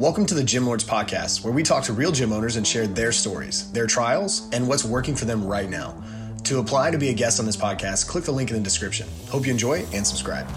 Welcome 0.00 0.26
to 0.26 0.34
the 0.34 0.42
Gym 0.42 0.66
Lords 0.66 0.82
Podcast, 0.82 1.44
where 1.44 1.52
we 1.52 1.62
talk 1.62 1.84
to 1.84 1.92
real 1.92 2.10
gym 2.10 2.32
owners 2.32 2.56
and 2.56 2.66
share 2.66 2.88
their 2.88 3.12
stories, 3.12 3.70
their 3.70 3.86
trials, 3.86 4.50
and 4.52 4.66
what's 4.66 4.84
working 4.84 5.14
for 5.14 5.24
them 5.24 5.46
right 5.46 5.70
now. 5.70 6.02
To 6.42 6.58
apply 6.58 6.90
to 6.90 6.98
be 6.98 7.10
a 7.10 7.14
guest 7.14 7.38
on 7.38 7.46
this 7.46 7.56
podcast, 7.56 8.08
click 8.08 8.24
the 8.24 8.32
link 8.32 8.50
in 8.50 8.56
the 8.56 8.62
description. 8.62 9.06
Hope 9.28 9.46
you 9.46 9.52
enjoy 9.52 9.86
and 9.92 10.04
subscribe. 10.04 10.48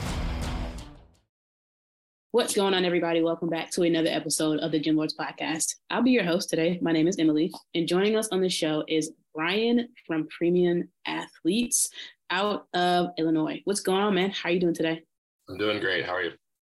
What's 2.31 2.55
going 2.55 2.73
on, 2.73 2.83
everybody? 2.83 3.21
Welcome 3.21 3.47
back 3.47 3.69
to 3.73 3.83
another 3.83 4.09
episode 4.09 4.59
of 4.59 4.71
the 4.71 4.79
Gym 4.79 4.95
Lords 4.95 5.15
Podcast. 5.15 5.75
I'll 5.91 6.01
be 6.01 6.09
your 6.09 6.23
host 6.23 6.49
today. 6.49 6.79
My 6.81 6.91
name 6.91 7.07
is 7.07 7.19
Emily, 7.19 7.53
and 7.75 7.87
joining 7.87 8.15
us 8.15 8.29
on 8.29 8.41
the 8.41 8.49
show 8.49 8.83
is 8.87 9.11
Bryan 9.35 9.87
from 10.07 10.27
Premium 10.35 10.89
Athletes 11.05 11.91
out 12.31 12.65
of 12.73 13.09
Illinois. 13.19 13.61
What's 13.65 13.81
going 13.81 14.01
on, 14.01 14.15
man? 14.15 14.31
How 14.31 14.49
are 14.49 14.53
you 14.53 14.59
doing 14.59 14.73
today? 14.73 15.03
I'm 15.47 15.57
doing 15.57 15.79
great. 15.79 16.07
How 16.07 16.13
are 16.13 16.23
you? 16.23 16.31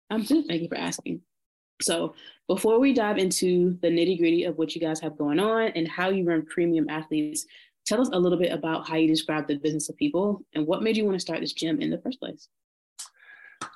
I'm 0.09 0.23
good. 0.23 0.45
Thank 0.45 0.63
you 0.63 0.67
for 0.67 0.77
asking. 0.77 1.21
So, 1.81 2.13
before 2.47 2.79
we 2.79 2.93
dive 2.93 3.17
into 3.17 3.77
the 3.81 3.89
nitty 3.89 4.17
gritty 4.17 4.43
of 4.43 4.57
what 4.57 4.73
you 4.73 4.81
guys 4.81 4.99
have 5.01 5.17
going 5.17 5.39
on 5.39 5.67
and 5.75 5.87
how 5.87 6.09
you 6.09 6.25
run 6.25 6.45
premium 6.45 6.89
athletes, 6.89 7.45
tell 7.85 8.01
us 8.01 8.09
a 8.11 8.19
little 8.19 8.37
bit 8.37 8.51
about 8.51 8.87
how 8.87 8.95
you 8.95 9.07
describe 9.07 9.47
the 9.47 9.57
business 9.57 9.87
of 9.89 9.97
people 9.97 10.41
and 10.55 10.65
what 10.65 10.81
made 10.81 10.97
you 10.97 11.05
want 11.05 11.15
to 11.15 11.19
start 11.19 11.39
this 11.39 11.53
gym 11.53 11.79
in 11.79 11.89
the 11.89 11.99
first 11.99 12.19
place. 12.19 12.47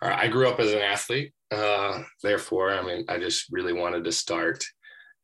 I 0.02 0.28
grew 0.28 0.48
up 0.48 0.60
as 0.60 0.72
an 0.72 0.82
athlete. 0.82 1.34
Uh, 1.52 2.04
therefore, 2.22 2.72
I 2.72 2.84
mean, 2.84 3.06
I 3.08 3.20
just 3.20 3.46
really 3.52 3.74
wanted 3.74 4.04
to 4.06 4.12
start 4.12 4.64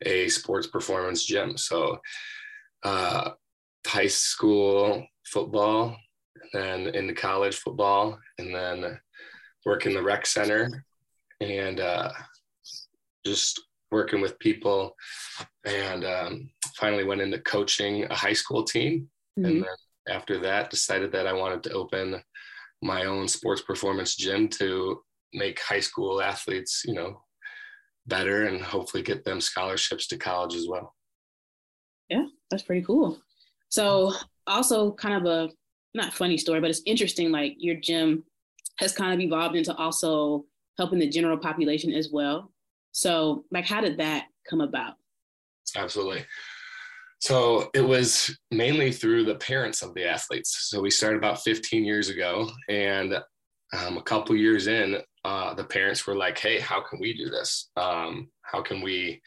a 0.06 0.30
sports 0.30 0.68
performance 0.68 1.26
gym. 1.26 1.58
So, 1.58 1.98
uh, 2.84 3.32
high 3.86 4.08
school 4.08 5.06
football, 5.26 5.98
then 6.54 6.88
into 6.88 7.14
college 7.14 7.58
football, 7.58 8.20
and 8.38 8.54
then 8.54 9.00
work 9.66 9.86
in 9.86 9.94
the 9.94 10.04
rec 10.04 10.26
center. 10.26 10.86
And 11.42 11.80
uh, 11.80 12.12
just 13.30 13.62
working 13.92 14.22
with 14.22 14.40
people. 14.40 14.96
And 15.66 16.06
um, 16.06 16.50
finally 16.76 17.04
went 17.04 17.22
into 17.22 17.40
coaching 17.40 18.06
a 18.06 18.16
high 18.16 18.34
school 18.34 18.64
team. 18.64 19.10
Mm-hmm. 19.40 19.46
and 19.46 19.64
then 19.64 20.16
after 20.16 20.40
that 20.40 20.70
decided 20.70 21.12
that 21.12 21.28
i 21.28 21.32
wanted 21.32 21.62
to 21.64 21.72
open 21.72 22.22
my 22.82 23.06
own 23.06 23.28
sports 23.28 23.62
performance 23.62 24.16
gym 24.16 24.48
to 24.48 25.02
make 25.34 25.62
high 25.62 25.80
school 25.80 26.22
athletes 26.22 26.84
you 26.86 26.94
know 26.94 27.22
better 28.08 28.48
and 28.48 28.62
hopefully 28.62 29.04
get 29.04 29.24
them 29.24 29.40
scholarships 29.40 30.08
to 30.08 30.18
college 30.18 30.56
as 30.56 30.68
well. 30.68 30.96
Yeah 32.10 32.26
that's 32.50 32.64
pretty 32.64 32.84
cool. 32.84 33.20
So 33.70 34.14
also 34.48 34.92
kind 34.94 35.16
of 35.16 35.26
a 35.26 35.50
not 35.94 36.14
funny 36.14 36.38
story 36.38 36.60
but 36.60 36.70
it's 36.70 36.82
interesting 36.86 37.32
like 37.32 37.56
your 37.58 37.76
gym 37.76 38.24
has 38.78 38.94
kind 38.94 39.14
of 39.14 39.20
evolved 39.20 39.56
into 39.56 39.76
also 39.76 40.46
helping 40.78 41.00
the 41.00 41.10
general 41.10 41.38
population 41.38 41.94
as 41.94 42.10
well 42.12 42.52
so, 42.92 43.46
like, 43.52 43.66
how 43.66 43.82
did 43.82 43.98
that 43.98 44.26
come 44.50 44.62
about? 44.62 44.96
Absolutely. 45.76 46.26
So 47.20 47.70
it 47.74 47.82
was 47.82 48.36
mainly 48.50 48.92
through 48.92 49.26
the 49.26 49.36
parents 49.36 49.82
of 49.82 49.94
the 49.94 50.06
athletes. 50.06 50.70
So 50.70 50.82
we 50.82 50.90
started 50.90 51.18
about 51.18 51.44
15 51.44 51.84
years 51.84 52.10
ago, 52.10 52.50
and 52.70 53.16
um, 53.78 53.98
a 53.98 54.04
couple 54.04 54.36
years 54.36 54.68
in, 54.68 54.98
uh, 55.26 55.54
the 55.54 55.66
parents 55.66 56.08
were 56.08 56.16
like, 56.16 56.40
"Hey, 56.40 56.60
how 56.60 56.82
can 56.82 57.00
we 57.00 57.14
do 57.14 57.30
this? 57.30 57.70
Um, 57.76 58.30
how 58.42 58.62
can 58.62 58.82
we, 58.82 59.22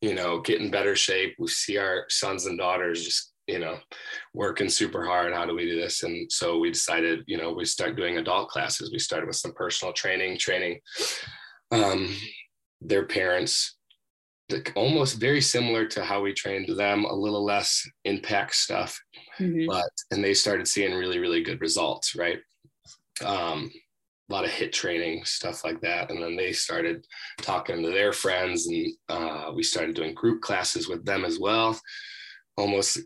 you 0.00 0.14
know, 0.14 0.40
get 0.40 0.60
in 0.60 0.70
better 0.70 0.96
shape? 0.96 1.36
We 1.38 1.46
see 1.46 1.78
our 1.78 2.06
sons 2.08 2.46
and 2.46 2.58
daughters 2.58 3.04
just, 3.04 3.32
you 3.46 3.60
know, 3.60 3.78
working 4.34 4.68
super 4.68 5.06
hard. 5.06 5.32
How 5.32 5.46
do 5.46 5.54
we 5.54 5.64
do 5.64 5.80
this?" 5.80 6.02
And 6.02 6.30
so 6.30 6.58
we 6.58 6.72
decided, 6.72 7.22
you 7.28 7.38
know, 7.38 7.52
we 7.52 7.64
start 7.64 7.96
doing 7.96 8.18
adult 8.18 8.48
classes. 8.48 8.90
We 8.90 8.98
started 8.98 9.28
with 9.28 9.36
some 9.36 9.52
personal 9.52 9.94
training, 9.94 10.38
training 10.38 10.80
um, 11.70 12.14
their 12.80 13.04
parents 13.04 13.76
almost 14.76 15.20
very 15.20 15.40
similar 15.40 15.86
to 15.86 16.02
how 16.02 16.22
we 16.22 16.32
trained 16.32 16.68
them 16.76 17.04
a 17.04 17.14
little 17.14 17.44
less 17.44 17.86
impact 18.04 18.54
stuff 18.54 18.98
mm-hmm. 19.38 19.66
but 19.66 19.90
and 20.10 20.24
they 20.24 20.32
started 20.32 20.66
seeing 20.66 20.94
really 20.94 21.18
really 21.18 21.42
good 21.42 21.60
results 21.60 22.14
right 22.14 22.38
um, 23.24 23.70
a 24.30 24.32
lot 24.32 24.44
of 24.44 24.50
HIIT 24.50 24.72
training 24.72 25.24
stuff 25.24 25.64
like 25.64 25.80
that 25.80 26.10
and 26.10 26.22
then 26.22 26.36
they 26.36 26.52
started 26.52 27.06
talking 27.42 27.82
to 27.82 27.90
their 27.90 28.12
friends 28.12 28.66
and 28.68 28.92
uh, 29.08 29.50
we 29.54 29.62
started 29.62 29.94
doing 29.94 30.14
group 30.14 30.40
classes 30.40 30.88
with 30.88 31.04
them 31.04 31.24
as 31.24 31.38
well 31.38 31.78
almost 32.56 32.98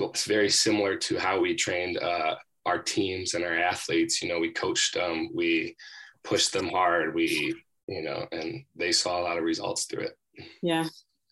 it's 0.00 0.24
very 0.24 0.48
similar 0.48 0.96
to 0.96 1.18
how 1.18 1.38
we 1.38 1.54
trained 1.54 1.98
uh, 1.98 2.34
our 2.66 2.78
teams 2.78 3.34
and 3.34 3.44
our 3.44 3.54
athletes 3.54 4.22
you 4.22 4.28
know 4.28 4.40
we 4.40 4.50
coached 4.50 4.94
them 4.94 5.28
we 5.34 5.76
pushed 6.24 6.52
them 6.52 6.68
hard 6.68 7.14
we 7.14 7.54
you 7.88 8.02
know, 8.02 8.26
and 8.32 8.64
they 8.76 8.92
saw 8.92 9.20
a 9.20 9.22
lot 9.22 9.38
of 9.38 9.44
results 9.44 9.84
through 9.84 10.04
it. 10.04 10.18
Yeah. 10.62 10.84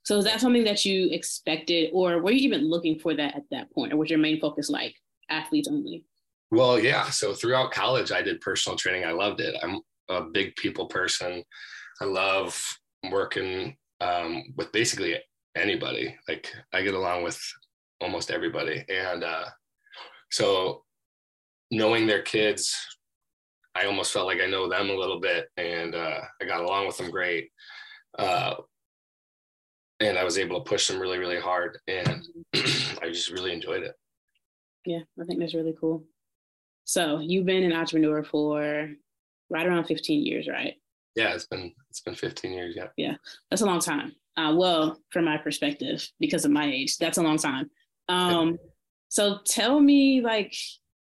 So 0.03 0.19
is 0.19 0.25
that 0.25 0.41
something 0.41 0.65
that 0.65 0.85
you 0.85 1.09
expected, 1.11 1.91
or 1.93 2.21
were 2.21 2.33
you 2.33 2.41
even 2.41 2.69
looking 2.69 2.99
for 2.99 3.15
that 3.15 3.37
at 3.37 3.45
that 3.51 3.71
point, 3.73 3.93
or 3.93 3.97
was 3.97 4.11
your 4.11 4.19
main 4.19 4.41
focus 4.41 4.71
like 4.71 4.95
athletes 5.29 5.69
only? 5.69 6.05
Well, 6.51 6.81
yeah. 6.81 7.11
So 7.11 7.33
throughout 7.33 7.71
college, 7.71 8.11
I 8.11 8.23
did 8.23 8.41
personal 8.41 8.77
training. 8.77 9.05
I 9.05 9.13
loved 9.13 9.41
it. 9.41 9.55
I'm 9.63 9.81
a 10.09 10.23
big 10.23 10.57
people 10.57 10.87
person. 10.87 11.45
I 12.01 12.05
love 12.07 12.61
working 13.11 13.77
um, 14.01 14.45
with 14.57 14.73
basically 14.73 15.17
anybody. 15.57 16.17
Like 16.29 16.53
I 16.73 16.83
get 16.83 16.95
along 16.95 17.23
with 17.23 17.41
almost 18.01 18.31
everybody, 18.31 18.85
and 18.89 19.23
uh, 19.23 19.45
so 20.31 20.83
knowing 21.71 22.07
their 22.07 22.23
kids, 22.23 22.75
I 23.75 23.87
almost 23.87 24.13
felt 24.13 24.27
like 24.27 24.41
I 24.41 24.47
know 24.47 24.69
them 24.69 24.91
a 24.91 24.95
little 24.95 25.21
bit, 25.21 25.49
and 25.57 25.95
uh, 25.95 26.21
I 26.41 26.45
got 26.45 26.63
along 26.63 26.87
with 26.87 26.97
them 26.97 27.11
great. 27.11 27.51
Uh, 28.19 28.55
and 30.01 30.19
I 30.19 30.25
was 30.25 30.39
able 30.39 30.59
to 30.59 30.69
push 30.69 30.89
them 30.89 30.99
really, 30.99 31.19
really 31.19 31.41
hard, 31.41 31.79
and 31.87 32.27
I 32.55 33.09
just 33.09 33.31
really 33.31 33.53
enjoyed 33.53 33.83
it. 33.83 33.95
Yeah, 34.87 35.01
I 35.21 35.25
think 35.25 35.39
that's 35.39 35.55
really 35.55 35.75
cool. 35.79 36.05
So 36.85 37.21
you've 37.21 37.47
been 37.47 37.63
an 37.63 37.73
entrepreneur 37.73 38.25
for 38.25 38.91
right 39.51 39.67
around 39.67 39.85
15 39.85 40.25
years, 40.25 40.49
right? 40.49 40.75
Yeah, 41.15 41.35
it's 41.35 41.47
been 41.47 41.73
it's 41.91 42.01
been 42.01 42.15
15 42.15 42.53
years. 42.53 42.75
Yeah. 42.77 42.89
Yeah, 42.97 43.15
that's 43.51 43.63
a 43.63 43.67
long 43.67 43.81
time. 43.81 44.15
Uh, 44.37 44.55
well, 44.57 44.99
from 45.11 45.27
my 45.27 45.37
perspective, 45.37 46.09
because 46.19 46.45
of 46.45 46.51
my 46.51 46.65
age, 46.65 46.97
that's 46.97 47.19
a 47.19 47.23
long 47.23 47.37
time. 47.37 47.71
Um, 48.09 48.59
so 49.09 49.39
tell 49.45 49.81
me, 49.81 50.21
like, 50.21 50.55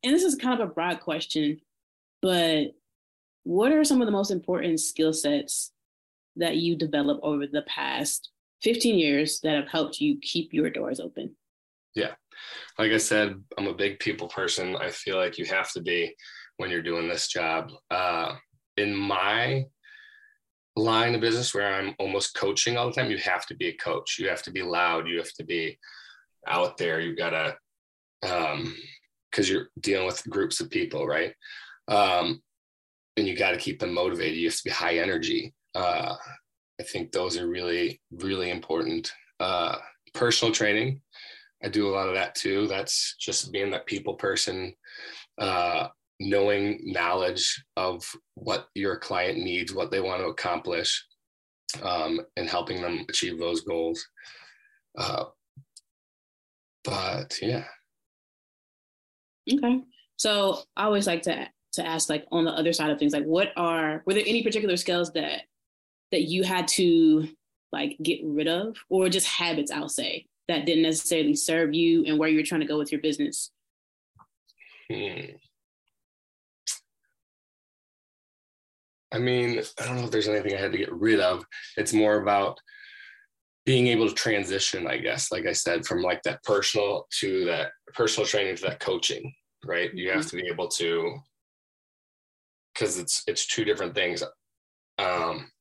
and 0.03 0.13
this 0.13 0.24
is 0.24 0.35
kind 0.35 0.59
of 0.59 0.69
a 0.69 0.72
broad 0.72 1.00
question, 1.00 1.59
but 2.24 2.74
what 3.44 3.74
are 3.74 3.84
some 3.84 4.02
of 4.02 4.06
the 4.06 4.12
most 4.12 4.32
important 4.32 4.80
skill 4.80 5.12
sets 5.12 5.74
that 6.38 6.56
you 6.56 6.78
developed 6.78 7.20
over 7.22 7.46
the 7.46 7.64
past 7.64 8.32
15 8.62 8.98
years 8.98 9.42
that 9.42 9.56
have 9.56 9.68
helped 9.68 10.00
you 10.00 10.18
keep 10.22 10.54
your 10.54 10.70
doors 10.70 11.02
open? 11.02 11.36
Yeah. 11.96 12.14
Like 12.80 12.94
I 12.94 12.98
said, 12.98 13.36
I'm 13.58 13.68
a 13.68 13.74
big 13.74 14.00
people 14.00 14.30
person. 14.30 14.78
I 14.78 14.90
feel 14.90 15.18
like 15.18 15.38
you 15.38 15.46
have 15.46 15.72
to 15.74 15.82
be 15.82 16.16
when 16.56 16.70
you're 16.70 16.82
doing 16.82 17.10
this 17.10 17.28
job. 17.28 17.72
Uh, 17.92 18.36
in 18.78 18.96
my 18.96 19.66
line 20.78 21.14
of 21.14 21.22
business 21.22 21.54
where 21.54 21.76
I'm 21.76 21.94
almost 22.00 22.36
coaching 22.36 22.78
all 22.78 22.88
the 22.88 22.94
time, 22.94 23.12
you 23.12 23.18
have 23.18 23.46
to 23.48 23.56
be 23.56 23.68
a 23.68 23.78
coach. 23.78 24.18
You 24.18 24.30
have 24.30 24.42
to 24.44 24.52
be 24.52 24.64
loud. 24.64 25.10
You 25.10 25.18
have 25.18 25.34
to 25.34 25.44
be 25.44 25.78
out 26.48 26.78
there. 26.78 27.02
You've 27.02 27.18
gotta, 27.18 27.58
um, 28.26 28.74
because 29.30 29.50
you're 29.50 29.68
dealing 29.82 30.08
with 30.08 30.24
groups 30.30 30.62
of 30.62 30.70
people, 30.70 31.06
right? 31.06 31.34
Um, 31.88 32.42
and 33.18 33.28
you 33.28 33.36
got 33.36 33.52
to 33.52 33.58
keep 33.58 33.80
them 33.80 33.94
motivated. 33.94 34.38
You 34.38 34.48
have 34.48 34.58
to 34.58 34.64
be 34.64 34.70
high 34.72 34.98
energy. 34.98 35.54
Uh, 35.76 36.16
I 36.80 36.84
think 36.84 37.12
those 37.12 37.38
are 37.38 37.48
really, 37.48 38.02
really 38.12 38.50
important. 38.50 39.12
Uh, 39.40 39.78
personal 40.14 40.54
training, 40.54 41.02
I 41.64 41.70
do 41.70 41.88
a 41.88 41.96
lot 41.96 42.10
of 42.10 42.16
that 42.16 42.36
too. 42.36 42.68
That's 42.68 43.16
just 43.20 43.52
being 43.52 43.72
that 43.72 43.86
people 43.86 44.16
person, 44.16 44.74
uh, 45.38 45.88
knowing 46.20 46.80
knowledge 46.84 47.64
of 47.78 48.04
what 48.36 48.68
your 48.76 48.98
client 48.98 49.38
needs, 49.38 49.74
what 49.74 49.92
they 49.92 50.02
want 50.02 50.22
to 50.22 50.28
accomplish, 50.28 51.06
um, 51.82 52.20
and 52.38 52.50
helping 52.50 52.82
them 52.82 53.06
achieve 53.10 53.40
those 53.40 53.62
goals. 53.62 54.06
Uh, 54.98 55.25
but 56.84 57.38
yeah. 57.42 57.66
Okay. 59.52 59.81
So 60.18 60.60
I 60.75 60.86
always 60.86 61.07
like 61.07 61.24
to 61.24 61.48
to 61.74 61.86
ask 61.86 62.10
like 62.10 62.25
on 62.31 62.46
the 62.46 62.52
other 62.52 62.72
side 62.72 62.92
of 62.92 63.00
things 63.00 63.14
like 63.14 63.25
what 63.25 63.52
are 63.58 64.02
were 64.06 64.14
there 64.14 64.24
any 64.25 64.44
particular 64.44 64.78
skills 64.78 65.12
that 65.14 65.42
that 66.12 66.24
you 66.24 66.44
had 66.44 66.68
to 66.68 67.28
like 67.72 67.98
get 68.02 68.20
rid 68.24 68.48
of 68.48 68.78
or 68.90 69.10
just 69.10 69.28
habits 69.28 69.72
i'll 69.72 69.90
say 69.90 70.25
that 70.48 70.66
didn't 70.66 70.84
necessarily 70.84 71.36
serve 71.36 71.74
you 71.74 72.04
and 72.06 72.18
where 72.18 72.30
you're 72.30 72.44
trying 72.44 72.62
to 72.62 72.68
go 72.68 72.78
with 72.78 72.92
your 72.92 73.02
business 73.02 73.52
hmm. 74.92 75.25
i 79.12 79.18
mean 79.18 79.62
i 79.80 79.86
don't 79.86 79.98
know 79.98 80.04
if 80.04 80.12
there's 80.12 80.28
anything 80.28 80.56
i 80.56 80.60
had 80.60 80.72
to 80.72 80.78
get 80.78 80.94
rid 80.94 81.19
of 81.19 81.44
it's 81.78 81.94
more 81.94 82.22
about 82.22 82.58
being 83.66 83.88
able 83.88 84.08
to 84.08 84.14
transition 84.14 84.86
i 84.86 84.98
guess 84.98 85.31
like 85.31 85.48
i 85.48 85.54
said 85.54 85.86
from 85.86 86.02
like 86.02 86.22
that 86.24 86.44
personal 86.44 87.08
to 87.10 87.46
that 87.46 87.72
personal 87.94 88.28
training 88.28 88.56
to 88.56 88.64
that 88.64 88.80
coaching 88.80 89.34
right 89.66 89.94
you 89.94 90.10
have 90.10 90.19
mm-hmm. 90.19 90.38
to 90.38 90.44
be 90.44 90.48
able 90.48 90.68
to 90.68 91.18
because 92.74 92.98
it's 92.98 93.24
it's 93.28 93.48
two 93.48 93.66
different 93.66 93.96
things. 93.96 94.24
Um, 94.98 95.52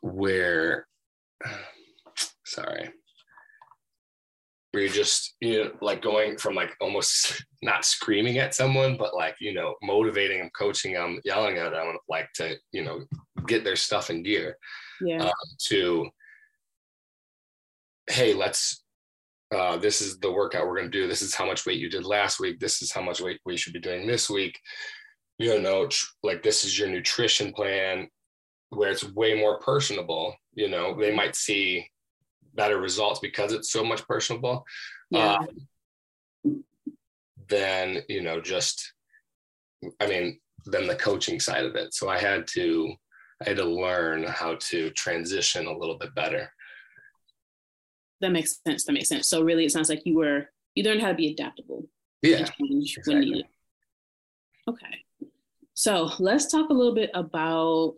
where 0.00 0.86
sorry. 2.44 2.90
Where 4.70 4.84
you're 4.84 4.92
just 4.92 5.34
you 5.40 5.64
know 5.64 5.70
like 5.80 6.02
going 6.02 6.38
from 6.38 6.54
like 6.54 6.74
almost 6.80 7.44
not 7.62 7.84
screaming 7.84 8.38
at 8.38 8.54
someone 8.54 8.96
but 8.96 9.14
like 9.14 9.36
you 9.38 9.52
know 9.52 9.74
motivating 9.82 10.38
them 10.38 10.50
coaching 10.58 10.94
them 10.94 11.20
yelling 11.24 11.58
at 11.58 11.72
them 11.72 11.96
like 12.08 12.28
to 12.36 12.56
you 12.72 12.82
know 12.82 13.04
get 13.46 13.64
their 13.64 13.76
stuff 13.76 14.10
in 14.10 14.22
gear. 14.22 14.56
Yeah. 15.00 15.24
Um, 15.24 15.32
to 15.66 16.08
hey 18.08 18.34
let's 18.34 18.82
uh, 19.54 19.76
this 19.76 20.00
is 20.00 20.18
the 20.18 20.32
workout 20.32 20.66
we're 20.66 20.78
going 20.78 20.90
to 20.90 20.98
do. 20.98 21.06
This 21.06 21.20
is 21.20 21.34
how 21.34 21.44
much 21.44 21.66
weight 21.66 21.78
you 21.78 21.90
did 21.90 22.06
last 22.06 22.40
week. 22.40 22.58
This 22.58 22.80
is 22.80 22.90
how 22.90 23.02
much 23.02 23.20
weight 23.20 23.38
we 23.44 23.58
should 23.58 23.74
be 23.74 23.80
doing 23.80 24.06
this 24.06 24.30
week 24.30 24.58
you 25.42 25.60
know 25.60 25.88
like 26.22 26.42
this 26.42 26.64
is 26.64 26.78
your 26.78 26.88
nutrition 26.88 27.52
plan 27.52 28.08
where 28.70 28.90
it's 28.90 29.04
way 29.12 29.34
more 29.34 29.58
personable 29.58 30.34
you 30.54 30.68
know 30.68 30.96
they 30.98 31.14
might 31.14 31.34
see 31.34 31.86
better 32.54 32.78
results 32.78 33.18
because 33.20 33.52
it's 33.52 33.70
so 33.70 33.84
much 33.84 34.06
personable 34.06 34.64
yeah. 35.10 35.36
um, 36.44 36.64
than 37.48 37.98
you 38.08 38.22
know 38.22 38.40
just 38.40 38.92
i 40.00 40.06
mean 40.06 40.38
than 40.66 40.86
the 40.86 40.94
coaching 40.94 41.40
side 41.40 41.64
of 41.64 41.74
it. 41.74 41.92
So 41.92 42.08
i 42.08 42.18
had 42.18 42.46
to 42.48 42.94
i 43.44 43.48
had 43.48 43.56
to 43.56 43.64
learn 43.64 44.24
how 44.24 44.56
to 44.70 44.90
transition 44.90 45.66
a 45.66 45.76
little 45.76 45.98
bit 45.98 46.14
better. 46.14 46.52
That 48.20 48.30
makes 48.30 48.60
sense 48.64 48.84
that 48.84 48.92
makes 48.92 49.08
sense. 49.08 49.28
So 49.28 49.42
really 49.42 49.64
it 49.64 49.72
sounds 49.72 49.88
like 49.88 50.02
you 50.04 50.14
were 50.14 50.46
you 50.76 50.84
learned 50.84 51.00
how 51.00 51.08
to 51.08 51.14
be 51.14 51.32
adaptable 51.32 51.84
yeah 52.22 52.38
exactly. 52.38 53.44
okay 54.68 55.04
so 55.82 56.08
let's 56.20 56.46
talk 56.46 56.70
a 56.70 56.72
little 56.72 56.94
bit 56.94 57.10
about 57.12 57.96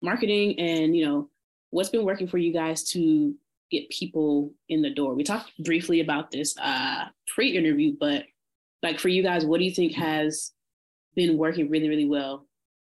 marketing 0.00 0.56
and 0.60 0.96
you 0.96 1.04
know 1.04 1.28
what's 1.70 1.88
been 1.88 2.04
working 2.04 2.28
for 2.28 2.38
you 2.38 2.52
guys 2.52 2.84
to 2.84 3.34
get 3.68 3.90
people 3.90 4.52
in 4.68 4.80
the 4.80 4.90
door. 4.90 5.14
We 5.14 5.24
talked 5.24 5.50
briefly 5.64 6.02
about 6.02 6.30
this 6.30 6.56
uh, 6.58 7.06
pre-interview, 7.26 7.96
but 7.98 8.26
like 8.84 9.00
for 9.00 9.08
you 9.08 9.24
guys, 9.24 9.44
what 9.44 9.58
do 9.58 9.64
you 9.64 9.74
think 9.74 9.92
has 9.94 10.52
been 11.16 11.36
working 11.36 11.68
really, 11.68 11.88
really 11.88 12.08
well? 12.08 12.46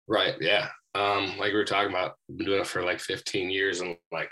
Right. 0.09 0.35
Yeah. 0.41 0.71
Um, 0.97 1.39
like 1.39 1.53
we 1.53 1.59
were 1.59 1.65
talking 1.65 1.91
about, 1.91 2.15
been 2.37 2.47
doing 2.47 2.63
it 2.63 2.67
for 2.67 2.83
like 2.83 2.99
15 2.99 3.49
years, 3.49 3.81
and 3.81 3.97
like 4.11 4.31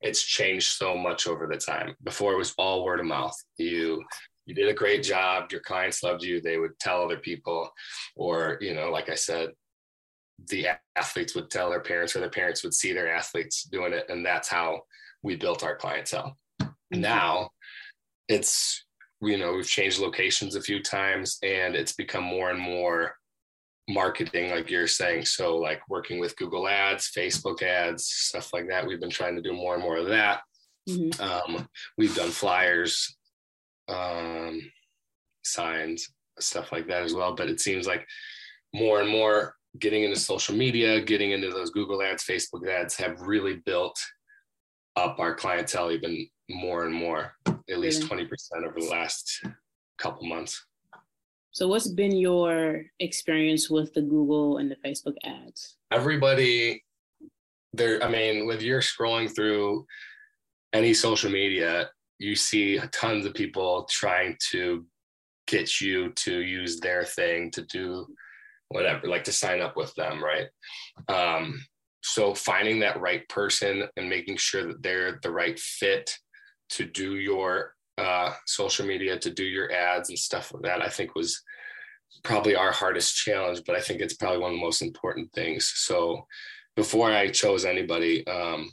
it's 0.00 0.24
changed 0.24 0.72
so 0.72 0.96
much 0.96 1.28
over 1.28 1.46
the 1.46 1.58
time. 1.58 1.94
Before 2.02 2.32
it 2.32 2.38
was 2.38 2.54
all 2.58 2.84
word 2.84 2.98
of 2.98 3.06
mouth. 3.06 3.36
You 3.56 4.02
you 4.46 4.54
did 4.54 4.68
a 4.68 4.74
great 4.74 5.02
job. 5.02 5.50
Your 5.52 5.60
clients 5.60 6.02
loved 6.02 6.22
you. 6.22 6.40
They 6.40 6.58
would 6.58 6.78
tell 6.78 7.02
other 7.02 7.18
people, 7.18 7.70
or 8.16 8.58
you 8.60 8.74
know, 8.74 8.90
like 8.90 9.08
I 9.08 9.14
said, 9.14 9.50
the 10.48 10.68
athletes 10.96 11.34
would 11.34 11.50
tell 11.50 11.70
their 11.70 11.80
parents, 11.80 12.16
or 12.16 12.20
their 12.20 12.30
parents 12.30 12.62
would 12.64 12.74
see 12.74 12.92
their 12.92 13.14
athletes 13.14 13.64
doing 13.64 13.92
it, 13.92 14.06
and 14.08 14.24
that's 14.24 14.48
how 14.48 14.82
we 15.22 15.36
built 15.36 15.62
our 15.62 15.76
clientele. 15.76 16.36
Mm-hmm. 16.60 17.00
Now 17.00 17.50
it's, 18.28 18.84
you 19.20 19.38
know, 19.38 19.52
we've 19.54 19.66
changed 19.66 20.00
locations 20.00 20.56
a 20.56 20.62
few 20.62 20.82
times 20.82 21.38
and 21.42 21.74
it's 21.74 21.92
become 21.92 22.24
more 22.24 22.50
and 22.50 22.58
more 22.58 23.14
marketing, 23.88 24.50
like 24.50 24.70
you're 24.70 24.86
saying. 24.86 25.24
So, 25.24 25.56
like 25.56 25.80
working 25.88 26.18
with 26.18 26.36
Google 26.36 26.68
Ads, 26.68 27.10
Facebook 27.16 27.62
ads, 27.62 28.06
stuff 28.06 28.52
like 28.52 28.68
that. 28.68 28.86
We've 28.86 29.00
been 29.00 29.10
trying 29.10 29.36
to 29.36 29.42
do 29.42 29.52
more 29.52 29.74
and 29.74 29.82
more 29.82 29.96
of 29.96 30.08
that. 30.08 30.40
Mm-hmm. 30.88 31.22
Um, 31.22 31.68
we've 31.96 32.14
done 32.14 32.30
flyers, 32.30 33.16
um, 33.88 34.60
signs, 35.42 36.08
stuff 36.38 36.72
like 36.72 36.86
that 36.88 37.02
as 37.02 37.14
well. 37.14 37.34
But 37.34 37.48
it 37.48 37.60
seems 37.60 37.86
like 37.86 38.06
more 38.74 39.00
and 39.00 39.08
more 39.08 39.54
getting 39.78 40.04
into 40.04 40.18
social 40.18 40.54
media, 40.54 41.00
getting 41.00 41.30
into 41.30 41.50
those 41.50 41.70
Google 41.70 42.02
ads, 42.02 42.24
Facebook 42.24 42.68
ads 42.68 42.96
have 42.96 43.20
really 43.20 43.56
built 43.64 43.98
up 44.96 45.18
our 45.18 45.34
clientele 45.34 45.90
even 45.90 46.26
more 46.50 46.84
and 46.84 46.94
more, 46.94 47.34
at 47.46 47.78
least 47.78 48.02
20% 48.02 48.28
over 48.66 48.78
the 48.78 48.88
last 48.90 49.44
couple 49.98 50.26
months. 50.26 50.66
So, 51.52 51.68
what's 51.68 51.88
been 51.88 52.16
your 52.16 52.82
experience 52.98 53.68
with 53.68 53.92
the 53.92 54.00
Google 54.00 54.58
and 54.58 54.70
the 54.70 54.76
Facebook 54.76 55.14
ads? 55.24 55.76
Everybody, 55.90 56.82
there, 57.74 58.02
I 58.02 58.10
mean, 58.10 58.46
with 58.46 58.62
you're 58.62 58.80
scrolling 58.80 59.34
through 59.34 59.86
any 60.72 60.94
social 60.94 61.30
media, 61.30 61.90
you 62.22 62.36
see 62.36 62.78
tons 62.92 63.26
of 63.26 63.34
people 63.34 63.86
trying 63.90 64.36
to 64.50 64.84
get 65.46 65.80
you 65.80 66.10
to 66.10 66.40
use 66.40 66.80
their 66.80 67.04
thing 67.04 67.50
to 67.50 67.62
do 67.62 68.06
whatever, 68.68 69.06
like 69.06 69.24
to 69.24 69.32
sign 69.32 69.60
up 69.60 69.76
with 69.76 69.94
them, 69.94 70.22
right? 70.22 70.46
Um, 71.08 71.60
so 72.02 72.34
finding 72.34 72.80
that 72.80 73.00
right 73.00 73.28
person 73.28 73.84
and 73.96 74.08
making 74.08 74.36
sure 74.36 74.66
that 74.66 74.82
they're 74.82 75.18
the 75.22 75.30
right 75.30 75.58
fit 75.58 76.16
to 76.70 76.84
do 76.84 77.16
your 77.16 77.74
uh, 77.98 78.32
social 78.46 78.86
media 78.86 79.18
to 79.18 79.30
do 79.30 79.44
your 79.44 79.70
ads 79.72 80.08
and 80.08 80.18
stuff 80.18 80.52
like 80.52 80.62
that 80.62 80.82
i 80.82 80.88
think 80.88 81.14
was 81.14 81.42
probably 82.24 82.56
our 82.56 82.72
hardest 82.72 83.14
challenge 83.16 83.62
but 83.66 83.76
i 83.76 83.80
think 83.80 84.00
it's 84.00 84.14
probably 84.14 84.38
one 84.38 84.52
of 84.52 84.56
the 84.56 84.64
most 84.64 84.82
important 84.82 85.30
things 85.32 85.70
so 85.76 86.26
before 86.74 87.12
i 87.12 87.28
chose 87.28 87.64
anybody 87.64 88.26
um, 88.26 88.70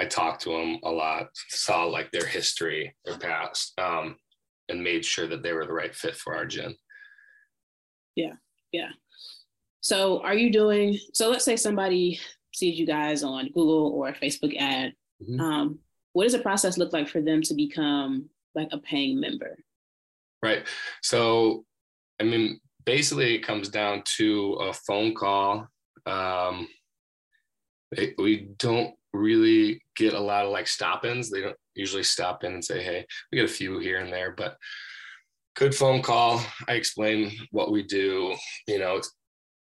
i 0.00 0.04
talked 0.04 0.42
to 0.42 0.50
them 0.50 0.78
a 0.84 0.90
lot 0.90 1.28
saw 1.48 1.84
like 1.84 2.10
their 2.10 2.26
history 2.26 2.94
their 3.04 3.18
past 3.18 3.78
um, 3.78 4.16
and 4.68 4.82
made 4.82 5.04
sure 5.04 5.26
that 5.26 5.42
they 5.42 5.52
were 5.52 5.66
the 5.66 5.72
right 5.72 5.94
fit 5.94 6.16
for 6.16 6.34
our 6.34 6.46
gym 6.46 6.74
yeah 8.16 8.34
yeah 8.72 8.90
so 9.80 10.20
are 10.22 10.34
you 10.34 10.50
doing 10.50 10.98
so 11.12 11.30
let's 11.30 11.44
say 11.44 11.56
somebody 11.56 12.20
sees 12.54 12.78
you 12.78 12.86
guys 12.86 13.22
on 13.22 13.46
Google 13.46 13.92
or 13.94 14.08
a 14.08 14.14
Facebook 14.14 14.56
ad, 14.58 14.92
mm-hmm. 15.22 15.40
um, 15.40 15.78
what 16.12 16.24
does 16.24 16.32
the 16.32 16.40
process 16.40 16.78
look 16.78 16.92
like 16.92 17.08
for 17.08 17.20
them 17.20 17.42
to 17.42 17.54
become 17.54 18.28
like 18.54 18.68
a 18.72 18.78
paying 18.78 19.20
member? 19.20 19.58
Right. 20.42 20.66
So, 21.02 21.64
I 22.20 22.24
mean, 22.24 22.60
basically, 22.84 23.34
it 23.34 23.46
comes 23.46 23.68
down 23.68 24.02
to 24.16 24.54
a 24.54 24.72
phone 24.72 25.14
call. 25.14 25.68
Um, 26.06 26.68
it, 27.92 28.14
we 28.18 28.48
don't 28.58 28.94
really 29.12 29.82
get 29.96 30.14
a 30.14 30.20
lot 30.20 30.44
of 30.44 30.52
like 30.52 30.66
stop 30.66 31.04
ins. 31.04 31.30
They 31.30 31.40
don't 31.40 31.56
usually 31.74 32.02
stop 32.02 32.44
in 32.44 32.54
and 32.54 32.64
say, 32.64 32.82
hey, 32.82 33.06
we 33.30 33.38
get 33.38 33.50
a 33.50 33.52
few 33.52 33.78
here 33.78 33.98
and 33.98 34.12
there, 34.12 34.32
but 34.36 34.56
good 35.56 35.74
phone 35.74 36.02
call. 36.02 36.42
I 36.68 36.72
explain 36.74 37.32
what 37.50 37.72
we 37.72 37.82
do. 37.82 38.34
You 38.66 38.78
know, 38.78 38.96
it's 38.96 39.14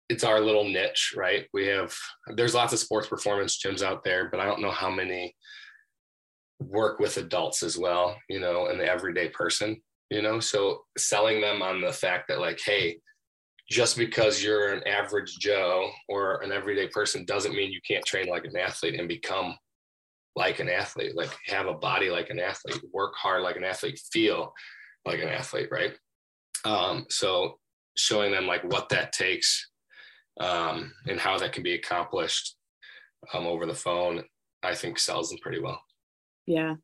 it's 0.08 0.25
our 0.25 0.40
little 0.40 0.69
niche, 0.69 1.14
right? 1.17 1.46
We 1.52 1.67
have 1.69 1.94
there's 2.37 2.55
lots 2.55 2.73
of 2.73 2.79
sports 2.79 3.08
performance 3.08 3.61
gyms 3.61 3.82
out 3.82 4.05
there, 4.05 4.29
but 4.31 4.40
I 4.40 4.44
don't 4.44 4.61
know 4.61 4.70
how 4.70 4.90
many 4.90 5.34
work 6.60 7.01
with 7.01 7.17
adults 7.17 7.62
as 7.62 7.79
well, 7.79 8.17
you 8.29 8.39
know, 8.39 8.67
and 8.67 8.79
the 8.79 8.86
everyday 8.86 9.29
person, 9.31 9.81
you 10.10 10.22
know. 10.22 10.39
So 10.41 10.82
selling 10.98 11.41
them 11.41 11.62
on 11.62 11.81
the 11.81 11.93
fact 11.93 12.29
that 12.29 12.41
like, 12.41 12.60
hey, 12.65 12.98
just 13.70 13.96
because 13.96 14.42
you're 14.42 14.72
an 14.72 14.86
average 14.86 15.38
Joe 15.38 15.90
or 16.08 16.42
an 16.42 16.52
everyday 16.52 16.88
person 16.88 17.24
doesn't 17.24 17.54
mean 17.54 17.72
you 17.72 17.81
can't 17.86 18.04
train 18.04 18.26
like 18.26 18.44
an 18.44 18.56
athlete 18.56 18.98
and 18.98 19.08
become 19.08 19.56
like 20.34 20.60
an 20.60 20.69
athlete, 20.69 21.16
like 21.16 21.31
have 21.46 21.66
a 21.66 21.74
body 21.74 22.10
like 22.10 22.31
an 22.31 22.40
athlete, 22.40 22.81
work 22.92 23.14
hard 23.16 23.42
like 23.42 23.56
an 23.56 23.64
athlete, 23.64 24.00
feel 24.12 24.52
like 25.04 25.20
an 25.20 25.28
athlete, 25.28 25.69
right? 25.70 25.92
Um, 26.64 27.06
so 27.10 27.58
showing 27.96 28.32
them 28.32 28.46
like 28.46 28.64
what 28.64 28.88
that 28.90 29.12
takes 29.12 29.69
um, 30.40 30.92
and 31.08 31.20
how 31.20 31.38
that 31.38 31.52
can 31.52 31.62
be 31.62 31.74
accomplished 31.74 32.56
um, 33.34 33.46
over 33.46 33.66
the 33.66 33.74
phone, 33.74 34.22
I 34.62 34.74
think 34.74 34.98
sells 34.98 35.31
them 35.31 35.38
pretty 35.42 35.60
well. 35.60 35.81
Yeah. 36.46 36.76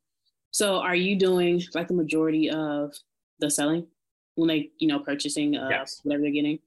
So 0.51 0.77
are 0.77 0.95
you 0.95 1.17
doing 1.17 1.63
like 1.75 1.89
the 1.89 1.95
majority 1.95 2.51
of 2.51 2.93
the 3.41 3.51
selling 3.51 3.87
when 4.35 4.49
they, 4.49 4.71
you 4.79 4.89
know, 4.89 4.99
purchasing 5.01 5.57
uh, 5.57 5.69
yes. 5.71 6.01
whatever 6.03 6.23
they're 6.23 6.33
getting? 6.33 6.59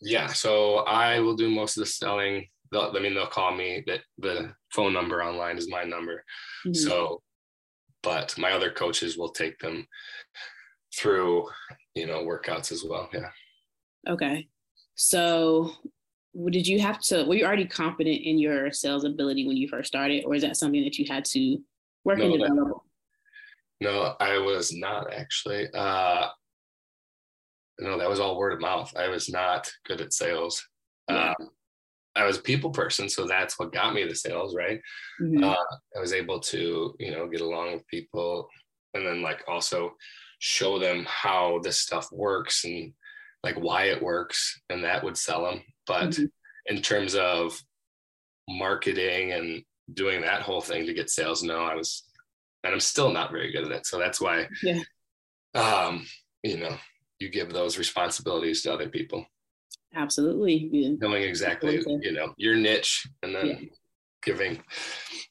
Yeah. 0.00 0.28
So 0.28 0.78
I 0.78 1.20
will 1.20 1.36
do 1.36 1.50
most 1.50 1.76
of 1.76 1.82
the 1.82 1.86
selling. 1.86 2.46
They'll, 2.72 2.92
I 2.94 3.00
mean, 3.00 3.14
they'll 3.14 3.26
call 3.26 3.54
me. 3.54 3.84
That 3.86 4.00
the 4.18 4.52
phone 4.72 4.92
number 4.92 5.22
online 5.22 5.58
is 5.58 5.70
my 5.70 5.84
number. 5.84 6.24
Mm-hmm. 6.66 6.74
So, 6.74 7.22
but 8.02 8.36
my 8.38 8.52
other 8.52 8.70
coaches 8.70 9.16
will 9.16 9.30
take 9.30 9.58
them 9.58 9.86
through, 10.96 11.48
you 11.94 12.06
know, 12.06 12.24
workouts 12.24 12.72
as 12.72 12.84
well. 12.84 13.08
Yeah. 13.12 13.30
Okay. 14.08 14.48
So 14.94 15.72
did 16.50 16.66
you 16.66 16.80
have 16.80 17.00
to 17.00 17.24
were 17.24 17.34
you 17.34 17.44
already 17.44 17.66
confident 17.66 18.22
in 18.22 18.38
your 18.38 18.72
sales 18.72 19.04
ability 19.04 19.46
when 19.46 19.56
you 19.56 19.68
first 19.68 19.88
started 19.88 20.24
or 20.24 20.34
is 20.34 20.42
that 20.42 20.56
something 20.56 20.82
that 20.82 20.98
you 20.98 21.06
had 21.08 21.24
to 21.24 21.58
work 22.04 22.18
no, 22.18 22.24
and 22.24 22.32
develop 22.40 22.82
no 23.80 24.16
i 24.20 24.36
was 24.38 24.74
not 24.74 25.12
actually 25.12 25.68
uh 25.74 26.28
no 27.80 27.98
that 27.98 28.08
was 28.08 28.20
all 28.20 28.38
word 28.38 28.52
of 28.52 28.60
mouth 28.60 28.92
i 28.96 29.08
was 29.08 29.28
not 29.28 29.70
good 29.86 30.00
at 30.00 30.12
sales 30.12 30.66
yeah. 31.08 31.34
um, 31.38 31.48
i 32.16 32.24
was 32.24 32.38
a 32.38 32.42
people 32.42 32.70
person 32.70 33.08
so 33.08 33.26
that's 33.26 33.58
what 33.58 33.72
got 33.72 33.94
me 33.94 34.04
the 34.04 34.14
sales 34.14 34.54
right 34.56 34.80
mm-hmm. 35.20 35.44
uh, 35.44 35.54
i 35.96 36.00
was 36.00 36.12
able 36.12 36.38
to 36.38 36.94
you 36.98 37.10
know 37.10 37.28
get 37.28 37.40
along 37.40 37.72
with 37.72 37.86
people 37.86 38.48
and 38.94 39.06
then 39.06 39.22
like 39.22 39.42
also 39.48 39.92
show 40.38 40.78
them 40.78 41.06
how 41.08 41.58
this 41.62 41.80
stuff 41.80 42.08
works 42.12 42.64
and 42.64 42.92
like 43.42 43.56
why 43.56 43.84
it 43.84 44.02
works 44.02 44.60
and 44.70 44.84
that 44.84 45.02
would 45.02 45.16
sell 45.16 45.44
them 45.44 45.62
but 45.86 46.10
mm-hmm. 46.10 46.24
in 46.66 46.82
terms 46.82 47.14
of 47.14 47.58
marketing 48.48 49.32
and 49.32 49.62
doing 49.92 50.22
that 50.22 50.42
whole 50.42 50.60
thing 50.60 50.86
to 50.86 50.94
get 50.94 51.10
sales. 51.10 51.42
No, 51.42 51.60
I 51.60 51.74
was, 51.74 52.04
and 52.62 52.72
I'm 52.72 52.80
still 52.80 53.10
not 53.10 53.30
very 53.30 53.52
good 53.52 53.64
at 53.64 53.72
it. 53.72 53.86
So 53.86 53.98
that's 53.98 54.20
why, 54.20 54.48
yeah. 54.62 54.80
um, 55.54 56.06
you 56.42 56.58
know, 56.58 56.76
you 57.24 57.30
give 57.30 57.52
those 57.52 57.78
responsibilities 57.78 58.62
to 58.62 58.72
other 58.72 58.88
people. 58.88 59.24
Absolutely. 59.94 60.68
Yeah. 60.70 60.90
Knowing 61.00 61.22
exactly, 61.22 61.82
you 62.02 62.12
know, 62.12 62.34
your 62.36 62.56
niche 62.56 63.06
and 63.22 63.34
then 63.34 63.46
yeah. 63.46 63.56
giving 64.22 64.62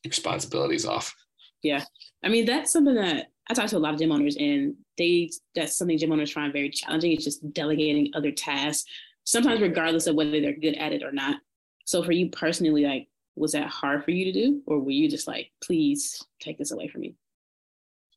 responsibilities 0.06 0.86
off. 0.86 1.14
Yeah. 1.62 1.84
I 2.24 2.30
mean, 2.30 2.46
that's 2.46 2.72
something 2.72 2.96
that 2.96 3.28
I 3.50 3.54
talk 3.54 3.68
to 3.68 3.78
a 3.78 3.80
lot 3.80 3.94
of 3.94 4.00
gym 4.00 4.12
owners 4.12 4.38
and 4.38 4.76
they 4.98 5.30
that's 5.56 5.78
something 5.78 5.98
gym 5.98 6.12
owners 6.12 6.32
find 6.32 6.52
very 6.54 6.70
challenging. 6.70 7.12
It's 7.12 7.26
just 7.26 7.54
delegating 7.54 8.12
other 8.16 8.32
tasks, 8.32 8.90
sometimes 9.26 9.62
regardless 9.62 10.08
of 10.08 10.16
whether 10.16 10.40
they're 10.42 10.56
good 10.56 10.76
at 10.76 10.94
it 10.94 11.04
or 11.04 11.12
not. 11.12 11.38
So 11.86 12.02
for 12.04 12.14
you 12.14 12.30
personally, 12.30 12.86
like, 12.86 13.08
was 13.36 13.52
that 13.54 13.68
hard 13.68 14.06
for 14.06 14.12
you 14.12 14.26
to 14.26 14.32
do? 14.32 14.62
Or 14.66 14.80
were 14.80 14.92
you 14.92 15.10
just 15.10 15.28
like, 15.28 15.52
please 15.62 16.22
take 16.40 16.58
this 16.58 16.72
away 16.72 16.88
from 16.88 17.02
me? 17.02 17.16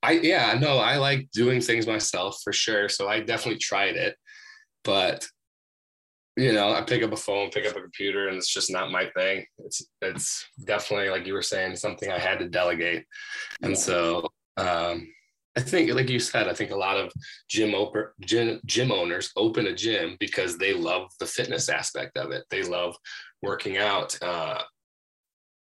I 0.06 0.12
yeah, 0.12 0.56
no, 0.60 0.78
I 0.78 0.96
like 0.98 1.28
doing 1.32 1.60
things 1.60 1.86
myself 1.86 2.38
for 2.44 2.52
sure. 2.52 2.88
So 2.88 3.08
I 3.08 3.20
definitely 3.20 3.58
tried 3.58 3.96
it. 3.96 4.16
But 4.84 5.26
you 6.36 6.52
know, 6.52 6.72
I 6.72 6.82
pick 6.82 7.02
up 7.02 7.12
a 7.12 7.16
phone, 7.16 7.50
pick 7.50 7.66
up 7.66 7.76
a 7.76 7.80
computer, 7.80 8.28
and 8.28 8.36
it's 8.36 8.52
just 8.52 8.70
not 8.70 8.92
my 8.92 9.10
thing. 9.16 9.44
It's 9.58 9.86
it's 10.00 10.46
definitely 10.64 11.10
like 11.10 11.26
you 11.26 11.32
were 11.32 11.42
saying, 11.42 11.76
something 11.76 12.10
I 12.10 12.18
had 12.18 12.38
to 12.38 12.48
delegate. 12.48 13.04
And 13.62 13.76
so 13.76 14.28
um 14.56 15.08
I 15.56 15.62
think, 15.62 15.90
like 15.94 16.10
you 16.10 16.20
said, 16.20 16.48
I 16.48 16.54
think 16.54 16.70
a 16.70 16.76
lot 16.76 16.98
of 16.98 17.10
gym, 17.48 17.70
oper- 17.70 18.10
gym 18.20 18.60
gym 18.66 18.92
owners 18.92 19.32
open 19.36 19.66
a 19.66 19.74
gym 19.74 20.16
because 20.20 20.58
they 20.58 20.74
love 20.74 21.10
the 21.18 21.26
fitness 21.26 21.70
aspect 21.70 22.18
of 22.18 22.30
it. 22.30 22.44
They 22.50 22.62
love 22.62 22.94
working 23.42 23.78
out. 23.78 24.16
Uh, 24.22 24.62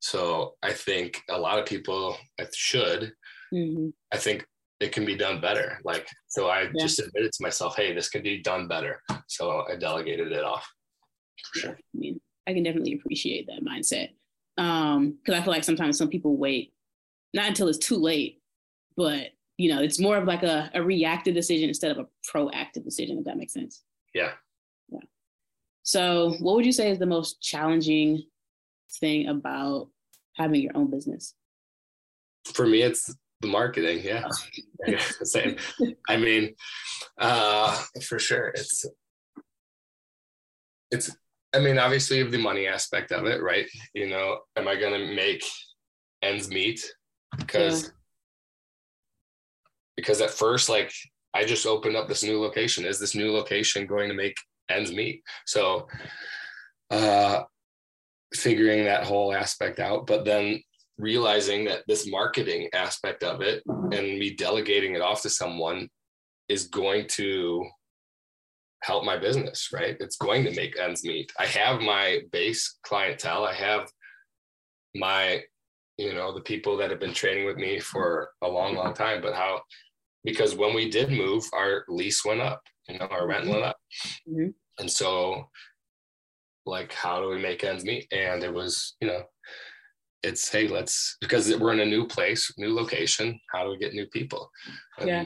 so 0.00 0.54
I 0.62 0.75
think 0.75 1.23
a 1.30 1.38
lot 1.38 1.59
of 1.59 1.64
people 1.64 2.18
should. 2.54 3.12
Mm-hmm. 3.52 3.88
I 4.12 4.16
think 4.16 4.46
it 4.80 4.92
can 4.92 5.04
be 5.04 5.16
done 5.16 5.40
better. 5.40 5.80
Like 5.84 6.08
so, 6.28 6.48
I 6.48 6.62
yeah. 6.62 6.70
just 6.78 6.98
admitted 7.00 7.32
to 7.32 7.42
myself, 7.42 7.76
"Hey, 7.76 7.94
this 7.94 8.08
can 8.08 8.22
be 8.22 8.42
done 8.42 8.68
better." 8.68 9.02
So 9.26 9.64
I 9.70 9.76
delegated 9.76 10.32
it 10.32 10.44
off. 10.44 10.66
Sure. 11.54 11.72
I 11.72 11.98
mean, 11.98 12.20
I 12.46 12.52
can 12.52 12.62
definitely 12.62 12.94
appreciate 12.94 13.46
that 13.46 13.64
mindset 13.64 14.10
because 14.56 14.96
um, 14.96 15.34
I 15.34 15.40
feel 15.40 15.52
like 15.52 15.64
sometimes 15.64 15.96
some 15.96 16.08
people 16.08 16.36
wait 16.36 16.72
not 17.34 17.46
until 17.46 17.68
it's 17.68 17.78
too 17.78 17.96
late, 17.96 18.40
but 18.96 19.28
you 19.56 19.72
know, 19.72 19.82
it's 19.82 20.00
more 20.00 20.16
of 20.16 20.24
like 20.24 20.42
a, 20.42 20.70
a 20.74 20.82
reactive 20.82 21.34
decision 21.34 21.68
instead 21.68 21.90
of 21.90 21.98
a 21.98 22.06
proactive 22.28 22.84
decision, 22.84 23.18
if 23.18 23.24
that 23.24 23.36
makes 23.36 23.52
sense. 23.52 23.82
Yeah. 24.14 24.32
Yeah. 24.88 25.00
So, 25.82 26.36
what 26.40 26.54
would 26.56 26.66
you 26.66 26.72
say 26.72 26.90
is 26.90 26.98
the 26.98 27.06
most 27.06 27.42
challenging 27.42 28.22
thing 29.00 29.28
about 29.28 29.88
having 30.36 30.60
your 30.60 30.76
own 30.76 30.90
business? 30.90 31.34
For 32.44 32.66
me, 32.66 32.82
it's 32.82 33.14
the 33.40 33.49
marketing. 33.49 34.00
Yeah. 34.02 34.28
Same. 35.23 35.57
I 36.09 36.16
mean, 36.16 36.54
uh, 37.18 37.76
for 38.07 38.18
sure. 38.18 38.49
It's, 38.49 38.85
it's, 40.90 41.16
I 41.54 41.61
mean, 41.61 41.78
obviously, 41.78 42.23
the 42.23 42.38
money 42.38 42.66
aspect 42.66 43.12
of 43.12 43.26
it, 43.26 43.42
right? 43.42 43.66
You 43.95 44.09
know, 44.09 44.38
am 44.57 44.68
I 44.68 44.76
going 44.76 44.92
to 44.92 45.14
make 45.14 45.45
ends 46.23 46.49
meet? 46.49 46.85
Because 47.37 47.85
yeah 47.85 47.88
because 49.99 50.21
at 50.21 50.30
first 50.30 50.68
like 50.68 50.92
i 51.35 51.45
just 51.45 51.66
opened 51.66 51.97
up 51.97 52.07
this 52.07 52.23
new 52.23 52.40
location 52.40 52.85
is 52.85 53.00
this 53.00 53.16
new 53.16 53.33
location 53.33 53.85
going 53.85 54.09
to 54.09 54.14
make 54.14 54.37
ends 54.71 54.92
meet 54.92 55.23
so 55.45 55.88
uh 56.90 57.42
figuring 58.33 58.85
that 58.85 59.04
whole 59.04 59.35
aspect 59.35 59.80
out 59.80 60.07
but 60.07 60.25
then 60.25 60.62
realizing 60.98 61.64
that 61.64 61.82
this 61.86 62.10
marketing 62.10 62.68
aspect 62.72 63.22
of 63.22 63.40
it 63.40 63.62
and 63.66 64.18
me 64.18 64.34
delegating 64.34 64.94
it 64.94 65.00
off 65.00 65.22
to 65.22 65.30
someone 65.30 65.88
is 66.48 66.66
going 66.68 67.06
to 67.08 67.64
help 68.82 69.04
my 69.04 69.16
business 69.16 69.70
right 69.72 69.96
it's 70.00 70.16
going 70.16 70.44
to 70.44 70.54
make 70.54 70.78
ends 70.78 71.04
meet 71.04 71.32
i 71.38 71.44
have 71.46 71.80
my 71.80 72.20
base 72.30 72.78
clientele 72.84 73.44
i 73.44 73.52
have 73.52 73.90
my 74.94 75.42
you 75.96 76.14
know 76.14 76.32
the 76.32 76.40
people 76.40 76.76
that 76.76 76.90
have 76.90 77.00
been 77.00 77.12
training 77.12 77.44
with 77.44 77.56
me 77.56 77.80
for 77.80 78.30
a 78.42 78.48
long 78.48 78.76
long 78.76 78.94
time 78.94 79.20
but 79.20 79.34
how 79.34 79.60
because 80.24 80.54
when 80.54 80.74
we 80.74 80.90
did 80.90 81.10
move, 81.10 81.44
our 81.54 81.84
lease 81.88 82.24
went 82.24 82.40
up, 82.40 82.62
you 82.88 82.98
know, 82.98 83.06
our 83.06 83.26
rent 83.26 83.48
went 83.48 83.64
up. 83.64 83.78
Mm-hmm. 84.28 84.48
And 84.78 84.90
so, 84.90 85.48
like, 86.66 86.92
how 86.92 87.22
do 87.22 87.28
we 87.30 87.38
make 87.38 87.64
ends 87.64 87.84
meet? 87.84 88.06
And 88.12 88.42
it 88.42 88.52
was, 88.52 88.96
you 89.00 89.08
know, 89.08 89.22
it's 90.22 90.48
hey, 90.50 90.68
let's 90.68 91.16
because 91.20 91.54
we're 91.56 91.72
in 91.72 91.80
a 91.80 91.87
new 91.87 92.06
place, 92.06 92.52
new 92.58 92.75
location. 92.75 93.38
How 93.52 93.64
do 93.64 93.70
we 93.70 93.78
get 93.78 93.94
new 93.94 94.06
people? 94.06 94.50
And 94.98 95.08
yeah. 95.08 95.25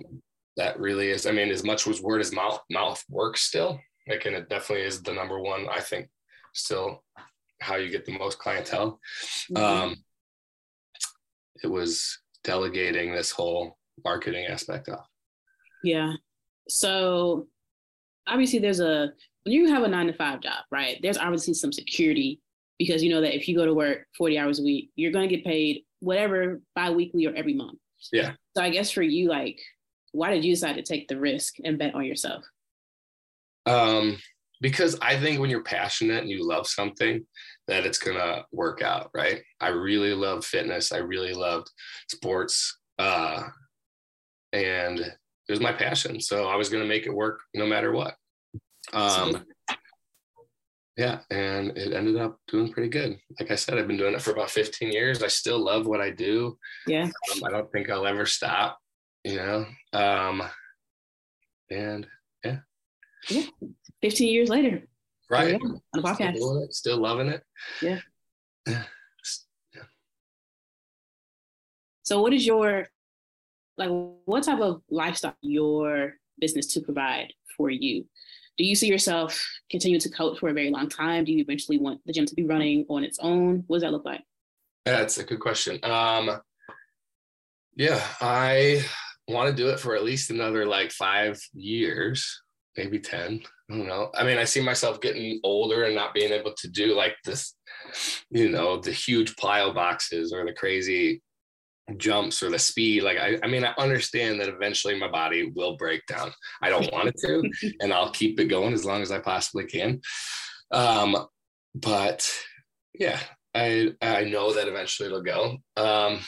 That 0.58 0.78
really 0.78 1.08
is. 1.08 1.26
I 1.26 1.32
mean, 1.32 1.50
as 1.50 1.64
much 1.64 1.86
as 1.86 2.02
word 2.02 2.20
as 2.20 2.32
mouth 2.32 2.60
mouth 2.70 3.02
works 3.08 3.42
still, 3.42 3.80
like, 4.06 4.26
and 4.26 4.36
it 4.36 4.50
definitely 4.50 4.84
is 4.84 5.02
the 5.02 5.14
number 5.14 5.40
one. 5.40 5.66
I 5.70 5.80
think 5.80 6.08
still 6.52 7.02
how 7.60 7.76
you 7.76 7.90
get 7.90 8.04
the 8.04 8.18
most 8.18 8.38
clientele. 8.38 9.00
Mm-hmm. 9.50 9.64
Um, 9.64 9.96
it 11.62 11.68
was 11.68 12.18
delegating 12.44 13.14
this 13.14 13.30
whole 13.30 13.78
marketing 14.04 14.46
aspect 14.46 14.88
of. 14.88 15.00
Yeah. 15.84 16.12
So 16.68 17.46
obviously 18.26 18.58
there's 18.58 18.80
a 18.80 19.12
when 19.44 19.54
you 19.54 19.68
have 19.68 19.82
a 19.82 19.88
nine 19.88 20.06
to 20.06 20.12
five 20.12 20.40
job, 20.40 20.64
right? 20.70 20.98
There's 21.02 21.18
obviously 21.18 21.54
some 21.54 21.72
security 21.72 22.40
because 22.78 23.02
you 23.02 23.10
know 23.10 23.20
that 23.20 23.36
if 23.36 23.48
you 23.48 23.56
go 23.56 23.66
to 23.66 23.74
work 23.74 24.06
40 24.16 24.38
hours 24.38 24.60
a 24.60 24.62
week, 24.62 24.90
you're 24.96 25.12
gonna 25.12 25.28
get 25.28 25.44
paid 25.44 25.82
whatever 26.00 26.60
bi-weekly 26.74 27.26
or 27.26 27.34
every 27.34 27.54
month. 27.54 27.78
Yeah. 28.12 28.32
So 28.56 28.62
I 28.62 28.70
guess 28.70 28.90
for 28.90 29.02
you, 29.02 29.28
like, 29.28 29.60
why 30.12 30.32
did 30.32 30.44
you 30.44 30.52
decide 30.52 30.74
to 30.74 30.82
take 30.82 31.08
the 31.08 31.18
risk 31.18 31.54
and 31.64 31.78
bet 31.78 31.94
on 31.94 32.04
yourself? 32.04 32.44
Um, 33.66 34.18
because 34.60 34.98
I 35.00 35.18
think 35.18 35.40
when 35.40 35.50
you're 35.50 35.62
passionate 35.62 36.22
and 36.22 36.30
you 36.30 36.46
love 36.46 36.66
something, 36.66 37.24
that 37.68 37.86
it's 37.86 37.98
gonna 37.98 38.44
work 38.52 38.82
out, 38.82 39.10
right? 39.14 39.42
I 39.60 39.68
really 39.68 40.14
love 40.14 40.44
fitness. 40.44 40.92
I 40.92 40.98
really 40.98 41.34
loved 41.34 41.70
sports. 42.08 42.78
Uh, 42.98 43.44
and 44.52 44.98
it 44.98 45.16
was 45.50 45.60
my 45.60 45.72
passion. 45.72 46.20
So 46.20 46.48
I 46.48 46.56
was 46.56 46.68
going 46.68 46.82
to 46.82 46.88
make 46.88 47.06
it 47.06 47.14
work 47.14 47.40
no 47.54 47.66
matter 47.66 47.92
what. 47.92 48.14
Um, 48.92 49.44
yeah, 50.96 51.20
and 51.30 51.76
it 51.76 51.92
ended 51.94 52.16
up 52.16 52.38
doing 52.48 52.70
pretty 52.70 52.90
good. 52.90 53.18
Like 53.40 53.50
I 53.50 53.54
said, 53.54 53.78
I've 53.78 53.88
been 53.88 53.96
doing 53.96 54.14
it 54.14 54.22
for 54.22 54.32
about 54.32 54.50
15 54.50 54.92
years. 54.92 55.22
I 55.22 55.28
still 55.28 55.58
love 55.58 55.86
what 55.86 56.00
I 56.00 56.10
do. 56.10 56.58
Yeah. 56.86 57.04
Um, 57.04 57.44
I 57.44 57.50
don't 57.50 57.70
think 57.72 57.88
I'll 57.88 58.06
ever 58.06 58.26
stop, 58.26 58.78
you 59.24 59.36
know. 59.36 59.66
Um, 59.92 60.42
and 61.70 62.06
yeah. 62.44 62.58
Yeah. 63.30 63.46
15 64.02 64.28
years 64.28 64.48
later. 64.50 64.82
Right. 65.30 65.54
On 65.54 65.80
the 65.94 66.02
podcast. 66.02 66.36
Still, 66.36 66.62
it, 66.62 66.74
still 66.74 66.98
loving 66.98 67.28
it. 67.28 67.42
Yeah. 67.80 68.00
yeah. 68.66 68.84
So 72.02 72.20
what 72.20 72.34
is 72.34 72.44
your 72.44 72.88
like 73.78 73.88
what 74.26 74.42
type 74.42 74.60
of 74.60 74.82
lifestyle 74.90 75.36
your 75.40 76.14
business 76.38 76.66
to 76.74 76.80
provide 76.80 77.32
for 77.56 77.70
you? 77.70 78.04
Do 78.62 78.68
you 78.68 78.76
see 78.76 78.86
yourself 78.86 79.44
continuing 79.72 80.00
to 80.02 80.08
coach 80.08 80.38
for 80.38 80.48
a 80.48 80.52
very 80.52 80.70
long 80.70 80.88
time? 80.88 81.24
Do 81.24 81.32
you 81.32 81.40
eventually 81.40 81.78
want 81.78 82.00
the 82.06 82.12
gym 82.12 82.26
to 82.26 82.34
be 82.36 82.46
running 82.46 82.86
on 82.88 83.02
its 83.02 83.18
own? 83.18 83.64
What 83.66 83.78
does 83.78 83.82
that 83.82 83.90
look 83.90 84.04
like? 84.04 84.22
That's 84.84 85.18
a 85.18 85.24
good 85.24 85.40
question. 85.40 85.80
Um, 85.82 86.40
yeah, 87.74 88.00
I 88.20 88.84
want 89.26 89.50
to 89.50 89.56
do 89.60 89.70
it 89.70 89.80
for 89.80 89.96
at 89.96 90.04
least 90.04 90.30
another 90.30 90.64
like 90.64 90.92
five 90.92 91.40
years, 91.52 92.40
maybe 92.76 93.00
10. 93.00 93.40
I 93.68 93.76
don't 93.76 93.88
know. 93.88 94.12
I 94.14 94.22
mean, 94.22 94.38
I 94.38 94.44
see 94.44 94.60
myself 94.60 95.00
getting 95.00 95.40
older 95.42 95.82
and 95.82 95.96
not 95.96 96.14
being 96.14 96.30
able 96.30 96.54
to 96.58 96.68
do 96.68 96.94
like 96.94 97.16
this, 97.24 97.56
you 98.30 98.48
know, 98.48 98.80
the 98.80 98.92
huge 98.92 99.34
pile 99.38 99.74
boxes 99.74 100.32
or 100.32 100.46
the 100.46 100.52
crazy 100.52 101.20
jumps 101.98 102.42
or 102.42 102.50
the 102.50 102.58
speed 102.58 103.02
like 103.02 103.18
I, 103.18 103.38
I 103.42 103.46
mean 103.46 103.64
i 103.64 103.72
understand 103.78 104.40
that 104.40 104.48
eventually 104.48 104.98
my 104.98 105.08
body 105.08 105.52
will 105.54 105.76
break 105.76 106.04
down. 106.06 106.32
I 106.60 106.68
don't 106.68 106.92
want 106.92 107.08
it 107.08 107.16
to 107.18 107.72
and 107.80 107.92
i'll 107.92 108.10
keep 108.10 108.38
it 108.40 108.46
going 108.46 108.72
as 108.72 108.84
long 108.84 109.02
as 109.02 109.10
i 109.10 109.18
possibly 109.18 109.64
can. 109.64 110.00
Um 110.70 111.26
but 111.74 112.30
yeah 112.94 113.20
i 113.54 113.92
i 114.02 114.24
know 114.24 114.52
that 114.52 114.68
eventually 114.68 115.06
it'll 115.06 115.22
go. 115.22 115.56
Um 115.76 116.20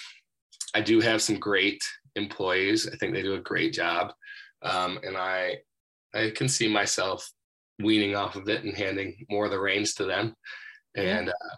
i 0.74 0.80
do 0.80 1.00
have 1.00 1.22
some 1.22 1.38
great 1.38 1.82
employees. 2.16 2.88
I 2.88 2.96
think 2.96 3.12
they 3.12 3.22
do 3.22 3.34
a 3.34 3.40
great 3.40 3.72
job. 3.72 4.12
Um 4.62 4.98
and 5.02 5.16
i 5.16 5.56
i 6.14 6.30
can 6.30 6.48
see 6.48 6.68
myself 6.68 7.30
weaning 7.82 8.14
off 8.14 8.36
of 8.36 8.48
it 8.48 8.62
and 8.64 8.76
handing 8.76 9.26
more 9.28 9.46
of 9.46 9.50
the 9.50 9.60
reins 9.60 9.94
to 9.94 10.04
them. 10.04 10.34
And 10.96 11.28
uh, 11.28 11.56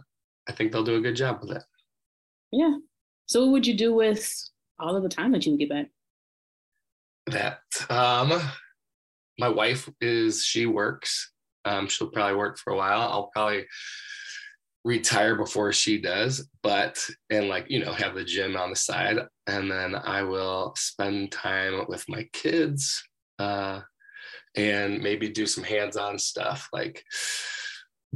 i 0.48 0.52
think 0.52 0.72
they'll 0.72 0.84
do 0.84 0.96
a 0.96 1.00
good 1.00 1.16
job 1.16 1.40
with 1.40 1.56
it. 1.56 1.62
Yeah 2.52 2.76
so 3.26 3.42
what 3.42 3.52
would 3.52 3.66
you 3.66 3.74
do 3.74 3.94
with 3.94 4.32
all 4.78 4.96
of 4.96 5.02
the 5.02 5.08
time 5.08 5.32
that 5.32 5.44
you 5.44 5.52
would 5.52 5.60
get 5.60 5.70
back? 5.70 5.86
That 7.26 7.58
um 7.90 8.40
my 9.38 9.48
wife 9.48 9.88
is 10.00 10.44
she 10.44 10.66
works. 10.66 11.32
Um 11.64 11.88
she'll 11.88 12.10
probably 12.10 12.36
work 12.36 12.58
for 12.58 12.72
a 12.72 12.76
while. 12.76 13.00
I'll 13.00 13.30
probably 13.34 13.66
retire 14.84 15.34
before 15.34 15.72
she 15.72 16.00
does, 16.00 16.48
but 16.62 17.04
and 17.30 17.48
like 17.48 17.66
you 17.68 17.84
know 17.84 17.92
have 17.92 18.14
the 18.14 18.24
gym 18.24 18.56
on 18.56 18.70
the 18.70 18.76
side, 18.76 19.18
and 19.48 19.70
then 19.70 19.96
I 19.96 20.22
will 20.22 20.74
spend 20.76 21.32
time 21.32 21.84
with 21.88 22.04
my 22.08 22.28
kids, 22.32 23.02
uh, 23.40 23.80
and 24.54 25.02
maybe 25.02 25.28
do 25.28 25.44
some 25.44 25.64
hands-on 25.64 26.18
stuff 26.20 26.68
like 26.72 27.02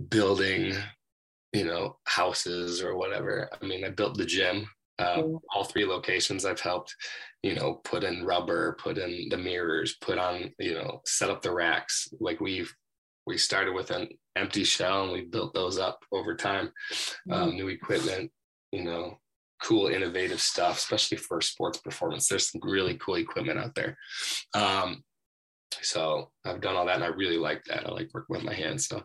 building, 0.09 0.75
you 1.53 1.65
know, 1.65 1.97
houses 2.05 2.83
or 2.83 2.97
whatever. 2.97 3.51
I 3.61 3.67
mean, 3.67 3.85
I 3.85 3.91
built 3.91 4.17
the 4.17 4.25
gym. 4.25 4.67
Uh, 5.01 5.23
all 5.55 5.65
three 5.65 5.87
locations 5.87 6.45
I've 6.45 6.61
helped, 6.61 6.95
you 7.43 7.55
know, 7.55 7.75
put 7.85 8.05
in 8.05 8.25
rubber, 8.25 8.77
put 8.79 8.99
in 8.99 9.29
the 9.31 9.39
mirrors, 9.39 9.97
put 10.01 10.19
on, 10.19 10.53
you 10.59 10.75
know, 10.75 11.01
set 11.07 11.31
up 11.31 11.41
the 11.41 11.53
racks. 11.53 12.09
Like 12.21 12.41
we've 12.41 12.73
we 13.27 13.39
started 13.39 13.75
with 13.75 13.91
an 13.91 14.09
empty 14.37 14.65
shell 14.65 15.05
and 15.05 15.13
we 15.13 15.23
built 15.23 15.55
those 15.55 15.79
up 15.79 16.05
over 16.13 16.35
time. 16.35 16.73
Um, 17.31 17.49
mm-hmm. 17.49 17.57
new 17.57 17.69
equipment, 17.69 18.31
you 18.73 18.85
know, 18.85 19.19
cool, 19.63 19.89
innovative 19.89 20.41
stuff, 20.41 20.79
especially 20.79 21.19
for 21.19 21.41
sports 21.41 21.79
performance. 21.79 22.29
There's 22.29 22.51
some 22.51 22.61
really 22.65 22.95
cool 22.95 23.17
equipment 23.17 23.59
out 23.59 23.75
there. 23.75 23.97
Um, 24.55 25.05
so 25.83 26.31
I've 26.45 26.61
done 26.61 26.77
all 26.77 26.87
that 26.87 26.97
and 26.97 27.05
I 27.05 27.09
really 27.09 27.39
like 27.39 27.63
that. 27.65 27.87
I 27.87 27.91
like 27.91 28.11
working 28.13 28.37
with 28.37 28.45
my 28.45 28.55
hands. 28.55 28.87
So 28.89 29.03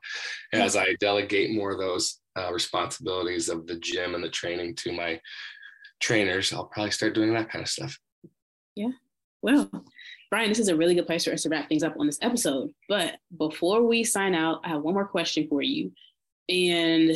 as 0.53 0.75
I 0.75 0.95
delegate 0.99 1.55
more 1.55 1.71
of 1.71 1.79
those 1.79 2.19
uh, 2.37 2.51
responsibilities 2.51 3.49
of 3.49 3.67
the 3.67 3.75
gym 3.75 4.15
and 4.15 4.23
the 4.23 4.29
training 4.29 4.75
to 4.75 4.91
my 4.91 5.19
trainers, 5.99 6.53
I'll 6.53 6.65
probably 6.65 6.91
start 6.91 7.15
doing 7.15 7.33
that 7.33 7.49
kind 7.49 7.63
of 7.63 7.69
stuff. 7.69 7.97
Yeah. 8.75 8.91
Well, 9.41 9.69
Bryan, 10.29 10.49
this 10.49 10.59
is 10.59 10.69
a 10.69 10.75
really 10.75 10.95
good 10.95 11.07
place 11.07 11.25
for 11.25 11.31
us 11.31 11.43
to 11.43 11.49
wrap 11.49 11.69
things 11.69 11.83
up 11.83 11.95
on 11.99 12.07
this 12.07 12.19
episode. 12.21 12.73
But 12.89 13.17
before 13.37 13.83
we 13.83 14.03
sign 14.03 14.33
out, 14.33 14.61
I 14.63 14.69
have 14.69 14.81
one 14.81 14.93
more 14.93 15.07
question 15.07 15.47
for 15.47 15.61
you. 15.61 15.91
And 16.49 17.15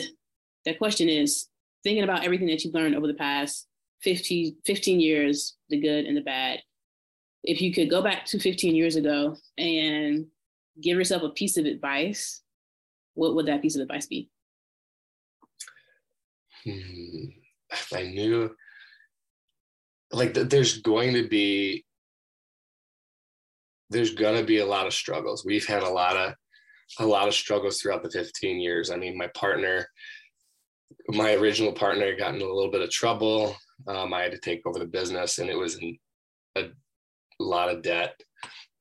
that 0.65 0.77
question 0.77 1.09
is 1.09 1.47
thinking 1.83 2.03
about 2.03 2.23
everything 2.23 2.47
that 2.47 2.63
you've 2.63 2.73
learned 2.73 2.95
over 2.95 3.07
the 3.07 3.13
past 3.13 3.67
50, 4.03 4.57
15 4.65 4.99
years, 4.99 5.57
the 5.69 5.79
good 5.79 6.05
and 6.05 6.15
the 6.15 6.21
bad. 6.21 6.59
If 7.43 7.61
you 7.61 7.73
could 7.73 7.89
go 7.89 8.01
back 8.01 8.25
to 8.25 8.39
15 8.39 8.75
years 8.75 8.95
ago 8.95 9.35
and 9.57 10.27
give 10.81 10.97
yourself 10.97 11.23
a 11.23 11.29
piece 11.29 11.57
of 11.57 11.65
advice, 11.65 12.41
what 13.15 13.35
would 13.35 13.47
that 13.47 13.61
piece 13.61 13.75
of 13.75 13.81
advice 13.81 14.05
be? 14.05 14.29
Hmm. 16.63 17.25
If 17.71 17.93
I 17.93 18.03
knew, 18.03 18.55
like, 20.11 20.33
there's 20.33 20.81
going 20.81 21.13
to 21.13 21.27
be 21.27 21.85
there's 23.89 24.13
going 24.13 24.37
to 24.37 24.45
be 24.45 24.59
a 24.59 24.65
lot 24.65 24.87
of 24.87 24.93
struggles. 24.93 25.43
We've 25.43 25.65
had 25.65 25.83
a 25.83 25.89
lot 25.89 26.15
of 26.15 26.33
a 26.99 27.05
lot 27.05 27.27
of 27.27 27.33
struggles 27.33 27.79
throughout 27.79 28.03
the 28.03 28.09
15 28.09 28.59
years. 28.59 28.89
I 28.89 28.97
mean, 28.97 29.17
my 29.17 29.27
partner, 29.35 29.87
my 31.09 31.33
original 31.33 31.71
partner, 31.71 32.15
got 32.15 32.35
in 32.35 32.41
a 32.41 32.45
little 32.45 32.71
bit 32.71 32.81
of 32.81 32.89
trouble. 32.89 33.55
Um, 33.87 34.13
I 34.13 34.23
had 34.23 34.31
to 34.31 34.39
take 34.39 34.65
over 34.65 34.79
the 34.79 34.85
business, 34.85 35.37
and 35.37 35.49
it 35.49 35.57
was 35.57 35.77
in 35.77 35.97
a 36.55 36.65
lot 37.39 37.69
of 37.69 37.83
debt, 37.83 38.19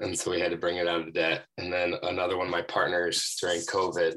and 0.00 0.18
so 0.18 0.30
we 0.30 0.40
had 0.40 0.50
to 0.50 0.56
bring 0.56 0.76
it 0.76 0.88
out 0.88 1.06
of 1.06 1.12
debt. 1.12 1.44
And 1.58 1.72
then 1.72 1.94
another 2.02 2.36
one 2.36 2.46
of 2.46 2.52
my 2.52 2.62
partners 2.62 3.36
during 3.40 3.60
COVID 3.62 4.16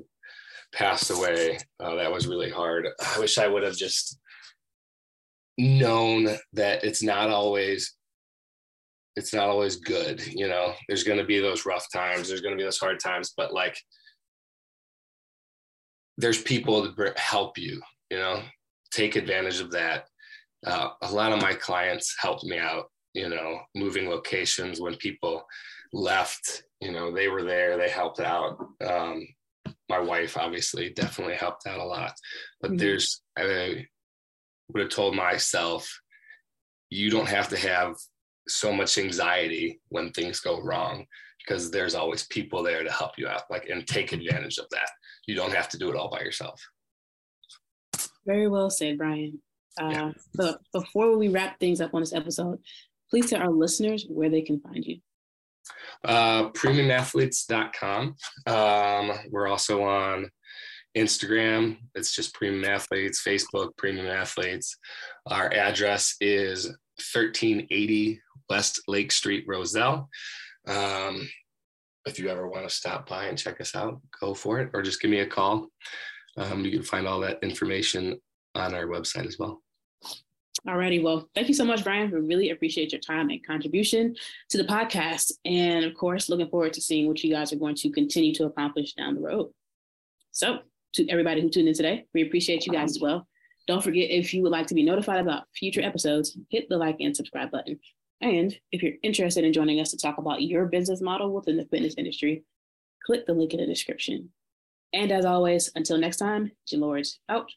passed 0.73 1.11
away. 1.11 1.59
Uh, 1.79 1.95
that 1.95 2.11
was 2.11 2.27
really 2.27 2.49
hard. 2.49 2.87
I 3.15 3.19
wish 3.19 3.37
I 3.37 3.47
would 3.47 3.63
have 3.63 3.75
just 3.75 4.19
known 5.57 6.27
that 6.53 6.83
it's 6.83 7.03
not 7.03 7.29
always 7.29 7.95
it's 9.15 9.33
not 9.33 9.49
always 9.49 9.75
good 9.75 10.25
you 10.27 10.47
know? 10.47 10.73
There's 10.87 11.03
going 11.03 11.19
to 11.19 11.25
be 11.25 11.39
those 11.39 11.65
rough 11.65 11.85
times 11.93 12.27
there's 12.27 12.41
going 12.41 12.53
to 12.53 12.57
be 12.57 12.63
those 12.63 12.79
hard 12.79 12.99
times 12.99 13.33
but 13.35 13.53
like 13.53 13.77
there's 16.17 16.41
people 16.41 16.93
to 16.93 17.13
help 17.17 17.57
you 17.57 17.81
you 18.09 18.17
know? 18.17 18.41
Take 18.91 19.15
advantage 19.15 19.61
of 19.61 19.71
that. 19.71 20.05
Uh, 20.67 20.89
a 21.01 21.11
lot 21.11 21.31
of 21.31 21.41
my 21.41 21.53
clients 21.53 22.13
helped 22.19 22.43
me 22.43 22.57
out 22.57 22.85
you 23.13 23.29
know 23.29 23.59
moving 23.75 24.09
locations 24.09 24.79
when 24.79 24.95
people 24.95 25.43
left 25.93 26.63
you 26.79 26.91
know 26.91 27.11
they 27.11 27.27
were 27.27 27.43
there 27.43 27.77
they 27.77 27.89
helped 27.89 28.19
out. 28.19 28.57
Um, 28.85 29.25
my 29.89 29.99
wife 29.99 30.37
obviously 30.37 30.89
definitely 30.89 31.35
helped 31.35 31.67
out 31.67 31.79
a 31.79 31.83
lot 31.83 32.13
but 32.61 32.71
mm-hmm. 32.71 32.77
there's 32.77 33.21
i 33.37 33.85
would 34.71 34.81
have 34.81 34.89
told 34.89 35.15
myself 35.15 35.89
you 36.89 37.09
don't 37.09 37.27
have 37.27 37.47
to 37.49 37.57
have 37.57 37.95
so 38.47 38.73
much 38.73 38.97
anxiety 38.97 39.79
when 39.89 40.11
things 40.11 40.39
go 40.39 40.61
wrong 40.61 41.05
because 41.39 41.71
there's 41.71 41.95
always 41.95 42.27
people 42.27 42.63
there 42.63 42.83
to 42.83 42.91
help 42.91 43.11
you 43.17 43.27
out 43.27 43.43
like 43.49 43.69
and 43.69 43.87
take 43.87 44.11
advantage 44.11 44.57
of 44.57 44.65
that. 44.71 44.89
You 45.27 45.35
don't 45.35 45.53
have 45.53 45.69
to 45.69 45.77
do 45.77 45.89
it 45.89 45.95
all 45.95 46.09
by 46.09 46.19
yourself. 46.21 46.61
Very 48.25 48.47
well 48.47 48.69
said 48.69 48.97
bryan. 48.97 49.39
Uh, 49.81 49.89
yeah. 49.89 50.11
but 50.35 50.59
before 50.73 51.17
we 51.17 51.29
wrap 51.29 51.57
things 51.59 51.79
up 51.79 51.93
on 51.93 52.01
this 52.01 52.11
episode 52.11 52.59
please 53.09 53.29
tell 53.29 53.41
our 53.41 53.49
listeners 53.49 54.05
where 54.09 54.29
they 54.29 54.41
can 54.41 54.59
find 54.59 54.83
you. 54.83 54.97
Uh, 56.03 56.49
premiumathletes.com 56.49 58.15
um, 58.47 59.11
we're 59.29 59.47
also 59.47 59.83
on 59.83 60.29
instagram 60.97 61.77
it's 61.95 62.13
just 62.13 62.33
premium 62.33 62.65
athletes 62.65 63.23
facebook 63.25 63.69
premium 63.77 64.07
athletes 64.07 64.77
our 65.27 65.51
address 65.53 66.15
is 66.19 66.65
1380 67.13 68.21
West 68.51 68.81
Lake 68.87 69.13
Street, 69.13 69.45
Roselle. 69.47 70.09
Um, 70.67 71.27
if 72.05 72.19
you 72.19 72.27
ever 72.27 72.49
want 72.49 72.67
to 72.67 72.75
stop 72.75 73.07
by 73.07 73.25
and 73.25 73.37
check 73.37 73.61
us 73.61 73.75
out, 73.75 74.01
go 74.19 74.33
for 74.33 74.59
it, 74.59 74.71
or 74.73 74.81
just 74.81 75.01
give 75.01 75.09
me 75.09 75.19
a 75.19 75.25
call. 75.25 75.67
Um, 76.35 76.65
you 76.65 76.71
can 76.71 76.83
find 76.83 77.07
all 77.07 77.21
that 77.21 77.39
information 77.43 78.19
on 78.55 78.75
our 78.75 78.87
website 78.87 79.25
as 79.25 79.37
well. 79.39 79.61
Alrighty, 80.67 81.01
well, 81.01 81.29
thank 81.33 81.47
you 81.47 81.53
so 81.53 81.63
much, 81.63 81.83
Bryan. 81.83 82.11
We 82.11 82.19
really 82.19 82.49
appreciate 82.49 82.91
your 82.91 82.99
time 82.99 83.29
and 83.29 83.45
contribution 83.45 84.15
to 84.49 84.57
the 84.57 84.65
podcast, 84.65 85.31
and 85.45 85.85
of 85.85 85.93
course, 85.93 86.27
looking 86.27 86.49
forward 86.49 86.73
to 86.73 86.81
seeing 86.81 87.07
what 87.07 87.23
you 87.23 87.31
guys 87.31 87.53
are 87.53 87.57
going 87.57 87.75
to 87.75 87.89
continue 87.89 88.33
to 88.35 88.45
accomplish 88.45 88.93
down 88.93 89.15
the 89.15 89.21
road. 89.21 89.49
So, 90.31 90.59
to 90.93 91.09
everybody 91.09 91.41
who 91.41 91.49
tuned 91.49 91.67
in 91.67 91.73
today, 91.73 92.05
we 92.13 92.23
appreciate 92.23 92.65
you 92.65 92.73
guys 92.73 92.91
as 92.91 92.99
well. 92.99 93.27
Don't 93.67 93.83
forget 93.83 94.09
if 94.09 94.33
you 94.33 94.41
would 94.43 94.51
like 94.51 94.67
to 94.67 94.73
be 94.73 94.83
notified 94.83 95.21
about 95.21 95.43
future 95.55 95.81
episodes, 95.81 96.37
hit 96.49 96.67
the 96.69 96.77
like 96.77 96.97
and 96.99 97.15
subscribe 97.15 97.51
button. 97.51 97.79
And 98.21 98.55
if 98.71 98.83
you're 98.83 98.93
interested 99.03 99.43
in 99.43 99.53
joining 99.53 99.79
us 99.79 99.91
to 99.91 99.97
talk 99.97 100.17
about 100.17 100.41
your 100.41 100.65
business 100.65 101.01
model 101.01 101.33
within 101.33 101.57
the 101.57 101.65
fitness 101.65 101.95
industry, 101.97 102.43
click 103.05 103.25
the 103.25 103.33
link 103.33 103.53
in 103.53 103.59
the 103.59 103.65
description. 103.65 104.29
And 104.93 105.11
as 105.11 105.25
always, 105.25 105.71
until 105.75 105.97
next 105.97 106.17
time, 106.17 106.51
Gym 106.67 106.81
Lords 106.81 107.19
out. 107.29 107.49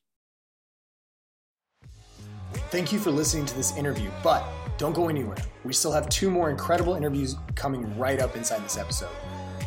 Thank 2.70 2.92
you 2.92 2.98
for 2.98 3.10
listening 3.10 3.46
to 3.46 3.56
this 3.56 3.76
interview, 3.76 4.10
but 4.22 4.44
don't 4.78 4.94
go 4.94 5.08
anywhere. 5.08 5.38
We 5.64 5.72
still 5.72 5.92
have 5.92 6.08
two 6.08 6.30
more 6.30 6.50
incredible 6.50 6.94
interviews 6.94 7.36
coming 7.54 7.98
right 7.98 8.20
up 8.20 8.36
inside 8.36 8.64
this 8.64 8.78
episode. 8.78 9.10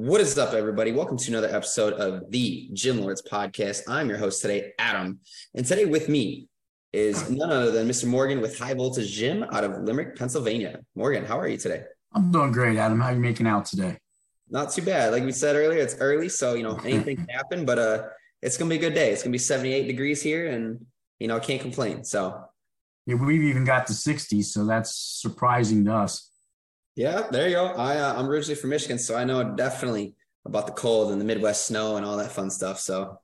What 0.00 0.20
is 0.20 0.38
up, 0.38 0.54
everybody? 0.54 0.92
Welcome 0.92 1.16
to 1.16 1.30
another 1.32 1.48
episode 1.48 1.94
of 1.94 2.30
the 2.30 2.70
Gym 2.72 3.00
Lords 3.00 3.20
podcast. 3.20 3.82
I'm 3.88 4.08
your 4.08 4.16
host 4.16 4.40
today, 4.40 4.70
Adam. 4.78 5.18
And 5.56 5.66
today 5.66 5.86
with 5.86 6.08
me 6.08 6.46
is 6.92 7.28
none 7.28 7.50
other 7.50 7.72
than 7.72 7.88
Mr. 7.88 8.04
Morgan 8.04 8.40
with 8.40 8.56
High 8.56 8.74
Voltage 8.74 9.10
Gym 9.10 9.42
out 9.42 9.64
of 9.64 9.82
Limerick, 9.82 10.14
Pennsylvania. 10.14 10.78
Morgan, 10.94 11.24
how 11.24 11.36
are 11.36 11.48
you 11.48 11.56
today? 11.56 11.82
I'm 12.12 12.30
doing 12.30 12.52
great, 12.52 12.78
Adam. 12.78 13.00
How 13.00 13.08
are 13.08 13.14
you 13.14 13.18
making 13.18 13.48
out 13.48 13.64
today? 13.64 13.98
Not 14.48 14.70
too 14.70 14.82
bad. 14.82 15.10
Like 15.10 15.24
we 15.24 15.32
said 15.32 15.56
earlier, 15.56 15.80
it's 15.80 15.96
early, 15.98 16.28
so 16.28 16.54
you 16.54 16.62
know 16.62 16.76
anything 16.84 17.16
can 17.16 17.28
happen, 17.28 17.64
but 17.64 17.80
uh 17.80 18.04
it's 18.40 18.56
gonna 18.56 18.70
be 18.70 18.76
a 18.76 18.78
good 18.78 18.94
day. 18.94 19.10
It's 19.10 19.24
gonna 19.24 19.32
be 19.32 19.38
78 19.38 19.88
degrees 19.88 20.22
here, 20.22 20.46
and 20.46 20.86
you 21.18 21.26
know, 21.26 21.40
can't 21.40 21.60
complain. 21.60 22.04
So 22.04 22.40
yeah, 23.04 23.16
we've 23.16 23.42
even 23.42 23.64
got 23.64 23.88
the 23.88 23.94
60s, 23.94 24.44
so 24.44 24.64
that's 24.64 24.94
surprising 24.94 25.84
to 25.86 25.92
us. 25.92 26.27
Yeah, 26.98 27.28
there 27.30 27.48
you 27.48 27.54
go. 27.54 27.66
I 27.66 27.98
uh, 27.98 28.18
I'm 28.18 28.28
originally 28.28 28.60
from 28.60 28.70
Michigan, 28.70 28.98
so 28.98 29.14
I 29.14 29.22
know 29.22 29.54
definitely 29.54 30.16
about 30.44 30.66
the 30.66 30.72
cold 30.72 31.12
and 31.12 31.20
the 31.20 31.24
Midwest 31.24 31.68
snow 31.68 31.94
and 31.94 32.04
all 32.04 32.16
that 32.16 32.32
fun 32.32 32.50
stuff. 32.50 32.80
So, 32.80 33.20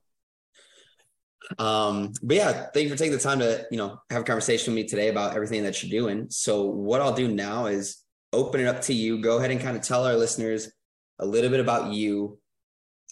um, 1.59 2.13
but 2.23 2.37
yeah, 2.37 2.67
thank 2.73 2.85
you 2.85 2.91
for 2.91 2.97
taking 2.97 3.17
the 3.17 3.19
time 3.19 3.41
to 3.41 3.67
you 3.73 3.77
know 3.77 3.99
have 4.11 4.23
a 4.23 4.25
conversation 4.25 4.73
with 4.73 4.85
me 4.85 4.89
today 4.89 5.09
about 5.09 5.35
everything 5.35 5.65
that 5.65 5.83
you're 5.83 5.91
doing. 5.91 6.29
So, 6.31 6.67
what 6.67 7.01
I'll 7.01 7.17
do 7.17 7.27
now 7.27 7.67
is 7.67 8.01
open 8.33 8.61
it 8.61 8.69
up 8.69 8.81
to 8.83 8.95
you. 8.95 9.21
Go 9.21 9.39
ahead 9.39 9.51
and 9.51 9.61
kind 9.61 9.77
of 9.77 9.83
tell 9.83 10.07
our 10.07 10.15
listeners 10.15 10.71
a 11.19 11.27
little 11.27 11.51
bit 11.51 11.59
about 11.59 11.93
you, 11.93 12.39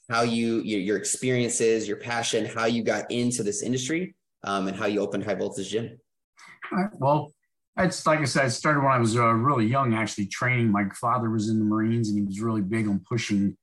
how 0.09 0.22
you 0.22 0.61
your, 0.61 0.79
your 0.79 0.96
experiences, 0.96 1.88
your 1.88 1.96
passion, 1.96 2.44
how 2.44 2.66
you 2.66 2.85
got 2.85 3.11
into 3.11 3.42
this 3.42 3.64
industry, 3.64 4.14
um, 4.44 4.68
and 4.68 4.77
how 4.77 4.87
you 4.87 5.01
opened 5.01 5.25
High 5.25 5.35
Voltage 5.35 5.70
Gym. 5.70 5.98
All 6.70 6.79
right. 6.79 6.90
Well, 7.01 7.33
it's 7.78 8.06
like 8.06 8.20
I 8.20 8.24
said, 8.24 8.46
it 8.46 8.50
started 8.50 8.80
when 8.80 8.92
I 8.92 8.98
was 8.98 9.16
uh, 9.16 9.32
really 9.32 9.66
young, 9.66 9.94
actually 9.94 10.26
training. 10.26 10.70
My 10.70 10.88
father 11.00 11.30
was 11.30 11.48
in 11.48 11.58
the 11.58 11.64
Marines 11.64 12.08
and 12.08 12.18
he 12.18 12.24
was 12.24 12.40
really 12.40 12.61
big 12.61 12.87
on 12.87 13.00
pushing 13.08 13.56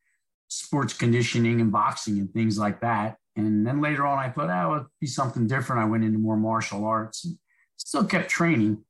sports 0.47 0.93
conditioning 0.93 1.61
and 1.61 1.71
boxing 1.71 2.17
and 2.17 2.31
things 2.33 2.57
like 2.57 2.81
that. 2.81 3.17
And 3.35 3.65
then 3.65 3.81
later 3.81 4.05
on, 4.05 4.17
I 4.17 4.29
thought, 4.29 4.49
oh, 4.49 4.73
it 4.73 4.77
would 4.79 4.87
be 4.99 5.07
something 5.07 5.47
different. 5.47 5.81
I 5.81 5.85
went 5.85 6.03
into 6.03 6.17
more 6.17 6.37
martial 6.37 6.85
arts 6.85 7.23
and 7.23 7.37
still 7.77 8.03
kept 8.03 8.29
training. 8.29 8.83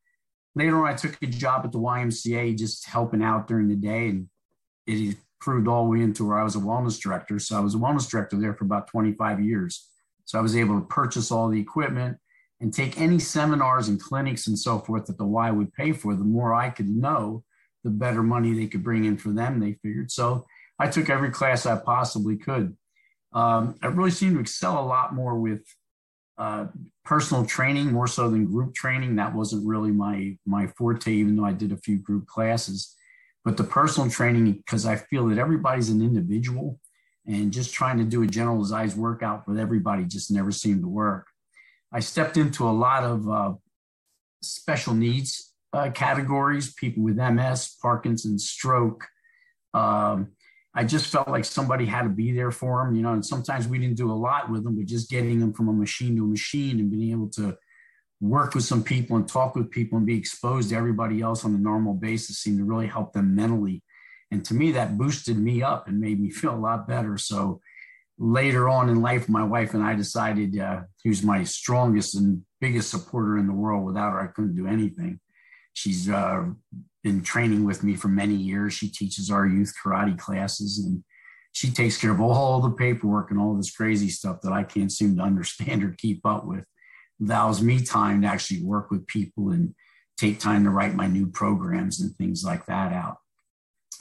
Later 0.55 0.77
on, 0.77 0.93
I 0.93 0.95
took 0.95 1.21
a 1.21 1.27
job 1.27 1.65
at 1.65 1.71
the 1.71 1.79
YMCA 1.79 2.57
just 2.57 2.87
helping 2.87 3.21
out 3.21 3.47
during 3.47 3.67
the 3.67 3.75
day. 3.75 4.09
And 4.09 4.29
it 4.87 5.17
proved 5.39 5.67
all 5.67 5.83
the 5.83 5.89
way 5.91 6.01
into 6.01 6.27
where 6.27 6.39
I 6.39 6.43
was 6.43 6.55
a 6.55 6.59
wellness 6.59 6.99
director. 6.99 7.39
So 7.39 7.57
I 7.57 7.59
was 7.59 7.75
a 7.75 7.77
wellness 7.77 8.09
director 8.09 8.39
there 8.39 8.53
for 8.53 8.65
about 8.65 8.87
25 8.87 9.41
years. 9.41 9.87
So 10.25 10.39
I 10.39 10.41
was 10.41 10.55
able 10.55 10.79
to 10.79 10.85
purchase 10.87 11.31
all 11.31 11.49
the 11.49 11.59
equipment 11.59 12.17
and 12.61 12.73
take 12.73 12.99
any 12.99 13.19
seminars 13.19 13.87
and 13.87 14.01
clinics 14.01 14.47
and 14.47 14.57
so 14.57 14.79
forth 14.79 15.05
that 15.05 15.17
the 15.17 15.25
Y 15.25 15.49
would 15.49 15.73
pay 15.73 15.91
for. 15.93 16.15
The 16.15 16.23
more 16.23 16.53
I 16.53 16.69
could 16.69 16.89
know, 16.89 17.43
the 17.83 17.89
better 17.89 18.21
money 18.21 18.53
they 18.53 18.67
could 18.67 18.83
bring 18.83 19.05
in 19.05 19.17
for 19.17 19.29
them, 19.29 19.59
they 19.59 19.73
figured. 19.73 20.11
So 20.11 20.45
I 20.77 20.87
took 20.87 21.09
every 21.09 21.31
class 21.31 21.65
I 21.65 21.77
possibly 21.77 22.37
could. 22.37 22.75
Um, 23.33 23.75
I 23.81 23.87
really 23.87 24.11
seemed 24.11 24.35
to 24.35 24.41
excel 24.41 24.79
a 24.79 24.85
lot 24.85 25.13
more 25.13 25.39
with 25.39 25.61
uh, 26.37 26.67
personal 27.03 27.45
training, 27.45 27.91
more 27.91 28.07
so 28.07 28.29
than 28.29 28.45
group 28.45 28.73
training. 28.73 29.17
That 29.17 29.35
wasn't 29.35 29.67
really 29.67 29.91
my 29.91 30.37
my 30.45 30.67
forte, 30.67 31.11
even 31.11 31.35
though 31.35 31.45
I 31.45 31.51
did 31.51 31.71
a 31.71 31.77
few 31.77 31.97
group 31.97 32.27
classes. 32.27 32.95
But 33.45 33.57
the 33.57 33.63
personal 33.63 34.09
training, 34.09 34.51
because 34.53 34.85
I 34.85 34.95
feel 34.95 35.27
that 35.27 35.37
everybody's 35.37 35.89
an 35.89 36.01
individual, 36.01 36.79
and 37.27 37.51
just 37.51 37.73
trying 37.73 37.97
to 37.97 38.03
do 38.03 38.23
a 38.23 38.27
generalized 38.27 38.97
workout 38.97 39.47
with 39.47 39.59
everybody 39.59 40.05
just 40.05 40.31
never 40.31 40.51
seemed 40.51 40.81
to 40.81 40.87
work. 40.87 41.27
I 41.91 41.99
stepped 41.99 42.37
into 42.37 42.67
a 42.67 42.71
lot 42.71 43.03
of 43.03 43.29
uh, 43.29 43.53
special 44.41 44.93
needs 44.93 45.49
uh, 45.73 45.89
categories, 45.91 46.73
people 46.73 47.03
with 47.03 47.17
MS, 47.17 47.75
Parkinson's, 47.81 48.49
stroke. 48.49 49.05
Um, 49.73 50.29
I 50.73 50.83
just 50.83 51.07
felt 51.07 51.27
like 51.27 51.45
somebody 51.45 51.85
had 51.85 52.03
to 52.03 52.09
be 52.09 52.31
there 52.31 52.51
for 52.51 52.83
them, 52.83 52.95
you 52.95 53.01
know, 53.01 53.13
and 53.13 53.25
sometimes 53.25 53.67
we 53.67 53.79
didn't 53.79 53.97
do 53.97 54.11
a 54.11 54.13
lot 54.13 54.49
with 54.49 54.63
them, 54.63 54.75
but 54.75 54.85
just 54.85 55.09
getting 55.09 55.39
them 55.39 55.53
from 55.53 55.67
a 55.67 55.73
machine 55.73 56.15
to 56.15 56.23
a 56.23 56.27
machine 56.27 56.79
and 56.79 56.91
being 56.91 57.11
able 57.11 57.29
to 57.29 57.57
work 58.21 58.53
with 58.53 58.63
some 58.63 58.83
people 58.83 59.15
and 59.15 59.27
talk 59.27 59.55
with 59.55 59.71
people 59.71 59.97
and 59.97 60.05
be 60.05 60.17
exposed 60.17 60.69
to 60.69 60.75
everybody 60.75 61.21
else 61.21 61.45
on 61.45 61.55
a 61.55 61.57
normal 61.57 61.93
basis 61.93 62.39
seemed 62.39 62.57
to 62.57 62.65
really 62.65 62.87
help 62.87 63.13
them 63.13 63.35
mentally. 63.35 63.83
And 64.31 64.45
to 64.45 64.53
me, 64.53 64.71
that 64.73 64.97
boosted 64.97 65.37
me 65.37 65.63
up 65.63 65.87
and 65.87 65.99
made 65.99 66.19
me 66.19 66.29
feel 66.29 66.53
a 66.53 66.57
lot 66.57 66.87
better. 66.87 67.17
So 67.17 67.61
later 68.19 68.67
on 68.67 68.89
in 68.89 69.01
life, 69.01 69.29
my 69.29 69.43
wife 69.43 69.73
and 69.73 69.81
I 69.81 69.95
decided 69.95 70.59
uh, 70.59 70.81
my 71.23 71.43
strongest 71.45 72.15
and 72.15 72.43
biggest 72.59 72.91
supporter 72.91 73.37
in 73.37 73.47
the 73.47 73.53
world. 73.53 73.85
Without 73.85 74.11
her, 74.11 74.21
I 74.21 74.27
couldn't 74.27 74.55
do 74.55 74.67
anything. 74.67 75.19
She's 75.73 76.09
uh, 76.09 76.47
been 77.01 77.23
training 77.23 77.63
with 77.63 77.81
me 77.81 77.95
for 77.95 78.09
many 78.09 78.35
years. 78.35 78.73
She 78.73 78.89
teaches 78.89 79.31
our 79.31 79.47
youth 79.47 79.73
karate 79.81 80.17
classes 80.17 80.79
and 80.85 81.03
she 81.53 81.71
takes 81.71 81.97
care 81.97 82.11
of 82.11 82.21
all 82.21 82.59
the 82.59 82.71
paperwork 82.71 83.31
and 83.31 83.39
all 83.39 83.55
this 83.55 83.71
crazy 83.71 84.09
stuff 84.09 84.41
that 84.41 84.51
I 84.51 84.63
can't 84.63 84.91
seem 84.91 85.15
to 85.15 85.23
understand 85.23 85.83
or 85.83 85.95
keep 85.97 86.25
up 86.25 86.45
with. 86.45 86.65
Allows 87.21 87.61
me 87.61 87.83
time 87.83 88.21
to 88.21 88.27
actually 88.27 88.63
work 88.63 88.91
with 88.91 89.07
people 89.07 89.49
and 89.49 89.73
take 90.17 90.39
time 90.39 90.65
to 90.65 90.69
write 90.69 90.93
my 90.93 91.07
new 91.07 91.27
programs 91.27 92.01
and 92.01 92.13
things 92.15 92.43
like 92.43 92.65
that 92.65 92.91
out. 92.91 93.17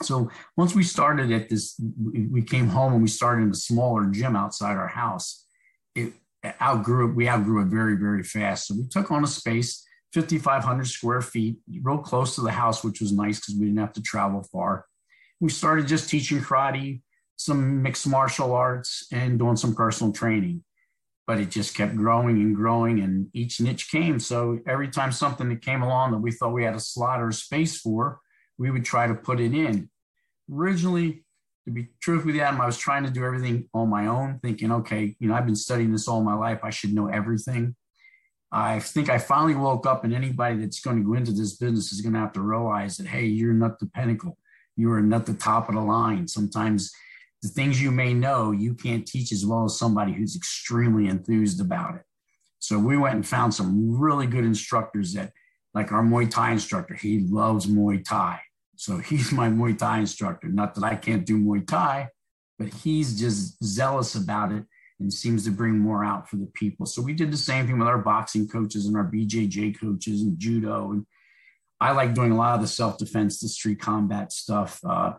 So 0.01 0.29
once 0.55 0.73
we 0.75 0.83
started 0.83 1.31
at 1.31 1.49
this, 1.49 1.79
we 2.13 2.41
came 2.41 2.69
home 2.69 2.93
and 2.93 3.01
we 3.01 3.09
started 3.09 3.43
in 3.43 3.51
a 3.51 3.55
smaller 3.55 4.05
gym 4.05 4.35
outside 4.35 4.77
our 4.77 4.87
house. 4.87 5.45
It 5.95 6.13
outgrew 6.61 7.13
we 7.13 7.27
outgrew 7.27 7.61
it 7.63 7.67
very, 7.67 7.97
very 7.97 8.23
fast. 8.23 8.67
So 8.67 8.75
we 8.75 8.87
took 8.87 9.11
on 9.11 9.23
a 9.23 9.27
space 9.27 9.85
5,500 10.13 10.87
square 10.87 11.21
feet, 11.21 11.57
real 11.81 11.99
close 11.99 12.35
to 12.35 12.41
the 12.41 12.51
house, 12.51 12.83
which 12.83 13.01
was 13.01 13.11
nice 13.11 13.39
because 13.39 13.55
we 13.55 13.65
didn't 13.65 13.79
have 13.79 13.93
to 13.93 14.01
travel 14.01 14.43
far. 14.51 14.85
We 15.39 15.49
started 15.49 15.87
just 15.87 16.09
teaching 16.09 16.39
karate, 16.39 17.01
some 17.35 17.83
mixed 17.83 18.07
martial 18.07 18.53
arts, 18.53 19.05
and 19.11 19.37
doing 19.37 19.55
some 19.55 19.75
personal 19.75 20.11
training. 20.11 20.63
But 21.27 21.39
it 21.39 21.51
just 21.51 21.75
kept 21.75 21.95
growing 21.95 22.37
and 22.37 22.55
growing, 22.55 22.99
and 23.01 23.27
each 23.33 23.61
niche 23.61 23.91
came. 23.91 24.19
So 24.19 24.59
every 24.65 24.87
time 24.87 25.11
something 25.11 25.47
that 25.49 25.61
came 25.61 25.83
along 25.83 26.11
that 26.11 26.17
we 26.17 26.31
thought 26.31 26.53
we 26.53 26.63
had 26.63 26.75
a 26.75 26.79
slot 26.79 27.21
or 27.21 27.29
a 27.29 27.33
space 27.33 27.79
for, 27.79 28.19
we 28.59 28.69
would 28.69 28.85
try 28.85 29.07
to 29.07 29.15
put 29.15 29.39
it 29.39 29.55
in. 29.55 29.89
Originally, 30.53 31.23
to 31.65 31.71
be 31.71 31.87
truthful 32.01 32.27
with 32.27 32.35
you, 32.35 32.41
Adam, 32.41 32.61
I 32.61 32.65
was 32.65 32.77
trying 32.77 33.05
to 33.05 33.09
do 33.09 33.25
everything 33.25 33.69
on 33.73 33.89
my 33.89 34.05
own, 34.07 34.39
thinking, 34.43 34.71
okay, 34.71 35.15
you 35.19 35.27
know, 35.27 35.33
I've 35.33 35.45
been 35.45 35.55
studying 35.55 35.91
this 35.91 36.07
all 36.07 36.21
my 36.21 36.35
life. 36.35 36.59
I 36.61 36.69
should 36.69 36.93
know 36.93 37.07
everything. 37.07 37.75
I 38.51 38.79
think 38.79 39.09
I 39.09 39.17
finally 39.19 39.55
woke 39.55 39.85
up, 39.85 40.03
and 40.03 40.13
anybody 40.13 40.57
that's 40.57 40.81
going 40.81 40.97
to 40.97 41.03
go 41.03 41.13
into 41.13 41.31
this 41.31 41.55
business 41.55 41.93
is 41.93 42.01
going 42.01 42.13
to 42.13 42.19
have 42.19 42.33
to 42.33 42.41
realize 42.41 42.97
that, 42.97 43.07
hey, 43.07 43.25
you're 43.25 43.53
not 43.53 43.79
the 43.79 43.85
pinnacle. 43.85 44.37
You 44.75 44.91
are 44.91 45.01
not 45.01 45.25
the 45.25 45.35
top 45.35 45.69
of 45.69 45.75
the 45.75 45.81
line. 45.81 46.27
Sometimes 46.27 46.91
the 47.41 47.47
things 47.47 47.81
you 47.81 47.91
may 47.91 48.13
know, 48.13 48.51
you 48.51 48.73
can't 48.73 49.05
teach 49.05 49.31
as 49.31 49.45
well 49.45 49.65
as 49.65 49.77
somebody 49.77 50.13
who's 50.13 50.35
extremely 50.35 51.07
enthused 51.07 51.61
about 51.61 51.95
it. 51.95 52.01
So 52.57 52.77
we 52.79 52.97
went 52.97 53.15
and 53.15 53.27
found 53.27 53.53
some 53.53 53.97
really 53.97 54.25
good 54.25 54.43
instructors 54.43 55.13
that, 55.13 55.31
like 55.73 55.91
our 55.91 56.03
Muay 56.03 56.29
Thai 56.29 56.51
instructor, 56.51 56.95
he 56.95 57.19
loves 57.19 57.67
Muay 57.67 58.03
Thai. 58.03 58.41
So 58.79 58.97
he's 58.97 59.33
my 59.33 59.49
Muay 59.49 59.77
Thai 59.77 59.99
instructor. 59.99 60.47
Not 60.47 60.73
that 60.75 60.85
I 60.85 60.95
can't 60.95 61.25
do 61.25 61.37
Muay 61.37 61.67
Thai, 61.67 62.07
but 62.57 62.69
he's 62.69 63.19
just 63.19 63.61
zealous 63.61 64.15
about 64.15 64.53
it 64.53 64.63
and 65.01 65.13
seems 65.13 65.43
to 65.43 65.51
bring 65.51 65.77
more 65.77 66.05
out 66.05 66.29
for 66.29 66.37
the 66.37 66.49
people. 66.53 66.85
So 66.85 67.01
we 67.01 67.13
did 67.13 67.29
the 67.29 67.37
same 67.37 67.67
thing 67.67 67.77
with 67.77 67.89
our 67.89 67.97
boxing 67.97 68.47
coaches 68.47 68.85
and 68.85 68.95
our 68.95 69.03
BJJ 69.03 69.77
coaches 69.77 70.21
and 70.21 70.39
judo. 70.39 70.91
And 70.91 71.05
I 71.81 71.91
like 71.91 72.13
doing 72.13 72.31
a 72.31 72.37
lot 72.37 72.55
of 72.55 72.61
the 72.61 72.67
self 72.67 72.97
defense, 72.97 73.41
the 73.41 73.49
street 73.49 73.81
combat 73.81 74.31
stuff. 74.31 74.79
Uh, 74.87 75.13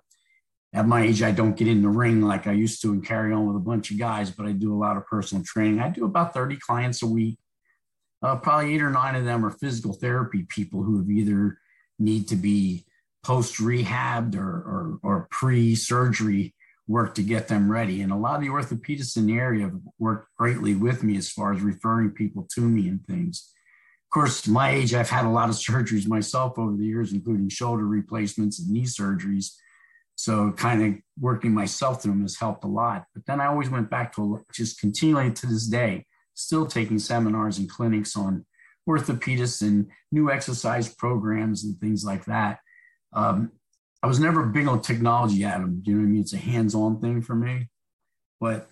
at 0.73 0.89
my 0.89 1.03
age, 1.03 1.23
I 1.23 1.31
don't 1.31 1.57
get 1.57 1.69
in 1.69 1.83
the 1.83 1.89
ring 1.89 2.23
like 2.23 2.47
I 2.47 2.53
used 2.53 2.81
to 2.81 2.93
and 2.93 3.05
carry 3.05 3.31
on 3.31 3.47
with 3.47 3.57
a 3.57 3.61
bunch 3.61 3.91
of 3.91 3.99
guys, 3.99 4.31
but 4.31 4.47
I 4.47 4.53
do 4.53 4.73
a 4.73 4.81
lot 4.81 4.97
of 4.97 5.07
personal 5.07 5.45
training. 5.45 5.81
I 5.81 5.91
do 5.91 6.07
about 6.07 6.33
30 6.33 6.57
clients 6.57 7.03
a 7.03 7.07
week. 7.07 7.39
Uh, 8.23 8.37
probably 8.37 8.75
eight 8.75 8.83
or 8.83 8.91
nine 8.91 9.17
of 9.17 9.27
them 9.27 9.45
are 9.45 9.51
physical 9.51 9.93
therapy 9.93 10.47
people 10.49 10.83
who 10.83 10.97
have 10.99 11.11
either 11.11 11.59
need 11.99 12.27
to 12.29 12.37
be 12.37 12.87
post 13.23 13.59
rehabbed 13.59 14.37
or, 14.37 14.41
or, 14.41 14.99
or 15.03 15.29
pre 15.31 15.75
surgery 15.75 16.55
work 16.91 17.15
to 17.15 17.23
get 17.23 17.49
them 17.49 17.71
ready. 17.71 18.03
And 18.03 18.11
a 18.11 18.17
lot 18.17 18.35
of 18.37 18.41
the 18.41 18.49
orthopedists 18.49 19.17
in 19.17 19.27
the 19.27 19.39
area 19.39 19.65
have 19.65 19.79
worked 19.99 20.29
greatly 20.37 20.75
with 20.75 21.05
me 21.05 21.17
as 21.17 21.31
far 21.31 21.53
as 21.53 21.63
referring 21.63 22.11
people 22.11 22.49
to 22.55 22.61
me 22.63 22.89
and 22.89 23.05
things. 23.07 23.53
Of 24.07 24.11
course, 24.13 24.49
my 24.49 24.71
age, 24.71 24.93
I've 24.93 25.09
had 25.09 25.25
a 25.25 25.31
lot 25.31 25.49
of 25.49 25.55
surgeries 25.69 26.09
myself 26.09 26.59
over 26.59 26.77
the 26.77 26.85
years, 26.85 27.13
including 27.13 27.49
shoulder 27.49 27.87
replacements 27.87 28.59
and 28.59 28.71
knee 28.71 28.85
surgeries. 28.85 29.53
So, 30.17 30.53
kind 30.53 30.83
of 30.83 31.01
working 31.19 31.55
myself 31.55 32.03
through 32.03 32.13
them 32.13 32.23
has 32.23 32.37
helped 32.37 32.65
a 32.65 32.69
lot. 32.69 33.05
But 33.15 33.25
then 33.25 33.41
I 33.41 33.47
always 33.47 33.71
went 33.71 33.89
back 33.89 34.15
to 34.17 34.45
just 34.53 34.79
continuing 34.79 35.33
to 35.35 35.47
this 35.47 35.67
day, 35.67 36.07
still 36.35 36.67
taking 36.67 36.99
seminars 36.99 37.59
and 37.59 37.71
clinics 37.71 38.17
on 38.17 38.45
orthopedists 38.87 39.63
and 39.63 39.87
new 40.11 40.31
exercise 40.31 40.93
programs 40.93 41.65
and 41.65 41.79
things 41.79 42.05
like 42.05 42.25
that. 42.27 42.59
Um, 43.13 43.53
I 44.03 44.07
was 44.07 44.21
never 44.21 44.45
big 44.45 44.67
on 44.67 44.81
technology, 44.81 45.45
Adam. 45.45 45.81
Do 45.83 45.91
you 45.91 45.97
know 45.97 46.03
what 46.03 46.09
I 46.09 46.11
mean? 46.13 46.21
It's 46.23 46.33
a 46.33 46.39
hands-on 46.39 47.01
thing 47.01 47.21
for 47.21 47.35
me. 47.35 47.69
But 48.41 48.69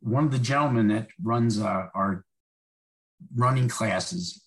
one 0.00 0.24
of 0.24 0.32
the 0.32 0.38
gentlemen 0.38 0.88
that 0.88 1.08
runs 1.22 1.60
uh, 1.60 1.88
our 1.94 2.24
running 3.36 3.68
classes, 3.68 4.42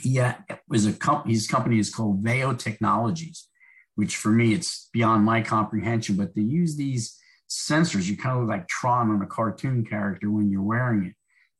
he 0.00 0.18
uh, 0.18 0.34
was 0.68 0.86
a 0.86 0.92
company. 0.92 1.34
His 1.34 1.46
company 1.46 1.78
is 1.78 1.94
called 1.94 2.24
Veo 2.24 2.54
Technologies, 2.54 3.48
which 3.94 4.16
for 4.16 4.30
me 4.30 4.52
it's 4.52 4.88
beyond 4.92 5.24
my 5.24 5.42
comprehension. 5.42 6.16
But 6.16 6.34
they 6.34 6.42
use 6.42 6.76
these 6.76 7.16
sensors. 7.48 8.08
You 8.08 8.16
kind 8.16 8.34
of 8.34 8.42
look 8.42 8.50
like 8.50 8.68
Tron 8.68 9.10
on 9.10 9.22
a 9.22 9.26
cartoon 9.26 9.84
character 9.84 10.30
when 10.30 10.50
you're 10.50 10.62
wearing 10.62 11.04
it. 11.04 11.14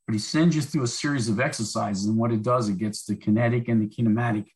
But 0.06 0.14
he 0.14 0.18
sends 0.18 0.54
you 0.56 0.62
through 0.62 0.84
a 0.84 0.88
series 0.88 1.28
of 1.28 1.40
exercises, 1.40 2.06
and 2.06 2.16
what 2.16 2.32
it 2.32 2.42
does, 2.42 2.68
it 2.68 2.78
gets 2.78 3.04
the 3.04 3.16
kinetic 3.16 3.68
and 3.68 3.80
the 3.80 3.88
kinematic 3.88 4.46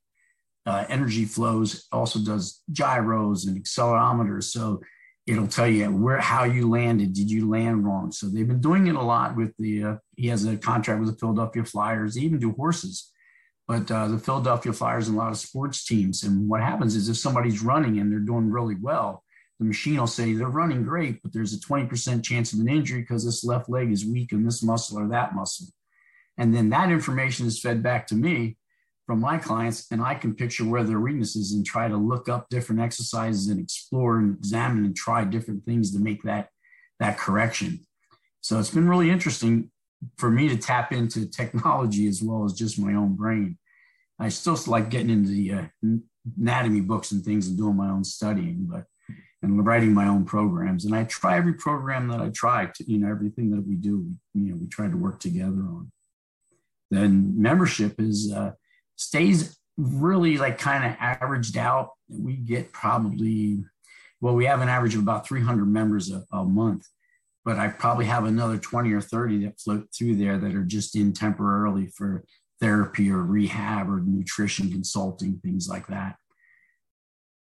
uh, 0.71 0.87
energy 0.89 1.25
flows, 1.25 1.87
also 1.91 2.21
does 2.21 2.63
gyros 2.71 3.47
and 3.47 3.63
accelerometers. 3.63 4.45
So 4.45 4.81
it'll 5.27 5.49
tell 5.49 5.67
you 5.67 5.91
where 5.91 6.19
how 6.19 6.45
you 6.45 6.71
landed. 6.71 7.13
Did 7.13 7.31
you 7.31 7.51
land 7.51 7.85
wrong? 7.85 8.13
So 8.13 8.29
they've 8.29 8.47
been 8.47 8.61
doing 8.61 8.87
it 8.87 8.95
a 8.95 9.03
lot 9.03 9.37
with 9.37 9.53
the. 9.59 9.85
Uh, 9.85 9.97
he 10.17 10.29
has 10.29 10.45
a 10.45 10.57
contract 10.57 11.01
with 11.01 11.11
the 11.11 11.19
Philadelphia 11.19 11.65
Flyers. 11.65 12.15
They 12.15 12.21
even 12.23 12.39
do 12.39 12.53
horses, 12.53 13.11
but 13.67 13.91
uh, 13.91 14.09
the 14.09 14.19
Philadelphia 14.19 14.73
Flyers 14.73 15.09
and 15.09 15.17
a 15.17 15.21
lot 15.21 15.33
of 15.33 15.39
sports 15.39 15.85
teams. 15.85 16.23
And 16.23 16.49
what 16.49 16.61
happens 16.61 16.95
is 16.95 17.09
if 17.09 17.17
somebody's 17.17 17.63
running 17.63 17.99
and 17.99 18.11
they're 18.11 18.21
doing 18.21 18.51
really 18.51 18.77
well, 18.81 19.25
the 19.59 19.67
machine 19.67 19.99
will 19.99 20.07
say 20.07 20.33
they're 20.33 20.49
running 20.49 20.85
great, 20.85 21.21
but 21.23 21.33
there's 21.33 21.53
a 21.53 21.61
20% 21.61 22.25
chance 22.25 22.53
of 22.53 22.61
an 22.61 22.69
injury 22.69 23.01
because 23.01 23.25
this 23.25 23.45
left 23.45 23.69
leg 23.69 23.91
is 23.91 24.07
weak 24.07 24.33
in 24.33 24.45
this 24.45 24.63
muscle 24.63 24.99
or 24.99 25.09
that 25.09 25.35
muscle. 25.35 25.67
And 26.39 26.55
then 26.55 26.71
that 26.71 26.91
information 26.91 27.47
is 27.47 27.61
fed 27.61 27.83
back 27.83 28.07
to 28.07 28.15
me 28.15 28.57
from 29.11 29.19
my 29.19 29.39
clients 29.39 29.89
and 29.91 30.01
I 30.01 30.15
can 30.15 30.37
picture 30.37 30.65
where 30.65 30.85
their 30.85 31.01
weaknesses 31.01 31.51
and 31.51 31.67
try 31.67 31.89
to 31.89 31.97
look 31.97 32.29
up 32.29 32.49
different 32.49 32.81
exercises 32.81 33.49
and 33.49 33.59
explore 33.59 34.19
and 34.19 34.39
examine 34.39 34.85
and 34.85 34.95
try 34.95 35.25
different 35.25 35.65
things 35.65 35.93
to 35.95 35.99
make 35.99 36.23
that 36.23 36.51
that 37.01 37.19
correction. 37.19 37.81
So 38.41 38.61
it's 38.61 38.71
been 38.71 38.89
really 38.89 39.11
interesting 39.11 39.73
for 40.17 40.31
me 40.31 40.49
to 40.49 40.57
tap 40.57 40.93
into 40.93 41.27
technology 41.41 42.07
as 42.07 42.23
well 42.23 42.45
as 42.45 42.53
just 42.53 42.79
my 42.79 42.95
own 42.95 43.17
brain. 43.17 43.59
I 44.21 44.29
still 44.29 44.57
like 44.69 44.91
getting 44.91 45.11
into 45.11 45.31
the 45.31 45.55
uh, 45.55 45.65
anatomy 46.39 46.83
books 46.83 47.11
and 47.11 47.25
things 47.25 47.49
and 47.49 47.59
doing 47.59 47.75
my 47.75 47.91
own 47.91 48.05
studying, 48.05 48.69
but 48.71 48.85
and 49.43 49.67
writing 49.67 49.93
my 49.93 50.07
own 50.07 50.25
programs. 50.25 50.85
And 50.85 50.95
I 50.95 51.03
try 51.03 51.37
every 51.37 51.55
program 51.55 52.07
that 52.11 52.21
I 52.21 52.29
try 52.29 52.67
to, 52.77 52.85
you 52.89 52.99
know, 52.99 53.11
everything 53.11 53.51
that 53.51 53.67
we 53.67 53.75
do, 53.75 54.09
you 54.35 54.51
know, 54.51 54.55
we 54.55 54.69
try 54.69 54.87
to 54.87 54.97
work 54.97 55.19
together 55.19 55.63
on. 55.63 55.91
Then 56.93 57.35
membership 57.37 58.01
is 58.01 58.33
uh, 58.33 58.53
stays 59.01 59.59
really 59.77 60.37
like 60.37 60.59
kind 60.59 60.85
of 60.85 60.97
averaged 61.01 61.57
out. 61.57 61.93
We 62.09 62.35
get 62.37 62.73
probably, 62.73 63.65
well, 64.21 64.35
we 64.35 64.45
have 64.45 64.61
an 64.61 64.69
average 64.69 64.95
of 64.95 65.01
about 65.01 65.27
300 65.27 65.65
members 65.65 66.11
a, 66.11 66.25
a 66.33 66.45
month, 66.45 66.87
but 67.45 67.59
I 67.59 67.69
probably 67.69 68.05
have 68.07 68.25
another 68.25 68.59
20 68.59 68.93
or 68.93 69.01
30 69.01 69.45
that 69.45 69.59
float 69.59 69.89
through 69.97 70.17
there 70.17 70.39
that 70.39 70.55
are 70.55 70.65
just 70.65 70.95
in 70.97 71.13
temporarily 71.13 71.87
for 71.87 72.25
therapy 72.61 73.11
or 73.11 73.23
rehab 73.23 73.89
or 73.89 74.01
nutrition 74.05 74.71
consulting, 74.71 75.41
things 75.43 75.67
like 75.67 75.87
that. 75.87 76.17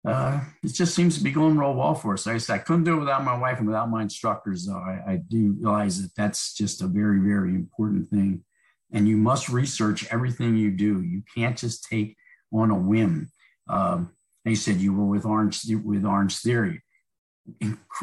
Uh, 0.07 0.40
it 0.62 0.69
just 0.75 0.95
seems 0.95 1.17
to 1.17 1.25
be 1.25 1.31
going 1.31 1.57
real 1.57 1.73
well 1.73 1.95
for 1.95 2.12
us. 2.14 2.27
Like 2.27 2.35
I 2.35 2.38
said, 2.38 2.55
I 2.55 2.59
couldn't 2.59 2.85
do 2.85 2.97
it 2.97 3.01
without 3.01 3.25
my 3.25 3.38
wife 3.38 3.59
and 3.59 3.67
without 3.67 3.88
my 3.88 4.03
instructors, 4.03 4.67
though. 4.67 4.77
I, 4.77 5.12
I 5.12 5.17
do 5.29 5.57
realize 5.59 6.03
that 6.03 6.14
that's 6.14 6.53
just 6.53 6.83
a 6.83 6.87
very, 6.87 7.21
very 7.21 7.55
important 7.55 8.09
thing. 8.09 8.45
And 8.92 9.09
you 9.09 9.16
must 9.16 9.49
research 9.49 10.07
everything 10.11 10.57
you 10.57 10.70
do. 10.70 11.03
You 11.03 11.23
can't 11.35 11.59
just 11.59 11.85
take 11.85 12.16
on 12.53 12.70
a 12.70 12.79
whim. 12.79 13.31
Um, 13.68 14.11
they 14.44 14.55
said 14.55 14.77
you 14.77 14.94
were 14.94 15.07
with 15.07 15.25
Orange 15.25 15.62
with 15.85 16.05
Orange 16.05 16.38
Theory. 16.38 16.83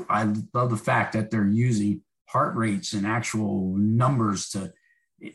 I 0.10 0.34
love 0.54 0.70
the 0.70 0.78
fact 0.78 1.13
that 1.13 1.32
they're 1.32 1.48
using 1.48 2.02
heart 2.28 2.56
rates 2.56 2.94
and 2.94 3.06
actual 3.06 3.76
numbers 3.78 4.50
to 4.50 4.74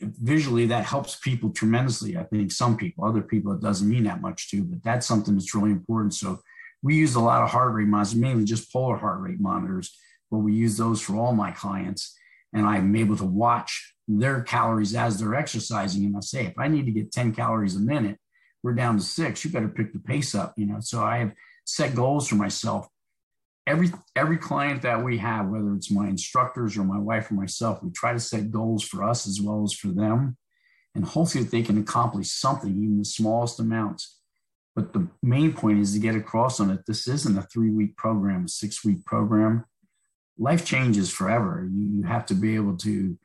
visually 0.01 0.67
that 0.67 0.85
helps 0.85 1.17
people 1.17 1.51
tremendously. 1.51 2.17
I 2.17 2.25
think 2.25 2.51
some 2.51 2.77
people, 2.77 3.05
other 3.05 3.23
people, 3.23 3.53
it 3.53 3.61
doesn't 3.61 3.89
mean 3.89 4.05
that 4.05 4.21
much 4.21 4.51
to, 4.51 4.65
but 4.65 4.83
that's 4.83 5.07
something 5.07 5.35
that's 5.35 5.55
really 5.55 5.71
important. 5.71 6.15
So 6.15 6.41
we 6.83 6.97
use 6.97 7.15
a 7.15 7.21
lot 7.21 7.43
of 7.43 7.51
heart 7.51 7.73
rate 7.75 7.87
monitors, 7.87 8.17
mainly 8.17 8.45
just 8.45 8.73
polar 8.73 8.97
heart 8.97 9.21
rate 9.21 9.41
monitors, 9.41 9.97
but 10.31 10.39
we 10.39 10.53
use 10.53 10.77
those 10.77 11.01
for 11.01 11.17
all 11.17 11.33
my 11.33 11.53
clients. 11.53 12.17
And 12.57 12.67
I'm 12.67 12.97
able 12.97 13.17
to 13.19 13.25
watch 13.25 13.95
their 14.09 14.41
calories 14.43 14.95
as 14.95 15.21
they're 15.21 15.35
exercising. 15.35 16.05
And 16.07 16.17
I 16.17 16.21
say, 16.21 16.47
if 16.47 16.59
I 16.59 16.67
need 16.67 16.87
to 16.87 16.93
get 16.93 17.13
10 17.13 17.35
calories 17.35 17.77
a 17.77 17.81
minute, 17.81 18.19
we're 18.63 18.75
down 18.75 18.97
to 18.97 19.03
six. 19.03 19.45
You 19.45 19.53
better 19.53 19.69
pick 19.69 19.93
the 19.93 20.01
pace 20.01 20.35
up, 20.35 20.55
you 20.57 20.67
know. 20.67 20.81
So 20.81 21.05
I 21.05 21.19
have 21.19 21.33
set 21.65 21.95
goals 21.95 22.27
for 22.27 22.35
myself. 22.35 22.89
Every 23.67 23.93
every 24.17 24.39
client 24.39 24.83
that 24.83 25.05
we 25.05 25.19
have, 25.19 25.49
whether 25.49 25.73
it's 25.75 25.91
my 25.91 26.09
instructors 26.09 26.77
or 26.77 26.85
my 26.85 26.99
wife 26.99 27.31
or 27.31 27.35
myself, 27.35 27.83
we 27.83 27.91
try 27.91 28.13
to 28.13 28.19
set 28.19 28.51
goals 28.51 28.83
for 28.83 29.05
us 29.05 29.27
as 29.27 29.41
well 29.41 29.63
as 29.63 29.73
for 29.73 29.89
them, 29.89 30.37
and 30.95 31.05
hopefully 31.05 31.45
that 31.45 31.51
they 31.51 31.63
can 31.63 31.79
accomplish 31.79 32.31
something, 32.31 32.71
even 32.71 32.99
the 32.99 33.05
smallest 33.05 33.61
amounts. 33.61 34.21
But 34.77 34.93
the 34.93 35.09
main 35.23 35.53
point 35.53 35.81
is 35.81 35.95
to 35.95 35.99
get 35.99 36.15
across 36.15 36.61
on 36.61 36.71
it. 36.71 36.81
This 36.87 37.09
isn't 37.09 37.39
a 37.39 37.43
three 37.43 37.71
week 37.71 37.97
program, 37.97 38.45
a 38.45 38.49
six 38.49 38.85
week 38.85 39.05
program. 39.05 39.65
Life 40.39 40.65
changes 40.65 41.11
forever. 41.11 41.69
You, 41.71 41.99
you 41.99 42.03
have 42.05 42.27
to 42.27 42.35
be 42.35 42.55
able 42.55 42.77
to 42.79 43.19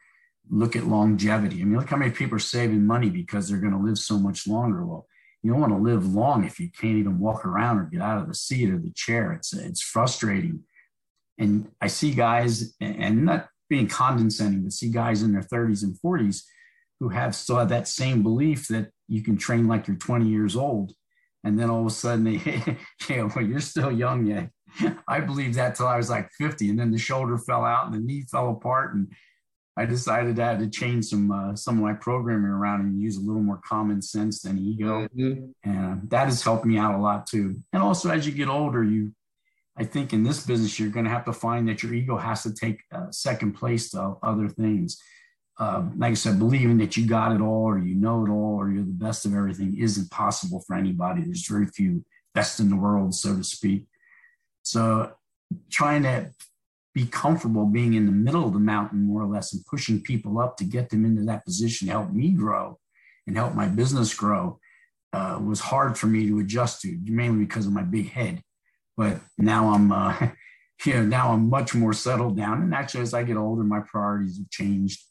look 0.49 0.75
at 0.75 0.85
longevity. 0.85 1.61
I 1.61 1.65
mean, 1.65 1.77
look 1.77 1.89
how 1.89 1.97
many 1.97 2.11
people 2.11 2.35
are 2.35 2.39
saving 2.39 2.85
money 2.85 3.09
because 3.09 3.47
they're 3.47 3.59
going 3.59 3.73
to 3.73 3.79
live 3.79 3.97
so 3.97 4.17
much 4.17 4.47
longer. 4.47 4.85
Well, 4.85 5.07
you 5.43 5.51
don't 5.51 5.61
want 5.61 5.73
to 5.73 5.79
live 5.79 6.13
long 6.13 6.43
if 6.43 6.59
you 6.59 6.69
can't 6.69 6.97
even 6.97 7.19
walk 7.19 7.45
around 7.45 7.79
or 7.79 7.85
get 7.85 8.01
out 8.01 8.21
of 8.21 8.27
the 8.27 8.35
seat 8.35 8.69
or 8.69 8.77
the 8.77 8.91
chair. 8.91 9.33
It's 9.33 9.53
it's 9.53 9.81
frustrating. 9.81 10.63
And 11.37 11.71
I 11.81 11.87
see 11.87 12.13
guys, 12.13 12.75
and 12.79 13.25
not 13.25 13.47
being 13.69 13.87
condescending, 13.87 14.63
but 14.63 14.73
see 14.73 14.89
guys 14.89 15.23
in 15.23 15.31
their 15.31 15.41
30s 15.41 15.81
and 15.81 15.97
40s 16.05 16.43
who 16.99 17.09
have 17.09 17.33
still 17.33 17.57
have 17.57 17.69
that 17.69 17.87
same 17.87 18.21
belief 18.21 18.67
that 18.67 18.91
you 19.07 19.23
can 19.23 19.37
train 19.37 19.67
like 19.67 19.87
you're 19.87 19.97
20 19.97 20.27
years 20.27 20.55
old. 20.55 20.93
And 21.43 21.57
then 21.57 21.71
all 21.71 21.81
of 21.81 21.87
a 21.87 21.89
sudden 21.89 22.25
they, 22.25 22.77
yeah, 23.09 23.23
well, 23.35 23.43
you're 23.43 23.59
still 23.59 23.91
young 23.91 24.27
yet. 24.27 24.49
I 25.07 25.19
believed 25.19 25.55
that 25.55 25.75
till 25.75 25.87
I 25.87 25.97
was 25.97 26.09
like 26.09 26.29
50. 26.37 26.69
And 26.69 26.79
then 26.79 26.91
the 26.91 26.97
shoulder 26.97 27.37
fell 27.37 27.65
out 27.65 27.85
and 27.85 27.93
the 27.93 27.99
knee 27.99 28.23
fell 28.29 28.49
apart. 28.49 28.93
And 28.93 29.11
I 29.77 29.85
decided 29.85 30.39
I 30.39 30.49
had 30.49 30.59
to 30.59 30.69
change 30.69 31.05
some 31.05 31.31
uh, 31.31 31.55
some 31.55 31.77
of 31.77 31.83
my 31.83 31.93
programming 31.93 32.51
around 32.51 32.81
and 32.81 33.01
use 33.01 33.17
a 33.17 33.21
little 33.21 33.41
more 33.41 33.61
common 33.65 34.01
sense 34.01 34.41
than 34.41 34.59
ego, 34.59 35.07
mm-hmm. 35.15 35.45
and 35.63 36.09
that 36.09 36.25
has 36.25 36.43
helped 36.43 36.65
me 36.65 36.77
out 36.77 36.95
a 36.95 37.01
lot 37.01 37.25
too. 37.25 37.61
And 37.71 37.81
also, 37.81 38.09
as 38.09 38.27
you 38.27 38.33
get 38.33 38.49
older, 38.49 38.83
you, 38.83 39.13
I 39.77 39.85
think, 39.85 40.11
in 40.11 40.23
this 40.23 40.45
business, 40.45 40.77
you're 40.77 40.89
going 40.89 41.05
to 41.05 41.11
have 41.11 41.25
to 41.25 41.33
find 41.33 41.69
that 41.69 41.83
your 41.83 41.93
ego 41.93 42.17
has 42.17 42.43
to 42.43 42.53
take 42.53 42.81
uh, 42.93 43.11
second 43.11 43.53
place 43.53 43.91
to 43.91 44.17
other 44.21 44.49
things. 44.49 45.01
Um, 45.57 45.93
like 45.97 46.11
I 46.11 46.15
said, 46.15 46.39
believing 46.39 46.77
that 46.79 46.97
you 46.97 47.07
got 47.07 47.33
it 47.33 47.39
all, 47.39 47.63
or 47.63 47.79
you 47.79 47.95
know 47.95 48.25
it 48.25 48.29
all, 48.29 48.55
or 48.55 48.69
you're 48.69 48.83
the 48.83 48.91
best 48.91 49.25
of 49.25 49.33
everything 49.33 49.77
isn't 49.79 50.11
possible 50.11 50.63
for 50.67 50.75
anybody. 50.75 51.21
There's 51.23 51.47
very 51.47 51.67
few 51.67 52.03
best 52.33 52.59
in 52.59 52.69
the 52.69 52.75
world, 52.75 53.15
so 53.15 53.37
to 53.37 53.43
speak. 53.43 53.85
So, 54.63 55.13
trying 55.69 56.03
to 56.03 56.31
be 56.93 57.05
comfortable 57.05 57.65
being 57.65 57.93
in 57.93 58.05
the 58.05 58.11
middle 58.11 58.45
of 58.45 58.53
the 58.53 58.59
mountain 58.59 59.07
more 59.07 59.21
or 59.21 59.27
less 59.27 59.53
and 59.53 59.65
pushing 59.65 60.01
people 60.01 60.39
up 60.39 60.57
to 60.57 60.63
get 60.65 60.89
them 60.89 61.05
into 61.05 61.23
that 61.23 61.45
position 61.45 61.87
to 61.87 61.93
help 61.93 62.11
me 62.11 62.31
grow 62.31 62.77
and 63.27 63.37
help 63.37 63.55
my 63.55 63.67
business 63.67 64.13
grow 64.13 64.59
uh, 65.13 65.39
was 65.43 65.59
hard 65.59 65.97
for 65.97 66.07
me 66.07 66.27
to 66.27 66.39
adjust 66.39 66.81
to 66.81 66.97
mainly 67.05 67.45
because 67.45 67.65
of 67.65 67.73
my 67.73 67.83
big 67.83 68.09
head. 68.09 68.41
But 68.97 69.19
now 69.37 69.69
i'm 69.69 69.91
uh, 69.91 70.15
you 70.85 70.93
know 70.93 71.03
now 71.03 71.31
i'm 71.31 71.49
much 71.49 71.73
more 71.73 71.93
settled 71.93 72.37
down. 72.37 72.61
And 72.61 72.73
actually 72.73 73.01
as 73.01 73.13
i 73.13 73.23
get 73.23 73.37
older 73.37 73.63
my 73.63 73.81
priorities 73.81 74.37
have 74.37 74.49
changed. 74.49 75.01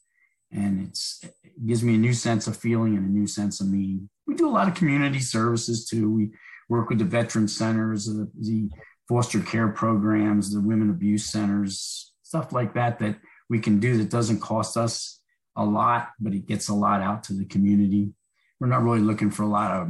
And 0.53 0.89
it's 0.89 1.21
it 1.23 1.67
gives 1.67 1.83
me 1.83 1.95
a 1.95 1.99
new 1.99 2.13
sense 2.13 2.47
of 2.47 2.57
feeling 2.57 2.97
and 2.97 3.07
a 3.07 3.13
new 3.13 3.27
sense 3.27 3.61
of 3.61 3.69
meaning. 3.69 4.09
We 4.27 4.35
do 4.35 4.49
a 4.49 4.51
lot 4.51 4.69
of 4.69 4.75
community 4.75 5.21
services 5.21 5.87
too. 5.87 6.11
We 6.11 6.31
work 6.69 6.89
with 6.89 6.99
the 6.99 7.05
veteran 7.05 7.49
centers 7.49 8.07
the, 8.07 8.31
the 8.39 8.71
foster 9.11 9.41
care 9.41 9.67
programs, 9.67 10.55
the 10.55 10.61
women 10.61 10.89
abuse 10.89 11.25
centers, 11.25 12.13
stuff 12.23 12.53
like 12.53 12.75
that 12.75 13.01
that 13.01 13.17
we 13.49 13.59
can 13.59 13.81
do 13.81 13.97
that 13.99 14.09
doesn't 14.09 14.39
cost 14.39 14.77
us 14.77 15.21
a 15.57 15.65
lot, 15.65 16.11
but 16.21 16.33
it 16.33 16.47
gets 16.47 16.69
a 16.69 16.75
lot 16.75 17.03
out 17.03 17.25
to 17.25 17.33
the 17.33 17.45
community. 17.45 18.13
We're 18.61 18.69
not 18.69 18.85
really 18.85 19.01
looking 19.01 19.33
for 19.33 19.43
a 19.43 19.49
lot 19.49 19.73
of 19.73 19.89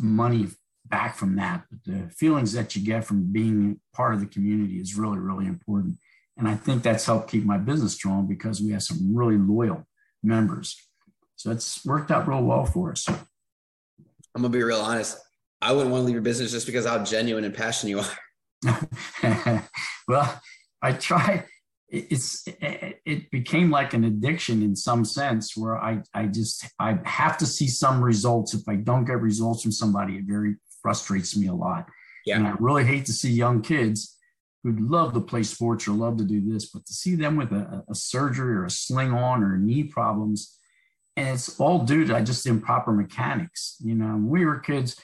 money 0.00 0.48
back 0.86 1.16
from 1.16 1.36
that, 1.36 1.64
but 1.70 1.84
the 1.84 2.08
feelings 2.08 2.54
that 2.54 2.74
you 2.74 2.82
get 2.82 3.04
from 3.04 3.30
being 3.30 3.78
part 3.92 4.14
of 4.14 4.20
the 4.20 4.26
community 4.26 4.76
is 4.76 4.96
really, 4.96 5.18
really 5.18 5.44
important. 5.44 5.98
And 6.38 6.48
I 6.48 6.54
think 6.54 6.82
that's 6.82 7.04
helped 7.04 7.30
keep 7.30 7.44
my 7.44 7.58
business 7.58 7.92
strong 7.92 8.26
because 8.26 8.62
we 8.62 8.70
have 8.70 8.82
some 8.82 9.14
really 9.14 9.36
loyal 9.36 9.86
members. 10.22 10.80
So 11.36 11.50
it's 11.50 11.84
worked 11.84 12.10
out 12.10 12.26
real 12.26 12.42
well 12.42 12.64
for 12.64 12.92
us. 12.92 13.06
I'm 13.06 13.20
gonna 14.40 14.48
be 14.48 14.62
real 14.62 14.80
honest. 14.80 15.18
I 15.62 15.72
wouldn't 15.72 15.92
want 15.92 16.02
to 16.02 16.06
leave 16.06 16.14
your 16.14 16.22
business 16.22 16.50
just 16.50 16.66
because 16.66 16.84
how 16.84 17.02
genuine 17.04 17.44
and 17.44 17.54
passionate 17.54 17.90
you 17.90 18.00
are. 18.00 19.68
well, 20.08 20.40
I 20.82 20.92
try. 20.92 21.44
It's 21.88 22.44
it 22.46 23.30
became 23.30 23.70
like 23.70 23.94
an 23.94 24.04
addiction 24.04 24.62
in 24.62 24.74
some 24.74 25.04
sense 25.04 25.56
where 25.56 25.76
I 25.76 26.02
I 26.14 26.26
just 26.26 26.66
I 26.78 26.98
have 27.04 27.38
to 27.38 27.46
see 27.46 27.68
some 27.68 28.02
results. 28.02 28.54
If 28.54 28.68
I 28.68 28.76
don't 28.76 29.04
get 29.04 29.20
results 29.20 29.62
from 29.62 29.72
somebody, 29.72 30.16
it 30.16 30.24
very 30.26 30.56
frustrates 30.82 31.36
me 31.36 31.46
a 31.46 31.54
lot. 31.54 31.86
Yeah. 32.26 32.36
And 32.36 32.46
I 32.46 32.54
really 32.58 32.84
hate 32.84 33.06
to 33.06 33.12
see 33.12 33.30
young 33.30 33.62
kids 33.62 34.16
who'd 34.62 34.80
love 34.80 35.12
to 35.12 35.20
play 35.20 35.42
sports 35.42 35.86
or 35.86 35.92
love 35.92 36.16
to 36.16 36.24
do 36.24 36.40
this, 36.40 36.66
but 36.66 36.86
to 36.86 36.92
see 36.92 37.14
them 37.14 37.36
with 37.36 37.52
a, 37.52 37.84
a 37.88 37.94
surgery 37.94 38.54
or 38.54 38.64
a 38.64 38.70
sling 38.70 39.12
on 39.12 39.42
or 39.42 39.58
knee 39.58 39.84
problems, 39.84 40.56
and 41.16 41.28
it's 41.28 41.60
all 41.60 41.80
due 41.80 42.04
to 42.06 42.22
just 42.22 42.46
improper 42.46 42.92
mechanics. 42.92 43.76
You 43.80 43.94
know, 43.94 44.06
when 44.06 44.28
we 44.28 44.44
were 44.44 44.58
kids, 44.58 44.96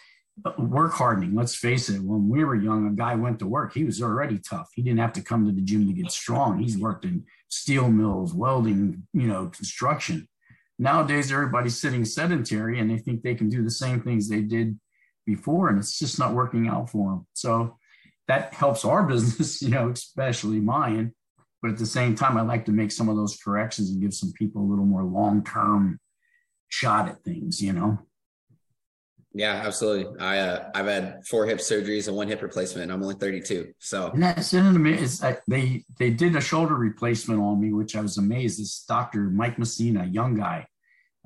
work 0.58 0.92
hardening. 0.92 1.34
Let's 1.34 1.54
face 1.54 1.88
it. 1.88 2.00
When 2.00 2.28
we 2.28 2.44
were 2.44 2.54
young, 2.54 2.86
a 2.86 2.90
guy 2.90 3.14
went 3.14 3.38
to 3.40 3.46
work. 3.46 3.74
He 3.74 3.84
was 3.84 4.02
already 4.02 4.38
tough. 4.38 4.68
He 4.74 4.82
didn't 4.82 5.00
have 5.00 5.12
to 5.14 5.22
come 5.22 5.46
to 5.46 5.52
the 5.52 5.60
gym 5.60 5.86
to 5.86 5.92
get 5.92 6.10
strong. 6.10 6.58
He's 6.58 6.78
worked 6.78 7.04
in 7.04 7.24
steel 7.48 7.88
mills, 7.88 8.34
welding, 8.34 9.06
you 9.12 9.26
know, 9.26 9.46
construction. 9.46 10.28
Nowadays, 10.78 11.32
everybody's 11.32 11.80
sitting 11.80 12.04
sedentary 12.04 12.78
and 12.78 12.90
they 12.90 12.98
think 12.98 13.22
they 13.22 13.34
can 13.34 13.48
do 13.48 13.64
the 13.64 13.70
same 13.70 14.00
things 14.00 14.28
they 14.28 14.42
did 14.42 14.78
before, 15.26 15.68
and 15.68 15.78
it's 15.78 15.98
just 15.98 16.18
not 16.18 16.34
working 16.34 16.68
out 16.68 16.88
for 16.90 17.10
them. 17.10 17.26
So 17.34 17.76
that 18.28 18.54
helps 18.54 18.84
our 18.84 19.02
business, 19.06 19.60
you 19.60 19.70
know, 19.70 19.90
especially 19.90 20.60
mine. 20.60 21.12
But 21.60 21.72
at 21.72 21.78
the 21.78 21.86
same 21.86 22.14
time, 22.14 22.36
I 22.36 22.42
like 22.42 22.66
to 22.66 22.72
make 22.72 22.92
some 22.92 23.08
of 23.08 23.16
those 23.16 23.36
corrections 23.36 23.90
and 23.90 24.00
give 24.00 24.14
some 24.14 24.32
people 24.32 24.62
a 24.62 24.68
little 24.68 24.84
more 24.84 25.02
long 25.02 25.42
term 25.42 25.98
shot 26.68 27.08
at 27.08 27.24
things, 27.24 27.60
you 27.60 27.72
know. 27.72 27.98
Yeah, 29.34 29.62
absolutely. 29.64 30.18
I 30.20 30.38
uh, 30.38 30.70
I've 30.74 30.86
had 30.86 31.26
four 31.26 31.46
hip 31.46 31.58
surgeries 31.58 32.08
and 32.08 32.16
one 32.16 32.28
hip 32.28 32.42
replacement. 32.42 32.90
I'm 32.90 33.02
only 33.02 33.14
32. 33.14 33.72
So 33.78 34.10
that's 34.14 35.22
uh, 35.22 35.36
they 35.46 35.84
they 35.98 36.10
did 36.10 36.34
a 36.34 36.40
shoulder 36.40 36.74
replacement 36.74 37.40
on 37.40 37.60
me, 37.60 37.72
which 37.72 37.94
I 37.94 38.00
was 38.00 38.16
amazed. 38.16 38.58
This 38.58 38.84
doctor 38.84 39.20
Mike 39.24 39.58
Messina, 39.58 40.06
young 40.06 40.34
guy. 40.34 40.66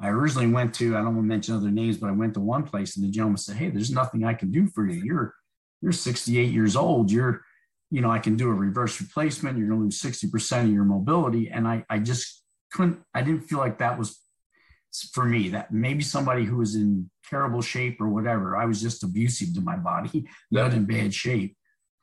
I 0.00 0.08
originally 0.08 0.48
went 0.48 0.74
to 0.74 0.96
I 0.96 0.98
don't 0.98 1.14
want 1.14 1.18
to 1.18 1.22
mention 1.22 1.54
other 1.54 1.70
names, 1.70 1.96
but 1.96 2.08
I 2.08 2.12
went 2.12 2.34
to 2.34 2.40
one 2.40 2.64
place 2.64 2.96
and 2.96 3.06
the 3.06 3.10
gentleman 3.10 3.36
said, 3.36 3.56
"Hey, 3.56 3.70
there's 3.70 3.92
nothing 3.92 4.24
I 4.24 4.34
can 4.34 4.50
do 4.50 4.66
for 4.66 4.86
you. 4.86 5.00
You're 5.02 5.34
you're 5.80 5.92
68 5.92 6.50
years 6.50 6.74
old. 6.74 7.10
You're 7.10 7.42
you 7.92 8.00
know, 8.00 8.10
I 8.10 8.18
can 8.18 8.36
do 8.36 8.48
a 8.48 8.54
reverse 8.54 8.98
replacement. 9.02 9.58
You're 9.58 9.68
going 9.68 9.80
to 9.80 9.84
lose 9.84 10.00
60% 10.00 10.62
of 10.62 10.72
your 10.72 10.84
mobility. 10.84 11.50
And 11.50 11.68
I, 11.68 11.84
I 11.90 11.98
just 11.98 12.42
couldn't, 12.72 13.00
I 13.12 13.20
didn't 13.20 13.42
feel 13.42 13.58
like 13.58 13.78
that 13.78 13.98
was 13.98 14.18
for 15.12 15.24
me 15.24 15.48
that 15.50 15.72
maybe 15.72 16.02
somebody 16.02 16.44
who 16.44 16.56
was 16.56 16.74
in 16.74 17.10
terrible 17.28 17.62
shape 17.62 18.00
or 18.00 18.08
whatever, 18.08 18.56
I 18.56 18.66
was 18.66 18.80
just 18.80 19.02
abusive 19.02 19.54
to 19.54 19.60
my 19.60 19.76
body, 19.76 20.28
not 20.50 20.74
in 20.74 20.84
bad 20.84 21.14
shape. 21.14 21.56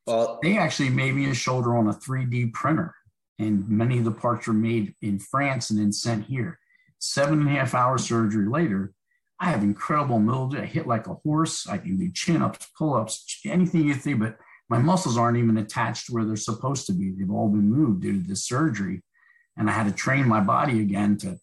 Well, 0.07 0.39
they 0.41 0.57
actually 0.57 0.89
made 0.89 1.13
me 1.13 1.29
a 1.29 1.35
shoulder 1.35 1.77
on 1.77 1.87
a 1.87 1.93
3D 1.93 2.51
printer, 2.53 2.95
and 3.37 3.69
many 3.69 3.99
of 3.99 4.05
the 4.05 4.11
parts 4.11 4.47
were 4.47 4.53
made 4.53 4.95
in 5.01 5.19
France 5.19 5.69
and 5.69 5.79
then 5.79 5.91
sent 5.91 6.25
here. 6.25 6.57
Seven 6.99 7.41
and 7.41 7.47
a 7.47 7.51
half 7.51 7.75
hour 7.75 7.97
surgery 7.97 8.47
later, 8.47 8.91
I 9.39 9.51
have 9.51 9.63
incredible 9.63 10.19
mobility. 10.19 10.63
I 10.63 10.65
hit 10.65 10.87
like 10.87 11.07
a 11.07 11.13
horse. 11.13 11.67
I 11.67 11.77
can 11.77 11.97
do 11.97 12.11
chin 12.11 12.41
ups, 12.41 12.67
pull 12.77 12.95
ups, 12.95 13.39
anything 13.45 13.85
you 13.85 13.93
think, 13.93 14.19
but 14.19 14.37
my 14.69 14.79
muscles 14.79 15.17
aren't 15.17 15.37
even 15.37 15.57
attached 15.57 16.09
where 16.09 16.25
they're 16.25 16.35
supposed 16.35 16.87
to 16.87 16.93
be. 16.93 17.11
They've 17.11 17.31
all 17.31 17.47
been 17.47 17.69
moved 17.69 18.01
due 18.01 18.21
to 18.21 18.27
this 18.27 18.45
surgery. 18.45 19.01
And 19.55 19.69
I 19.69 19.73
had 19.73 19.87
to 19.87 19.93
train 19.93 20.27
my 20.27 20.41
body 20.41 20.81
again 20.81 21.17
to 21.19 21.37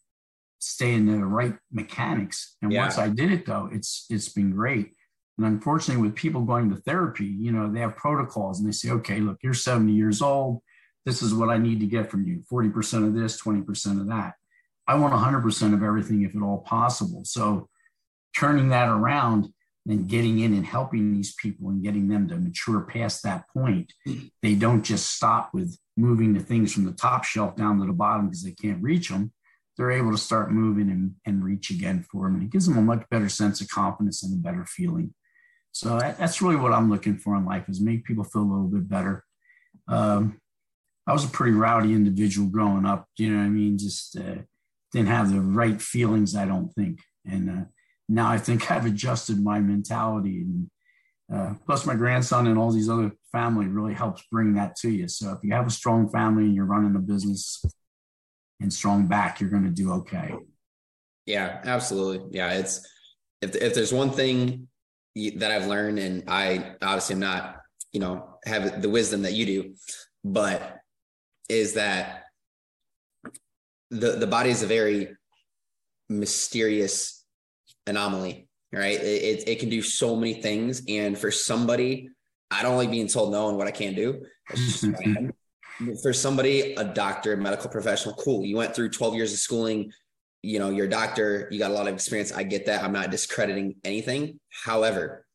stay 0.67 0.95
in 0.95 1.07
the 1.07 1.25
right 1.25 1.55
mechanics. 1.71 2.57
And 2.61 2.73
yeah. 2.73 2.83
once 2.83 2.99
I 2.99 3.09
did 3.09 3.31
it 3.31 3.47
though, 3.47 3.69
it's 3.73 4.07
it's 4.11 4.29
been 4.29 4.51
great. 4.51 4.93
And 5.39 5.47
unfortunately, 5.47 6.03
with 6.03 6.17
people 6.17 6.43
going 6.43 6.71
to 6.71 6.77
therapy, 6.77 7.27
you 7.27 7.53
know, 7.53 7.71
they 7.71 7.81
have 7.81 7.97
protocols 7.97 8.59
and 8.59 8.69
they 8.69 8.73
say, 8.73 8.91
okay, 8.91 9.21
look, 9.21 9.39
you're 9.43 9.55
70 9.55 9.93
years 9.93 10.23
old. 10.23 10.61
This 11.05 11.23
is 11.23 11.35
what 11.35 11.51
I 11.51 11.59
need 11.59 11.81
to 11.81 11.87
get 11.87 12.11
from 12.11 12.27
you 12.27 12.43
40% 12.51 13.07
of 13.07 13.15
this, 13.15 13.41
20% 13.41 14.01
of 14.01 14.09
that. 14.09 14.35
I 14.89 14.95
want 14.95 15.15
100% 15.15 15.75
of 15.75 15.83
everything 15.83 16.23
if 16.23 16.35
at 16.35 16.43
all 16.43 16.59
possible. 16.59 17.23
So 17.25 17.69
turning 18.35 18.71
that 18.71 18.89
around 18.89 19.49
and 19.87 20.09
getting 20.09 20.41
in 20.41 20.55
and 20.55 20.67
helping 20.67 21.13
these 21.13 21.35
people 21.35 21.69
and 21.69 21.83
getting 21.83 22.09
them 22.09 22.29
to 22.29 22.37
mature 22.37 22.81
past 22.81 23.23
that 23.23 23.45
point, 23.51 23.93
they 24.43 24.55
don't 24.55 24.83
just 24.83 25.15
stop 25.15 25.51
with 25.53 25.77
moving 25.97 26.33
the 26.33 26.41
things 26.41 26.73
from 26.73 26.87
the 26.87 26.93
top 26.93 27.25
shelf 27.25 27.57
down 27.57 27.79
to 27.79 27.87
the 27.87 27.93
bottom 27.93 28.27
because 28.27 28.43
they 28.43 28.53
can't 28.53 28.83
reach 28.83 29.11
them 29.11 29.33
they're 29.77 29.91
able 29.91 30.13
to 30.13 30.19
start 30.19 30.53
moving 30.53 30.91
and, 30.91 31.15
and 31.27 31.45
reach 31.45 31.71
again 31.71 32.05
for 32.11 32.27
them. 32.27 32.37
And 32.37 32.45
it 32.45 32.51
gives 32.51 32.67
them 32.67 32.79
a 32.79 32.83
much 32.83 33.05
better 33.11 33.29
sense 33.29 33.61
of 33.61 33.69
confidence 33.69 34.23
and 34.23 34.33
a 34.33 34.37
better 34.37 34.65
feeling. 34.65 35.15
So 35.73 35.99
that's 35.99 36.41
really 36.41 36.57
what 36.57 36.73
I'm 36.73 36.91
looking 36.91 37.19
for 37.19 37.37
in 37.37 37.45
life 37.45 37.69
is 37.69 37.83
make 37.83 38.05
people 38.05 38.25
feel 38.25 38.43
a 38.43 38.51
little 38.51 38.69
bit 38.69 38.89
better. 38.89 39.23
Um, 39.89 40.41
I 41.07 41.13
was 41.13 41.25
a 41.25 41.29
pretty 41.29 41.53
rowdy 41.53 41.93
individual 41.93 42.49
growing 42.49 42.87
up. 42.87 43.07
You 43.19 43.31
know 43.31 43.39
what 43.39 43.45
I 43.45 43.49
mean? 43.51 43.77
Just 43.77 44.17
uh, 44.17 44.43
didn't 44.93 45.09
have 45.09 45.31
the 45.33 45.41
right 45.41 45.81
feelings, 45.81 46.35
I 46.35 46.47
don't 46.47 46.73
think. 46.73 47.01
And 47.25 47.51
uh, 47.51 47.65
now 48.09 48.31
I 48.31 48.39
think 48.39 48.71
I've 48.71 48.87
adjusted 48.87 49.43
my 49.43 49.61
mentality. 49.61 50.43
And 50.43 50.71
uh, 51.33 51.55
plus, 51.67 51.85
my 51.85 51.95
grandson 51.95 52.47
and 52.47 52.59
all 52.59 52.71
these 52.71 52.89
other 52.89 53.13
family 53.31 53.67
really 53.67 53.95
helps 53.95 54.23
bring 54.33 54.55
that 54.55 54.77
to 54.77 54.91
you. 54.91 55.09
So 55.09 55.33
if 55.33 55.39
you 55.43 55.53
have 55.53 55.67
a 55.67 55.71
strong 55.71 56.09
family 56.09 56.45
and 56.45 56.55
you're 56.55 56.65
running 56.65 56.97
a 56.97 57.01
business, 57.01 57.63
and 58.61 58.73
strong 58.73 59.07
back, 59.07 59.41
you're 59.41 59.51
going 59.51 59.65
to 59.65 59.71
do 59.71 59.93
okay. 59.93 60.35
Yeah, 61.27 61.61
absolutely. 61.65 62.37
Yeah, 62.37 62.53
it's 62.53 62.87
if 63.43 63.55
if 63.57 63.75
there's 63.75 63.93
one 63.93 64.11
thing 64.11 64.69
that 65.37 65.51
I've 65.51 65.67
learned, 65.67 65.99
and 65.99 66.25
I 66.29 66.75
obviously 66.83 67.15
am 67.15 67.21
not, 67.21 67.57
you 67.93 68.01
know, 68.01 68.39
have 68.45 68.83
the 68.83 68.89
wisdom 68.89 69.23
that 69.23 69.33
you 69.33 69.47
do, 69.47 69.75
but 70.25 70.79
is 71.49 71.75
that 71.75 72.25
the 73.91 74.13
the 74.13 74.27
body 74.27 74.51
is 74.51 74.63
a 74.63 74.67
very 74.67 75.09
mysterious 76.09 77.25
anomaly, 77.87 78.49
right? 78.73 79.01
It, 79.01 79.23
it, 79.23 79.49
it 79.49 79.59
can 79.59 79.69
do 79.69 79.83
so 79.83 80.17
many 80.17 80.35
things, 80.35 80.83
and 80.89 81.19
for 81.19 81.31
somebody, 81.31 82.11
I 82.51 82.63
don't 82.63 82.77
like 82.77 82.91
being 82.91 83.09
told 83.09 83.33
no 83.33 83.49
and 83.49 83.59
what 83.59 83.67
I 83.67 83.73
can't 83.73 83.97
do. 83.97 84.25
for 86.03 86.13
somebody, 86.13 86.75
a 86.75 86.85
doctor, 86.85 87.37
medical 87.37 87.71
professional, 87.71 88.15
cool. 88.15 88.45
You 88.45 88.57
went 88.57 88.75
through 88.75 88.91
12 88.91 89.15
years 89.15 89.33
of 89.33 89.39
schooling, 89.39 89.93
you 90.43 90.59
know, 90.59 90.71
you're 90.71 90.87
a 90.87 90.91
doctor, 90.91 91.49
you 91.51 91.59
got 91.59 91.71
a 91.71 91.75
lot 91.75 91.89
of 91.89 91.95
experience. 91.95 92.33
I 92.33 92.43
get 92.43 92.67
that. 92.67 92.83
I'm 92.83 92.93
not 92.93 93.11
discrediting 93.11 93.77
anything. 93.85 94.39
However, 94.65 95.27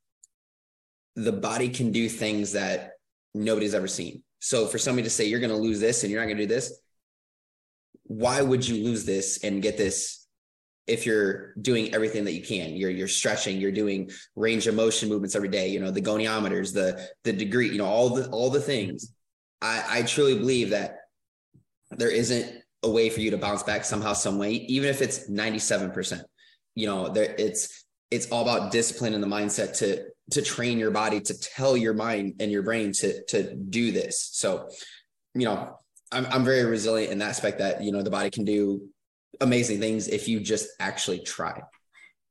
the 1.15 1.32
body 1.32 1.69
can 1.69 1.91
do 1.91 2.08
things 2.08 2.54
that 2.54 2.93
nobody's 3.34 3.73
ever 3.73 3.88
seen. 3.88 4.23
So 4.39 4.65
for 4.65 4.77
somebody 4.77 5.04
to 5.04 5.10
say 5.10 5.25
you're 5.25 5.39
going 5.39 5.51
to 5.51 5.58
lose 5.58 5.80
this 5.80 6.04
and 6.04 6.12
you're 6.12 6.21
not 6.21 6.27
going 6.27 6.38
to 6.38 6.43
do 6.43 6.54
this, 6.54 6.80
why 8.06 8.41
would 8.41 8.67
you 8.67 8.84
lose 8.84 9.06
this 9.06 9.43
and 9.43 9.62
get 9.62 9.77
this 9.77 10.27
if 10.88 11.06
you're 11.06 11.54
doing 11.62 11.93
everything 11.93 12.25
that 12.25 12.34
you 12.34 12.41
can? 12.41 12.75
You're 12.75 12.89
you're 12.89 13.08
stretching, 13.08 13.60
you're 13.60 13.71
doing 13.71 14.10
range 14.36 14.67
of 14.67 14.75
motion 14.75 15.10
movements 15.10 15.36
every 15.36 15.49
day, 15.49 15.69
you 15.69 15.80
know, 15.80 15.91
the 15.91 16.01
goniometers, 16.01 16.73
the 16.73 17.08
the 17.23 17.32
degree, 17.32 17.69
you 17.69 17.77
know, 17.77 17.86
all 17.86 18.10
the 18.10 18.27
all 18.30 18.49
the 18.49 18.60
things 18.60 19.13
I, 19.62 20.00
I 20.00 20.02
truly 20.04 20.38
believe 20.38 20.71
that 20.71 20.97
there 21.91 22.10
isn't 22.10 22.62
a 22.84 22.89
way 22.89 23.10
for 23.10 23.19
you 23.19 23.32
to 23.32 23.38
bounce 23.38 23.63
back 23.63 23.86
somehow, 23.86 24.13
some 24.13 24.38
way, 24.38 24.54
even 24.54 24.89
if 24.89 25.02
it's 25.02 25.30
97%. 25.30 26.24
You 26.76 26.88
know, 26.88 27.10
there 27.10 27.36
it's 27.38 27.86
it's 28.10 28.30
all 28.32 28.41
about 28.41 28.71
discipline 28.71 29.13
and 29.13 29.24
the 29.24 29.28
mindset 29.28 29.78
to 29.80 30.06
to 30.32 30.41
train 30.41 30.80
your 30.80 30.91
body 30.91 31.19
to 31.19 31.38
tell 31.38 31.76
your 31.76 31.93
mind 31.93 32.36
and 32.39 32.52
your 32.52 32.63
brain 32.63 32.93
to 32.93 33.24
to 33.26 33.56
do 33.56 33.91
this. 33.91 34.30
So, 34.32 34.69
you 35.34 35.45
know, 35.45 35.76
I'm 36.12 36.26
I'm 36.28 36.45
very 36.45 36.63
resilient 36.63 37.12
in 37.12 37.19
that 37.19 37.30
aspect 37.30 37.60
that, 37.60 37.84
you 37.84 37.91
know, 37.91 38.02
the 38.02 38.10
body 38.10 38.30
can 38.30 38.45
do 38.45 38.89
amazing 39.41 39.80
things 39.80 40.08
if 40.08 40.28
you 40.28 40.39
just 40.39 40.69
actually 40.80 41.19
try. 41.19 41.62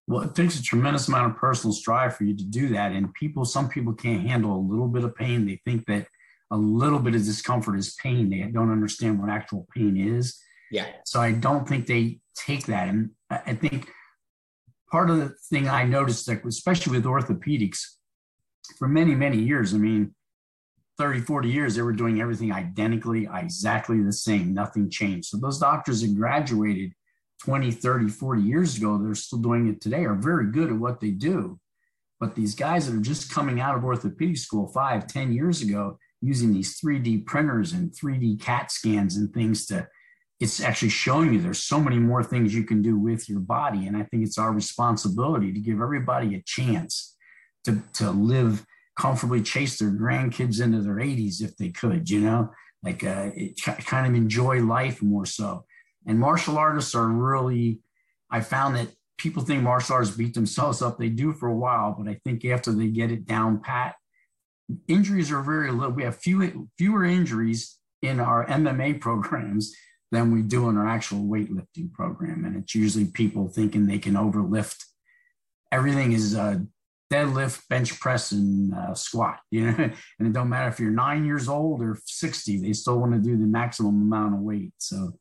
Well, 0.07 0.23
it 0.23 0.35
takes 0.35 0.59
a 0.59 0.63
tremendous 0.63 1.07
amount 1.09 1.33
of 1.33 1.39
personal 1.39 1.73
strive 1.73 2.17
for 2.17 2.25
you 2.25 2.37
to 2.37 2.45
do 2.45 2.71
that. 2.71 2.93
And 2.93 3.15
people, 3.15 3.45
some 3.45 3.69
people 3.69 3.93
can't 3.93 4.27
handle 4.27 4.57
a 4.57 4.59
little 4.59 4.89
bit 4.89 5.05
of 5.05 5.15
pain. 5.15 5.47
They 5.47 5.61
think 5.65 5.87
that 5.87 6.09
a 6.51 6.57
little 6.57 6.99
bit 6.99 7.15
of 7.15 7.25
discomfort 7.25 7.79
is 7.79 7.95
pain. 7.95 8.31
They 8.31 8.43
don't 8.43 8.73
understand 8.73 9.21
what 9.21 9.31
actual 9.31 9.67
pain 9.75 9.97
is. 9.97 10.39
Yeah. 10.71 10.87
So 11.05 11.21
I 11.21 11.33
don't 11.33 11.69
think 11.69 11.87
they 11.87 12.21
take 12.35 12.67
that. 12.67 12.89
And 12.89 13.11
I 13.31 13.55
think 13.55 13.89
part 14.91 15.11
of 15.11 15.19
the 15.19 15.35
thing 15.49 15.69
I 15.69 15.85
noticed, 15.85 16.27
that 16.27 16.45
especially 16.45 16.97
with 16.97 17.05
orthopedics, 17.05 17.81
for 18.79 18.89
many, 18.89 19.15
many 19.15 19.39
years, 19.39 19.75
I 19.75 19.79
mean, 19.79 20.15
30, 20.99 21.21
40 21.21 21.49
years, 21.49 21.75
they 21.75 21.83
were 21.83 21.93
doing 21.93 22.21
everything 22.21 22.53
identically, 22.53 23.29
exactly 23.33 24.03
the 24.03 24.13
same. 24.13 24.53
Nothing 24.53 24.91
changed. 24.91 25.29
So 25.29 25.39
those 25.39 25.59
doctors 25.59 26.03
that 26.03 26.15
graduated 26.15 26.93
20, 27.43 27.71
30, 27.71 28.09
40 28.09 28.43
years 28.43 28.77
ago, 28.77 28.99
they're 28.99 29.15
still 29.15 29.39
doing 29.39 29.69
it 29.69 29.81
today, 29.81 30.05
are 30.05 30.15
very 30.15 30.51
good 30.51 30.69
at 30.69 30.77
what 30.77 31.01
they 31.01 31.11
do. 31.11 31.59
But 32.21 32.35
these 32.35 32.55
guys 32.55 32.87
that 32.87 32.95
are 32.95 33.01
just 33.01 33.33
coming 33.33 33.61
out 33.61 33.77
of 33.77 33.85
orthopedic 33.85 34.37
school 34.37 34.69
five, 34.69 35.07
ten 35.07 35.33
years 35.33 35.63
ago, 35.63 35.99
using 36.21 36.53
these 36.53 36.81
3D 36.81 37.25
printers 37.27 37.73
and 37.73 37.93
3D 37.93 38.41
CAT 38.41 38.71
scans 38.71 39.17
and 39.17 39.33
things 39.33 39.67
to, 39.67 39.87
it's 40.39 40.61
actually 40.61 40.91
showing 40.91 41.33
you 41.33 41.41
there's 41.41 41.63
so 41.63 41.81
many 41.81 41.99
more 41.99 42.23
things 42.23 42.55
you 42.55 42.65
can 42.65 42.83
do 42.83 42.99
with 42.99 43.29
your 43.29 43.41
body. 43.41 43.87
And 43.87 43.97
I 43.97 44.05
think 44.05 44.25
it's 44.25 44.39
our 44.39 44.53
responsibility 44.53 45.53
to 45.53 45.61
give 45.61 45.81
everybody 45.81 46.35
a 46.35 46.43
chance 46.45 47.17
to, 47.65 47.83
to 47.95 48.11
live 48.11 48.65
comfortably, 48.99 49.43
chase 49.43 49.79
their 49.79 49.91
grandkids 49.91 50.61
into 50.63 50.81
their 50.83 50.97
80s 50.97 51.43
if 51.43 51.57
they 51.57 51.71
could, 51.71 52.09
you 52.11 52.21
know, 52.21 52.51
like 52.83 53.05
uh, 53.05 53.31
it, 53.35 53.61
kind 53.63 54.07
of 54.07 54.15
enjoy 54.15 54.63
life 54.63 55.03
more 55.03 55.27
so. 55.27 55.65
And 56.07 56.19
martial 56.19 56.59
artists 56.59 56.95
are 56.95 57.07
really, 57.07 57.81
I 58.31 58.41
found 58.41 58.77
that 58.77 58.89
people 59.19 59.43
think 59.43 59.63
martial 59.63 59.95
artists 59.95 60.17
beat 60.17 60.35
themselves 60.35 60.81
up. 60.81 60.99
They 60.99 61.11
do 61.11 61.33
for 61.33 61.49
a 61.49 61.57
while, 61.57 61.95
but 61.99 62.09
I 62.09 62.19
think 62.25 62.45
after 62.45 62.73
they 62.73 62.89
get 62.89 63.11
it 63.11 63.27
down 63.27 63.61
pat, 63.61 63.95
injuries 64.89 65.31
are 65.31 65.43
very 65.43 65.71
little. 65.71 65.93
We 65.93 66.05
have 66.05 66.17
few, 66.17 66.69
fewer 66.79 67.05
injuries 67.05 67.79
in 68.03 68.21
our 68.21 68.47
MMA 68.47 69.01
programs 69.01 69.75
than 70.11 70.33
we 70.33 70.43
do 70.43 70.69
in 70.69 70.77
our 70.77 70.89
actual 70.89 71.21
weightlifting 71.21 71.93
program. 71.93 72.45
And 72.45 72.57
it's 72.57 72.75
usually 72.75 73.07
people 73.07 73.49
thinking 73.49 73.87
they 73.87 73.99
can 73.99 74.15
overlift. 74.15 74.85
Everything 75.71 76.13
is 76.13 76.35
uh, 76.35 76.59
deadlift, 77.13 77.69
bench 77.69 77.99
press, 78.01 78.33
and 78.33 78.75
uh, 78.75 78.95
squat. 78.95 79.39
You 79.51 79.71
know, 79.71 79.91
and 80.19 80.29
it 80.29 80.33
don't 80.33 80.49
matter 80.49 80.69
if 80.69 80.81
you're 80.81 80.91
nine 80.91 81.25
years 81.25 81.49
old 81.49 81.83
or 81.83 81.99
60, 82.05 82.63
they 82.63 82.73
still 82.73 82.99
want 82.99 83.13
to 83.13 83.19
do 83.19 83.37
the 83.37 83.47
maximum 83.47 84.03
amount 84.03 84.35
of 84.35 84.41
weight. 84.41 84.73
So 84.79 85.13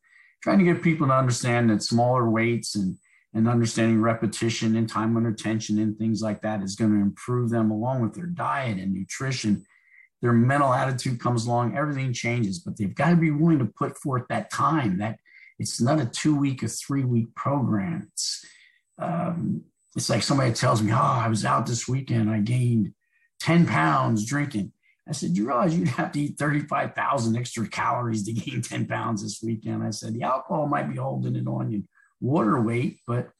trying 0.42 0.58
to 0.58 0.64
get 0.64 0.82
people 0.82 1.06
to 1.08 1.12
understand 1.12 1.70
that 1.70 1.82
smaller 1.82 2.28
weights 2.30 2.74
and 2.74 2.96
and 3.32 3.48
understanding 3.48 4.00
repetition 4.00 4.76
and 4.76 4.88
time 4.88 5.16
under 5.16 5.32
tension 5.32 5.78
and 5.78 5.96
things 5.96 6.20
like 6.20 6.42
that 6.42 6.62
is 6.62 6.74
going 6.74 6.92
to 6.92 7.00
improve 7.00 7.50
them 7.50 7.70
along 7.70 8.02
with 8.02 8.14
their 8.14 8.26
diet 8.26 8.78
and 8.78 8.92
nutrition. 8.92 9.64
Their 10.20 10.32
mental 10.32 10.74
attitude 10.74 11.20
comes 11.20 11.46
along, 11.46 11.76
everything 11.76 12.12
changes, 12.12 12.58
but 12.58 12.76
they've 12.76 12.94
got 12.94 13.10
to 13.10 13.16
be 13.16 13.30
willing 13.30 13.60
to 13.60 13.64
put 13.64 13.96
forth 13.96 14.24
that 14.28 14.50
time. 14.50 14.98
That 14.98 15.18
it's 15.58 15.80
not 15.80 16.00
a 16.00 16.06
two 16.06 16.36
week 16.36 16.62
or 16.62 16.68
three 16.68 17.04
week 17.04 17.34
program. 17.34 18.08
It's 18.12 18.44
um, 18.98 19.62
it's 19.96 20.10
like 20.10 20.22
somebody 20.22 20.52
tells 20.52 20.82
me, 20.82 20.92
"Oh, 20.92 20.96
I 20.96 21.28
was 21.28 21.44
out 21.44 21.66
this 21.66 21.88
weekend, 21.88 22.30
I 22.30 22.40
gained 22.40 22.92
ten 23.38 23.66
pounds 23.66 24.26
drinking." 24.26 24.72
I 25.08 25.12
said, 25.12 25.36
"You 25.36 25.46
realize 25.46 25.74
you'd 25.76 25.88
have 25.88 26.12
to 26.12 26.20
eat 26.20 26.38
thirty-five 26.38 26.94
thousand 26.94 27.36
extra 27.36 27.66
calories 27.66 28.24
to 28.24 28.32
gain 28.32 28.60
ten 28.60 28.86
pounds 28.86 29.22
this 29.22 29.40
weekend?" 29.42 29.82
I 29.82 29.90
said, 29.90 30.12
"The 30.12 30.22
alcohol 30.22 30.66
might 30.66 30.90
be 30.90 30.96
holding 30.96 31.36
it 31.36 31.46
on 31.46 31.72
you." 31.72 31.84
Water 32.20 32.60
weight, 32.60 33.00
but 33.06 33.30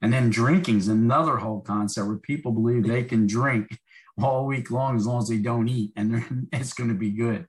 and 0.00 0.12
then 0.12 0.30
drinking 0.30 0.78
is 0.78 0.88
another 0.88 1.36
whole 1.36 1.60
concept 1.60 2.08
where 2.08 2.16
people 2.16 2.50
believe 2.50 2.86
they 2.86 3.04
can 3.04 3.26
drink 3.26 3.78
all 4.20 4.46
week 4.46 4.70
long 4.70 4.96
as 4.96 5.06
long 5.06 5.22
as 5.22 5.28
they 5.28 5.38
don't 5.38 5.68
eat, 5.68 5.92
and 5.96 6.48
it's 6.52 6.72
going 6.74 6.88
to 6.88 6.94
be 6.94 7.10
good. 7.10 7.46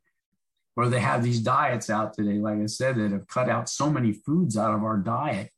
or 0.76 0.88
they 0.88 1.00
have 1.00 1.24
these 1.24 1.40
diets 1.40 1.90
out 1.90 2.14
today, 2.14 2.38
like 2.38 2.60
I 2.60 2.68
said, 2.68 2.96
that 2.98 3.12
have 3.12 3.28
cut 3.28 3.50
out 3.50 3.70
so 3.70 3.90
many 3.90 4.14
foods 4.14 4.56
out 4.58 4.74
of 4.74 4.84
our 4.84 4.98
diet. 4.98 5.50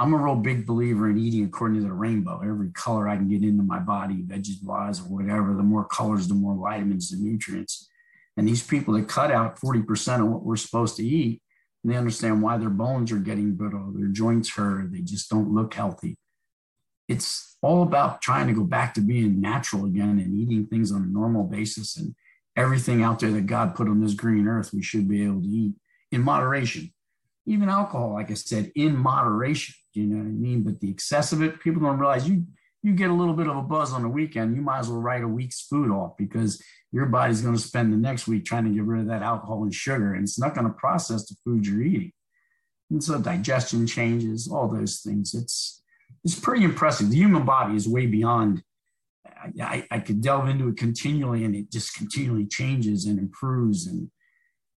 I'm 0.00 0.14
a 0.14 0.16
real 0.16 0.36
big 0.36 0.64
believer 0.64 1.10
in 1.10 1.18
eating 1.18 1.44
according 1.44 1.80
to 1.80 1.86
the 1.86 1.92
rainbow. 1.92 2.40
Every 2.44 2.70
color 2.70 3.08
I 3.08 3.16
can 3.16 3.28
get 3.28 3.42
into 3.42 3.64
my 3.64 3.80
body, 3.80 4.24
wise 4.62 5.00
or 5.00 5.04
whatever, 5.04 5.54
the 5.54 5.64
more 5.64 5.84
colors, 5.84 6.28
the 6.28 6.34
more 6.34 6.54
vitamins 6.54 7.10
and 7.12 7.22
nutrients. 7.22 7.88
And 8.36 8.46
these 8.46 8.62
people 8.62 8.94
that 8.94 9.08
cut 9.08 9.32
out 9.32 9.58
40% 9.58 10.20
of 10.20 10.28
what 10.28 10.44
we're 10.44 10.54
supposed 10.54 10.96
to 10.96 11.04
eat, 11.04 11.42
and 11.88 11.94
they 11.94 11.98
understand 11.98 12.42
why 12.42 12.58
their 12.58 12.68
bones 12.68 13.10
are 13.10 13.18
getting 13.18 13.54
brittle, 13.54 13.94
their 13.96 14.08
joints 14.08 14.50
hurt, 14.50 14.92
they 14.92 15.00
just 15.00 15.30
don't 15.30 15.54
look 15.54 15.72
healthy. 15.72 16.18
It's 17.08 17.56
all 17.62 17.82
about 17.82 18.20
trying 18.20 18.46
to 18.48 18.52
go 18.52 18.64
back 18.64 18.92
to 18.94 19.00
being 19.00 19.40
natural 19.40 19.86
again 19.86 20.18
and 20.18 20.34
eating 20.38 20.66
things 20.66 20.92
on 20.92 21.02
a 21.02 21.06
normal 21.06 21.44
basis 21.44 21.96
and 21.96 22.14
everything 22.56 23.02
out 23.02 23.20
there 23.20 23.30
that 23.30 23.46
God 23.46 23.74
put 23.74 23.88
on 23.88 24.02
this 24.02 24.12
green 24.12 24.46
earth, 24.46 24.74
we 24.74 24.82
should 24.82 25.08
be 25.08 25.24
able 25.24 25.40
to 25.40 25.48
eat 25.48 25.72
in 26.12 26.20
moderation. 26.20 26.92
Even 27.46 27.70
alcohol, 27.70 28.12
like 28.12 28.30
I 28.30 28.34
said, 28.34 28.70
in 28.74 28.94
moderation. 28.94 29.74
You 29.94 30.04
know 30.08 30.18
what 30.18 30.26
I 30.26 30.32
mean? 30.32 30.64
But 30.64 30.80
the 30.80 30.90
excess 30.90 31.32
of 31.32 31.42
it, 31.42 31.58
people 31.60 31.80
don't 31.80 31.98
realize 31.98 32.28
you 32.28 32.44
you 32.82 32.92
get 32.92 33.08
a 33.08 33.14
little 33.14 33.34
bit 33.34 33.48
of 33.48 33.56
a 33.56 33.62
buzz 33.62 33.92
on 33.92 34.02
the 34.02 34.08
weekend, 34.08 34.54
you 34.54 34.62
might 34.62 34.80
as 34.80 34.88
well 34.88 35.00
write 35.00 35.24
a 35.24 35.28
week's 35.28 35.62
food 35.62 35.90
off 35.90 36.16
because 36.16 36.62
your 36.92 37.06
body's 37.06 37.42
going 37.42 37.56
to 37.56 37.60
spend 37.60 37.92
the 37.92 37.96
next 37.96 38.26
week 38.26 38.44
trying 38.44 38.64
to 38.64 38.70
get 38.70 38.84
rid 38.84 39.02
of 39.02 39.08
that 39.08 39.22
alcohol 39.22 39.62
and 39.62 39.74
sugar, 39.74 40.14
and 40.14 40.24
it's 40.24 40.38
not 40.38 40.54
going 40.54 40.66
to 40.66 40.72
process 40.72 41.26
the 41.28 41.36
food 41.44 41.66
you're 41.66 41.82
eating. 41.82 42.12
And 42.90 43.04
so 43.04 43.20
digestion 43.20 43.86
changes, 43.86 44.48
all 44.50 44.68
those 44.68 45.00
things. 45.00 45.34
It's 45.34 45.82
it's 46.24 46.38
pretty 46.38 46.64
impressive. 46.64 47.10
The 47.10 47.16
human 47.16 47.44
body 47.44 47.76
is 47.76 47.86
way 47.86 48.06
beyond 48.06 48.62
I, 49.60 49.86
I 49.90 49.98
could 50.00 50.20
delve 50.20 50.48
into 50.48 50.68
it 50.68 50.76
continually 50.76 51.44
and 51.44 51.54
it 51.54 51.70
just 51.70 51.94
continually 51.94 52.46
changes 52.46 53.06
and 53.06 53.18
improves. 53.18 53.86
And 53.86 54.10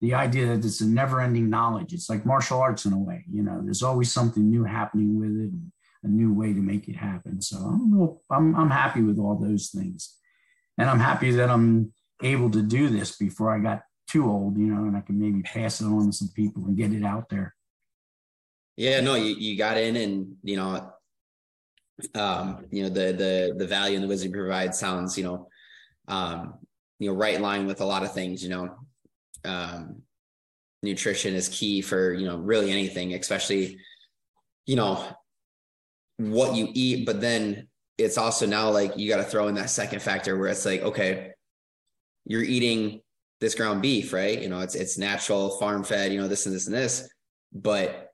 the 0.01 0.15
idea 0.15 0.47
that 0.47 0.65
it's 0.65 0.81
a 0.81 0.87
never 0.87 1.21
ending 1.21 1.51
knowledge, 1.51 1.93
it's 1.93 2.11
like 2.11 2.27
martial 2.27 2.61
arts 2.61 2.85
in 2.85 2.93
a 2.93 2.99
way, 2.99 3.25
you 3.31 3.43
know, 3.43 3.61
there's 3.63 3.83
always 3.83 4.13
something 4.13 4.49
new 4.49 4.65
happening 4.65 5.19
with 5.19 5.31
it, 5.31 5.51
a 6.03 6.09
new 6.09 6.33
way 6.33 6.53
to 6.53 6.61
make 6.61 6.89
it 6.89 6.97
happen. 6.97 7.41
So 7.41 7.57
I'm, 7.59 8.19
I'm, 8.31 8.57
I'm 8.57 8.71
happy 8.71 9.03
with 9.03 9.19
all 9.19 9.37
those 9.37 9.69
things. 9.69 10.17
And 10.77 10.89
I'm 10.89 11.01
happy 11.01 11.33
that 11.33 11.51
I'm 11.51 11.93
able 12.23 12.51
to 12.51 12.63
do 12.63 12.89
this 12.89 13.17
before 13.17 13.55
I 13.55 13.59
got 13.59 13.83
too 14.09 14.31
old, 14.31 14.57
you 14.57 14.67
know, 14.67 14.85
and 14.85 14.97
I 14.97 15.01
can 15.01 15.19
maybe 15.19 15.43
pass 15.43 15.81
it 15.81 15.87
on 15.87 16.07
to 16.07 16.13
some 16.13 16.29
people 16.35 16.65
and 16.65 16.77
get 16.77 16.93
it 16.93 17.05
out 17.05 17.29
there. 17.29 17.55
Yeah, 18.77 19.01
no, 19.01 19.15
you, 19.15 19.35
you 19.35 19.57
got 19.59 19.77
in 19.77 19.97
and, 19.97 20.37
you 20.43 20.57
know, 20.57 20.93
um, 22.15 22.65
you 22.71 22.85
know, 22.85 22.89
the 22.89 23.13
the 23.13 23.55
the 23.57 23.67
value 23.67 23.97
and 23.97 24.05
the 24.05 24.09
wisdom 24.09 24.33
provide 24.33 24.75
sounds, 24.75 25.19
you 25.19 25.25
know, 25.25 25.49
um, 26.07 26.55
you 27.01 27.11
know, 27.11 27.17
right 27.17 27.35
in 27.35 27.43
line 27.43 27.67
with 27.67 27.81
a 27.81 27.85
lot 27.85 28.05
of 28.05 28.13
things, 28.13 28.43
you 28.43 28.51
know. 28.51 28.77
Um, 29.45 30.03
nutrition 30.83 31.35
is 31.35 31.49
key 31.49 31.81
for, 31.81 32.13
you 32.13 32.27
know, 32.27 32.37
really 32.37 32.71
anything, 32.71 33.15
especially, 33.15 33.79
you 34.67 34.77
know, 34.77 35.05
what 36.19 36.55
you 36.55 36.69
eat, 36.73 37.05
but 37.05 37.21
then 37.21 37.69
it's 37.97 38.17
also 38.17 38.47
now 38.47 38.71
like 38.71 38.97
you 38.97 39.09
got 39.09 39.17
to 39.17 39.25
throw 39.25 39.49
in 39.49 39.57
that 39.57 39.71
second 39.71 40.01
factor 40.01 40.39
where 40.39 40.49
it's 40.49 40.65
like, 40.65 40.83
okay, 40.83 41.33
you're 42.29 42.45
eating 42.45 43.01
this 43.41 43.57
ground 43.57 43.83
beef, 43.83 44.13
right? 44.13 44.41
You 44.41 44.49
know, 44.49 44.61
it's 44.61 44.77
it's 44.77 44.99
natural, 44.99 45.59
farm 45.59 45.83
fed, 45.83 46.13
you 46.13 46.21
know, 46.21 46.29
this 46.29 46.47
and 46.47 46.55
this 46.55 46.67
and 46.67 46.77
this, 46.77 47.09
but 47.53 48.09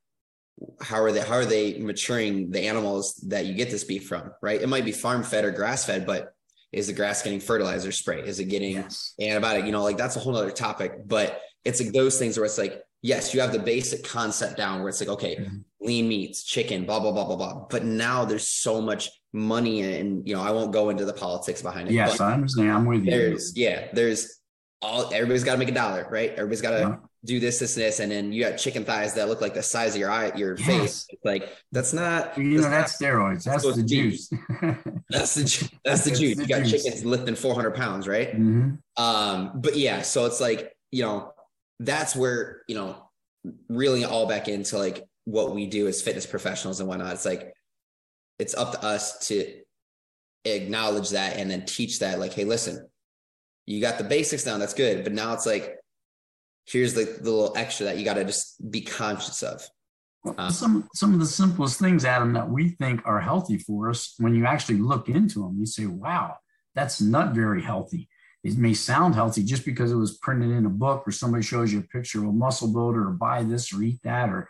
how 0.80 1.02
are 1.02 1.12
they 1.12 1.20
how 1.20 1.34
are 1.34 1.44
they 1.44 1.78
maturing 1.78 2.50
the 2.50 2.60
animals 2.60 3.14
that 3.28 3.46
you 3.46 3.54
get 3.54 3.70
this 3.70 3.84
beef 3.84 4.06
from 4.06 4.30
right 4.40 4.62
it 4.62 4.68
might 4.68 4.84
be 4.84 4.92
farm 4.92 5.22
fed 5.22 5.44
or 5.44 5.50
grass 5.50 5.84
fed 5.84 6.06
but 6.06 6.32
is 6.72 6.86
the 6.86 6.92
grass 6.92 7.22
getting 7.22 7.40
fertilizer 7.40 7.90
spray 7.90 8.20
is 8.20 8.38
it 8.38 8.44
getting 8.44 8.76
yes. 8.76 9.14
antibiotic 9.20 9.66
you 9.66 9.72
know 9.72 9.82
like 9.82 9.96
that's 9.96 10.16
a 10.16 10.20
whole 10.20 10.36
other 10.36 10.50
topic 10.50 10.92
but 11.06 11.40
it's 11.64 11.80
like 11.80 11.92
those 11.92 12.18
things 12.18 12.36
where 12.36 12.46
it's 12.46 12.58
like 12.58 12.82
yes 13.02 13.34
you 13.34 13.40
have 13.40 13.52
the 13.52 13.58
basic 13.58 14.04
concept 14.04 14.56
down 14.56 14.78
where 14.78 14.88
it's 14.88 15.00
like 15.00 15.08
okay 15.08 15.36
mm-hmm. 15.36 15.58
lean 15.80 16.08
meats 16.08 16.44
chicken 16.44 16.84
blah 16.84 17.00
blah 17.00 17.12
blah 17.12 17.24
blah 17.24 17.36
blah 17.36 17.66
but 17.68 17.84
now 17.84 18.24
there's 18.24 18.46
so 18.46 18.80
much 18.80 19.10
money 19.35 19.82
and 19.82 20.26
you 20.26 20.35
know 20.35 20.41
i 20.41 20.51
won't 20.51 20.72
go 20.72 20.91
into 20.91 21.05
the 21.05 21.12
politics 21.12 21.61
behind 21.61 21.89
it 21.89 21.93
yes 21.93 22.20
i 22.20 22.32
understand 22.32 22.70
i'm 22.70 22.87
with 22.87 23.05
you 23.05 23.11
there's 23.11 23.57
yeah 23.57 23.89
there's 23.93 24.41
all 24.80 25.12
everybody's 25.12 25.45
got 25.45 25.53
to 25.53 25.59
make 25.59 25.68
a 25.68 25.72
dollar 25.72 26.07
right 26.11 26.30
everybody's 26.30 26.62
got 26.62 26.70
to 26.70 26.78
yeah 26.78 26.97
do 27.24 27.41
this, 27.41 27.59
this, 27.59 27.76
and 27.76 27.87
this, 27.87 28.01
and 28.01 28.12
then 28.12 28.32
you 28.32 28.45
got 28.45 28.59
chicken 28.59 28.85
thighs 28.85 29.14
that 29.14 29.28
look 29.28 29.41
like 29.41 29.55
the 29.55 29.62
size 29.62 29.95
of 29.95 30.01
your 30.01 30.11
eye, 30.11 30.32
your 30.37 30.57
yes. 30.59 30.66
face. 30.66 31.07
Like 31.24 31.51
that's 31.72 31.93
not. 31.93 32.37
You 32.37 32.45
know, 32.45 32.68
that's, 32.68 32.99
that's 32.99 33.03
steroids. 33.03 33.45
That's 33.45 33.74
the 33.74 33.82
juice. 33.82 34.28
that's 35.09 35.35
the 35.35 35.70
that's 35.85 36.05
the 36.05 36.11
juice. 36.11 36.39
you 36.39 36.47
got 36.47 36.64
juice. 36.64 36.85
chickens 36.85 37.05
lifting 37.05 37.35
400 37.35 37.74
pounds, 37.74 38.07
right? 38.07 38.28
Mm-hmm. 38.28 39.03
Um, 39.03 39.53
but 39.55 39.76
yeah, 39.76 40.03
so 40.03 40.26
it's 40.26 40.41
like 40.41 40.76
you 40.91 41.03
know, 41.03 41.32
that's 41.80 42.14
where 42.14 42.62
you 42.68 42.74
know, 42.74 43.09
reeling 43.68 44.05
all 44.05 44.26
back 44.26 44.49
into 44.49 44.76
like 44.76 45.05
what 45.24 45.55
we 45.55 45.66
do 45.66 45.89
as 45.89 46.03
fitness 46.03 46.26
professionals 46.26 46.80
and 46.80 46.89
whatnot. 46.89 47.14
It's 47.14 47.24
like 47.24 47.53
it's 48.39 48.55
up 48.55 48.72
to 48.72 48.85
us 48.85 49.26
to 49.28 49.61
acknowledge 50.45 51.11
that 51.11 51.37
and 51.37 51.51
then 51.51 51.64
teach 51.64 52.01
that. 52.01 52.18
Like, 52.18 52.32
hey, 52.32 52.45
listen, 52.45 52.89
you 53.66 53.80
got 53.80 53.99
the 53.99 54.05
basics 54.05 54.45
down. 54.45 54.61
That's 54.61 54.74
good, 54.74 55.05
but 55.05 55.12
now 55.12 55.32
it's 55.32 55.47
like 55.47 55.76
here's 56.66 56.95
the, 56.95 57.05
the 57.05 57.30
little 57.30 57.57
extra 57.57 57.87
that 57.87 57.99
you 57.99 58.05
got 58.05 58.14
to 58.14 58.24
just 58.24 58.70
be 58.70 58.80
conscious 58.80 59.43
of. 59.43 59.62
Um, 60.39 60.51
some 60.51 60.89
some 60.95 61.12
of 61.12 61.20
the 61.20 61.26
simplest 61.26 61.78
things, 61.78 62.05
Adam, 62.05 62.32
that 62.32 62.49
we 62.49 62.70
think 62.70 63.03
are 63.05 63.20
healthy 63.20 63.59
for 63.59 63.91
us, 63.91 64.14
when 64.18 64.35
you 64.35 64.47
actually 64.47 64.78
look 64.78 65.09
into 65.09 65.41
them, 65.41 65.57
you 65.59 65.66
say, 65.66 65.85
"Wow, 65.85 66.37
that's 66.74 67.01
not 67.01 67.35
very 67.35 67.62
healthy." 67.62 68.09
It 68.43 68.57
may 68.57 68.72
sound 68.74 69.14
healthy 69.14 69.43
just 69.43 69.66
because 69.66 69.93
it 69.93 69.97
was 69.97 70.16
printed 70.18 70.51
in 70.51 70.64
a 70.64 70.70
book, 70.70 71.07
or 71.07 71.12
somebody 71.12 71.43
shows 71.43 71.72
you 71.72 71.80
a 71.80 71.82
picture 71.82 72.20
of 72.20 72.28
a 72.28 72.32
muscle 72.32 72.72
builder, 72.72 73.09
or 73.09 73.12
buy 73.12 73.43
this 73.43 73.72
or 73.72 73.82
eat 73.82 74.01
that, 74.03 74.30
or 74.30 74.49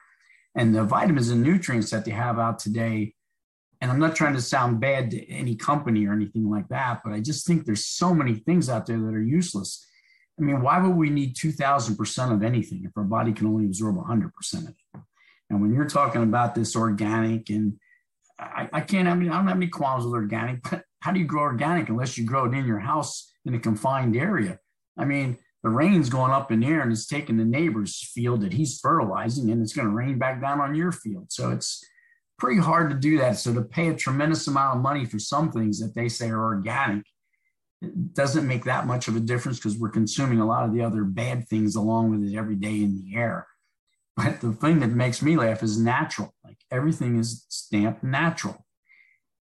and 0.55 0.73
the 0.73 0.85
vitamins 0.85 1.31
and 1.31 1.43
nutrients 1.43 1.91
that 1.91 2.05
they 2.05 2.13
have 2.13 2.39
out 2.39 2.61
today. 2.61 3.15
And 3.85 3.93
I'm 3.93 4.01
not 4.01 4.17
trying 4.17 4.33
to 4.33 4.41
sound 4.41 4.81
bad 4.81 5.11
to 5.11 5.31
any 5.31 5.55
company 5.55 6.07
or 6.07 6.13
anything 6.13 6.51
like 6.51 6.69
that, 6.69 7.03
but 7.05 7.13
I 7.13 7.21
just 7.21 7.47
think 7.47 7.65
there's 7.65 7.85
so 7.85 8.15
many 8.15 8.35
things 8.35 8.71
out 8.71 8.87
there 8.87 8.99
that 8.99 9.15
are 9.15 9.23
useless 9.23 9.87
I 10.39 10.43
mean, 10.43 10.63
why 10.63 10.81
would 10.81 10.97
we 10.97 11.11
need 11.11 11.37
2000% 11.37 12.33
of 12.33 12.43
anything 12.43 12.83
if 12.85 12.93
our 12.97 13.05
body 13.05 13.33
can 13.33 13.47
only 13.47 13.67
absorb 13.67 13.97
100% 13.97 14.55
of 14.55 14.69
it? 14.69 15.01
And 15.49 15.61
when 15.61 15.73
you're 15.73 15.89
talking 15.89 16.23
about 16.23 16.55
this 16.55 16.75
organic, 16.75 17.51
and 17.51 17.79
I, 18.39 18.69
I 18.73 18.81
can't, 18.81 19.07
I 19.07 19.15
mean, 19.15 19.31
I 19.31 19.37
don't 19.37 19.47
have 19.47 19.57
any 19.57 19.69
qualms 19.69 20.05
with 20.05 20.15
organic, 20.15 20.63
but 20.69 20.83
how 21.01 21.13
do 21.13 21.21
you 21.21 21.27
grow 21.27 21.43
organic 21.43 21.89
unless 21.89 22.19
you 22.19 22.25
grow 22.25 22.47
it 22.47 22.55
in 22.55 22.67
your 22.67 22.81
house 22.81 23.31
in 23.45 23.55
a 23.55 23.61
confined 23.61 24.17
area? 24.17 24.59
I 24.99 25.05
mean, 25.05 25.39
the 25.63 25.71
rain's 25.71 26.09
going 26.09 26.33
up 26.33 26.51
in 26.51 26.61
there 26.61 26.81
and 26.81 26.91
it's 26.91 27.07
taking 27.07 27.37
the 27.37 27.45
neighbor's 27.45 28.11
field 28.13 28.41
that 28.41 28.53
he's 28.53 28.81
fertilizing 28.81 29.51
and 29.51 29.63
it's 29.63 29.73
going 29.73 29.89
to 29.89 29.95
rain 29.95 30.19
back 30.19 30.41
down 30.41 30.61
on 30.61 30.75
your 30.75 30.93
field. 30.93 31.27
So 31.31 31.51
it's 31.51 31.85
pretty 32.39 32.61
hard 32.61 32.91
to 32.91 32.97
do 32.97 33.19
that. 33.19 33.39
So 33.39 33.55
to 33.55 33.63
pay 33.63 33.89
a 33.89 33.95
tremendous 33.95 34.47
amount 34.47 34.77
of 34.77 34.83
money 34.83 35.05
for 35.05 35.19
some 35.19 35.51
things 35.51 35.81
that 35.81 35.95
they 35.95 36.09
say 36.09 36.31
are 36.31 36.43
organic 36.43 37.05
doesn't 38.13 38.47
make 38.47 38.65
that 38.65 38.87
much 38.87 39.09
of 39.09 39.17
a 39.17 39.21
difference 39.21 39.59
because 39.59 39.79
we're 39.79 39.91
consuming 39.91 40.41
a 40.41 40.47
lot 40.47 40.65
of 40.65 40.73
the 40.73 40.83
other 40.83 41.05
bad 41.05 41.47
things 41.49 41.77
along 41.77 42.11
with 42.11 42.29
it 42.29 42.37
every 42.37 42.57
day 42.57 42.83
in 42.83 42.97
the 42.97 43.17
air. 43.17 43.47
But 44.17 44.41
the 44.41 44.53
thing 44.53 44.81
that 44.81 44.91
makes 44.91 45.23
me 45.23 45.37
laugh 45.37 45.63
is 45.63 45.79
natural. 45.79 46.35
Like 46.45 46.59
everything 46.71 47.19
is 47.19 47.45
stamped 47.49 48.03
natural. 48.03 48.65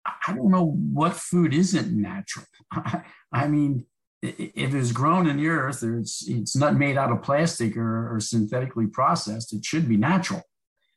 I 0.06 0.34
don't 0.34 0.50
know 0.50 0.64
what 0.64 1.14
food 1.14 1.54
isn't 1.54 1.90
natural. 1.92 2.46
I 3.32 3.48
mean, 3.48 3.86
if 4.22 4.74
it's 4.74 4.92
grown 4.92 5.28
in 5.28 5.36
the 5.36 5.48
earth 5.48 5.82
or 5.82 5.98
it's 5.98 6.26
it's 6.26 6.56
not 6.56 6.76
made 6.76 6.96
out 6.96 7.12
of 7.12 7.22
plastic 7.22 7.76
or, 7.76 8.14
or 8.14 8.20
synthetically 8.20 8.86
processed, 8.86 9.52
it 9.52 9.64
should 9.64 9.88
be 9.88 9.96
natural. 9.98 10.42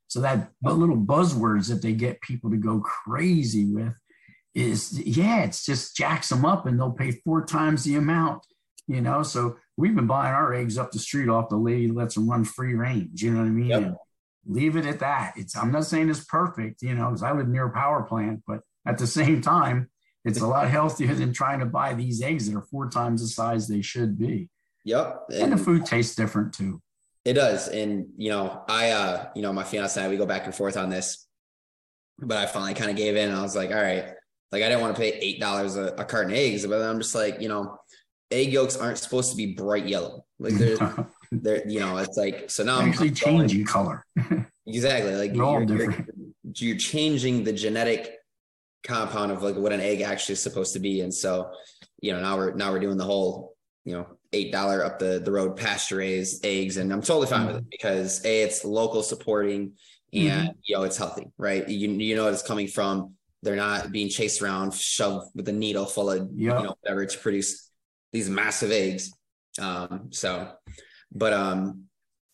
So 0.08 0.22
that 0.22 0.51
little 0.64 0.97
buzzwords 0.97 1.70
that 1.70 1.82
they 1.82 1.93
get 1.93 2.22
people 2.22 2.49
to 2.49 2.58
go 2.58 2.80
crazy 2.80 3.66
with 3.66 3.93
is 4.55 4.99
yeah, 4.99 5.43
it's 5.43 5.66
just 5.66 5.95
jacks 5.95 6.30
them 6.30 6.45
up 6.45 6.66
and 6.66 6.80
they'll 6.80 6.91
pay 6.91 7.12
four 7.12 7.45
times 7.45 7.84
the 7.84 7.95
amount, 7.95 8.45
you 8.88 9.01
know. 9.01 9.22
So 9.22 9.58
we've 9.76 9.95
been 9.95 10.08
buying 10.08 10.34
our 10.34 10.53
eggs 10.53 10.78
up 10.78 10.91
the 10.91 10.99
street 10.99 11.30
off 11.30 11.49
the 11.49 11.58
lady 11.58 11.91
lets 11.91 12.16
them 12.16 12.30
run 12.30 12.43
free 12.43 12.74
range, 12.74 13.22
you 13.22 13.32
know 13.32 13.39
what 13.39 13.47
I 13.47 13.49
mean? 13.49 13.68
Yep. 13.68 13.97
Leave 14.47 14.78
it 14.78 14.86
at 14.86 14.99
that. 14.99 15.34
It's 15.36 15.55
I'm 15.55 15.72
not 15.72 15.86
saying 15.86 16.10
it's 16.10 16.24
perfect, 16.24 16.82
you 16.82 16.95
know, 16.95 17.10
because 17.10 17.24
I 17.24 17.34
live 17.34 17.47
near 17.49 17.68
a 17.68 17.74
power 17.74 18.03
plant, 18.03 18.43
but 18.47 18.62
at 18.86 18.97
the 18.97 19.08
same 19.20 19.41
time, 19.41 19.89
it's 20.26 20.41
a 20.41 20.47
lot 20.47 20.70
healthier 20.70 21.14
than 21.14 21.32
trying 21.32 21.60
to 21.60 21.66
buy 21.66 21.93
these 21.93 22.22
eggs 22.22 22.49
that 22.49 22.58
are 22.58 22.62
four 22.62 22.89
times 22.89 23.22
the 23.22 23.28
size 23.28 23.68
they 23.68 23.82
should 23.82 24.18
be. 24.18 24.49
Yep. 24.84 25.26
And, 25.30 25.43
and 25.43 25.53
the 25.53 25.58
food 25.58 25.86
tastes 25.86 26.16
different 26.16 26.53
too. 26.53 26.82
It 27.28 27.34
does. 27.34 27.67
And 27.67 28.07
you 28.15 28.30
know, 28.30 28.63
I 28.69 28.91
uh, 28.91 29.25
you 29.36 29.41
know, 29.41 29.51
my 29.51 29.65
fiance 29.65 29.99
and 29.99 30.07
I 30.07 30.09
we 30.09 30.15
go 30.15 30.25
back 30.25 30.45
and 30.45 30.55
forth 30.55 30.78
on 30.78 30.89
this. 30.89 31.28
But 32.19 32.38
I 32.38 32.45
finally 32.45 32.73
kind 32.73 32.89
of 32.89 32.95
gave 32.95 33.17
in. 33.17 33.34
I 33.34 33.41
was 33.41 33.53
like, 33.53 33.69
all 33.69 33.75
right, 33.75 34.05
like 34.53 34.63
I 34.63 34.69
didn't 34.69 34.80
want 34.80 34.95
to 34.95 35.01
pay 35.01 35.09
eight 35.09 35.41
dollars 35.41 35.75
a, 35.75 35.88
a 35.97 36.05
carton 36.05 36.32
of 36.32 36.38
eggs, 36.38 36.65
but 36.65 36.82
I'm 36.82 36.99
just 36.99 37.13
like, 37.13 37.41
you 37.41 37.49
know, 37.49 37.78
egg 38.32 38.53
yolks 38.53 38.78
aren't 38.78 38.97
supposed 38.97 39.32
to 39.32 39.36
be 39.36 39.55
bright 39.55 39.86
yellow. 39.86 40.25
Like 40.39 40.53
they're 40.53 40.78
they're 41.34 41.67
you 41.67 41.82
know, 41.82 41.97
it's 41.97 42.15
like 42.15 42.49
so 42.49 42.63
now 42.63 42.80
actually 42.80 43.09
I'm 43.09 43.15
changing 43.15 43.65
color. 43.65 44.05
exactly. 44.65 45.13
Like 45.15 45.36
you're, 45.36 45.63
you're, 45.63 46.07
you're 46.55 46.78
changing 46.78 47.43
the 47.43 47.51
genetic 47.51 48.15
compound 48.86 49.34
of 49.34 49.43
like 49.43 49.57
what 49.57 49.73
an 49.73 49.82
egg 49.82 49.99
actually 49.99 50.34
is 50.34 50.41
supposed 50.41 50.71
to 50.73 50.80
be. 50.80 51.01
And 51.01 51.13
so, 51.13 51.51
you 51.99 52.13
know, 52.13 52.21
now 52.21 52.38
we're 52.38 52.53
now 52.53 52.71
we're 52.71 52.80
doing 52.80 52.97
the 52.97 53.03
whole, 53.03 53.57
you 53.84 53.95
know, 53.95 54.16
eight 54.34 54.51
dollar 54.51 54.84
up 54.84 54.99
the 54.99 55.19
the 55.19 55.32
road 55.32 55.55
pasture 55.55 55.97
raised 55.97 56.45
eggs, 56.45 56.78
and 56.78 56.91
I'm 56.91 57.01
totally 57.01 57.28
fine 57.28 57.47
mm-hmm. 57.47 57.55
with 57.55 57.57
it 57.63 57.69
because 57.71 58.23
a 58.25 58.43
it's 58.43 58.63
local 58.65 59.03
supporting 59.03 59.73
and 60.13 60.49
mm-hmm. 60.49 60.57
you 60.63 60.75
know 60.75 60.84
it's 60.84 60.97
healthy, 60.97 61.32
right? 61.38 61.67
You 61.67 61.89
you 61.91 62.15
know 62.15 62.28
it's 62.28 62.43
coming 62.43 62.67
from. 62.67 63.13
They're 63.43 63.55
not 63.55 63.91
being 63.91 64.09
chased 64.09 64.41
around, 64.41 64.73
shoved 64.73 65.28
with 65.36 65.47
a 65.47 65.51
needle 65.51 65.86
full 65.86 66.09
of 66.09 66.17
yep. 66.17 66.30
you 66.36 66.47
know 66.47 66.75
whatever 66.82 67.05
to 67.05 67.17
produce 67.19 67.69
these 68.11 68.30
massive 68.30 68.71
eggs. 68.71 69.11
Um, 69.61 70.09
so, 70.11 70.51
but 71.11 71.34
um, 71.34 71.84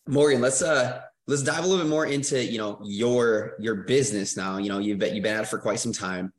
Morgan, 0.08 0.42
let's 0.42 0.62
uh 0.62 1.02
let's 1.28 1.44
dive 1.44 1.64
a 1.64 1.68
little 1.68 1.84
bit 1.84 1.90
more 1.90 2.06
into 2.06 2.44
you 2.44 2.58
know 2.58 2.80
your 2.84 3.56
your 3.60 3.76
business 3.84 4.38
now. 4.38 4.58
You 4.58 4.70
know 4.70 4.80
you've 4.80 5.00
been 5.00 5.16
you've 5.16 5.24
been 5.24 5.36
at 5.36 5.44
it 5.44 5.48
for 5.48 5.60
quite 5.60 5.80
some 5.80 5.94
time, 5.94 6.32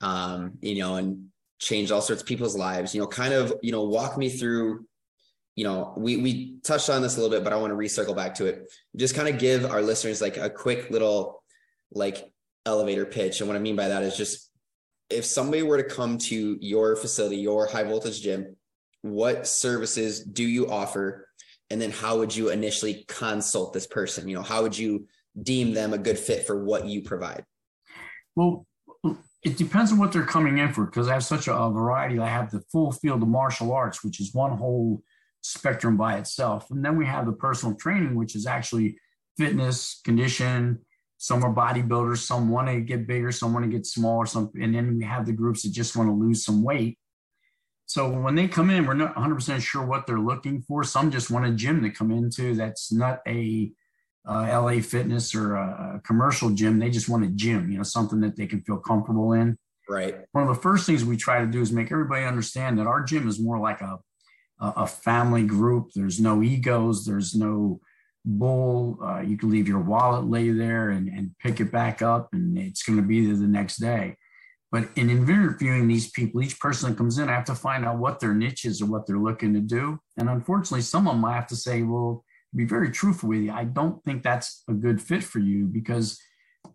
um, 0.00 0.52
you 0.60 0.78
know, 0.80 0.96
and 0.96 1.28
changed 1.58 1.92
all 1.92 2.02
sorts 2.02 2.22
of 2.22 2.28
people's 2.28 2.56
lives. 2.56 2.94
You 2.94 3.00
know, 3.00 3.06
kind 3.06 3.32
of 3.32 3.54
you 3.62 3.72
know 3.72 3.84
walk 3.84 4.18
me 4.18 4.28
through 4.28 4.86
you 5.56 5.64
know, 5.64 5.94
we 5.96 6.16
we 6.16 6.58
touched 6.62 6.90
on 6.90 7.02
this 7.02 7.16
a 7.16 7.20
little 7.20 7.36
bit, 7.36 7.44
but 7.44 7.52
I 7.52 7.56
want 7.56 7.72
to 7.72 7.76
recircle 7.76 8.16
back 8.16 8.34
to 8.36 8.46
it. 8.46 8.72
Just 8.96 9.14
kind 9.14 9.28
of 9.28 9.38
give 9.38 9.64
our 9.64 9.82
listeners 9.82 10.20
like 10.20 10.36
a 10.36 10.48
quick 10.48 10.90
little 10.90 11.42
like 11.92 12.32
elevator 12.66 13.06
pitch. 13.06 13.40
And 13.40 13.48
what 13.48 13.56
I 13.56 13.60
mean 13.60 13.76
by 13.76 13.88
that 13.88 14.02
is 14.02 14.16
just 14.16 14.50
if 15.10 15.24
somebody 15.24 15.62
were 15.62 15.82
to 15.82 15.88
come 15.88 16.18
to 16.18 16.56
your 16.60 16.96
facility, 16.96 17.36
your 17.36 17.66
high 17.66 17.82
voltage 17.82 18.22
gym, 18.22 18.56
what 19.02 19.46
services 19.46 20.22
do 20.22 20.44
you 20.44 20.70
offer? 20.70 21.26
And 21.68 21.80
then 21.80 21.90
how 21.90 22.18
would 22.18 22.34
you 22.34 22.50
initially 22.50 23.04
consult 23.08 23.72
this 23.72 23.86
person? 23.86 24.28
You 24.28 24.36
know, 24.36 24.42
how 24.42 24.62
would 24.62 24.76
you 24.76 25.08
deem 25.40 25.72
them 25.72 25.92
a 25.92 25.98
good 25.98 26.18
fit 26.18 26.46
for 26.46 26.64
what 26.64 26.86
you 26.86 27.02
provide? 27.02 27.44
Well, 28.36 28.66
it 29.42 29.56
depends 29.56 29.90
on 29.90 29.98
what 29.98 30.12
they're 30.12 30.24
coming 30.24 30.58
in 30.58 30.72
for 30.72 30.84
because 30.84 31.08
I 31.08 31.14
have 31.14 31.24
such 31.24 31.48
a, 31.48 31.52
variety. 31.52 32.18
I 32.18 32.28
have 32.28 32.50
the 32.50 32.62
full 32.72 32.92
field 32.92 33.22
of 33.22 33.28
martial 33.28 33.72
arts, 33.72 34.04
which 34.04 34.20
is 34.20 34.34
one 34.34 34.56
whole 34.56 35.02
spectrum 35.42 35.96
by 35.96 36.18
itself. 36.18 36.70
And 36.70 36.84
then 36.84 36.96
we 36.96 37.06
have 37.06 37.26
the 37.26 37.32
personal 37.32 37.76
training, 37.76 38.14
which 38.14 38.34
is 38.34 38.46
actually 38.46 38.98
fitness, 39.36 40.00
condition. 40.04 40.80
Some 41.18 41.44
are 41.44 41.54
bodybuilders, 41.54 42.18
some 42.18 42.48
want 42.48 42.68
to 42.68 42.80
get 42.80 43.06
bigger, 43.06 43.30
some 43.30 43.52
want 43.52 43.64
to 43.64 43.70
get 43.70 43.86
smaller, 43.86 44.26
some, 44.26 44.50
and 44.60 44.74
then 44.74 44.96
we 44.96 45.04
have 45.04 45.26
the 45.26 45.32
groups 45.32 45.62
that 45.62 45.72
just 45.72 45.96
want 45.96 46.08
to 46.08 46.14
lose 46.14 46.44
some 46.44 46.62
weight. 46.62 46.98
So 47.86 48.08
when 48.08 48.36
they 48.36 48.48
come 48.48 48.70
in, 48.70 48.86
we're 48.86 48.94
not 48.94 49.16
100% 49.16 49.60
sure 49.60 49.84
what 49.84 50.06
they're 50.06 50.20
looking 50.20 50.62
for. 50.62 50.84
Some 50.84 51.10
just 51.10 51.30
want 51.30 51.46
a 51.46 51.50
gym 51.50 51.82
to 51.82 51.90
come 51.90 52.10
into 52.10 52.54
that's 52.54 52.92
not 52.92 53.18
a 53.26 53.72
uh, 54.28 54.46
LA 54.62 54.80
Fitness 54.80 55.34
or 55.34 55.56
a, 55.56 55.96
a 55.96 56.00
commercial 56.06 56.50
gym. 56.50 56.78
They 56.78 56.90
just 56.90 57.08
want 57.08 57.24
a 57.24 57.28
gym, 57.28 57.70
you 57.70 57.78
know, 57.78 57.82
something 57.82 58.20
that 58.20 58.36
they 58.36 58.46
can 58.46 58.62
feel 58.62 58.78
comfortable 58.78 59.32
in. 59.32 59.58
Right. 59.88 60.14
One 60.32 60.46
of 60.46 60.54
the 60.54 60.62
first 60.62 60.86
things 60.86 61.04
we 61.04 61.16
try 61.16 61.40
to 61.40 61.46
do 61.46 61.60
is 61.60 61.72
make 61.72 61.90
everybody 61.90 62.24
understand 62.24 62.78
that 62.78 62.86
our 62.86 63.02
gym 63.02 63.26
is 63.28 63.40
more 63.40 63.58
like 63.58 63.80
a 63.80 63.98
a 64.60 64.86
family 64.86 65.42
group. 65.42 65.90
There's 65.94 66.20
no 66.20 66.42
egos. 66.42 67.04
There's 67.04 67.34
no 67.34 67.80
bull. 68.24 68.98
Uh, 69.02 69.20
you 69.20 69.36
can 69.36 69.50
leave 69.50 69.66
your 69.66 69.80
wallet 69.80 70.26
lay 70.28 70.50
there 70.50 70.90
and, 70.90 71.08
and 71.08 71.36
pick 71.38 71.60
it 71.60 71.72
back 71.72 72.02
up, 72.02 72.28
and 72.32 72.58
it's 72.58 72.82
going 72.82 72.98
to 72.98 73.06
be 73.06 73.26
there 73.26 73.36
the 73.36 73.46
next 73.46 73.78
day. 73.78 74.16
But 74.72 74.88
in 74.94 75.10
interviewing 75.10 75.88
these 75.88 76.10
people, 76.10 76.42
each 76.42 76.60
person 76.60 76.90
that 76.90 76.96
comes 76.96 77.18
in, 77.18 77.28
I 77.28 77.32
have 77.32 77.44
to 77.46 77.54
find 77.54 77.84
out 77.84 77.98
what 77.98 78.20
their 78.20 78.34
niche 78.34 78.64
is 78.64 78.80
or 78.80 78.86
what 78.86 79.06
they're 79.06 79.18
looking 79.18 79.52
to 79.54 79.60
do. 79.60 79.98
And 80.16 80.28
unfortunately, 80.28 80.82
some 80.82 81.08
of 81.08 81.14
them 81.14 81.24
I 81.24 81.34
have 81.34 81.48
to 81.48 81.56
say, 81.56 81.82
well, 81.82 82.24
be 82.54 82.64
very 82.64 82.90
truthful 82.90 83.30
with 83.30 83.40
you. 83.40 83.52
I 83.52 83.64
don't 83.64 84.02
think 84.04 84.22
that's 84.22 84.62
a 84.68 84.72
good 84.72 85.02
fit 85.02 85.24
for 85.24 85.40
you 85.40 85.66
because 85.66 86.20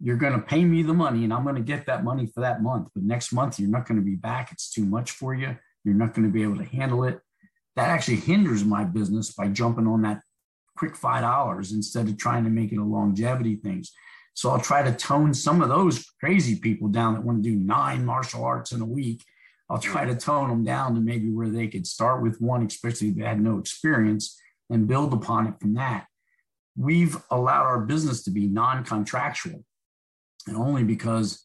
you're 0.02 0.18
going 0.18 0.34
to 0.34 0.40
pay 0.40 0.66
me 0.66 0.84
the 0.84 0.94
money 0.94 1.24
and 1.24 1.34
I'm 1.34 1.44
going 1.44 1.56
to 1.56 1.62
get 1.62 1.86
that 1.86 2.04
money 2.04 2.26
for 2.26 2.42
that 2.42 2.62
month. 2.62 2.90
But 2.94 3.04
next 3.04 3.32
month, 3.32 3.60
you're 3.60 3.70
not 3.70 3.88
going 3.88 4.00
to 4.00 4.06
be 4.06 4.16
back. 4.16 4.52
It's 4.52 4.70
too 4.70 4.84
much 4.84 5.12
for 5.12 5.34
you. 5.34 5.56
You're 5.86 5.96
not 5.96 6.14
going 6.14 6.28
to 6.28 6.34
be 6.34 6.44
able 6.44 6.58
to 6.58 6.66
handle 6.66 7.04
it 7.06 7.20
that 7.76 7.90
actually 7.90 8.18
hinders 8.18 8.64
my 8.64 8.84
business 8.84 9.34
by 9.34 9.48
jumping 9.48 9.88
on 9.88 10.02
that 10.04 10.22
quick 10.78 10.96
five 10.96 11.22
dollars 11.22 11.72
instead 11.72 12.08
of 12.08 12.18
trying 12.18 12.44
to 12.44 12.50
make 12.50 12.72
it 12.72 12.78
a 12.78 12.84
longevity 12.84 13.56
things. 13.56 13.92
So 14.34 14.50
I'll 14.50 14.60
try 14.60 14.84
to 14.84 14.94
tone 14.94 15.34
some 15.34 15.62
of 15.62 15.70
those 15.70 16.06
crazy 16.20 16.58
people 16.58 16.90
down 16.90 17.14
that 17.14 17.24
want 17.24 17.42
to 17.44 17.50
do 17.50 17.56
nine 17.56 18.06
martial 18.06 18.44
arts 18.44 18.74
in 18.74 18.82
a 18.82 18.86
week. 18.86 19.24
I'll 19.70 19.80
try 19.80 20.06
to 20.06 20.16
tone 20.16 20.50
them 20.50 20.64
down 20.64 20.94
to 20.96 21.02
maybe 21.02 21.32
where 21.32 21.50
they 21.50 21.68
could 21.68 21.88
start 21.88 22.22
with 22.22 22.42
one, 22.42 22.66
especially 22.66 23.10
if 23.10 23.16
they 23.16 23.24
had 23.24 23.42
no 23.42 23.58
experience, 23.58 24.40
and 24.70 24.88
build 24.88 25.14
upon 25.14 25.48
it 25.48 25.60
from 25.60 25.74
that. 25.76 26.08
We've 26.76 27.18
allowed 27.32 27.64
our 27.64 27.80
business 27.80 28.24
to 28.24 28.32
be 28.32 28.48
non-contractual, 28.48 29.64
and 30.48 30.58
only 30.58 30.84
because 30.84 31.44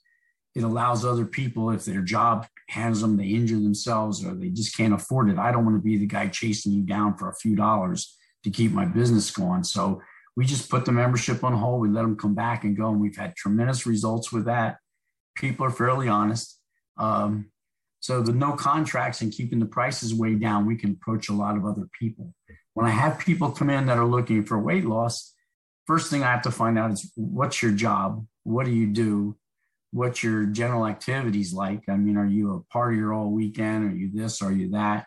it 0.57 0.65
allows 0.65 1.05
other 1.05 1.25
people, 1.25 1.71
if 1.71 1.85
their 1.85 2.03
job 2.03 2.47
has 2.71 3.01
them, 3.01 3.17
they 3.17 3.27
injure 3.27 3.59
themselves, 3.59 4.25
or 4.25 4.35
they 4.35 4.49
just 4.49 4.77
can't 4.77 4.95
afford 4.95 5.29
it. 5.31 5.39
I 5.39 5.53
don't 5.53 5.65
want 5.65 5.77
to 5.77 5.83
be 5.83 5.97
the 5.97 6.07
guy 6.07 6.29
chasing 6.29 6.73
you 6.73 6.83
down 6.83 7.17
for 7.17 7.29
a 7.29 7.35
few 7.35 7.57
dollars 7.57 8.17
to 8.45 8.51
keep 8.51 8.73
my 8.73 8.85
business 8.85 9.31
going. 9.31 9.65
So 9.65 10.01
we 10.37 10.45
just 10.45 10.71
put 10.71 10.85
the 10.85 10.93
membership 10.93 11.43
on 11.45 11.53
hold. 11.53 11.81
We 11.81 11.89
let 11.89 12.03
them 12.03 12.17
come 12.17 12.35
back 12.35 12.65
and 12.65 12.77
go, 12.77 12.91
and 12.91 13.01
we've 13.01 13.17
had 13.17 13.35
tremendous 13.37 13.87
results 13.87 14.33
with 14.33 14.45
that. 14.47 14.79
People 15.35 15.67
are 15.67 15.71
fairly 15.71 16.09
honest. 16.09 16.59
Um, 16.97 17.51
so 18.01 18.23
the 18.23 18.33
no 18.33 18.53
contracts 18.53 19.21
and 19.21 19.33
keeping 19.33 19.59
the 19.59 19.67
prices 19.67 20.15
way 20.15 20.35
down, 20.35 20.67
we 20.67 20.77
can 20.77 20.93
approach 20.93 21.29
a 21.29 21.35
lot 21.35 21.57
of 21.57 21.67
other 21.67 21.89
people. 21.99 22.35
When 22.75 22.87
I 22.87 22.91
have 22.91 23.19
people 23.19 23.51
come 23.51 23.69
in 23.69 23.87
that 23.87 23.99
are 23.99 24.07
looking 24.07 24.45
for 24.45 24.59
weight 24.59 24.85
loss, 24.85 25.35
first 25.87 26.11
thing 26.11 26.23
I 26.23 26.31
have 26.31 26.43
to 26.43 26.51
find 26.51 26.79
out 26.79 26.93
is 26.93 27.13
what's 27.17 27.63
your 27.63 27.73
job? 27.73 28.25
What 28.45 28.65
do 28.65 28.73
you 28.73 28.87
do? 28.87 29.37
What 29.93 30.23
your 30.23 30.47
general 30.47 30.87
activities 30.87 31.53
like. 31.53 31.89
I 31.89 31.97
mean, 31.97 32.17
are 32.17 32.27
you 32.27 32.55
a 32.55 32.77
partier 32.77 33.17
all 33.17 33.31
weekend? 33.31 33.91
Are 33.91 33.95
you 33.95 34.11
this? 34.13 34.41
Are 34.43 34.53
you 34.53 34.71
that? 34.71 35.07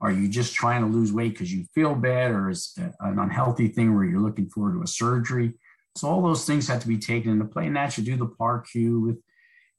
Are 0.00 0.12
you 0.12 0.28
just 0.28 0.54
trying 0.54 0.82
to 0.82 0.86
lose 0.86 1.12
weight 1.12 1.32
because 1.32 1.52
you 1.52 1.64
feel 1.74 1.94
bad, 1.94 2.30
or 2.30 2.50
is 2.50 2.72
an 3.00 3.18
unhealthy 3.18 3.68
thing 3.68 3.94
where 3.94 4.04
you're 4.04 4.20
looking 4.20 4.48
forward 4.48 4.74
to 4.74 4.82
a 4.82 4.86
surgery? 4.86 5.54
So 5.96 6.08
all 6.08 6.22
those 6.22 6.44
things 6.44 6.68
have 6.68 6.80
to 6.82 6.88
be 6.88 6.98
taken 6.98 7.32
into 7.32 7.46
play, 7.46 7.66
and 7.66 7.76
that 7.76 7.92
should 7.92 8.04
do 8.04 8.16
the 8.16 8.26
PAR-Q 8.26 9.00
with, 9.00 9.18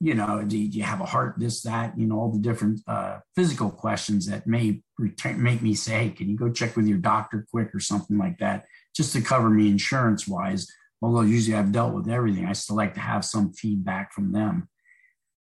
you 0.02 0.16
know, 0.16 0.44
do 0.46 0.58
you 0.58 0.84
have 0.84 1.00
a 1.00 1.06
heart, 1.06 1.36
this, 1.38 1.62
that, 1.62 1.98
you 1.98 2.06
know, 2.06 2.20
all 2.20 2.32
the 2.32 2.40
different 2.40 2.82
uh, 2.88 3.20
physical 3.36 3.70
questions 3.70 4.26
that 4.26 4.46
may 4.46 4.82
return, 4.98 5.42
make 5.42 5.62
me 5.62 5.74
say, 5.74 6.06
hey, 6.06 6.10
can 6.10 6.28
you 6.28 6.36
go 6.36 6.50
check 6.50 6.76
with 6.76 6.88
your 6.88 6.98
doctor 6.98 7.46
quick 7.50 7.74
or 7.74 7.80
something 7.80 8.18
like 8.18 8.38
that, 8.40 8.66
just 8.94 9.14
to 9.14 9.22
cover 9.22 9.50
me 9.50 9.70
insurance 9.70 10.28
wise 10.28 10.68
although 11.02 11.22
usually 11.22 11.56
I've 11.56 11.72
dealt 11.72 11.94
with 11.94 12.10
everything, 12.10 12.46
I 12.46 12.54
still 12.54 12.76
like 12.76 12.94
to 12.96 13.00
have 13.00 13.24
some 13.26 13.54
feedback 13.54 14.14
from 14.14 14.32
them. 14.32 14.70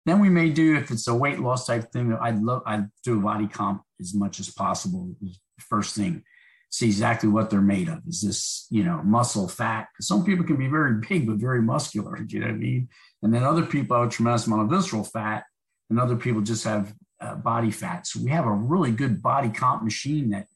Then 0.06 0.20
we 0.20 0.30
may 0.30 0.50
do, 0.50 0.76
if 0.76 0.92
it's 0.92 1.08
a 1.08 1.16
weight 1.16 1.40
loss 1.40 1.66
type 1.66 1.92
thing, 1.92 2.14
I'd 2.14 2.42
love, 2.42 2.62
I'd 2.66 2.90
do 3.04 3.18
a 3.18 3.22
body 3.22 3.48
comp 3.48 3.82
as 4.00 4.14
much 4.14 4.40
as 4.40 4.50
possible. 4.52 5.16
First 5.60 5.96
thing, 5.96 6.24
see 6.70 6.88
exactly 6.88 7.30
what 7.30 7.50
they're 7.50 7.62
made 7.62 7.90
of. 7.90 8.00
Is 8.08 8.22
this, 8.22 8.68
you 8.70 8.84
know, 8.84 9.02
muscle, 9.04 9.48
fat? 9.48 9.88
Some 10.00 10.24
people 10.24 10.46
can 10.46 10.58
be 10.58 10.68
very 10.68 11.02
big, 11.08 11.26
but 11.26 11.38
very 11.38 11.62
muscular. 11.62 12.20
You 12.28 12.40
know 12.40 12.48
what 12.48 12.56
I 12.56 12.58
mean? 12.58 12.90
And 13.24 13.34
then 13.34 13.44
other 13.44 13.66
people 13.66 13.98
have 13.98 14.08
a 14.08 14.12
tremendous 14.12 14.46
amount 14.46 14.64
of 14.64 14.70
visceral 14.70 15.04
fat, 15.04 15.46
and 15.90 16.00
other 16.00 16.16
people 16.16 16.42
just 16.42 16.66
have 16.66 16.94
uh, 17.20 17.36
body 17.36 17.72
fat. 17.72 18.06
So 18.06 18.20
we 18.22 18.30
have 18.30 18.46
a 18.46 18.52
really 18.52 18.92
good 18.92 19.22
body 19.22 19.50
comp 19.50 19.84
machine 19.84 20.30
that 20.32 20.48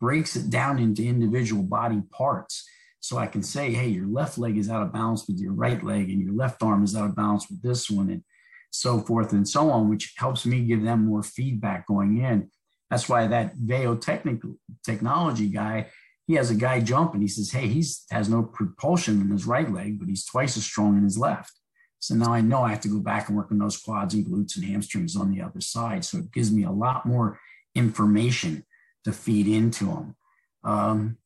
breaks 0.00 0.36
it 0.36 0.50
down 0.50 0.78
into 0.78 1.04
individual 1.04 1.62
body 1.62 2.02
parts 2.10 2.68
so 3.02 3.18
I 3.18 3.26
can 3.26 3.42
say, 3.42 3.72
hey, 3.72 3.88
your 3.88 4.06
left 4.06 4.38
leg 4.38 4.56
is 4.56 4.70
out 4.70 4.82
of 4.82 4.92
balance 4.92 5.26
with 5.26 5.40
your 5.40 5.52
right 5.52 5.82
leg, 5.82 6.08
and 6.08 6.22
your 6.22 6.32
left 6.32 6.62
arm 6.62 6.84
is 6.84 6.94
out 6.94 7.10
of 7.10 7.16
balance 7.16 7.50
with 7.50 7.60
this 7.60 7.90
one, 7.90 8.08
and 8.10 8.22
so 8.70 9.00
forth 9.00 9.32
and 9.32 9.46
so 9.46 9.70
on, 9.70 9.90
which 9.90 10.14
helps 10.16 10.46
me 10.46 10.62
give 10.62 10.82
them 10.82 11.04
more 11.04 11.22
feedback 11.22 11.86
going 11.86 12.22
in. 12.22 12.48
That's 12.90 13.08
why 13.08 13.26
that 13.26 13.54
Veo 13.56 13.96
technical 13.96 14.56
technology 14.84 15.48
guy, 15.48 15.88
he 16.26 16.34
has 16.34 16.50
a 16.50 16.54
guy 16.54 16.80
jump 16.80 17.12
and 17.12 17.22
he 17.22 17.28
says, 17.28 17.50
Hey, 17.50 17.66
he's 17.68 18.04
has 18.10 18.28
no 18.28 18.42
propulsion 18.42 19.20
in 19.20 19.30
his 19.30 19.46
right 19.46 19.70
leg, 19.70 19.98
but 19.98 20.08
he's 20.08 20.24
twice 20.24 20.56
as 20.56 20.64
strong 20.64 20.96
in 20.96 21.04
his 21.04 21.18
left. 21.18 21.52
So 21.98 22.14
now 22.14 22.32
I 22.32 22.40
know 22.40 22.62
I 22.62 22.70
have 22.70 22.80
to 22.80 22.88
go 22.88 23.00
back 23.00 23.28
and 23.28 23.36
work 23.36 23.52
on 23.52 23.58
those 23.58 23.76
quads 23.76 24.14
and 24.14 24.26
glutes 24.26 24.56
and 24.56 24.64
hamstrings 24.64 25.16
on 25.16 25.30
the 25.30 25.42
other 25.42 25.60
side. 25.60 26.04
So 26.04 26.18
it 26.18 26.32
gives 26.32 26.50
me 26.50 26.64
a 26.64 26.70
lot 26.70 27.06
more 27.06 27.38
information 27.74 28.64
to 29.04 29.12
feed 29.12 29.46
into 29.46 29.86
them. 29.86 30.16
Um, 30.64 31.18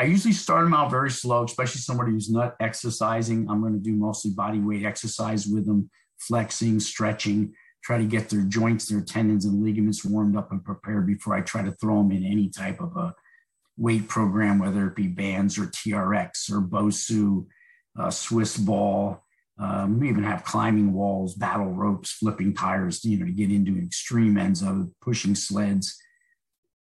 I 0.00 0.04
usually 0.04 0.32
start 0.32 0.64
them 0.64 0.74
out 0.74 0.90
very 0.90 1.10
slow, 1.10 1.44
especially 1.44 1.80
somebody 1.80 2.12
who's 2.12 2.30
not 2.30 2.54
exercising. 2.60 3.48
I'm 3.50 3.60
going 3.60 3.72
to 3.72 3.80
do 3.80 3.92
mostly 3.92 4.30
body 4.30 4.60
weight 4.60 4.84
exercise 4.84 5.46
with 5.46 5.66
them, 5.66 5.90
flexing, 6.18 6.78
stretching, 6.78 7.54
try 7.82 7.98
to 7.98 8.04
get 8.04 8.28
their 8.28 8.42
joints, 8.42 8.86
their 8.86 9.00
tendons, 9.00 9.44
and 9.44 9.62
ligaments 9.62 10.04
warmed 10.04 10.36
up 10.36 10.52
and 10.52 10.64
prepared 10.64 11.06
before 11.06 11.34
I 11.34 11.40
try 11.40 11.62
to 11.62 11.72
throw 11.72 11.98
them 11.98 12.12
in 12.12 12.24
any 12.24 12.48
type 12.48 12.80
of 12.80 12.96
a 12.96 13.14
weight 13.76 14.06
program, 14.08 14.58
whether 14.58 14.86
it 14.86 14.94
be 14.94 15.08
bands 15.08 15.58
or 15.58 15.66
TRX 15.66 16.50
or 16.50 16.60
BOSU, 16.60 17.46
uh, 17.98 18.10
Swiss 18.10 18.56
ball. 18.56 19.24
Um, 19.58 19.98
we 19.98 20.08
even 20.08 20.22
have 20.22 20.44
climbing 20.44 20.92
walls, 20.92 21.34
battle 21.34 21.72
ropes, 21.72 22.12
flipping 22.12 22.54
tires, 22.54 23.04
you 23.04 23.18
know, 23.18 23.26
to 23.26 23.32
get 23.32 23.50
into 23.50 23.76
extreme 23.76 24.38
ends 24.38 24.62
of 24.62 24.90
pushing 25.00 25.34
sleds. 25.34 26.00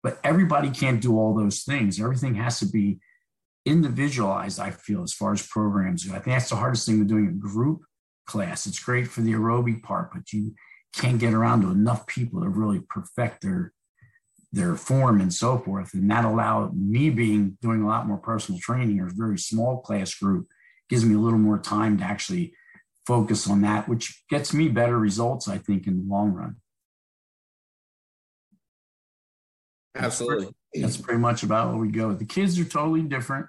But 0.03 0.19
everybody 0.23 0.69
can't 0.69 1.01
do 1.01 1.19
all 1.19 1.35
those 1.35 1.63
things. 1.63 1.99
Everything 1.99 2.35
has 2.35 2.59
to 2.61 2.67
be 2.67 2.99
individualized, 3.67 4.61
I 4.61 4.71
feel, 4.71 5.03
as 5.03 5.13
far 5.13 5.33
as 5.33 5.47
programs 5.47 6.05
go. 6.05 6.13
I 6.13 6.21
think 6.21 6.37
that's 6.37 6.51
the 6.51 6.57
hardest 6.57 6.87
thing 6.87 7.01
with 7.01 7.09
doing 7.09 7.27
a 7.27 7.33
group 7.33 7.83
class. 8.27 8.67
It's 8.67 8.79
great 8.79 9.09
for 9.09 9.21
the 9.21 9.33
aerobic 9.33 9.83
part, 9.83 10.13
but 10.15 10.33
you 10.33 10.55
can't 10.95 11.19
get 11.19 11.35
around 11.35 11.63
to 11.63 11.71
enough 11.71 12.07
people 12.07 12.41
to 12.41 12.49
really 12.49 12.81
perfect 12.89 13.43
their 13.43 13.73
their 14.53 14.77
form 14.77 15.21
and 15.21 15.35
so 15.35 15.59
forth. 15.59 15.93
And 15.93 16.11
that 16.11 16.25
allowed 16.25 16.75
me 16.75 17.11
being 17.11 17.59
doing 17.61 17.83
a 17.83 17.87
lot 17.87 18.07
more 18.07 18.17
personal 18.17 18.59
training 18.61 19.01
or 19.01 19.09
a 19.09 19.13
very 19.13 19.39
small 19.39 19.79
class 19.79 20.15
group 20.15 20.47
gives 20.89 21.05
me 21.05 21.15
a 21.15 21.19
little 21.19 21.39
more 21.39 21.59
time 21.59 21.99
to 21.99 22.05
actually 22.05 22.55
focus 23.07 23.51
on 23.51 23.61
that, 23.63 23.89
which 23.89 24.25
gets 24.31 24.55
me 24.55 24.69
better 24.69 24.99
results, 24.99 25.49
I 25.49 25.59
think, 25.59 25.87
in 25.87 25.99
the 25.99 26.05
long 26.05 26.33
run. 26.33 26.57
Absolutely. 29.95 30.55
That's 30.75 30.97
pretty 30.97 31.21
much 31.21 31.43
about 31.43 31.71
where 31.71 31.79
we 31.79 31.89
go. 31.89 32.13
The 32.15 32.25
kids 32.25 32.59
are 32.59 32.65
totally 32.65 33.03
different. 33.03 33.47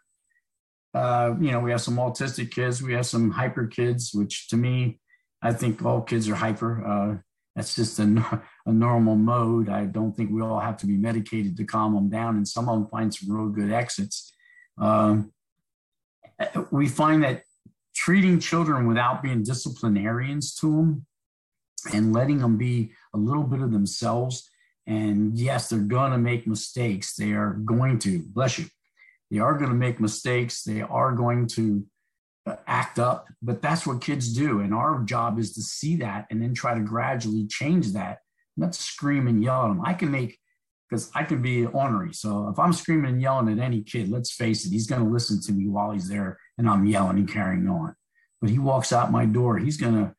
Uh, 0.94 1.36
you 1.40 1.52
know, 1.52 1.60
we 1.60 1.72
have 1.72 1.82
some 1.82 1.98
autistic 1.98 2.52
kids, 2.52 2.82
we 2.82 2.94
have 2.94 3.06
some 3.06 3.30
hyper 3.32 3.68
kids, 3.68 4.12
which 4.14 4.48
to 4.50 4.58
me, 4.58 5.00
I 5.42 5.54
think 5.54 5.84
all 5.84 6.02
kids 6.02 6.28
are 6.30 6.36
hyper. 6.36 6.86
Uh, 6.86 7.18
that's 7.56 7.76
just 7.76 8.00
a, 8.00 8.42
a 8.66 8.72
normal 8.72 9.16
mode. 9.16 9.70
I 9.70 9.86
don't 9.86 10.16
think 10.16 10.32
we 10.32 10.42
all 10.42 10.60
have 10.60 10.78
to 10.78 10.88
be 10.88 10.98
medicated 10.98 11.58
to 11.58 11.66
calm 11.66 11.94
them 11.94 12.10
down, 12.10 12.36
and 12.38 12.48
some 12.48 12.70
of 12.70 12.76
them 12.76 12.88
find 12.90 13.14
some 13.14 13.36
real 13.36 13.50
good 13.50 13.72
exits. 13.72 14.34
Um, 14.78 15.32
we 16.72 16.88
find 16.88 17.24
that 17.24 17.44
treating 17.96 18.40
children 18.40 18.88
without 18.88 19.24
being 19.24 19.44
disciplinarians 19.44 20.54
to 20.56 20.68
them 20.68 21.06
and 21.94 22.14
letting 22.14 22.40
them 22.40 22.58
be 22.58 22.92
a 23.14 23.18
little 23.18 23.44
bit 23.44 23.62
of 23.62 23.72
themselves. 23.72 24.50
And 24.86 25.38
yes, 25.38 25.70
they're 25.70 25.80
going 25.80 26.12
to 26.12 26.18
make 26.18 26.48
mistakes. 26.48 27.16
They 27.16 27.32
are 27.32 27.54
going 27.54 28.00
to, 28.00 28.20
bless 28.20 28.60
you, 28.60 28.66
they 29.32 29.40
are 29.40 29.58
going 29.58 29.70
to 29.70 29.76
make 29.76 30.00
mistakes. 30.00 30.64
They 30.64 30.82
are 30.82 31.12
going 31.12 31.48
to 31.48 31.86
uh, 32.46 32.56
act 32.66 32.98
up, 32.98 33.28
but 33.42 33.62
that's 33.62 33.86
what 33.86 34.02
kids 34.02 34.34
do. 34.34 34.62
And 34.62 34.74
our 34.74 35.04
job 35.04 35.38
is 35.38 35.54
to 35.56 35.62
see 35.62 35.98
that 35.98 36.28
and 36.30 36.42
then 36.42 36.54
try 36.54 36.74
to 36.74 36.80
gradually 36.80 37.46
change 37.48 37.92
that, 37.94 38.20
not 38.56 38.74
scream 38.74 39.28
and 39.28 39.44
yell 39.44 39.64
at 39.64 39.68
them. 39.68 39.82
I 39.86 39.94
can 39.94 40.12
make, 40.12 40.40
because 40.90 41.12
I 41.14 41.24
can 41.24 41.42
be 41.42 41.66
ornery. 41.66 42.14
So 42.14 42.48
if 42.48 42.58
I'm 42.58 42.72
screaming 42.72 43.12
and 43.12 43.22
yelling 43.22 43.52
at 43.52 43.64
any 43.64 43.82
kid, 43.82 44.10
let's 44.10 44.32
face 44.32 44.66
it, 44.66 44.72
he's 44.72 44.88
going 44.88 45.04
to 45.04 45.10
listen 45.10 45.42
to 45.42 45.52
me 45.52 45.68
while 45.68 45.92
he's 45.92 46.08
there 46.08 46.40
and 46.58 46.70
I'm 46.70 46.86
yelling 46.86 47.18
and 47.18 47.32
carrying 47.32 47.68
on. 47.68 47.96
But 48.40 48.50
he 48.50 48.60
walks 48.60 48.94
out 48.94 49.12
my 49.12 49.26
door, 49.26 49.58
he's 49.58 49.78
going 49.78 49.96
to 49.96 50.14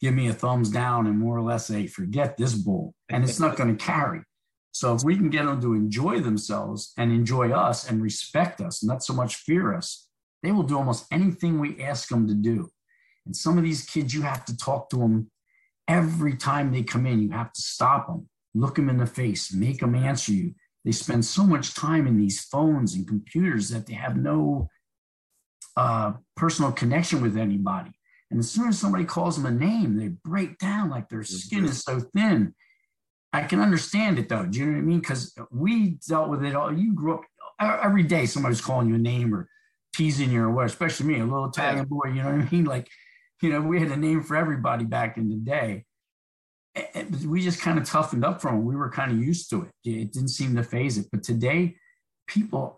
give 0.00 0.14
me 0.14 0.28
a 0.28 0.32
thumbs 0.32 0.70
down 0.70 1.06
and 1.06 1.18
more 1.18 1.36
or 1.36 1.42
less 1.42 1.66
say, 1.66 1.86
forget 1.86 2.38
this 2.38 2.54
bull. 2.54 2.94
And 3.10 3.22
it's 3.22 3.38
not 3.38 3.56
going 3.56 3.76
to 3.76 3.84
carry. 3.84 4.22
So 4.72 4.94
if 4.94 5.02
we 5.02 5.16
can 5.16 5.30
get 5.30 5.44
them 5.44 5.60
to 5.60 5.74
enjoy 5.74 6.20
themselves 6.20 6.92
and 6.96 7.12
enjoy 7.12 7.50
us 7.50 7.88
and 7.88 8.02
respect 8.02 8.60
us, 8.60 8.84
not 8.84 9.02
so 9.02 9.12
much 9.12 9.36
fear 9.36 9.74
us, 9.74 10.08
they 10.42 10.52
will 10.52 10.62
do 10.62 10.76
almost 10.76 11.06
anything 11.10 11.58
we 11.58 11.82
ask 11.82 12.08
them 12.08 12.26
to 12.28 12.34
do. 12.34 12.70
And 13.26 13.36
some 13.36 13.58
of 13.58 13.64
these 13.64 13.84
kids, 13.84 14.14
you 14.14 14.22
have 14.22 14.44
to 14.46 14.56
talk 14.56 14.88
to 14.90 14.96
them 14.96 15.30
every 15.88 16.36
time 16.36 16.72
they 16.72 16.82
come 16.82 17.06
in. 17.06 17.20
You 17.20 17.30
have 17.30 17.52
to 17.52 17.60
stop 17.60 18.06
them, 18.06 18.28
look 18.54 18.76
them 18.76 18.88
in 18.88 18.96
the 18.96 19.06
face, 19.06 19.52
make 19.52 19.80
them 19.80 19.94
answer 19.94 20.32
you. 20.32 20.54
They 20.84 20.92
spend 20.92 21.24
so 21.24 21.44
much 21.44 21.74
time 21.74 22.06
in 22.06 22.16
these 22.16 22.40
phones 22.40 22.94
and 22.94 23.06
computers 23.06 23.68
that 23.70 23.86
they 23.86 23.94
have 23.94 24.16
no 24.16 24.68
uh, 25.76 26.12
personal 26.36 26.72
connection 26.72 27.20
with 27.20 27.36
anybody. 27.36 27.90
And 28.30 28.40
as 28.40 28.50
soon 28.50 28.68
as 28.68 28.78
somebody 28.78 29.04
calls 29.04 29.36
them 29.36 29.46
a 29.46 29.50
name, 29.50 29.96
they 29.96 30.08
break 30.08 30.58
down 30.58 30.88
like 30.88 31.08
their 31.08 31.24
skin 31.24 31.64
is 31.64 31.82
so 31.82 32.00
thin. 32.00 32.54
I 33.32 33.42
can 33.42 33.60
understand 33.60 34.18
it 34.18 34.28
though. 34.28 34.44
Do 34.44 34.58
you 34.58 34.66
know 34.66 34.72
what 34.72 34.78
I 34.78 34.82
mean? 34.82 35.00
Because 35.00 35.34
we 35.50 35.98
dealt 36.08 36.28
with 36.28 36.44
it 36.44 36.54
all. 36.54 36.72
You 36.72 36.94
grew 36.94 37.14
up 37.14 37.22
every 37.60 38.02
day, 38.02 38.26
somebody's 38.26 38.60
calling 38.60 38.88
you 38.88 38.96
a 38.96 38.98
name 38.98 39.34
or 39.34 39.48
teasing 39.94 40.30
you 40.30 40.42
or 40.42 40.50
what, 40.50 40.66
especially 40.66 41.06
me, 41.06 41.20
a 41.20 41.24
little 41.24 41.48
Italian 41.48 41.86
boy, 41.86 42.06
you 42.06 42.22
know 42.22 42.32
what 42.32 42.46
I 42.46 42.50
mean? 42.50 42.64
Like, 42.70 42.88
you 43.42 43.50
know, 43.50 43.60
we 43.60 43.80
had 43.80 43.90
a 43.90 43.96
name 43.96 44.22
for 44.22 44.36
everybody 44.36 44.84
back 44.84 45.16
in 45.16 45.28
the 45.28 45.36
day. 45.36 45.84
And 46.94 47.28
we 47.28 47.42
just 47.42 47.60
kind 47.60 47.78
of 47.78 47.84
toughened 47.84 48.24
up 48.24 48.40
from 48.40 48.58
it. 48.58 48.62
We 48.62 48.76
were 48.76 48.90
kind 48.90 49.10
of 49.10 49.18
used 49.18 49.50
to 49.50 49.62
it. 49.62 49.70
It 49.84 50.12
didn't 50.12 50.28
seem 50.28 50.54
to 50.56 50.62
phase 50.62 50.98
it. 50.98 51.06
But 51.10 51.22
today, 51.22 51.76
people, 52.26 52.76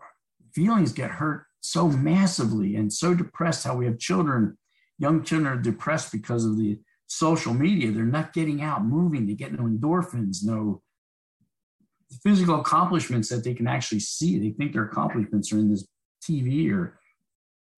feelings 0.53 0.93
get 0.93 1.11
hurt 1.11 1.45
so 1.59 1.87
massively 1.89 2.75
and 2.75 2.91
so 2.91 3.13
depressed. 3.13 3.65
How 3.65 3.75
we 3.75 3.85
have 3.85 3.99
children, 3.99 4.57
young 4.97 5.23
children 5.23 5.51
are 5.51 5.61
depressed 5.61 6.11
because 6.11 6.45
of 6.45 6.57
the 6.57 6.79
social 7.13 7.53
media. 7.53 7.91
They're 7.91 8.03
not 8.03 8.33
getting 8.33 8.61
out, 8.61 8.85
moving. 8.85 9.27
They 9.27 9.33
get 9.33 9.53
no 9.53 9.63
endorphins, 9.63 10.43
no 10.43 10.81
physical 12.23 12.59
accomplishments 12.59 13.29
that 13.29 13.43
they 13.43 13.53
can 13.53 13.67
actually 13.67 13.99
see. 13.99 14.39
They 14.39 14.51
think 14.51 14.73
their 14.73 14.85
accomplishments 14.85 15.51
are 15.51 15.59
in 15.59 15.69
this 15.69 15.87
TV 16.23 16.71
or 16.71 16.99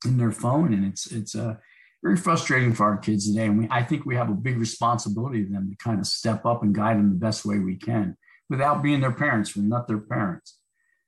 in 0.05 0.17
their 0.17 0.31
phone, 0.31 0.73
and 0.73 0.85
it's 0.85 1.11
it's 1.11 1.35
uh, 1.35 1.55
very 2.03 2.17
frustrating 2.17 2.73
for 2.73 2.85
our 2.85 2.97
kids 2.97 3.27
today. 3.27 3.45
And 3.45 3.59
we, 3.59 3.67
I 3.69 3.83
think 3.83 4.05
we 4.05 4.15
have 4.15 4.29
a 4.29 4.33
big 4.33 4.57
responsibility 4.57 5.43
to 5.45 5.51
them 5.51 5.69
to 5.69 5.75
kind 5.77 5.99
of 5.99 6.07
step 6.07 6.45
up 6.45 6.63
and 6.63 6.75
guide 6.75 6.97
them 6.97 7.09
the 7.09 7.15
best 7.15 7.45
way 7.45 7.59
we 7.59 7.75
can, 7.75 8.17
without 8.49 8.83
being 8.83 9.01
their 9.01 9.11
parents. 9.11 9.55
We're 9.55 9.63
not 9.63 9.87
their 9.87 9.99
parents, 9.99 10.59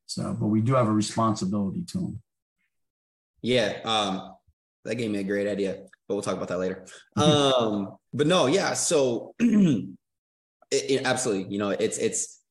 so 0.06 0.36
but 0.40 0.48
we 0.48 0.62
do 0.62 0.74
have 0.74 0.88
a 0.88 0.92
responsibility 0.92 1.84
to 1.90 1.98
them. 2.00 2.22
Yeah, 3.42 3.80
um, 3.86 4.36
that 4.86 4.96
gave 4.96 5.12
me 5.12 5.20
a 5.20 5.24
great 5.24 5.48
idea, 5.48 5.78
but 6.08 6.16
we'll 6.16 6.24
talk 6.24 6.36
about 6.36 6.48
that 6.50 6.60
later. 6.60 6.86
um, 7.18 7.98
but 8.14 8.28
no, 8.28 8.48
yeah. 8.48 8.74
So, 8.74 9.34
it, 9.40 9.96
it, 10.72 11.06
absolutely, 11.06 11.52
you 11.52 11.60
know, 11.60 11.70
it's 11.70 11.98
it's 11.98 12.42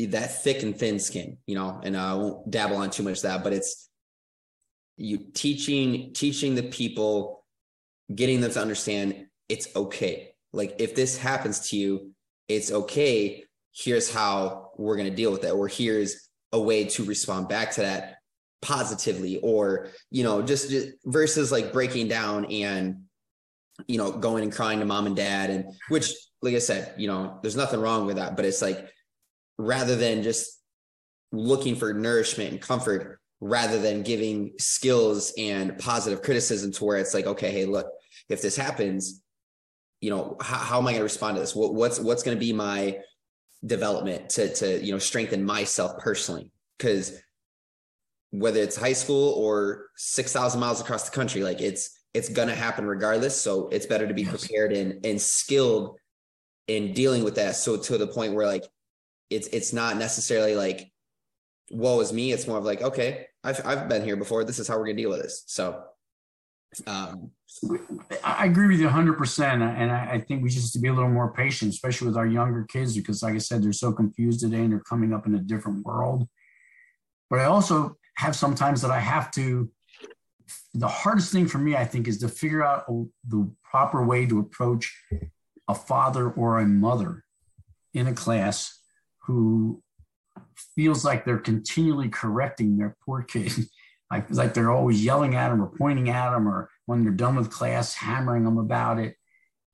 that 0.00 0.42
thick 0.42 0.62
and 0.62 0.76
thin 0.76 0.98
skin, 0.98 1.38
you 1.46 1.54
know, 1.54 1.80
and 1.82 1.96
I 1.96 2.14
won't 2.14 2.50
dabble 2.50 2.76
on 2.76 2.90
too 2.90 3.02
much 3.02 3.18
of 3.18 3.22
that, 3.22 3.44
but 3.44 3.52
it's 3.52 3.88
you 4.96 5.18
teaching 5.34 6.12
teaching 6.12 6.54
the 6.54 6.62
people 6.62 7.44
getting 8.14 8.40
them 8.40 8.50
to 8.50 8.60
understand 8.60 9.26
it's 9.48 9.74
okay 9.74 10.34
like 10.52 10.76
if 10.78 10.94
this 10.94 11.16
happens 11.16 11.68
to 11.70 11.76
you 11.76 12.12
it's 12.48 12.70
okay 12.70 13.44
here's 13.72 14.12
how 14.12 14.70
we're 14.76 14.96
going 14.96 15.08
to 15.08 15.16
deal 15.16 15.32
with 15.32 15.44
it 15.44 15.50
or 15.50 15.66
here's 15.66 16.28
a 16.52 16.60
way 16.60 16.84
to 16.84 17.04
respond 17.04 17.48
back 17.48 17.72
to 17.72 17.80
that 17.80 18.16
positively 18.64 19.38
or 19.42 19.88
you 20.10 20.24
know 20.24 20.42
just, 20.42 20.70
just 20.70 20.88
versus 21.04 21.52
like 21.52 21.72
breaking 21.72 22.08
down 22.08 22.46
and 22.46 23.02
you 23.86 23.98
know 23.98 24.10
going 24.10 24.42
and 24.42 24.52
crying 24.52 24.80
to 24.80 24.84
mom 24.84 25.06
and 25.06 25.16
dad 25.16 25.50
and 25.50 25.66
which 25.88 26.12
like 26.42 26.54
i 26.54 26.58
said 26.58 26.94
you 26.96 27.06
know 27.06 27.38
there's 27.42 27.56
nothing 27.56 27.80
wrong 27.80 28.06
with 28.06 28.16
that 28.16 28.36
but 28.36 28.44
it's 28.44 28.62
like 28.62 28.88
rather 29.58 29.96
than 29.96 30.22
just 30.22 30.60
looking 31.32 31.76
for 31.76 31.92
nourishment 31.92 32.52
and 32.52 32.60
comfort 32.60 33.20
rather 33.40 33.78
than 33.78 34.02
giving 34.02 34.52
skills 34.58 35.32
and 35.36 35.78
positive 35.78 36.22
criticism 36.22 36.72
to 36.72 36.84
where 36.84 36.98
it's 36.98 37.14
like, 37.14 37.26
okay, 37.26 37.50
hey, 37.50 37.66
look, 37.66 37.86
if 38.28 38.40
this 38.40 38.56
happens, 38.56 39.22
you 40.00 40.10
know, 40.10 40.36
how, 40.40 40.56
how 40.56 40.78
am 40.78 40.86
I 40.86 40.92
going 40.92 41.00
to 41.00 41.04
respond 41.04 41.36
to 41.36 41.40
this? 41.40 41.54
What, 41.54 41.74
what's 41.74 42.00
what's 42.00 42.22
going 42.22 42.36
to 42.36 42.40
be 42.40 42.52
my 42.52 42.98
development 43.64 44.28
to 44.30 44.52
to 44.54 44.84
you 44.84 44.92
know 44.92 44.98
strengthen 44.98 45.44
myself 45.44 45.98
personally? 45.98 46.50
Because 46.78 47.20
whether 48.34 48.60
it's 48.60 48.74
high 48.74 48.92
school 48.92 49.32
or 49.34 49.86
six 49.96 50.32
thousand 50.32 50.60
miles 50.60 50.80
across 50.80 51.08
the 51.08 51.14
country, 51.14 51.42
like 51.42 51.60
it's 51.60 52.00
it's 52.14 52.28
going 52.28 52.48
to 52.48 52.54
happen 52.54 52.84
regardless. 52.84 53.40
So 53.40 53.68
it's 53.68 53.86
better 53.86 54.06
to 54.06 54.14
be 54.14 54.24
prepared 54.24 54.72
and 54.72 55.04
and 55.06 55.20
skilled 55.20 55.98
in 56.66 56.92
dealing 56.94 57.22
with 57.22 57.36
that. 57.36 57.56
So 57.56 57.76
to 57.76 57.96
the 57.98 58.08
point 58.08 58.34
where 58.34 58.46
like 58.46 58.64
it's 59.30 59.46
it's 59.48 59.72
not 59.72 59.96
necessarily 59.96 60.56
like 60.56 60.90
woe 61.70 62.00
is 62.00 62.12
me. 62.12 62.32
It's 62.32 62.46
more 62.46 62.58
of 62.58 62.64
like, 62.64 62.82
okay, 62.82 63.26
I've 63.44 63.64
I've 63.64 63.88
been 63.88 64.04
here 64.04 64.16
before. 64.16 64.42
This 64.42 64.58
is 64.58 64.66
how 64.66 64.78
we're 64.78 64.86
gonna 64.86 64.96
deal 64.96 65.10
with 65.10 65.22
this. 65.22 65.44
So 65.46 65.84
um 66.88 67.30
I 68.24 68.46
agree 68.46 68.66
with 68.66 68.80
you 68.80 68.88
100%. 68.88 69.44
And 69.62 69.92
I, 69.92 70.14
I 70.14 70.20
think 70.20 70.42
we 70.42 70.48
just 70.48 70.72
to 70.72 70.80
be 70.80 70.88
a 70.88 70.92
little 70.92 71.08
more 71.08 71.32
patient, 71.32 71.72
especially 71.72 72.08
with 72.08 72.16
our 72.16 72.26
younger 72.26 72.64
kids, 72.64 72.96
because, 72.96 73.22
like 73.22 73.36
I 73.36 73.38
said, 73.38 73.62
they're 73.62 73.72
so 73.72 73.92
confused 73.92 74.40
today 74.40 74.56
and 74.56 74.72
they're 74.72 74.80
coming 74.80 75.12
up 75.12 75.24
in 75.24 75.36
a 75.36 75.38
different 75.38 75.86
world. 75.86 76.26
But 77.30 77.38
I 77.38 77.44
also 77.44 77.96
have 78.16 78.36
sometimes 78.36 78.82
that 78.82 78.90
I 78.90 79.00
have 79.00 79.30
to, 79.32 79.70
the 80.74 80.88
hardest 80.88 81.32
thing 81.32 81.46
for 81.46 81.58
me, 81.58 81.76
I 81.76 81.84
think, 81.84 82.08
is 82.08 82.18
to 82.18 82.28
figure 82.28 82.64
out 82.64 82.86
the 83.28 83.50
proper 83.62 84.04
way 84.04 84.26
to 84.26 84.38
approach 84.38 84.94
a 85.68 85.74
father 85.74 86.30
or 86.30 86.58
a 86.58 86.66
mother 86.66 87.24
in 87.92 88.06
a 88.06 88.12
class 88.12 88.80
who 89.26 89.82
feels 90.74 91.04
like 91.04 91.24
they're 91.24 91.38
continually 91.38 92.08
correcting 92.08 92.76
their 92.76 92.96
poor 93.04 93.22
kid. 93.22 93.52
like, 94.10 94.30
like 94.30 94.54
they're 94.54 94.70
always 94.70 95.04
yelling 95.04 95.34
at 95.34 95.48
them 95.48 95.62
or 95.62 95.72
pointing 95.78 96.10
at 96.10 96.30
them, 96.30 96.48
or 96.48 96.68
when 96.86 97.02
they're 97.02 97.12
done 97.12 97.36
with 97.36 97.50
class, 97.50 97.94
hammering 97.94 98.44
them 98.44 98.58
about 98.58 98.98
it. 98.98 99.16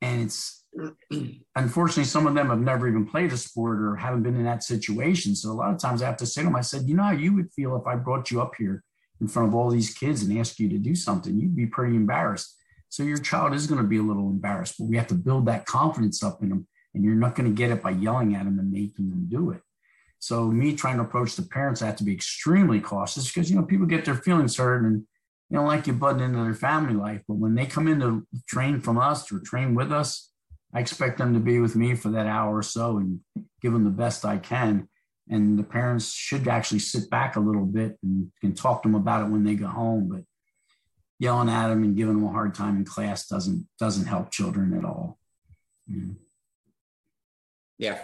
And 0.01 0.23
it's 0.23 0.60
unfortunately, 1.57 2.05
some 2.05 2.27
of 2.27 2.35
them 2.35 2.49
have 2.49 2.61
never 2.61 2.89
even 2.89 3.07
played 3.07 3.33
a 3.33 3.37
sport 3.37 3.81
or 3.81 3.97
haven't 3.97 4.23
been 4.23 4.37
in 4.37 4.45
that 4.45 4.63
situation. 4.63 5.35
So 5.35 5.51
a 5.51 5.53
lot 5.53 5.73
of 5.73 5.81
times 5.81 6.03
I 6.03 6.07
have 6.07 6.17
to 6.19 6.27
say 6.27 6.43
to 6.43 6.47
them, 6.47 6.57
I 6.57 6.61
said, 6.61 6.89
you 6.89 6.95
know 6.95 7.03
how 7.03 7.13
you 7.13 7.35
would 7.35 7.53
feel 7.53 7.77
if 7.77 7.87
I 7.87 7.97
brought 7.97 8.31
you 8.31 8.41
up 8.41 8.53
here 8.59 8.85
in 9.21 9.29
front 9.29 9.49
of 9.49 9.55
all 9.55 9.71
these 9.71 9.95
kids 9.95 10.23
and 10.23 10.39
asked 10.39 10.61
you 10.61 10.69
to 10.69 10.79
do 10.79 10.95
something? 10.95 11.39
You'd 11.39 11.57
be 11.57 11.67
pretty 11.67 11.97
embarrassed. 11.97 12.57
So 12.89 13.03
your 13.03 13.19
child 13.19 13.55
is 13.55 13.67
going 13.67 13.81
to 13.81 13.87
be 13.87 13.99
a 13.99 14.03
little 14.03 14.29
embarrassed, 14.29 14.77
but 14.79 14.89
we 14.89 14.97
have 14.97 15.07
to 15.09 15.15
build 15.15 15.47
that 15.47 15.67
confidence 15.67 16.23
up 16.23 16.43
in 16.43 16.49
them. 16.49 16.67
And 16.95 17.05
you're 17.05 17.15
not 17.15 17.37
going 17.37 17.49
to 17.49 17.55
get 17.55 17.71
it 17.71 17.83
by 17.83 17.91
yelling 17.91 18.35
at 18.35 18.45
them 18.45 18.59
and 18.59 18.73
making 18.73 19.11
them 19.11 19.27
do 19.29 19.51
it. 19.51 19.63
So 20.19 20.51
me 20.51 20.75
trying 20.75 20.97
to 20.97 21.05
approach 21.05 21.37
the 21.37 21.43
parents, 21.43 21.83
I 21.83 21.87
have 21.87 21.97
to 21.97 22.05
be 22.05 22.13
extremely 22.13 22.81
cautious 22.81 23.33
because 23.33 23.49
you 23.49 23.57
know 23.57 23.65
people 23.65 23.87
get 23.87 24.05
their 24.05 24.17
feelings 24.17 24.57
hurt 24.57 24.85
and 24.85 25.05
they 25.49 25.57
don't 25.57 25.67
like 25.67 25.87
you 25.87 25.93
butting 25.93 26.23
into 26.23 26.43
their 26.43 26.55
family 26.55 26.95
life. 26.95 27.23
But 27.27 27.39
when 27.39 27.55
they 27.55 27.65
come 27.65 27.89
in 27.89 28.01
to 28.01 28.27
train 28.47 28.81
from 28.81 28.99
us 28.99 29.33
or 29.33 29.39
train 29.39 29.75
with 29.75 29.93
us, 29.93 30.30
I 30.75 30.81
expect 30.81 31.19
them 31.19 31.35
to 31.35 31.41
be 31.41 31.59
with 31.61 31.75
me 31.75 31.95
for 31.95 32.11
that 32.11 32.27
hour 32.27 32.57
or 32.57 32.63
so 32.63 32.99
and 32.99 33.21
give 33.61 33.73
them 33.73 33.85
the 33.85 33.91
best 33.91 34.25
I 34.25 34.39
can. 34.39 34.89
and 35.29 35.59
the 35.59 35.63
parents 35.63 36.13
should 36.13 36.49
actually 36.49 36.81
sit 36.81 37.09
back 37.09 37.37
a 37.37 37.41
little 37.41 37.65
bit 37.65 37.99
and, 38.03 38.33
and 38.43 38.57
talk 38.57 38.83
to 38.83 38.89
them 38.89 38.97
about 38.97 39.23
it 39.23 39.31
when 39.31 39.45
they 39.45 39.55
go 39.55 39.69
home. 39.69 40.09
But 40.09 40.23
yelling 41.19 41.49
at 41.49 41.69
them 41.69 41.85
and 41.85 41.97
giving 41.97 42.15
them 42.15 42.25
a 42.25 42.33
hard 42.33 42.55
time 42.55 42.77
in 42.77 42.85
class 42.85 43.27
doesn't 43.27 43.69
doesn't 43.79 44.07
help 44.07 44.31
children 44.31 44.77
at 44.77 44.85
all. 44.85 45.19
Mm. 45.89 46.17
Yeah, 47.79 47.99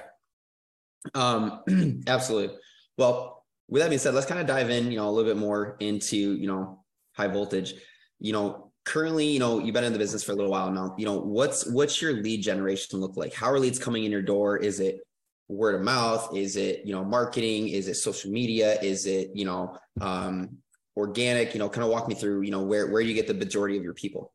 um, 1.15 1.63
absolutely. 2.07 2.57
Well, 2.97 3.45
with 3.69 3.83
that 3.83 3.89
being 3.89 3.99
said, 3.99 4.15
let's 4.15 4.27
kind 4.27 4.41
of 4.41 4.47
dive 4.47 4.71
in, 4.71 4.91
you 4.91 4.99
know, 4.99 5.09
a 5.09 5.11
little 5.11 5.31
bit 5.31 5.39
more 5.39 5.77
into 5.81 6.17
you 6.17 6.47
know 6.47 6.85
high 7.17 7.29
voltage. 7.29 7.75
You 8.19 8.33
know, 8.33 8.66
currently, 8.87 9.27
you 9.27 9.41
know, 9.41 9.59
you've 9.59 9.75
been 9.75 9.85
in 9.85 9.93
the 9.93 9.99
business 9.99 10.23
for 10.23 10.33
a 10.33 10.35
little 10.35 10.51
while 10.51 10.71
now. 10.71 10.95
You 10.97 11.05
know, 11.05 11.19
what's 11.19 11.67
what's 11.67 12.01
your 12.01 12.15
lead 12.15 12.43
generation 12.43 13.01
look 13.01 13.17
like? 13.17 13.35
How 13.35 13.51
are 13.51 13.59
leads 13.59 13.79
coming 13.79 14.05
in 14.05 14.13
your 14.13 14.23
door? 14.23 14.57
Is 14.57 14.81
it 14.81 15.01
word 15.49 15.75
of 15.75 15.83
mouth? 15.83 16.35
Is 16.35 16.57
it 16.57 16.87
you 16.87 16.93
know 16.93 17.05
marketing? 17.05 17.69
Is 17.69 17.89
it 17.89 17.97
social 17.97 18.31
media? 18.31 18.81
Is 18.81 19.05
it 19.05 19.31
you 19.35 19.45
know 19.45 19.77
um, 20.01 20.57
organic? 20.97 21.53
You 21.53 21.59
know, 21.59 21.69
kind 21.69 21.85
of 21.85 21.91
walk 21.91 22.09
me 22.09 22.15
through 22.15 22.43
you 22.43 22.53
know 22.53 22.63
where 22.63 22.87
where 22.87 23.03
you 23.03 23.13
get 23.13 23.27
the 23.27 23.35
majority 23.35 23.77
of 23.77 23.83
your 23.83 23.95
people. 23.95 24.33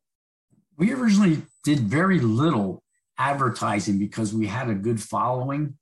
We 0.77 0.93
originally 0.93 1.41
did 1.63 1.79
very 1.79 2.19
little 2.19 2.83
advertising 3.17 3.99
because 3.99 4.33
we 4.33 4.47
had 4.47 4.69
a 4.69 4.73
good 4.73 5.01
following, 5.01 5.77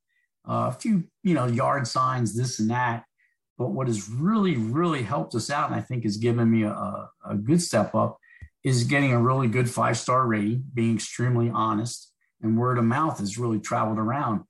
uh, 0.48 0.72
a 0.74 0.78
few 0.80 1.06
you 1.24 1.34
know 1.34 1.48
yard 1.48 1.88
signs, 1.88 2.36
this 2.36 2.60
and 2.60 2.70
that. 2.70 3.04
But 3.58 3.72
what 3.72 3.88
has 3.88 4.10
really, 4.10 4.56
really 4.56 5.04
helped 5.04 5.36
us 5.36 5.50
out, 5.50 5.70
and 5.70 5.76
I 5.78 5.82
think 5.82 6.04
has 6.04 6.16
given 6.16 6.50
me 6.50 6.64
a, 6.64 7.10
a 7.30 7.36
good 7.36 7.62
step 7.62 7.94
up, 7.94 8.18
is 8.64 8.84
getting 8.84 9.14
a 9.14 9.22
really 9.22 9.48
good 9.48 9.70
five 9.70 9.98
star 9.98 10.26
rating, 10.26 10.64
being 10.74 10.96
extremely 10.96 11.50
honest, 11.50 12.14
and 12.42 12.58
word 12.58 12.78
of 12.78 12.84
mouth 12.84 13.20
has 13.20 13.38
really 13.38 13.60
traveled 13.60 13.98
around. 13.98 14.42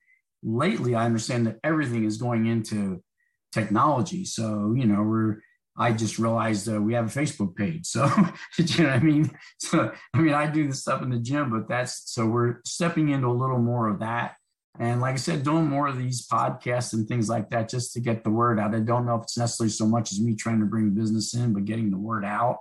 Lately, 0.41 0.95
I 0.95 1.05
understand 1.05 1.47
that 1.47 1.59
everything 1.63 2.05
is 2.05 2.17
going 2.17 2.45
into 2.45 3.03
technology. 3.51 4.25
So, 4.25 4.73
you 4.75 4.85
know, 4.85 5.01
we're, 5.03 5.37
I 5.77 5.91
just 5.91 6.19
realized 6.19 6.69
uh, 6.69 6.81
we 6.81 6.93
have 6.93 7.05
a 7.05 7.19
Facebook 7.19 7.55
page. 7.55 7.85
So, 7.85 8.05
you 8.57 8.83
know 8.83 8.89
what 8.89 8.99
I 8.99 8.99
mean? 8.99 9.31
So, 9.59 9.91
I 10.13 10.19
mean, 10.19 10.33
I 10.33 10.47
do 10.47 10.67
the 10.67 10.73
stuff 10.73 11.01
in 11.01 11.09
the 11.09 11.19
gym, 11.19 11.51
but 11.51 11.67
that's 11.67 12.13
so 12.13 12.25
we're 12.25 12.57
stepping 12.65 13.09
into 13.09 13.27
a 13.27 13.31
little 13.31 13.59
more 13.59 13.87
of 13.87 13.99
that. 13.99 14.35
And 14.77 15.01
like 15.01 15.13
I 15.13 15.17
said, 15.17 15.43
doing 15.43 15.67
more 15.67 15.87
of 15.87 15.97
these 15.97 16.25
podcasts 16.25 16.93
and 16.93 17.07
things 17.07 17.27
like 17.27 17.49
that 17.49 17.67
just 17.67 17.93
to 17.93 17.99
get 17.99 18.23
the 18.23 18.29
word 18.29 18.59
out. 18.59 18.73
I 18.73 18.79
don't 18.79 19.05
know 19.05 19.15
if 19.15 19.23
it's 19.23 19.37
necessarily 19.37 19.71
so 19.71 19.85
much 19.85 20.11
as 20.13 20.21
me 20.21 20.35
trying 20.35 20.59
to 20.59 20.65
bring 20.65 20.91
business 20.91 21.33
in, 21.33 21.53
but 21.53 21.65
getting 21.65 21.91
the 21.91 21.97
word 21.97 22.23
out. 22.23 22.59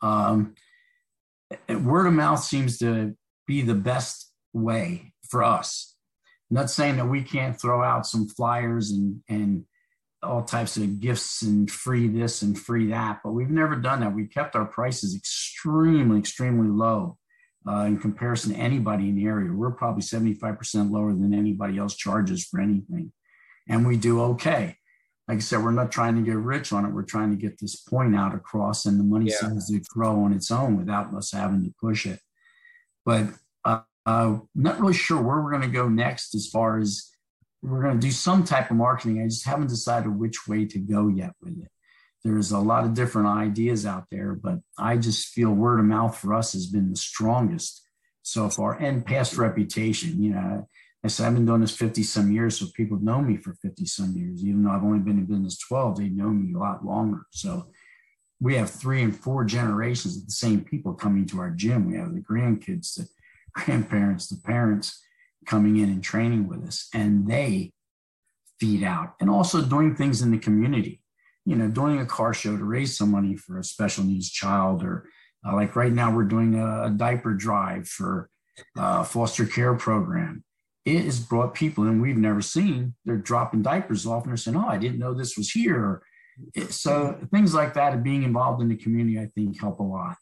Um, 0.00 0.54
word 1.68 2.06
of 2.06 2.12
mouth 2.12 2.42
seems 2.42 2.78
to 2.78 3.16
be 3.46 3.62
the 3.62 3.74
best 3.74 4.32
way 4.52 5.12
for 5.28 5.42
us. 5.42 5.96
I'm 6.50 6.56
not 6.56 6.70
saying 6.70 6.96
that 6.96 7.06
we 7.06 7.22
can't 7.22 7.58
throw 7.58 7.82
out 7.82 8.06
some 8.06 8.28
flyers 8.28 8.90
and, 8.90 9.22
and 9.28 9.64
all 10.22 10.42
types 10.42 10.76
of 10.76 11.00
gifts 11.00 11.42
and 11.42 11.70
free 11.70 12.08
this 12.08 12.42
and 12.42 12.58
free 12.58 12.88
that, 12.88 13.20
but 13.24 13.32
we've 13.32 13.50
never 13.50 13.74
done 13.74 14.00
that. 14.00 14.14
We 14.14 14.26
kept 14.26 14.54
our 14.54 14.66
prices 14.66 15.16
extremely, 15.16 16.18
extremely 16.18 16.68
low 16.68 17.18
uh, 17.66 17.84
in 17.86 17.98
comparison 17.98 18.52
to 18.52 18.58
anybody 18.58 19.08
in 19.08 19.16
the 19.16 19.24
area. 19.24 19.52
We're 19.52 19.70
probably 19.70 20.02
75% 20.02 20.90
lower 20.90 21.12
than 21.12 21.34
anybody 21.34 21.78
else 21.78 21.96
charges 21.96 22.44
for 22.44 22.60
anything. 22.60 23.12
And 23.68 23.86
we 23.86 23.96
do 23.96 24.20
okay. 24.22 24.76
Like 25.28 25.38
I 25.38 25.40
said, 25.40 25.62
we're 25.62 25.70
not 25.70 25.92
trying 25.92 26.16
to 26.16 26.22
get 26.22 26.36
rich 26.36 26.72
on 26.72 26.84
it. 26.84 26.92
We're 26.92 27.02
trying 27.02 27.30
to 27.30 27.36
get 27.36 27.58
this 27.58 27.76
point 27.76 28.16
out 28.16 28.34
across, 28.34 28.86
and 28.86 28.98
the 28.98 29.04
money 29.04 29.30
yeah. 29.30 29.36
seems 29.36 29.68
to 29.68 29.80
grow 29.88 30.24
on 30.24 30.32
its 30.32 30.50
own 30.50 30.76
without 30.76 31.14
us 31.14 31.32
having 31.32 31.64
to 31.64 31.74
push 31.80 32.06
it. 32.06 32.20
But 33.04 33.28
uh, 33.64 33.80
uh, 34.04 34.38
not 34.54 34.80
really 34.80 34.94
sure 34.94 35.22
where 35.22 35.40
we're 35.40 35.50
going 35.50 35.62
to 35.62 35.68
go 35.68 35.88
next 35.88 36.34
as 36.34 36.48
far 36.48 36.78
as 36.78 37.10
we're 37.62 37.82
going 37.82 38.00
to 38.00 38.06
do 38.06 38.10
some 38.10 38.42
type 38.42 38.70
of 38.70 38.76
marketing. 38.76 39.22
I 39.22 39.26
just 39.26 39.46
haven't 39.46 39.68
decided 39.68 40.08
which 40.08 40.48
way 40.48 40.64
to 40.66 40.78
go 40.78 41.08
yet 41.08 41.32
with 41.40 41.56
it 41.62 41.72
there's 42.24 42.52
a 42.52 42.58
lot 42.58 42.84
of 42.84 42.94
different 42.94 43.28
ideas 43.28 43.84
out 43.84 44.04
there, 44.10 44.34
but 44.34 44.58
I 44.78 44.96
just 44.96 45.28
feel 45.28 45.50
word 45.50 45.80
of 45.80 45.86
mouth 45.86 46.16
for 46.16 46.34
us 46.34 46.52
has 46.52 46.66
been 46.66 46.90
the 46.90 46.96
strongest 46.96 47.82
so 48.22 48.48
far 48.48 48.74
and 48.74 49.04
past 49.04 49.36
reputation. 49.36 50.22
You 50.22 50.34
know, 50.34 50.68
I 51.04 51.08
said, 51.08 51.26
I've 51.26 51.34
been 51.34 51.46
doing 51.46 51.60
this 51.60 51.76
50 51.76 52.02
some 52.04 52.30
years, 52.30 52.58
so 52.58 52.66
people 52.74 52.98
know 53.00 53.20
me 53.20 53.36
for 53.36 53.54
50 53.54 53.84
some 53.86 54.12
years. 54.16 54.44
Even 54.44 54.62
though 54.62 54.70
I've 54.70 54.84
only 54.84 55.00
been 55.00 55.18
in 55.18 55.26
business 55.26 55.58
12, 55.58 55.98
they 55.98 56.08
know 56.08 56.28
me 56.28 56.54
a 56.54 56.58
lot 56.58 56.84
longer. 56.84 57.26
So 57.30 57.66
we 58.40 58.54
have 58.56 58.70
three 58.70 59.02
and 59.02 59.16
four 59.16 59.44
generations 59.44 60.16
of 60.16 60.26
the 60.26 60.32
same 60.32 60.62
people 60.62 60.94
coming 60.94 61.26
to 61.26 61.40
our 61.40 61.50
gym. 61.50 61.90
We 61.90 61.96
have 61.96 62.14
the 62.14 62.20
grandkids, 62.20 62.94
the 62.94 63.08
grandparents, 63.52 64.28
the 64.28 64.40
parents 64.40 65.02
coming 65.46 65.78
in 65.78 65.88
and 65.88 66.04
training 66.04 66.46
with 66.48 66.64
us, 66.64 66.88
and 66.94 67.26
they 67.26 67.72
feed 68.60 68.84
out 68.84 69.14
and 69.20 69.28
also 69.28 69.60
doing 69.60 69.96
things 69.96 70.22
in 70.22 70.30
the 70.30 70.38
community 70.38 71.02
you 71.44 71.56
know, 71.56 71.68
doing 71.68 71.98
a 71.98 72.06
car 72.06 72.32
show 72.32 72.56
to 72.56 72.64
raise 72.64 72.96
some 72.96 73.10
money 73.10 73.36
for 73.36 73.58
a 73.58 73.64
special 73.64 74.04
needs 74.04 74.30
child, 74.30 74.82
or 74.82 75.08
uh, 75.46 75.54
like 75.54 75.74
right 75.74 75.92
now 75.92 76.14
we're 76.14 76.24
doing 76.24 76.54
a, 76.54 76.84
a 76.84 76.90
diaper 76.90 77.34
drive 77.34 77.88
for 77.88 78.30
a 78.76 79.04
foster 79.04 79.46
care 79.46 79.74
program. 79.74 80.44
It 80.84 81.04
has 81.04 81.20
brought 81.20 81.54
people 81.54 81.84
in 81.86 82.00
we've 82.00 82.16
never 82.16 82.42
seen. 82.42 82.94
They're 83.04 83.16
dropping 83.16 83.62
diapers 83.62 84.06
off 84.06 84.24
and 84.24 84.32
they're 84.32 84.36
saying, 84.36 84.56
"Oh, 84.56 84.66
I 84.68 84.78
didn't 84.78 84.98
know 84.98 85.14
this 85.14 85.36
was 85.36 85.50
here." 85.50 86.02
So 86.70 87.18
things 87.30 87.54
like 87.54 87.74
that 87.74 87.92
and 87.92 88.02
being 88.02 88.22
involved 88.22 88.62
in 88.62 88.68
the 88.68 88.76
community, 88.76 89.20
I 89.20 89.26
think, 89.34 89.60
help 89.60 89.80
a 89.80 89.84
lot. 89.84 90.16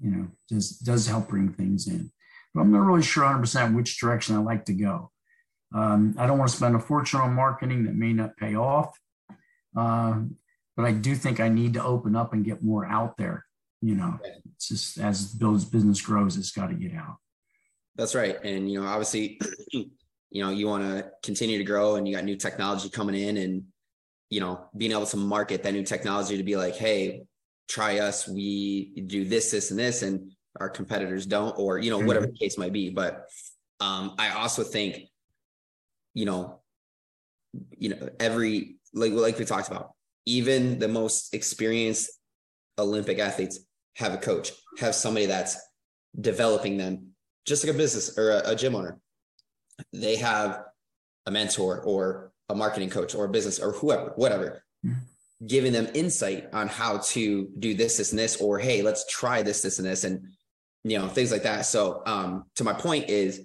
You 0.00 0.10
know, 0.10 0.28
does 0.48 0.70
does 0.70 1.06
help 1.06 1.28
bring 1.28 1.52
things 1.52 1.88
in. 1.88 2.10
But 2.54 2.62
I'm 2.62 2.72
not 2.72 2.82
really 2.82 3.02
sure 3.02 3.24
100% 3.24 3.74
which 3.74 3.98
direction 3.98 4.36
I 4.36 4.40
like 4.40 4.66
to 4.66 4.74
go. 4.74 5.10
Um, 5.74 6.14
I 6.18 6.26
don't 6.26 6.38
want 6.38 6.50
to 6.50 6.56
spend 6.56 6.76
a 6.76 6.78
fortune 6.78 7.20
on 7.20 7.32
marketing 7.32 7.84
that 7.84 7.94
may 7.94 8.12
not 8.12 8.36
pay 8.36 8.54
off. 8.54 8.98
Um, 9.74 10.36
but 10.76 10.84
I 10.84 10.92
do 10.92 11.14
think 11.14 11.40
I 11.40 11.48
need 11.48 11.74
to 11.74 11.84
open 11.84 12.16
up 12.16 12.32
and 12.32 12.44
get 12.44 12.62
more 12.62 12.84
out 12.84 13.16
there. 13.16 13.46
You 13.80 13.94
know, 13.94 14.18
it's 14.54 14.68
just 14.68 14.98
as 14.98 15.32
Bill's 15.32 15.64
business 15.64 16.00
grows, 16.00 16.36
it's 16.36 16.52
got 16.52 16.68
to 16.68 16.74
get 16.74 16.94
out. 16.94 17.16
That's 17.96 18.14
right. 18.14 18.38
And, 18.42 18.70
you 18.70 18.80
know, 18.80 18.86
obviously, 18.86 19.40
you 20.32 20.42
know, 20.42 20.50
you 20.50 20.66
want 20.66 20.82
to 20.82 21.10
continue 21.22 21.58
to 21.58 21.64
grow 21.64 21.96
and 21.96 22.08
you 22.08 22.14
got 22.14 22.24
new 22.24 22.36
technology 22.36 22.88
coming 22.88 23.14
in 23.14 23.36
and, 23.36 23.64
you 24.30 24.40
know, 24.40 24.64
being 24.74 24.92
able 24.92 25.04
to 25.04 25.18
market 25.18 25.62
that 25.62 25.72
new 25.72 25.84
technology 25.84 26.38
to 26.38 26.42
be 26.42 26.56
like, 26.56 26.74
hey, 26.74 27.24
try 27.68 27.98
us. 27.98 28.26
We 28.26 28.94
do 29.06 29.26
this, 29.26 29.50
this, 29.50 29.70
and 29.70 29.78
this, 29.78 30.00
and 30.00 30.32
our 30.58 30.70
competitors 30.70 31.26
don't, 31.26 31.56
or, 31.58 31.78
you 31.78 31.90
know, 31.90 31.98
mm-hmm. 31.98 32.06
whatever 32.06 32.26
the 32.26 32.32
case 32.32 32.56
might 32.56 32.72
be. 32.72 32.88
But 32.88 33.26
um, 33.80 34.14
I 34.18 34.30
also 34.30 34.62
think, 34.62 35.02
you 36.14 36.24
know, 36.24 36.60
you 37.76 37.90
know, 37.90 38.08
every, 38.18 38.76
like, 38.94 39.12
like 39.12 39.38
we 39.38 39.44
talked 39.44 39.68
about, 39.68 39.92
even 40.24 40.78
the 40.78 40.88
most 40.88 41.34
experienced 41.34 42.10
Olympic 42.78 43.18
athletes 43.18 43.60
have 43.96 44.14
a 44.14 44.18
coach, 44.18 44.52
have 44.78 44.94
somebody 44.94 45.26
that's 45.26 45.58
developing 46.18 46.78
them, 46.78 47.08
just 47.44 47.64
like 47.64 47.74
a 47.74 47.76
business 47.76 48.16
or 48.16 48.30
a, 48.30 48.52
a 48.52 48.56
gym 48.56 48.74
owner. 48.74 48.98
They 49.92 50.16
have 50.16 50.64
a 51.26 51.30
mentor 51.30 51.80
or 51.82 52.32
a 52.48 52.54
marketing 52.54 52.90
coach 52.90 53.14
or 53.14 53.24
a 53.24 53.28
business 53.28 53.58
or 53.58 53.72
whoever, 53.72 54.12
whatever, 54.16 54.64
mm-hmm. 54.84 55.00
giving 55.46 55.72
them 55.72 55.88
insight 55.94 56.48
on 56.52 56.68
how 56.68 56.98
to 56.98 57.48
do 57.58 57.74
this, 57.74 57.98
this, 57.98 58.10
and 58.10 58.18
this, 58.18 58.40
or 58.40 58.58
hey, 58.58 58.82
let's 58.82 59.06
try 59.10 59.42
this, 59.42 59.62
this, 59.62 59.78
and 59.78 59.86
this, 59.86 60.04
and 60.04 60.26
you 60.84 60.98
know, 60.98 61.08
things 61.08 61.30
like 61.30 61.44
that. 61.44 61.66
So 61.66 62.02
um, 62.06 62.44
to 62.56 62.64
my 62.64 62.72
point 62.72 63.08
is 63.08 63.42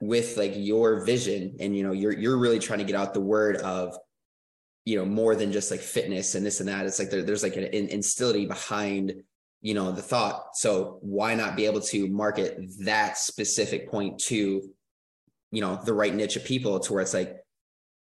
with 0.00 0.36
like 0.36 0.52
your 0.54 1.04
vision 1.04 1.56
and 1.60 1.76
you 1.76 1.82
know, 1.82 1.92
you're 1.92 2.12
you're 2.12 2.38
really 2.38 2.58
trying 2.58 2.78
to 2.78 2.84
get 2.84 2.94
out 2.94 3.14
the 3.14 3.20
word 3.20 3.56
of 3.56 3.96
you 4.84 4.96
know 4.96 5.04
more 5.04 5.34
than 5.34 5.52
just 5.52 5.70
like 5.70 5.80
fitness 5.80 6.34
and 6.34 6.44
this 6.44 6.60
and 6.60 6.68
that 6.68 6.86
it's 6.86 6.98
like 6.98 7.10
there, 7.10 7.22
there's 7.22 7.42
like 7.42 7.56
an, 7.56 7.64
an 7.64 7.88
instillity 7.88 8.46
behind 8.46 9.14
you 9.62 9.74
know 9.74 9.90
the 9.90 10.02
thought 10.02 10.56
so 10.56 10.98
why 11.00 11.34
not 11.34 11.56
be 11.56 11.66
able 11.66 11.80
to 11.80 12.08
market 12.08 12.58
that 12.80 13.16
specific 13.16 13.90
point 13.90 14.18
to 14.18 14.62
you 15.54 15.60
know 15.60 15.80
the 15.84 15.94
right 15.94 16.14
niche 16.14 16.36
of 16.36 16.44
people 16.44 16.78
to 16.80 16.92
where 16.92 17.02
it's 17.02 17.14
like 17.14 17.36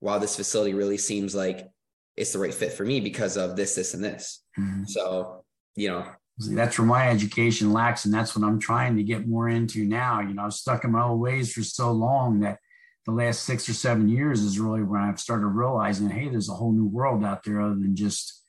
wow 0.01 0.19
this 0.19 0.37
facility 0.37 0.75
really 0.75 0.99
seems 0.99 1.35
like 1.35 1.69
it's 2.17 2.33
the 2.33 2.39
right 2.39 2.55
fit 2.55 2.73
for 2.73 2.85
me 2.85 3.01
because 3.01 3.37
of 3.37 3.57
this 3.57 3.75
this 3.75 3.95
and 3.95 4.03
this 4.05 4.43
mm-hmm. 4.59 4.85
so 4.85 5.45
you 5.75 5.89
know 5.89 6.07
that's 6.51 6.79
where 6.79 6.87
my 6.87 7.09
education 7.09 7.73
lacks 7.73 8.05
and 8.05 8.13
that's 8.13 8.37
what 8.37 8.47
i'm 8.47 8.59
trying 8.59 8.97
to 8.97 9.03
get 9.03 9.27
more 9.27 9.49
into 9.49 9.87
now 9.87 10.21
you 10.21 10.35
know 10.35 10.43
i 10.43 10.47
was 10.47 10.61
stuck 10.61 10.85
in 10.85 10.91
my 10.93 11.03
old 11.03 11.21
ways 11.21 11.53
for 11.53 11.63
so 11.63 11.93
long 11.93 12.41
that 12.41 12.59
the 13.07 13.13
last 13.13 13.45
six 13.45 13.69
or 13.69 13.73
seven 13.73 14.09
years 14.09 14.41
is 14.43 14.59
really 14.59 14.83
when 14.83 15.01
I've 15.01 15.21
started 15.21 15.47
realizing, 15.47 16.11
hey, 16.11 16.29
there's 16.29 16.49
a 16.49 16.55
whole 16.55 16.73
new 16.73 16.87
world 16.87 17.25
out 17.25 17.45
there 17.45 17.61
other 17.61 17.75
than 17.75 17.95
just 17.95 18.43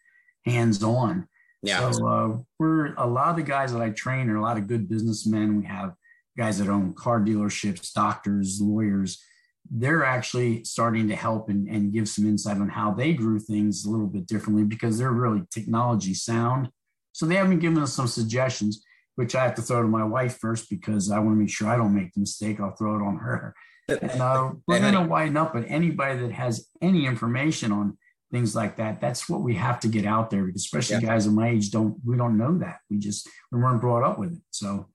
hands 0.46 0.84
on. 0.84 1.28
Yeah. 1.62 1.92
So 1.92 2.08
uh, 2.08 2.38
we're 2.60 2.96
a 2.96 3.06
lot 3.06 3.30
of 3.30 3.36
the 3.36 3.44
guys 3.44 3.72
that 3.74 3.82
I 3.82 3.92
train 3.92 4.30
are 4.30 4.36
a 4.36 4.42
lot 4.42 4.58
of 4.58 4.68
good 4.68 4.90
businessmen. 4.90 5.58
We 5.58 5.66
have 5.66 5.94
guys 6.38 6.60
that 6.60 6.70
own 6.70 6.94
car 6.94 7.20
dealerships, 7.20 7.92
doctors, 7.94 8.62
lawyers. 8.62 9.22
They're 9.70 10.06
actually 10.06 10.64
starting 10.64 11.10
to 11.10 11.16
help 11.16 11.50
and, 11.50 11.68
and 11.68 11.92
give 11.92 12.08
some 12.08 12.26
insight 12.26 12.58
on 12.58 12.70
how 12.70 12.92
they 12.94 13.14
grew 13.14 13.40
things 13.40 13.84
a 13.84 13.90
little 13.90 14.08
bit 14.08 14.28
differently 14.28 14.64
because 14.64 14.98
they're 14.98 15.12
really 15.12 15.44
technology 15.52 16.14
sound. 16.14 16.70
So 17.12 17.26
they 17.26 17.36
have 17.36 17.50
been 17.50 17.60
giving 17.60 17.82
us 17.82 17.94
some 17.94 18.08
suggestions. 18.08 18.84
which 19.16 19.34
I 19.34 19.44
have 19.44 19.56
to 19.56 19.64
throw 19.64 19.82
to 19.82 19.88
my 19.88 20.04
wife 20.04 20.38
first 20.38 20.70
because 20.70 21.10
I 21.10 21.18
want 21.18 21.32
to 21.32 21.40
make 21.40 21.50
sure 21.50 21.68
I 21.68 21.76
don't 21.76 21.96
make 21.96 22.14
the 22.14 22.20
mistake. 22.20 22.60
I'll 22.60 22.76
throw 22.76 22.96
it 22.96 23.04
on 23.04 23.18
her. 23.18 23.56
And 23.90 24.22
uh, 24.22 24.52
we're 24.68 24.80
going 24.80 24.94
to 24.94 25.02
widen 25.02 25.36
up, 25.36 25.54
but 25.54 25.66
anybody 25.68 26.20
that 26.20 26.32
has 26.32 26.70
any 26.82 27.08
information 27.08 27.72
on 27.72 27.98
things 28.32 28.56
like 28.56 28.78
that, 28.78 29.02
that's 29.02 29.28
what 29.28 29.42
we 29.42 29.56
have 29.56 29.80
to 29.80 29.88
get 29.88 30.06
out 30.06 30.30
there, 30.30 30.44
Because 30.46 30.62
especially 30.62 30.98
yeah. 30.98 31.10
guys 31.10 31.26
of 31.26 31.34
my 31.34 31.50
age 31.50 31.72
don't, 31.72 31.98
we 32.06 32.16
don't 32.16 32.38
know 32.38 32.58
that. 32.60 32.78
We 32.92 33.00
just, 33.00 33.28
we 33.52 33.60
weren't 33.60 33.82
brought 33.82 34.04
up 34.04 34.20
with 34.20 34.34
it. 34.34 34.42
So, 34.52 34.88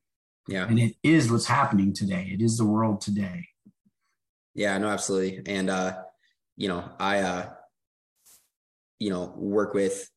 yeah. 0.49 0.67
And 0.67 0.79
it 0.79 0.97
is 1.03 1.31
what's 1.31 1.47
happening 1.47 1.93
today. 1.93 2.31
It 2.33 2.43
is 2.43 2.59
the 2.59 2.65
world 2.65 3.01
today. 3.01 3.49
Yeah, 4.55 4.77
no, 4.79 4.89
absolutely. 4.89 5.43
And, 5.47 5.71
uh, 5.71 5.99
you 6.57 6.69
know, 6.69 6.91
I, 6.99 7.21
uh, 7.21 7.51
you 8.99 9.11
know, 9.11 9.33
work 9.37 9.75
with 9.75 10.09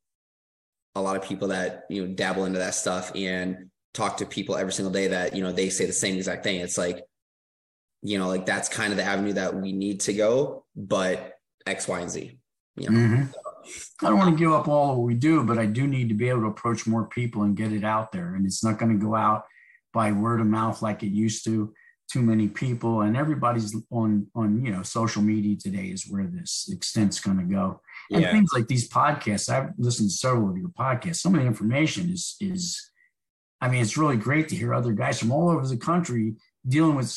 a 0.95 1.01
lot 1.01 1.15
of 1.15 1.23
people 1.23 1.49
that, 1.49 1.85
you 1.89 2.05
know, 2.05 2.13
dabble 2.13 2.45
into 2.45 2.59
that 2.59 2.75
stuff 2.75 3.11
and 3.15 3.69
talk 3.93 4.17
to 4.17 4.25
people 4.25 4.55
every 4.55 4.73
single 4.73 4.91
day 4.91 5.07
that, 5.07 5.35
you 5.35 5.43
know, 5.43 5.51
they 5.51 5.69
say 5.69 5.85
the 5.85 5.93
same 5.93 6.15
exact 6.15 6.43
thing. 6.43 6.59
It's 6.59 6.77
like, 6.77 7.03
you 8.01 8.17
know, 8.19 8.27
like 8.27 8.45
that's 8.45 8.69
kind 8.69 8.91
of 8.91 8.97
the 8.97 9.03
avenue 9.03 9.33
that 9.33 9.55
we 9.55 9.71
need 9.71 10.01
to 10.01 10.13
go, 10.13 10.65
but 10.75 11.33
X, 11.65 11.87
Y, 11.87 11.99
and 11.99 12.09
Z. 12.09 12.37
You 12.75 12.89
know? 12.89 12.97
Mm-hmm. 12.97 14.05
I 14.05 14.09
don't 14.09 14.19
want 14.19 14.37
to 14.37 14.39
give 14.39 14.51
up 14.51 14.67
all 14.67 14.91
of 14.91 14.97
what 14.97 15.07
we 15.07 15.15
do, 15.15 15.43
but 15.43 15.57
I 15.57 15.65
do 15.65 15.87
need 15.87 16.09
to 16.09 16.15
be 16.15 16.29
able 16.29 16.41
to 16.41 16.47
approach 16.47 16.85
more 16.85 17.05
people 17.05 17.43
and 17.43 17.55
get 17.55 17.71
it 17.71 17.83
out 17.83 18.11
there. 18.11 18.35
And 18.35 18.45
it's 18.45 18.63
not 18.63 18.77
going 18.77 18.91
to 18.91 19.03
go 19.03 19.15
out 19.15 19.45
by 19.95 20.11
word 20.11 20.41
of 20.41 20.47
mouth 20.47 20.83
like 20.83 21.01
it 21.01 21.07
used 21.07 21.45
to. 21.45 21.73
Too 22.11 22.21
many 22.21 22.47
people, 22.47 23.01
and 23.01 23.17
everybody's 23.17 23.75
on 23.89 24.27
on 24.35 24.63
you 24.63 24.71
know 24.71 24.83
social 24.83 25.23
media 25.23 25.55
today 25.55 25.85
is 25.85 26.07
where 26.07 26.27
this 26.27 26.69
extent's 26.71 27.19
going 27.19 27.39
to 27.39 27.43
go. 27.43 27.81
And 28.11 28.21
yeah. 28.21 28.31
things 28.31 28.51
like 28.53 28.67
these 28.67 28.87
podcasts, 28.87 29.49
I've 29.49 29.71
listened 29.79 30.11
to 30.11 30.15
several 30.15 30.51
of 30.51 30.57
your 30.57 30.69
podcasts. 30.69 31.21
Some 31.21 31.33
of 31.33 31.41
the 31.41 31.47
information 31.47 32.11
is 32.11 32.35
is, 32.39 32.91
I 33.59 33.69
mean, 33.69 33.81
it's 33.81 33.97
really 33.97 34.17
great 34.17 34.49
to 34.49 34.55
hear 34.55 34.71
other 34.71 34.93
guys 34.93 35.17
from 35.17 35.31
all 35.31 35.49
over 35.49 35.65
the 35.65 35.77
country 35.77 36.35
dealing 36.67 36.95
with 36.95 37.07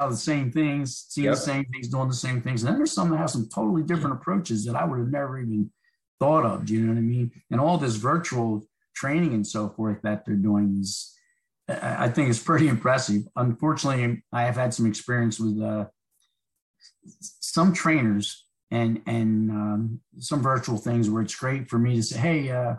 the 0.00 0.16
same 0.16 0.50
things, 0.50 1.06
seeing 1.08 1.26
yep. 1.26 1.34
the 1.34 1.40
same 1.40 1.64
things, 1.66 1.86
doing 1.86 2.08
the 2.08 2.14
same 2.14 2.42
things. 2.42 2.62
And 2.62 2.70
then 2.70 2.78
there's 2.78 2.90
some 2.90 3.10
that 3.10 3.18
have 3.18 3.30
some 3.30 3.48
totally 3.48 3.84
different 3.84 4.16
approaches 4.16 4.64
that 4.64 4.74
I 4.74 4.84
would 4.84 4.98
have 4.98 5.12
never 5.12 5.38
even 5.38 5.70
thought 6.18 6.44
of. 6.44 6.66
Do 6.66 6.74
you 6.74 6.80
know 6.80 6.92
what 6.94 6.98
I 6.98 7.02
mean? 7.02 7.30
And 7.52 7.60
all 7.60 7.78
this 7.78 7.94
virtual 7.94 8.66
training 8.92 9.34
and 9.34 9.46
so 9.46 9.68
forth 9.68 10.02
that 10.02 10.24
they're 10.24 10.34
doing 10.34 10.78
is, 10.80 11.16
I 11.68 12.08
think, 12.08 12.28
is 12.28 12.42
pretty 12.42 12.68
impressive. 12.68 13.22
Unfortunately, 13.36 14.22
I 14.32 14.42
have 14.42 14.56
had 14.56 14.74
some 14.74 14.86
experience 14.86 15.38
with 15.38 15.60
uh, 15.62 15.86
some 17.06 17.72
trainers 17.72 18.46
and 18.70 19.02
and 19.06 19.50
um, 19.50 20.00
some 20.18 20.42
virtual 20.42 20.78
things 20.78 21.08
where 21.08 21.22
it's 21.22 21.34
great 21.34 21.68
for 21.68 21.78
me 21.78 21.96
to 21.96 22.02
say, 22.02 22.18
hey. 22.18 22.50
Uh, 22.50 22.76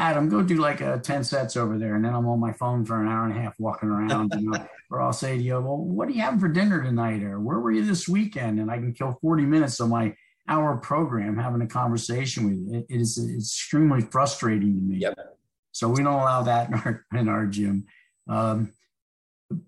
Adam, 0.00 0.28
go 0.28 0.42
do 0.42 0.54
like 0.58 0.80
uh, 0.80 0.98
10 0.98 1.24
sets 1.24 1.56
over 1.56 1.76
there. 1.76 1.96
And 1.96 2.04
then 2.04 2.14
I'm 2.14 2.28
on 2.28 2.38
my 2.38 2.52
phone 2.52 2.84
for 2.84 3.02
an 3.02 3.08
hour 3.08 3.24
and 3.24 3.36
a 3.36 3.40
half 3.40 3.58
walking 3.58 3.88
around. 3.88 4.32
You 4.38 4.50
know, 4.52 4.68
or 4.92 5.00
I'll 5.00 5.12
say 5.12 5.36
to 5.36 5.42
you, 5.42 5.54
well, 5.54 5.76
what 5.76 6.06
are 6.06 6.12
you 6.12 6.22
having 6.22 6.38
for 6.38 6.46
dinner 6.46 6.80
tonight? 6.80 7.24
Or 7.24 7.40
where 7.40 7.58
were 7.58 7.72
you 7.72 7.84
this 7.84 8.06
weekend? 8.06 8.60
And 8.60 8.70
I 8.70 8.76
can 8.76 8.94
kill 8.94 9.18
40 9.20 9.42
minutes 9.42 9.80
of 9.80 9.88
my 9.88 10.14
hour 10.46 10.76
program 10.76 11.36
having 11.36 11.62
a 11.62 11.66
conversation 11.66 12.44
with 12.44 12.58
you. 12.58 12.78
It, 12.78 12.94
it 12.94 13.00
is 13.00 13.18
extremely 13.36 14.02
frustrating 14.02 14.76
to 14.76 14.82
me. 14.82 14.98
Yep. 14.98 15.18
So 15.78 15.88
we 15.88 16.02
don't 16.02 16.12
allow 16.12 16.42
that 16.42 16.68
in 16.68 16.74
our, 16.74 17.06
in 17.14 17.28
our 17.28 17.46
gym. 17.46 17.86
Um, 18.28 18.72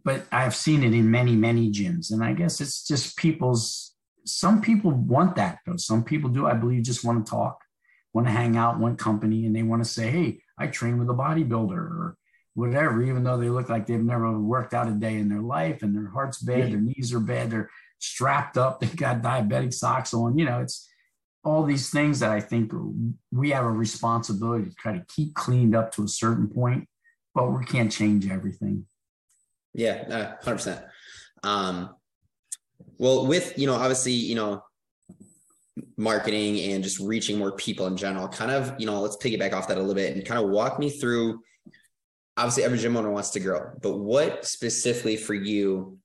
but 0.05 0.27
I've 0.31 0.55
seen 0.55 0.83
it 0.83 0.93
in 0.93 1.11
many, 1.11 1.35
many 1.35 1.71
gyms. 1.71 2.13
And 2.13 2.23
I 2.23 2.33
guess 2.35 2.61
it's 2.61 2.87
just 2.87 3.17
people's, 3.17 3.95
some 4.27 4.61
people 4.61 4.91
want 4.91 5.37
that 5.37 5.59
though. 5.67 5.77
Some 5.77 6.05
people 6.05 6.31
do, 6.31 6.47
I 6.47 6.55
believe, 6.55 6.83
just 6.83 7.05
want 7.05 7.25
to 7.25 7.31
talk 7.31 7.59
want 8.13 8.27
to 8.27 8.33
hang 8.33 8.57
out, 8.57 8.79
want 8.79 8.99
company, 8.99 9.47
and 9.47 9.55
they 9.55 9.63
want 9.63 9.85
to 9.85 9.89
say, 9.89 10.11
hey, 10.11 10.41
I 10.59 10.67
train 10.67 10.99
with 10.99 11.09
a 11.11 11.15
bodybuilder 11.15 11.71
or 11.71 12.17
whatever, 12.55 13.03
even 13.03 13.23
though 13.23 13.37
they 13.37 13.49
look 13.49 13.69
like 13.69 13.87
they've 13.87 14.03
never 14.03 14.39
worked 14.39 14.75
out 14.75 14.89
a 14.89 14.93
day 14.93 15.17
in 15.17 15.29
their 15.29 15.41
life 15.41 15.83
and 15.83 15.95
their 15.95 16.11
heart's 16.11 16.39
bad, 16.39 16.59
yeah. 16.59 16.67
their 16.67 16.81
knees 16.81 17.13
are 17.13 17.21
bad, 17.21 17.51
they're 17.51 17.71
strapped 17.99 18.59
up, 18.59 18.81
they've 18.81 18.97
got 18.97 19.23
diabetic 19.23 19.73
socks 19.73 20.13
on, 20.13 20.37
you 20.39 20.45
know, 20.45 20.61
it's 20.61 20.89
all 21.43 21.65
these 21.65 21.91
things 21.91 22.21
that 22.21 22.31
I 22.31 22.41
think 22.41 22.73
we 23.33 23.51
have 23.51 23.65
a 23.65 23.71
responsibility 23.71 24.69
to 24.69 24.75
try 24.75 24.93
to 24.93 25.05
keep 25.09 25.35
cleaned 25.35 25.75
up 25.75 25.93
to 25.93 26.05
a 26.05 26.09
certain 26.09 26.49
point, 26.49 26.89
but 27.35 27.51
we 27.51 27.65
can't 27.65 27.91
change 27.91 28.31
everything. 28.31 28.87
Yeah, 29.73 30.35
hundred 30.43 30.57
percent. 30.57 30.85
Um, 31.43 31.95
well, 32.99 33.27
with 33.27 33.59
you 33.59 33.67
know, 33.67 33.75
obviously, 33.75 34.13
you 34.13 34.35
know, 34.35 34.63
marketing 35.97 36.73
and 36.73 36.85
just 36.85 36.99
reaching 36.99 37.39
more 37.39 37.53
people 37.53 37.87
in 37.87 37.97
general 37.97 38.29
kind 38.29 38.51
of 38.51 38.75
you 38.79 38.87
know 38.87 39.01
let's 39.01 39.17
piggyback 39.17 39.53
off 39.53 39.69
that 39.69 39.77
a 39.77 39.81
little 39.81 39.95
bit 39.95 40.15
and 40.15 40.25
kind 40.27 40.43
of 40.43 40.51
walk 40.51 40.79
me 40.79 40.91
through 40.91 41.41
obviously 42.37 42.65
every 42.65 42.79
gym 42.79 42.97
owner 42.97 43.11
wants 43.11 43.31
to 43.31 43.41
grow 43.41 43.71
but 43.81 43.99
what 43.99 44.45
specifically 44.45 45.17
for 45.17 45.35
you 45.35 45.99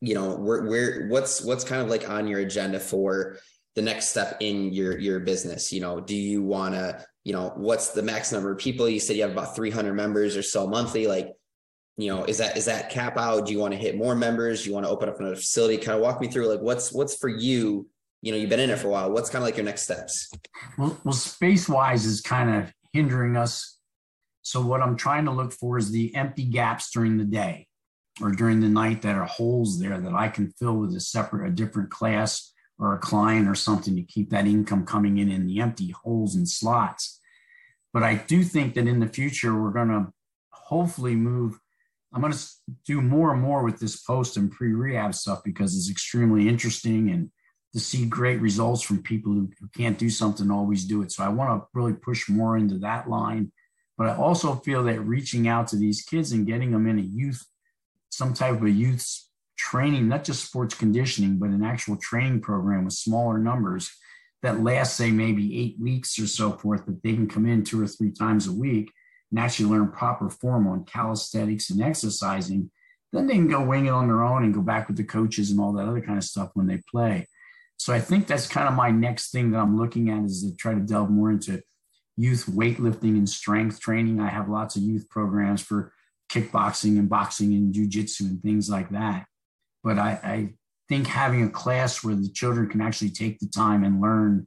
you 0.00 0.14
know 0.14 0.36
where 0.36 0.62
where 0.62 1.08
what's 1.08 1.42
what's 1.42 1.64
kind 1.64 1.82
of 1.82 1.88
like 1.88 2.08
on 2.08 2.26
your 2.26 2.40
agenda 2.40 2.78
for 2.78 3.36
the 3.78 3.82
next 3.82 4.08
step 4.08 4.36
in 4.40 4.72
your 4.72 4.98
your 4.98 5.20
business? 5.20 5.72
You 5.72 5.80
know 5.80 6.00
do 6.00 6.16
you 6.16 6.42
want 6.42 6.74
to 6.74 7.04
you 7.24 7.32
know 7.32 7.52
what's 7.54 7.90
the 7.90 8.02
max 8.02 8.32
number 8.32 8.50
of 8.50 8.58
people? 8.58 8.88
You 8.88 8.98
said 8.98 9.14
you 9.14 9.22
have 9.22 9.30
about 9.30 9.54
300 9.54 9.94
members 9.94 10.36
or 10.36 10.42
so 10.42 10.66
monthly 10.66 11.06
like 11.06 11.32
you 11.96 12.12
know 12.12 12.24
is 12.24 12.38
that 12.38 12.56
is 12.56 12.64
that 12.64 12.90
cap 12.90 13.16
out? 13.16 13.46
Do 13.46 13.52
you 13.52 13.60
want 13.60 13.72
to 13.72 13.78
hit 13.78 13.96
more 13.96 14.16
members? 14.16 14.62
Do 14.62 14.68
you 14.68 14.74
want 14.74 14.84
to 14.84 14.90
open 14.90 15.08
up 15.08 15.20
another 15.20 15.36
facility? 15.36 15.76
Kind 15.76 15.94
of 15.94 16.02
walk 16.02 16.20
me 16.20 16.26
through 16.26 16.48
like 16.48 16.60
what's 16.60 16.92
what's 16.92 17.16
for 17.16 17.28
you? 17.28 17.88
You 18.20 18.32
know 18.32 18.38
you've 18.38 18.50
been 18.50 18.58
in 18.58 18.70
it 18.70 18.80
for 18.80 18.88
a 18.88 18.90
while. 18.90 19.12
What's 19.12 19.30
kind 19.30 19.42
of 19.42 19.46
like 19.46 19.56
your 19.56 19.64
next 19.64 19.82
steps? 19.82 20.28
Well, 20.76 20.98
well 21.04 21.14
space 21.14 21.68
wise 21.68 22.04
is 22.04 22.20
kind 22.20 22.50
of 22.56 22.72
hindering 22.92 23.36
us. 23.36 23.78
So 24.42 24.60
what 24.60 24.80
i'm 24.82 24.96
trying 24.96 25.26
to 25.26 25.30
look 25.30 25.52
for 25.52 25.78
is 25.78 25.92
the 25.92 26.12
empty 26.16 26.44
gaps 26.44 26.90
during 26.90 27.16
the 27.16 27.24
day 27.24 27.68
or 28.20 28.32
during 28.32 28.58
the 28.60 28.68
night 28.68 29.02
that 29.02 29.14
are 29.14 29.26
holes 29.26 29.78
there 29.78 30.00
that 30.00 30.14
i 30.14 30.28
can 30.28 30.50
fill 30.58 30.74
with 30.74 30.96
a 30.96 31.00
separate 31.00 31.46
a 31.46 31.50
different 31.50 31.90
class 31.90 32.52
or 32.78 32.94
a 32.94 32.98
client 32.98 33.48
or 33.48 33.54
something 33.54 33.96
to 33.96 34.02
keep 34.02 34.30
that 34.30 34.46
income 34.46 34.84
coming 34.84 35.18
in 35.18 35.30
in 35.30 35.46
the 35.46 35.60
empty 35.60 35.90
holes 35.90 36.34
and 36.34 36.48
slots 36.48 37.20
but 37.92 38.02
i 38.02 38.14
do 38.14 38.42
think 38.42 38.74
that 38.74 38.86
in 38.86 39.00
the 39.00 39.06
future 39.06 39.60
we're 39.60 39.70
going 39.70 39.88
to 39.88 40.06
hopefully 40.50 41.14
move 41.14 41.58
i'm 42.12 42.20
going 42.20 42.32
to 42.32 42.46
do 42.86 43.00
more 43.00 43.32
and 43.32 43.42
more 43.42 43.62
with 43.62 43.78
this 43.78 44.02
post 44.02 44.36
and 44.36 44.50
pre-rehab 44.50 45.14
stuff 45.14 45.40
because 45.44 45.76
it's 45.76 45.90
extremely 45.90 46.48
interesting 46.48 47.10
and 47.10 47.30
to 47.72 47.80
see 47.80 48.06
great 48.06 48.40
results 48.40 48.82
from 48.82 49.02
people 49.02 49.32
who, 49.32 49.50
who 49.60 49.68
can't 49.68 49.98
do 49.98 50.08
something 50.08 50.50
always 50.50 50.84
do 50.84 51.02
it. 51.02 51.12
So 51.12 51.22
I 51.22 51.28
want 51.28 51.60
to 51.60 51.66
really 51.74 51.92
push 51.92 52.28
more 52.28 52.56
into 52.56 52.78
that 52.78 53.08
line. 53.08 53.52
But 53.96 54.08
I 54.08 54.16
also 54.16 54.54
feel 54.54 54.84
that 54.84 55.00
reaching 55.00 55.48
out 55.48 55.68
to 55.68 55.76
these 55.76 56.02
kids 56.02 56.32
and 56.32 56.46
getting 56.46 56.70
them 56.70 56.86
in 56.86 56.98
a 56.98 57.02
youth, 57.02 57.44
some 58.10 58.32
type 58.32 58.54
of 58.54 58.62
a 58.62 58.70
youth 58.70 59.27
training, 59.58 60.08
not 60.08 60.24
just 60.24 60.46
sports 60.46 60.74
conditioning, 60.74 61.38
but 61.38 61.50
an 61.50 61.64
actual 61.64 61.96
training 61.96 62.40
program 62.40 62.84
with 62.84 62.94
smaller 62.94 63.38
numbers 63.38 63.90
that 64.42 64.62
lasts, 64.62 64.96
say, 64.96 65.10
maybe 65.10 65.58
eight 65.58 65.76
weeks 65.80 66.18
or 66.18 66.26
so 66.26 66.52
forth, 66.52 66.86
that 66.86 67.02
they 67.02 67.12
can 67.12 67.28
come 67.28 67.44
in 67.44 67.64
two 67.64 67.82
or 67.82 67.86
three 67.86 68.12
times 68.12 68.46
a 68.46 68.52
week 68.52 68.92
and 69.30 69.40
actually 69.40 69.68
learn 69.68 69.90
proper 69.90 70.30
form 70.30 70.66
on 70.66 70.84
calisthenics 70.84 71.70
and 71.70 71.82
exercising. 71.82 72.70
Then 73.12 73.26
they 73.26 73.34
can 73.34 73.48
go 73.48 73.62
wing 73.62 73.86
it 73.86 73.90
on 73.90 74.06
their 74.06 74.22
own 74.22 74.44
and 74.44 74.54
go 74.54 74.60
back 74.60 74.86
with 74.86 74.96
the 74.96 75.04
coaches 75.04 75.50
and 75.50 75.60
all 75.60 75.72
that 75.72 75.88
other 75.88 76.00
kind 76.00 76.18
of 76.18 76.24
stuff 76.24 76.50
when 76.54 76.66
they 76.66 76.80
play. 76.90 77.26
So 77.78 77.92
I 77.92 78.00
think 78.00 78.26
that's 78.26 78.46
kind 78.46 78.68
of 78.68 78.74
my 78.74 78.90
next 78.90 79.30
thing 79.30 79.50
that 79.50 79.58
I'm 79.58 79.76
looking 79.76 80.10
at 80.10 80.24
is 80.24 80.42
to 80.42 80.54
try 80.56 80.74
to 80.74 80.80
delve 80.80 81.10
more 81.10 81.30
into 81.30 81.62
youth 82.16 82.46
weightlifting 82.46 83.16
and 83.16 83.28
strength 83.28 83.80
training. 83.80 84.20
I 84.20 84.28
have 84.28 84.48
lots 84.48 84.76
of 84.76 84.82
youth 84.82 85.08
programs 85.08 85.62
for 85.62 85.92
kickboxing 86.30 86.98
and 86.98 87.08
boxing 87.08 87.54
and 87.54 87.74
jujitsu 87.74 88.20
and 88.20 88.42
things 88.42 88.68
like 88.68 88.90
that. 88.90 89.26
But 89.88 89.98
I, 89.98 90.20
I 90.22 90.48
think 90.90 91.06
having 91.06 91.42
a 91.42 91.48
class 91.48 92.04
where 92.04 92.14
the 92.14 92.28
children 92.28 92.68
can 92.68 92.82
actually 92.82 93.08
take 93.08 93.38
the 93.38 93.48
time 93.48 93.82
and 93.82 94.02
learn 94.02 94.46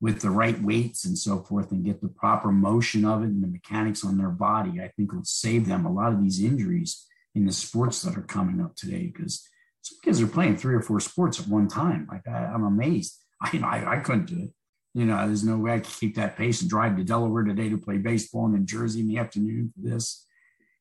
with 0.00 0.20
the 0.20 0.30
right 0.30 0.60
weights 0.60 1.04
and 1.04 1.16
so 1.16 1.38
forth 1.38 1.70
and 1.70 1.84
get 1.84 2.02
the 2.02 2.08
proper 2.08 2.50
motion 2.50 3.04
of 3.04 3.22
it 3.22 3.26
and 3.26 3.40
the 3.40 3.46
mechanics 3.46 4.04
on 4.04 4.18
their 4.18 4.30
body, 4.30 4.80
I 4.80 4.88
think 4.96 5.12
will 5.12 5.22
save 5.22 5.68
them 5.68 5.86
a 5.86 5.92
lot 5.92 6.12
of 6.12 6.20
these 6.20 6.42
injuries 6.42 7.06
in 7.36 7.46
the 7.46 7.52
sports 7.52 8.02
that 8.02 8.18
are 8.18 8.22
coming 8.22 8.60
up 8.60 8.74
today 8.74 9.12
because 9.14 9.48
some 9.82 9.98
kids 10.02 10.20
are 10.20 10.26
playing 10.26 10.56
three 10.56 10.74
or 10.74 10.82
four 10.82 10.98
sports 10.98 11.38
at 11.38 11.46
one 11.46 11.68
time. 11.68 12.08
Like 12.10 12.26
I, 12.26 12.52
am 12.52 12.64
amazed. 12.64 13.16
I, 13.40 13.50
you 13.52 13.60
know, 13.60 13.68
I, 13.68 13.98
I 13.98 14.00
couldn't 14.00 14.26
do 14.26 14.42
it. 14.42 14.50
You 14.92 15.04
know, 15.04 15.24
there's 15.24 15.44
no 15.44 15.56
way 15.56 15.74
I 15.74 15.78
could 15.78 15.94
keep 16.00 16.16
that 16.16 16.36
pace 16.36 16.62
and 16.62 16.68
drive 16.68 16.96
to 16.96 17.04
Delaware 17.04 17.44
today 17.44 17.68
to 17.68 17.78
play 17.78 17.98
baseball 17.98 18.46
and 18.46 18.56
then 18.56 18.66
Jersey 18.66 19.02
in 19.02 19.06
the 19.06 19.18
afternoon 19.18 19.72
for 19.72 19.88
this. 19.88 20.26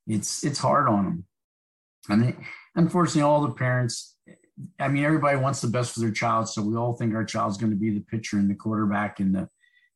It's 0.08 0.44
it's 0.44 0.58
hard 0.58 0.90
on 0.90 1.04
them. 1.04 1.26
And 2.10 2.24
they, 2.24 2.36
unfortunately, 2.76 3.22
all 3.22 3.42
the 3.42 3.54
parents, 3.54 4.16
I 4.80 4.88
mean, 4.88 5.04
everybody 5.04 5.38
wants 5.38 5.62
the 5.62 5.68
best 5.68 5.94
for 5.94 6.00
their 6.00 6.12
child. 6.12 6.50
So 6.50 6.62
we 6.62 6.76
all 6.76 6.94
think 6.94 7.14
our 7.14 7.26
child's 7.26 7.58
going 7.58 7.72
to 7.72 7.78
be 7.78 7.90
the 7.92 8.02
pitcher 8.02 8.38
and 8.38 8.50
the 8.50 8.56
quarterback 8.56 9.20
and 9.20 9.34
the, 9.34 9.50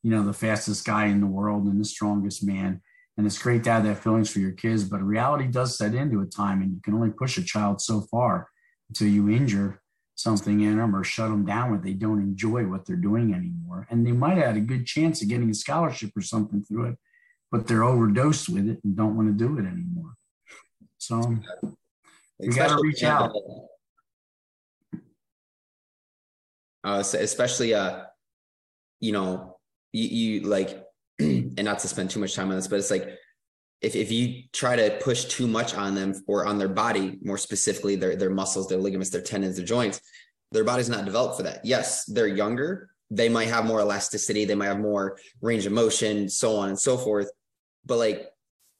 you 0.03 0.11
know, 0.11 0.23
the 0.23 0.33
fastest 0.33 0.85
guy 0.85 1.05
in 1.05 1.21
the 1.21 1.27
world 1.27 1.65
and 1.65 1.79
the 1.79 1.85
strongest 1.85 2.45
man. 2.45 2.81
And 3.17 3.25
it's 3.25 3.41
great 3.41 3.63
to 3.63 3.71
have 3.71 3.83
that 3.85 4.03
feelings 4.03 4.29
for 4.29 4.39
your 4.39 4.51
kids, 4.51 4.83
but 4.83 5.01
reality 5.01 5.47
does 5.47 5.77
set 5.77 5.95
into 5.95 6.21
a 6.21 6.25
time 6.25 6.61
and 6.61 6.71
you 6.71 6.81
can 6.83 6.93
only 6.93 7.09
push 7.09 7.37
a 7.37 7.43
child 7.43 7.81
so 7.81 8.01
far 8.01 8.47
until 8.89 9.07
you 9.07 9.29
injure 9.29 9.81
something 10.15 10.61
in 10.61 10.77
them 10.77 10.95
or 10.95 11.03
shut 11.03 11.29
them 11.29 11.45
down 11.45 11.69
where 11.69 11.79
they 11.79 11.93
don't 11.93 12.21
enjoy 12.21 12.65
what 12.65 12.85
they're 12.85 12.95
doing 12.95 13.33
anymore. 13.33 13.87
And 13.89 14.05
they 14.05 14.11
might 14.11 14.37
have 14.37 14.47
had 14.47 14.57
a 14.57 14.61
good 14.61 14.85
chance 14.85 15.21
of 15.21 15.29
getting 15.29 15.49
a 15.49 15.53
scholarship 15.53 16.11
or 16.15 16.21
something 16.21 16.63
through 16.63 16.89
it, 16.89 16.97
but 17.51 17.67
they're 17.67 17.83
overdosed 17.83 18.49
with 18.49 18.67
it 18.67 18.79
and 18.83 18.95
don't 18.95 19.15
want 19.15 19.29
to 19.29 19.33
do 19.33 19.57
it 19.57 19.65
anymore. 19.65 20.13
So 20.97 21.37
we 22.39 22.47
got 22.49 22.77
to 22.77 22.81
reach 22.81 23.03
out. 23.03 23.35
Uh, 26.83 26.99
especially, 26.99 27.73
uh, 27.73 28.03
you 28.99 29.11
know, 29.11 29.57
you, 29.91 30.07
you 30.07 30.41
like, 30.47 30.83
and 31.19 31.63
not 31.63 31.79
to 31.79 31.87
spend 31.87 32.09
too 32.09 32.19
much 32.19 32.35
time 32.35 32.49
on 32.49 32.55
this, 32.55 32.67
but 32.67 32.79
it's 32.79 32.91
like 32.91 33.09
if, 33.81 33.95
if 33.95 34.11
you 34.11 34.43
try 34.53 34.75
to 34.75 34.97
push 35.01 35.25
too 35.25 35.47
much 35.47 35.75
on 35.75 35.95
them 35.95 36.13
or 36.27 36.45
on 36.45 36.57
their 36.57 36.69
body, 36.69 37.17
more 37.21 37.37
specifically 37.37 37.95
their, 37.95 38.15
their 38.15 38.29
muscles, 38.29 38.67
their 38.67 38.77
ligaments, 38.77 39.09
their 39.09 39.21
tendons, 39.21 39.57
their 39.57 39.65
joints, 39.65 39.99
their 40.51 40.63
body's 40.63 40.89
not 40.89 41.05
developed 41.05 41.37
for 41.37 41.43
that. 41.43 41.65
Yes, 41.65 42.05
they're 42.05 42.27
younger. 42.27 42.89
They 43.09 43.29
might 43.29 43.49
have 43.49 43.65
more 43.65 43.81
elasticity. 43.81 44.45
They 44.45 44.55
might 44.55 44.67
have 44.67 44.79
more 44.79 45.17
range 45.41 45.65
of 45.65 45.73
motion, 45.73 46.29
so 46.29 46.55
on 46.55 46.69
and 46.69 46.79
so 46.79 46.97
forth. 46.97 47.29
But 47.85 47.97
like 47.97 48.29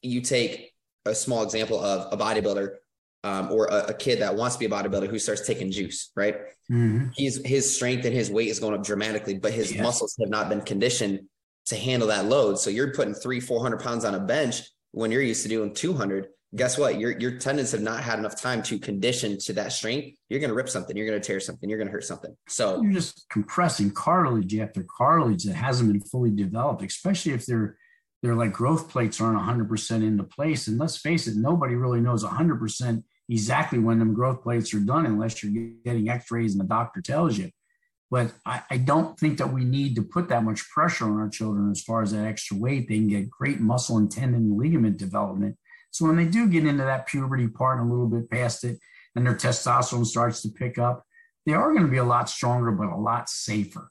you 0.02 0.20
take 0.20 0.72
a 1.04 1.14
small 1.14 1.42
example 1.42 1.82
of 1.82 2.12
a 2.12 2.22
bodybuilder 2.22 2.76
um, 3.24 3.50
or 3.50 3.66
a, 3.66 3.86
a, 3.88 3.94
kid 3.94 4.20
that 4.20 4.34
wants 4.34 4.56
to 4.56 4.60
be 4.60 4.66
a 4.66 4.68
bodybuilder 4.68 5.08
who 5.08 5.18
starts 5.18 5.46
taking 5.46 5.70
juice, 5.70 6.12
right? 6.14 6.36
Mm-hmm. 6.70 7.08
He's 7.14 7.44
his 7.44 7.74
strength 7.74 8.04
and 8.04 8.14
his 8.14 8.30
weight 8.30 8.48
is 8.48 8.60
going 8.60 8.74
up 8.74 8.84
dramatically, 8.84 9.38
but 9.38 9.52
his 9.52 9.72
yes. 9.72 9.82
muscles 9.82 10.16
have 10.20 10.30
not 10.30 10.48
been 10.48 10.60
conditioned 10.60 11.20
to 11.66 11.76
handle 11.76 12.08
that 12.08 12.26
load. 12.26 12.58
So 12.58 12.70
you're 12.70 12.92
putting 12.92 13.14
three, 13.14 13.40
400 13.40 13.80
pounds 13.80 14.04
on 14.04 14.14
a 14.14 14.20
bench 14.20 14.62
when 14.92 15.10
you're 15.10 15.22
used 15.22 15.42
to 15.42 15.48
doing 15.48 15.74
200 15.74 16.28
guess 16.56 16.78
what 16.78 16.98
your 16.98 17.18
your 17.18 17.32
tendons 17.38 17.72
have 17.72 17.82
not 17.82 18.02
had 18.02 18.18
enough 18.18 18.40
time 18.40 18.62
to 18.62 18.78
condition 18.78 19.38
to 19.38 19.52
that 19.52 19.72
strength 19.72 20.16
you're 20.28 20.40
going 20.40 20.48
to 20.48 20.54
rip 20.54 20.68
something 20.68 20.96
you're 20.96 21.06
going 21.06 21.20
to 21.20 21.26
tear 21.26 21.40
something 21.40 21.68
you're 21.68 21.78
going 21.78 21.88
to 21.88 21.92
hurt 21.92 22.04
something 22.04 22.34
so 22.48 22.80
you're 22.80 22.92
just 22.92 23.28
compressing 23.28 23.90
cartilage 23.90 24.56
after 24.56 24.82
cartilage 24.84 25.44
that 25.44 25.54
hasn't 25.54 25.92
been 25.92 26.00
fully 26.00 26.30
developed 26.30 26.82
especially 26.82 27.32
if 27.32 27.44
they're 27.44 27.76
they're 28.22 28.34
like 28.34 28.52
growth 28.52 28.90
plates 28.90 29.20
aren't 29.20 29.38
100% 29.38 29.90
into 30.02 30.24
place 30.24 30.68
and 30.68 30.78
let's 30.78 30.96
face 30.96 31.26
it 31.26 31.36
nobody 31.36 31.74
really 31.74 32.00
knows 32.00 32.24
100% 32.24 33.02
exactly 33.28 33.78
when 33.78 33.98
them 33.98 34.14
growth 34.14 34.42
plates 34.42 34.72
are 34.74 34.80
done 34.80 35.06
unless 35.06 35.42
you're 35.42 35.70
getting 35.84 36.08
x-rays 36.08 36.52
and 36.52 36.60
the 36.60 36.66
doctor 36.68 37.00
tells 37.00 37.38
you 37.38 37.50
but 38.10 38.32
I, 38.46 38.62
I, 38.70 38.76
don't 38.78 39.18
think 39.18 39.38
that 39.38 39.52
we 39.52 39.64
need 39.64 39.94
to 39.96 40.02
put 40.02 40.28
that 40.30 40.44
much 40.44 40.68
pressure 40.70 41.04
on 41.04 41.18
our 41.18 41.28
children 41.28 41.70
as 41.70 41.82
far 41.82 42.02
as 42.02 42.12
that 42.12 42.26
extra 42.26 42.56
weight. 42.56 42.88
They 42.88 42.96
can 42.96 43.08
get 43.08 43.30
great 43.30 43.60
muscle 43.60 43.98
and 43.98 44.10
tendon 44.10 44.42
and 44.42 44.56
ligament 44.56 44.96
development. 44.96 45.58
So 45.90 46.06
when 46.06 46.16
they 46.16 46.24
do 46.24 46.48
get 46.48 46.66
into 46.66 46.84
that 46.84 47.06
puberty 47.06 47.48
part 47.48 47.80
a 47.80 47.82
little 47.82 48.06
bit 48.06 48.30
past 48.30 48.64
it, 48.64 48.78
and 49.14 49.26
their 49.26 49.34
testosterone 49.34 50.06
starts 50.06 50.42
to 50.42 50.48
pick 50.48 50.78
up, 50.78 51.04
they 51.44 51.52
are 51.52 51.72
going 51.72 51.84
to 51.84 51.90
be 51.90 51.96
a 51.98 52.04
lot 52.04 52.30
stronger, 52.30 52.70
but 52.70 52.88
a 52.88 52.96
lot 52.96 53.28
safer. 53.28 53.88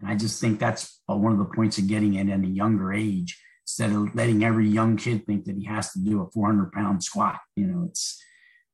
And 0.00 0.08
I 0.08 0.16
just 0.16 0.40
think 0.40 0.58
that's 0.58 1.00
one 1.06 1.32
of 1.32 1.38
the 1.38 1.44
points 1.44 1.78
of 1.78 1.86
getting 1.86 2.14
it 2.14 2.28
at 2.28 2.40
a 2.40 2.46
younger 2.46 2.92
age 2.92 3.40
instead 3.64 3.92
of 3.92 4.14
letting 4.14 4.44
every 4.44 4.68
young 4.68 4.96
kid 4.96 5.24
think 5.26 5.44
that 5.46 5.56
he 5.56 5.64
has 5.64 5.92
to 5.92 5.98
do 5.98 6.22
a 6.22 6.30
400 6.30 6.72
pound 6.72 7.02
squat. 7.02 7.40
You 7.56 7.66
know, 7.66 7.86
it's 7.88 8.22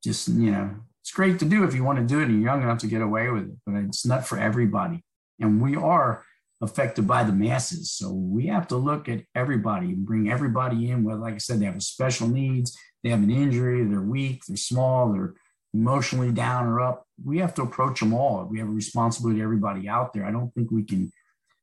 just, 0.03 0.29
you 0.29 0.51
know, 0.51 0.75
it's 1.01 1.13
great 1.13 1.39
to 1.39 1.45
do 1.45 1.65
if 1.65 1.75
you 1.75 1.85
want 1.85 1.99
to 1.99 2.05
do 2.05 2.21
it 2.21 2.25
and 2.25 2.35
you're 2.35 2.51
young 2.51 2.63
enough 2.63 2.79
to 2.79 2.87
get 2.87 3.03
away 3.03 3.31
with 3.31 3.45
it, 3.45 3.57
but 3.65 3.77
it's 3.77 4.05
not 4.05 4.27
for 4.27 4.39
everybody. 4.39 5.03
And 5.39 5.63
we 5.63 5.77
are 5.77 6.25
affected 6.61 7.07
by 7.07 7.25
the 7.25 7.33
masses. 7.33 7.93
So 7.93 8.13
we 8.13 8.47
have 8.49 8.69
to 8.69 8.77
look 8.77 9.09
at 9.09 9.23
everybody 9.35 9.87
and 9.87 10.05
bring 10.05 10.31
everybody 10.31 10.91
in, 10.91 11.05
whether, 11.05 11.21
like 11.21 11.35
I 11.35 11.39
said, 11.39 11.61
they 11.61 11.67
have 11.67 11.83
special 11.83 12.29
needs, 12.29 12.77
they 13.03 13.11
have 13.11 13.23
an 13.23 13.31
injury, 13.31 13.85
they're 13.85 14.01
weak, 14.01 14.43
they're 14.47 14.57
small, 14.57 15.13
they're 15.13 15.35
emotionally 15.73 16.33
down 16.33 16.67
or 16.67 16.81
up. 16.81 17.07
We 17.25 17.39
have 17.39 17.55
to 17.55 17.63
approach 17.63 18.01
them 18.01 18.13
all. 18.13 18.45
We 18.45 18.59
have 18.59 18.69
a 18.69 18.73
responsibility 18.73 19.39
to 19.39 19.45
everybody 19.45 19.89
out 19.89 20.13
there. 20.13 20.27
I 20.27 20.33
don't 20.33 20.53
think 20.55 20.71
we 20.71 20.83
can 20.83 21.13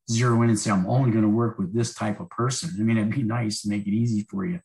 zero 0.10 0.42
in 0.42 0.50
and 0.50 0.60
say, 0.60 0.72
I'm 0.72 0.88
only 0.88 1.12
going 1.12 1.24
to 1.24 1.30
work 1.30 1.58
with 1.58 1.74
this 1.74 1.94
type 1.94 2.20
of 2.20 2.30
person. 2.30 2.72
I 2.80 2.84
mean, 2.84 2.98
it'd 2.98 3.12
be 3.12 3.24
nice 3.24 3.62
to 3.62 3.70
make 3.70 3.86
it 3.86 3.94
easy 3.94 4.26
for 4.30 4.46
you, 4.46 4.62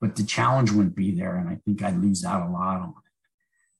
but 0.00 0.16
the 0.16 0.24
challenge 0.24 0.70
wouldn't 0.70 0.96
be 0.96 1.10
there. 1.10 1.36
And 1.36 1.48
I 1.48 1.58
think 1.64 1.82
I'd 1.82 2.00
lose 2.00 2.24
out 2.24 2.46
a 2.46 2.50
lot 2.50 2.80
on 2.80 2.90
it. 2.90 2.94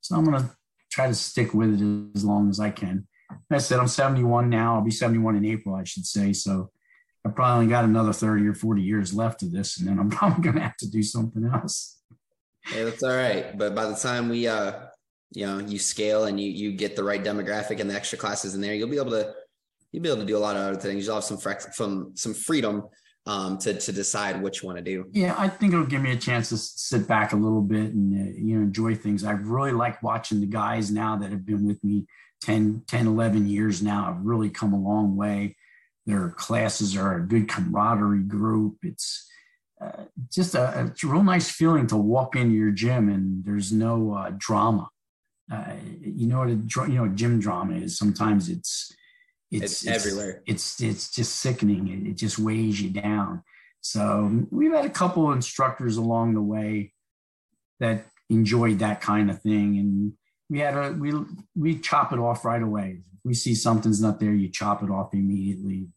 So 0.00 0.16
I'm 0.16 0.24
going 0.24 0.42
to 0.42 0.50
try 0.90 1.06
to 1.06 1.14
stick 1.14 1.54
with 1.54 1.80
it 1.80 2.16
as 2.16 2.24
long 2.24 2.50
as 2.50 2.60
I 2.60 2.70
can. 2.70 3.06
I 3.50 3.58
said 3.58 3.80
I'm 3.80 3.88
71 3.88 4.50
now. 4.50 4.76
I'll 4.76 4.84
be 4.84 4.90
71 4.90 5.36
in 5.36 5.44
April, 5.44 5.74
I 5.74 5.84
should 5.84 6.06
say. 6.06 6.32
So 6.32 6.70
I 7.24 7.30
probably 7.30 7.62
only 7.62 7.66
got 7.72 7.84
another 7.84 8.12
30 8.12 8.46
or 8.46 8.54
40 8.54 8.82
years 8.82 9.14
left 9.14 9.42
of 9.42 9.52
this, 9.52 9.78
and 9.78 9.88
then 9.88 9.98
I'm 9.98 10.10
probably 10.10 10.42
going 10.42 10.56
to 10.56 10.62
have 10.62 10.76
to 10.78 10.90
do 10.90 11.02
something 11.02 11.44
else. 11.52 11.98
Hey, 12.64 12.84
that's 12.84 13.02
all 13.02 13.16
right. 13.16 13.56
But 13.56 13.74
by 13.74 13.86
the 13.86 13.96
time 13.96 14.28
we, 14.28 14.46
uh, 14.46 14.72
you 15.32 15.46
know, 15.46 15.58
you 15.58 15.78
scale 15.78 16.24
and 16.24 16.40
you 16.40 16.50
you 16.50 16.72
get 16.72 16.96
the 16.96 17.04
right 17.04 17.22
demographic 17.22 17.80
and 17.80 17.90
the 17.90 17.94
extra 17.94 18.16
classes 18.16 18.54
in 18.54 18.60
there, 18.60 18.74
you'll 18.74 18.88
be 18.88 18.96
able 18.98 19.10
to 19.10 19.34
you'll 19.94 20.02
be 20.02 20.08
able 20.08 20.20
to 20.20 20.26
do 20.26 20.36
a 20.36 20.38
lot 20.38 20.56
of 20.56 20.62
other 20.62 20.76
things. 20.76 21.06
You'll 21.06 21.14
have 21.14 21.24
some 21.24 21.38
some 21.38 22.12
some 22.16 22.34
freedom 22.34 22.82
um, 23.26 23.58
to 23.58 23.78
to 23.78 23.92
decide 23.92 24.42
what 24.42 24.60
you 24.60 24.66
want 24.66 24.78
to 24.78 24.84
do. 24.84 25.06
Yeah, 25.12 25.36
I 25.38 25.48
think 25.48 25.72
it'll 25.72 25.86
give 25.86 26.02
me 26.02 26.10
a 26.10 26.16
chance 26.16 26.48
to 26.48 26.58
sit 26.58 27.06
back 27.06 27.32
a 27.32 27.36
little 27.36 27.62
bit 27.62 27.92
and 27.92 28.12
uh, 28.12 28.32
you 28.36 28.56
know 28.56 28.62
enjoy 28.62 28.96
things. 28.96 29.22
I 29.22 29.32
really 29.32 29.70
like 29.70 30.02
watching 30.02 30.40
the 30.40 30.48
guys 30.48 30.90
now 30.90 31.16
that 31.18 31.30
have 31.30 31.46
been 31.46 31.64
with 31.64 31.82
me 31.84 32.06
10, 32.42 32.82
10, 32.88 33.06
11 33.06 33.46
years 33.46 33.82
now. 33.82 34.08
I've 34.08 34.24
really 34.24 34.50
come 34.50 34.72
a 34.72 34.80
long 34.80 35.14
way. 35.16 35.56
Their 36.06 36.30
classes 36.30 36.96
are 36.96 37.16
a 37.16 37.26
good 37.26 37.48
camaraderie 37.48 38.24
group. 38.24 38.78
It's 38.82 39.30
uh, 39.80 40.04
just 40.30 40.56
a, 40.56 40.92
a 41.02 41.06
real 41.06 41.22
nice 41.22 41.50
feeling 41.50 41.86
to 41.86 41.96
walk 41.96 42.34
into 42.34 42.54
your 42.54 42.72
gym 42.72 43.08
and 43.08 43.44
there's 43.44 43.70
no 43.70 44.12
uh, 44.12 44.32
drama. 44.36 44.88
Uh, 45.52 45.74
you 46.00 46.26
know 46.26 46.40
what 46.40 46.48
a 46.48 46.90
you 46.90 46.96
know 46.96 47.06
gym 47.06 47.38
drama 47.38 47.76
is. 47.76 47.96
Sometimes 47.96 48.48
it's 48.48 48.92
it's, 49.62 49.84
it's 49.84 50.06
everywhere. 50.06 50.42
It's 50.46 50.80
it's 50.80 51.10
just 51.10 51.36
sickening. 51.36 51.88
It, 51.88 52.10
it 52.10 52.14
just 52.16 52.38
weighs 52.38 52.80
you 52.80 52.90
down. 52.90 53.42
So 53.80 54.46
we've 54.50 54.72
had 54.72 54.86
a 54.86 54.90
couple 54.90 55.30
instructors 55.32 55.96
along 55.96 56.34
the 56.34 56.42
way 56.42 56.92
that 57.80 58.06
enjoyed 58.30 58.78
that 58.78 59.00
kind 59.00 59.30
of 59.30 59.40
thing, 59.42 59.78
and 59.78 60.12
we 60.48 60.60
had 60.60 60.74
a 60.74 60.92
we 60.92 61.12
we 61.54 61.78
chop 61.78 62.12
it 62.12 62.18
off 62.18 62.44
right 62.44 62.62
away. 62.62 63.02
If 63.12 63.20
we 63.24 63.34
see 63.34 63.54
something's 63.54 64.00
not 64.00 64.20
there, 64.20 64.32
you 64.32 64.48
chop 64.48 64.82
it 64.82 64.90
off 64.90 65.14
immediately 65.14 65.88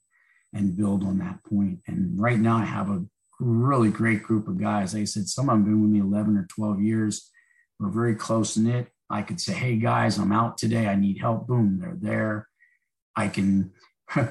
and 0.54 0.78
build 0.78 1.04
on 1.04 1.20
that 1.20 1.44
point. 1.44 1.80
And 1.88 2.20
right 2.20 2.40
now, 2.40 2.58
I 2.58 2.66
have 2.66 2.90
a 2.90 3.06
really 3.40 3.90
great 3.90 4.24
group 4.24 4.48
of 4.48 4.60
guys. 4.60 4.94
Like 4.94 5.02
I 5.02 5.06
said 5.06 5.28
some 5.28 5.50
of 5.50 5.56
them 5.56 5.66
been 5.66 5.82
with 5.82 5.92
me 5.92 6.00
11 6.00 6.38
or 6.38 6.48
12 6.50 6.82
years. 6.82 7.30
We're 7.80 7.90
very 7.90 8.16
close 8.16 8.58
knit. 8.58 8.90
I 9.10 9.22
could 9.22 9.40
say, 9.40 9.54
"Hey 9.54 9.78
guys, 9.78 10.18
I'm 10.18 10.32
out 10.32 10.58
today. 10.58 10.88
I 10.88 10.96
need 10.96 11.20
help." 11.20 11.48
Boom, 11.48 11.80
they're 11.80 11.98
there 12.00 12.48
I 13.18 13.28
can. 13.28 13.72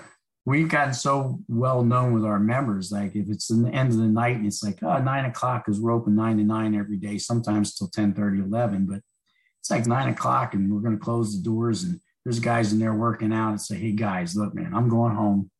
we've 0.46 0.68
gotten 0.68 0.94
so 0.94 1.40
well 1.48 1.82
known 1.82 2.14
with 2.14 2.24
our 2.24 2.38
members. 2.38 2.92
Like 2.92 3.16
if 3.16 3.28
it's 3.28 3.50
in 3.50 3.64
the 3.64 3.70
end 3.70 3.90
of 3.90 3.98
the 3.98 4.06
night 4.06 4.36
and 4.36 4.46
it's 4.46 4.62
like 4.62 4.78
oh, 4.82 4.98
nine 4.98 5.26
o'clock 5.26 5.66
because 5.66 5.80
we're 5.80 5.92
open 5.92 6.14
nine 6.14 6.38
to 6.38 6.44
nine 6.44 6.74
every 6.74 6.96
day, 6.96 7.18
sometimes 7.18 7.74
till 7.74 7.88
10 7.88 8.14
30, 8.14 8.42
11, 8.42 8.86
but 8.86 9.00
it's 9.60 9.70
like 9.70 9.86
nine 9.86 10.08
o'clock 10.08 10.54
and 10.54 10.72
we're 10.72 10.80
going 10.80 10.96
to 10.96 11.04
close 11.04 11.36
the 11.36 11.42
doors 11.42 11.82
and 11.82 12.00
there's 12.24 12.38
guys 12.38 12.72
in 12.72 12.78
there 12.78 12.94
working 12.94 13.32
out 13.32 13.50
and 13.50 13.60
say, 13.60 13.76
Hey 13.76 13.92
guys, 13.92 14.36
look, 14.36 14.54
man, 14.54 14.72
I'm 14.72 14.88
going 14.88 15.14
home. 15.14 15.50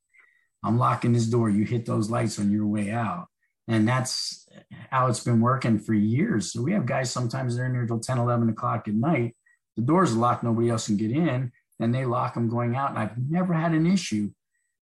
I'm 0.64 0.78
locking 0.78 1.12
this 1.12 1.26
door. 1.26 1.50
You 1.50 1.64
hit 1.64 1.84
those 1.84 2.08
lights 2.08 2.38
on 2.38 2.50
your 2.50 2.66
way 2.66 2.90
out. 2.90 3.26
And 3.68 3.86
that's 3.86 4.48
how 4.90 5.08
it's 5.08 5.22
been 5.22 5.40
working 5.40 5.78
for 5.78 5.94
years. 5.94 6.52
So 6.52 6.62
we 6.62 6.72
have 6.72 6.86
guys 6.86 7.10
sometimes 7.10 7.56
they're 7.56 7.66
in 7.66 7.72
there 7.72 7.86
till 7.86 7.98
10, 7.98 8.18
11 8.18 8.48
o'clock 8.48 8.86
at 8.86 8.94
night. 8.94 9.36
The 9.76 9.82
doors 9.82 10.16
locked, 10.16 10.44
nobody 10.44 10.70
else 10.70 10.86
can 10.86 10.96
get 10.96 11.10
in 11.10 11.52
and 11.80 11.94
they 11.94 12.04
lock 12.04 12.34
them 12.34 12.48
going 12.48 12.76
out. 12.76 12.90
And 12.90 12.98
I've 12.98 13.18
never 13.18 13.52
had 13.52 13.72
an 13.72 13.86
issue 13.86 14.30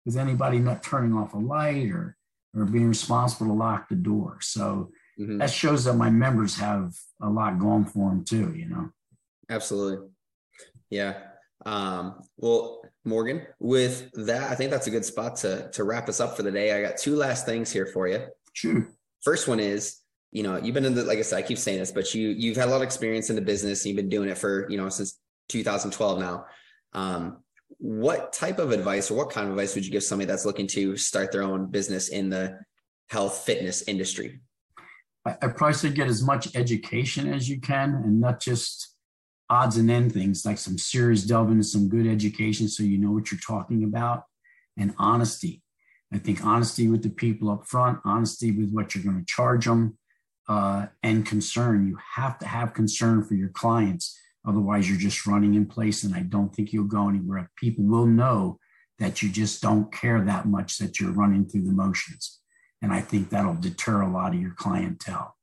with 0.05 0.17
anybody 0.17 0.59
not 0.59 0.83
turning 0.83 1.15
off 1.15 1.35
a 1.35 1.39
light 1.39 1.91
or 1.91 2.17
or 2.55 2.65
being 2.65 2.89
responsible 2.89 3.47
to 3.47 3.53
lock 3.53 3.89
the 3.89 3.95
door. 3.95 4.39
So 4.41 4.91
mm-hmm. 5.19 5.39
that 5.39 5.51
shows 5.51 5.85
that 5.85 5.95
my 5.95 6.11
members 6.11 6.57
have 6.59 6.93
a 7.23 7.29
lot 7.29 7.59
going 7.61 7.85
for 7.85 8.11
them 8.11 8.25
too. 8.25 8.55
You 8.55 8.69
know. 8.69 8.91
Absolutely. 9.49 10.09
Yeah. 10.91 11.19
Um, 11.67 12.23
well, 12.37 12.83
Morgan, 13.05 13.47
with 13.59 14.11
that, 14.27 14.51
I 14.51 14.55
think 14.55 14.71
that's 14.71 14.87
a 14.87 14.91
good 14.91 15.05
spot 15.05 15.37
to 15.37 15.71
to 15.73 15.85
wrap 15.85 16.09
us 16.09 16.21
up 16.21 16.37
for 16.37 16.43
the 16.43 16.51
day. 16.51 16.73
I 16.73 16.83
got 16.83 16.99
two 16.99 17.17
last 17.17 17.47
things 17.47 17.71
here 17.71 17.87
for 17.87 18.09
you. 18.09 18.27
Sure. 18.53 18.89
First 19.23 19.49
one 19.49 19.61
is, 19.61 19.99
you 20.33 20.43
know, 20.43 20.57
you've 20.57 20.75
been 20.75 20.85
in 20.85 20.95
the 20.95 21.05
like 21.05 21.19
I 21.19 21.23
said, 21.23 21.39
I 21.39 21.43
keep 21.43 21.59
saying 21.59 21.79
this, 21.79 21.93
but 21.93 22.15
you 22.15 22.29
you've 22.29 22.57
had 22.57 22.69
a 22.69 22.71
lot 22.71 22.79
of 22.79 22.83
experience 22.83 23.31
in 23.31 23.37
the 23.37 23.43
business. 23.43 23.85
and 23.85 23.91
You've 23.91 23.97
been 23.97 24.09
doing 24.09 24.29
it 24.29 24.39
for 24.39 24.71
you 24.71 24.77
know 24.77 24.89
since 24.89 25.19
2012 25.49 26.19
now. 26.19 26.47
Um, 26.93 27.39
what 27.79 28.33
type 28.33 28.59
of 28.59 28.73
advice 28.73 29.11
or 29.11 29.15
what 29.15 29.31
kind 29.31 29.47
of 29.47 29.53
advice 29.53 29.75
would 29.75 29.85
you 29.85 29.93
give 29.93 30.03
somebody 30.03 30.27
that's 30.27 30.45
looking 30.45 30.67
to 30.69 30.97
start 30.97 31.33
their 31.33 31.43
own 31.43 31.71
business 31.71 32.09
in 32.09 32.29
the 32.29 32.59
health 33.09 33.39
fitness 33.39 33.83
industry? 33.83 34.41
I, 35.25 35.37
I 35.43 35.49
probably 35.49 35.75
say 35.75 35.91
get 35.91 36.09
as 36.09 36.23
much 36.23 36.55
education 36.55 37.33
as 37.33 37.49
you 37.49 37.61
can 37.61 37.95
and 37.95 38.21
not 38.21 38.41
just 38.41 38.95
odds 39.49 39.77
and 39.77 39.91
end 39.91 40.13
things 40.13 40.47
like 40.47 40.59
some 40.59 40.79
serious 40.79 41.25
delve 41.25 41.51
into 41.51 41.65
some 41.65 41.89
good 41.89 42.07
education 42.07 42.69
so 42.69 42.85
you 42.85 42.99
know 42.99 43.11
what 43.11 43.33
you're 43.33 43.41
talking 43.41 43.83
about 43.85 44.25
and 44.77 44.95
honesty. 44.99 45.63
I 46.13 46.19
think 46.19 46.45
honesty 46.45 46.89
with 46.89 47.03
the 47.03 47.11
people 47.11 47.51
up 47.51 47.67
front, 47.67 48.01
honesty 48.05 48.51
with 48.51 48.71
what 48.73 48.95
you're 48.95 49.05
going 49.05 49.19
to 49.19 49.33
charge 49.33 49.65
them, 49.65 49.97
uh, 50.49 50.87
and 51.03 51.25
concern. 51.25 51.87
You 51.87 51.99
have 52.17 52.39
to 52.41 52.47
have 52.47 52.75
concern 52.75 53.25
for 53.25 53.35
your 53.35 53.51
clients 53.51 54.19
Otherwise, 54.47 54.89
you're 54.89 54.99
just 54.99 55.27
running 55.27 55.55
in 55.55 55.67
place, 55.67 56.03
and 56.03 56.15
I 56.15 56.21
don't 56.21 56.55
think 56.55 56.73
you'll 56.73 56.85
go 56.85 57.09
anywhere. 57.09 57.51
People 57.57 57.85
will 57.85 58.07
know 58.07 58.59
that 58.99 59.23
you 59.23 59.31
just 59.31 59.63
don't 59.63 59.93
care 59.93 60.23
that 60.25 60.47
much 60.47 60.79
that 60.79 60.99
you're 60.99 61.13
running 61.13 61.47
through 61.47 61.63
the 61.63 61.73
motions. 61.73 62.41
And 62.83 62.93
I 62.93 63.01
think 63.01 63.29
that'll 63.29 63.55
deter 63.55 64.01
a 64.01 64.11
lot 64.11 64.35
of 64.35 64.41
your 64.41 64.55
clientele. 64.55 65.37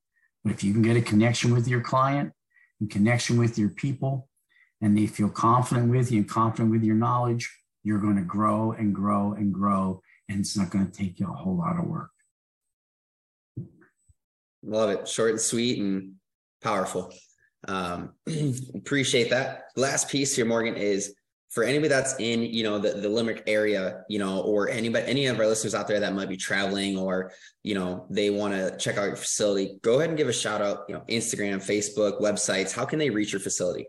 But 0.44 0.54
if 0.54 0.64
you 0.64 0.74
can 0.74 0.82
get 0.82 0.98
a 0.98 1.02
connection 1.02 1.54
with 1.54 1.68
your 1.68 1.82
client 1.82 2.32
and 2.80 2.90
connection 2.90 3.38
with 3.38 3.58
your 3.58 3.70
people, 3.70 4.30
and 4.82 4.98
they 4.98 5.08
feel 5.08 5.30
confident 5.30 5.90
with 5.90 6.12
you 6.12 6.20
and 6.20 6.30
confident 6.30 6.72
with 6.72 6.84
your 6.84 6.96
knowledge, 6.96 7.52
you're 7.84 8.00
going 8.00 8.16
to 8.16 8.22
grow 8.22 8.72
and 8.72 8.94
grow 8.94 9.34
and 9.34 9.54
grow. 9.54 10.02
And 10.30 10.40
it's 10.40 10.58
not 10.58 10.70
going 10.70 10.86
to 10.86 10.92
take 10.92 11.20
you 11.20 11.28
a 11.28 11.36
whole 11.36 11.58
lot 11.58 11.80
of 11.80 11.86
work. 11.86 12.10
Love 14.64 14.90
it. 14.90 15.08
Short 15.08 15.32
and 15.32 15.42
sweet 15.42 15.80
and 15.80 16.14
powerful. 16.62 17.12
Um, 17.68 18.14
appreciate 18.76 19.30
that. 19.30 19.70
Last 19.76 20.10
piece 20.10 20.36
here, 20.36 20.46
Morgan, 20.46 20.76
is 20.76 21.14
for 21.50 21.64
anybody 21.64 21.88
that's 21.88 22.16
in, 22.20 22.42
you 22.42 22.64
know, 22.64 22.78
the, 22.78 22.92
the 22.92 23.10
Limerick 23.10 23.44
area, 23.48 24.04
you 24.10 24.20
know, 24.20 24.42
or 24.42 24.70
anybody, 24.70 25.06
any 25.08 25.28
of 25.28 25.40
our 25.40 25.48
listeners 25.48 25.74
out 25.74 25.88
there 25.88 26.00
that 26.00 26.14
might 26.14 26.30
be 26.30 26.38
traveling 26.38 26.98
or, 26.98 27.32
you 27.64 27.74
know, 27.74 28.06
they 28.10 28.30
want 28.30 28.54
to 28.54 28.76
check 28.78 28.98
out 28.98 29.06
your 29.06 29.16
facility, 29.16 29.80
go 29.82 29.96
ahead 29.96 30.10
and 30.10 30.18
give 30.18 30.28
a 30.28 30.34
shout 30.34 30.62
out, 30.62 30.86
you 30.90 30.96
know, 30.96 31.02
Instagram, 31.10 31.56
Facebook, 31.56 32.22
websites. 32.22 32.74
How 32.74 32.86
can 32.86 33.00
they 33.00 33.10
reach 33.10 33.32
your 33.32 33.40
facility? 33.40 33.88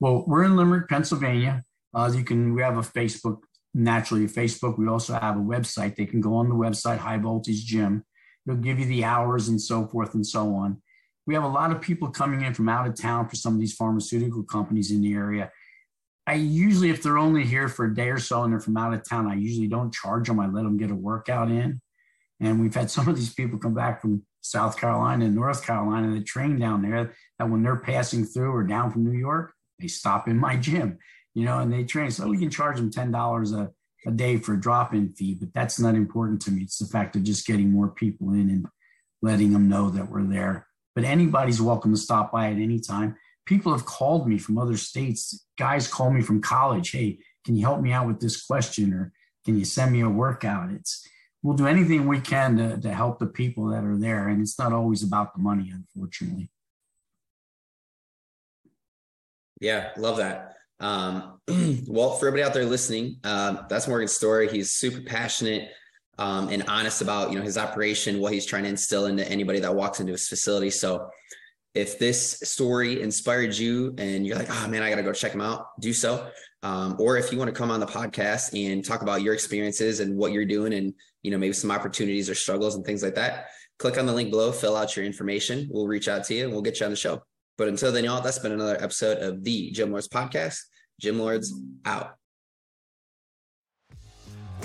Well, 0.00 0.24
we're 0.26 0.44
in 0.44 0.56
Limerick, 0.56 0.88
Pennsylvania. 0.88 1.64
Uh, 1.94 2.10
you 2.14 2.24
can, 2.24 2.54
we 2.54 2.62
have 2.62 2.76
a 2.76 2.82
Facebook, 2.82 3.38
naturally, 3.74 4.26
Facebook. 4.26 4.78
We 4.78 4.88
also 4.88 5.14
have 5.14 5.36
a 5.36 5.40
website. 5.40 5.96
They 5.96 6.06
can 6.06 6.20
go 6.20 6.34
on 6.34 6.48
the 6.48 6.54
website, 6.54 6.98
High 6.98 7.18
Voltage 7.18 7.64
Gym. 7.64 8.04
It'll 8.46 8.60
give 8.60 8.78
you 8.78 8.86
the 8.86 9.04
hours 9.04 9.48
and 9.48 9.60
so 9.60 9.86
forth 9.86 10.14
and 10.14 10.26
so 10.26 10.54
on. 10.54 10.82
We 11.26 11.34
have 11.34 11.44
a 11.44 11.48
lot 11.48 11.72
of 11.72 11.80
people 11.80 12.08
coming 12.08 12.42
in 12.42 12.54
from 12.54 12.68
out 12.68 12.86
of 12.86 12.94
town 12.94 13.28
for 13.28 13.36
some 13.36 13.54
of 13.54 13.60
these 13.60 13.74
pharmaceutical 13.74 14.44
companies 14.44 14.90
in 14.90 15.00
the 15.00 15.12
area. 15.12 15.50
I 16.26 16.34
usually, 16.34 16.90
if 16.90 17.02
they're 17.02 17.18
only 17.18 17.44
here 17.44 17.68
for 17.68 17.84
a 17.84 17.94
day 17.94 18.08
or 18.08 18.18
so 18.18 18.42
and 18.42 18.52
they're 18.52 18.60
from 18.60 18.76
out 18.76 18.94
of 18.94 19.08
town, 19.08 19.30
I 19.30 19.34
usually 19.34 19.68
don't 19.68 19.92
charge 19.92 20.26
them. 20.26 20.40
I 20.40 20.46
let 20.48 20.64
them 20.64 20.76
get 20.76 20.90
a 20.90 20.94
workout 20.94 21.50
in. 21.50 21.80
And 22.40 22.60
we've 22.60 22.74
had 22.74 22.90
some 22.96 23.08
of 23.08 23.16
these 23.16 23.34
people 23.34 23.58
come 23.58 23.74
back 23.74 24.00
from 24.00 24.22
South 24.40 24.78
Carolina 24.78 25.24
and 25.24 25.34
North 25.34 25.64
Carolina 25.64 26.14
that 26.14 26.26
train 26.26 26.58
down 26.58 26.82
there 26.82 27.12
that 27.38 27.50
when 27.50 27.62
they're 27.62 27.76
passing 27.76 28.24
through 28.24 28.52
or 28.52 28.62
down 28.62 28.92
from 28.92 29.04
New 29.04 29.18
York, 29.18 29.52
they 29.80 29.88
stop 29.88 30.28
in 30.28 30.38
my 30.38 30.56
gym, 30.68 30.98
you 31.34 31.44
know, 31.44 31.58
and 31.58 31.72
they 31.72 31.84
train. 31.84 32.10
So 32.10 32.28
we 32.28 32.38
can 32.38 32.50
charge 32.50 32.76
them 32.76 32.90
$10 32.90 33.54
a, 33.54 33.70
a 34.08 34.12
day 34.12 34.38
for 34.38 34.54
a 34.54 34.60
drop 34.60 34.94
in 34.94 35.10
fee, 35.10 35.34
but 35.34 35.52
that's 35.52 35.80
not 35.80 35.94
important 35.94 36.40
to 36.42 36.50
me. 36.50 36.62
It's 36.62 36.78
the 36.78 36.86
fact 36.86 37.16
of 37.16 37.24
just 37.24 37.46
getting 37.46 37.72
more 37.72 37.88
people 37.88 38.30
in 38.30 38.50
and 38.50 38.66
letting 39.22 39.52
them 39.52 39.68
know 39.68 39.90
that 39.90 40.10
we're 40.10 40.22
there. 40.22 40.66
But 40.96 41.04
anybody's 41.04 41.60
welcome 41.60 41.92
to 41.92 42.00
stop 42.00 42.32
by 42.32 42.46
at 42.50 42.56
any 42.56 42.80
time. 42.80 43.16
People 43.44 43.70
have 43.72 43.84
called 43.84 44.26
me 44.26 44.38
from 44.38 44.56
other 44.56 44.78
states. 44.78 45.46
Guys 45.58 45.86
call 45.86 46.10
me 46.10 46.22
from 46.22 46.40
college. 46.40 46.90
Hey, 46.90 47.18
can 47.44 47.54
you 47.54 47.66
help 47.66 47.82
me 47.82 47.92
out 47.92 48.06
with 48.06 48.18
this 48.18 48.44
question? 48.44 48.94
Or 48.94 49.12
can 49.44 49.58
you 49.58 49.66
send 49.66 49.92
me 49.92 50.00
a 50.00 50.08
workout? 50.08 50.70
It's 50.72 51.06
we'll 51.42 51.54
do 51.54 51.66
anything 51.66 52.06
we 52.06 52.18
can 52.18 52.56
to, 52.56 52.80
to 52.80 52.92
help 52.92 53.18
the 53.18 53.26
people 53.26 53.66
that 53.66 53.84
are 53.84 53.96
there. 53.96 54.28
And 54.28 54.40
it's 54.40 54.58
not 54.58 54.72
always 54.72 55.02
about 55.02 55.34
the 55.34 55.42
money, 55.42 55.70
unfortunately. 55.70 56.48
Yeah, 59.60 59.90
love 59.98 60.16
that. 60.16 60.56
Um, 60.80 61.40
well, 61.86 62.12
for 62.12 62.26
everybody 62.26 62.42
out 62.42 62.54
there 62.54 62.64
listening, 62.64 63.18
uh, 63.22 63.66
that's 63.68 63.86
Morgan's 63.86 64.16
story. 64.16 64.48
He's 64.48 64.70
super 64.70 65.02
passionate 65.02 65.68
um, 66.18 66.48
and 66.48 66.64
honest 66.68 67.02
about 67.02 67.30
you 67.30 67.38
know 67.38 67.44
his 67.44 67.58
operation, 67.58 68.20
what 68.20 68.32
he's 68.32 68.46
trying 68.46 68.64
to 68.64 68.68
instill 68.68 69.06
into 69.06 69.28
anybody 69.30 69.60
that 69.60 69.74
walks 69.74 70.00
into 70.00 70.12
his 70.12 70.28
facility. 70.28 70.70
So, 70.70 71.10
if 71.74 71.98
this 71.98 72.40
story 72.42 73.02
inspired 73.02 73.56
you 73.56 73.94
and 73.98 74.26
you're 74.26 74.36
like, 74.36 74.50
oh 74.50 74.68
man, 74.68 74.82
I 74.82 74.90
got 74.90 74.96
to 74.96 75.02
go 75.02 75.12
check 75.12 75.32
him 75.32 75.42
out, 75.42 75.78
do 75.80 75.92
so. 75.92 76.30
Um, 76.62 76.96
or 76.98 77.16
if 77.16 77.30
you 77.30 77.38
want 77.38 77.48
to 77.48 77.54
come 77.54 77.70
on 77.70 77.80
the 77.80 77.86
podcast 77.86 78.58
and 78.58 78.84
talk 78.84 79.02
about 79.02 79.22
your 79.22 79.34
experiences 79.34 80.00
and 80.00 80.16
what 80.16 80.32
you're 80.32 80.46
doing, 80.46 80.72
and 80.72 80.94
you 81.22 81.30
know 81.30 81.38
maybe 81.38 81.52
some 81.52 81.70
opportunities 81.70 82.30
or 82.30 82.34
struggles 82.34 82.76
and 82.76 82.84
things 82.84 83.02
like 83.02 83.14
that, 83.16 83.46
click 83.78 83.98
on 83.98 84.06
the 84.06 84.12
link 84.12 84.30
below, 84.30 84.52
fill 84.52 84.76
out 84.76 84.96
your 84.96 85.04
information. 85.04 85.68
We'll 85.70 85.86
reach 85.86 86.08
out 86.08 86.24
to 86.24 86.34
you 86.34 86.44
and 86.44 86.52
we'll 86.52 86.62
get 86.62 86.80
you 86.80 86.86
on 86.86 86.92
the 86.92 86.96
show. 86.96 87.22
But 87.58 87.68
until 87.68 87.92
then, 87.92 88.04
y'all, 88.04 88.20
that's 88.20 88.38
been 88.38 88.52
another 88.52 88.76
episode 88.82 89.18
of 89.18 89.42
the 89.42 89.70
Gym 89.70 89.90
Lords 89.90 90.08
Podcast. 90.08 90.60
Gym 91.00 91.18
Lords 91.18 91.54
out. 91.84 92.16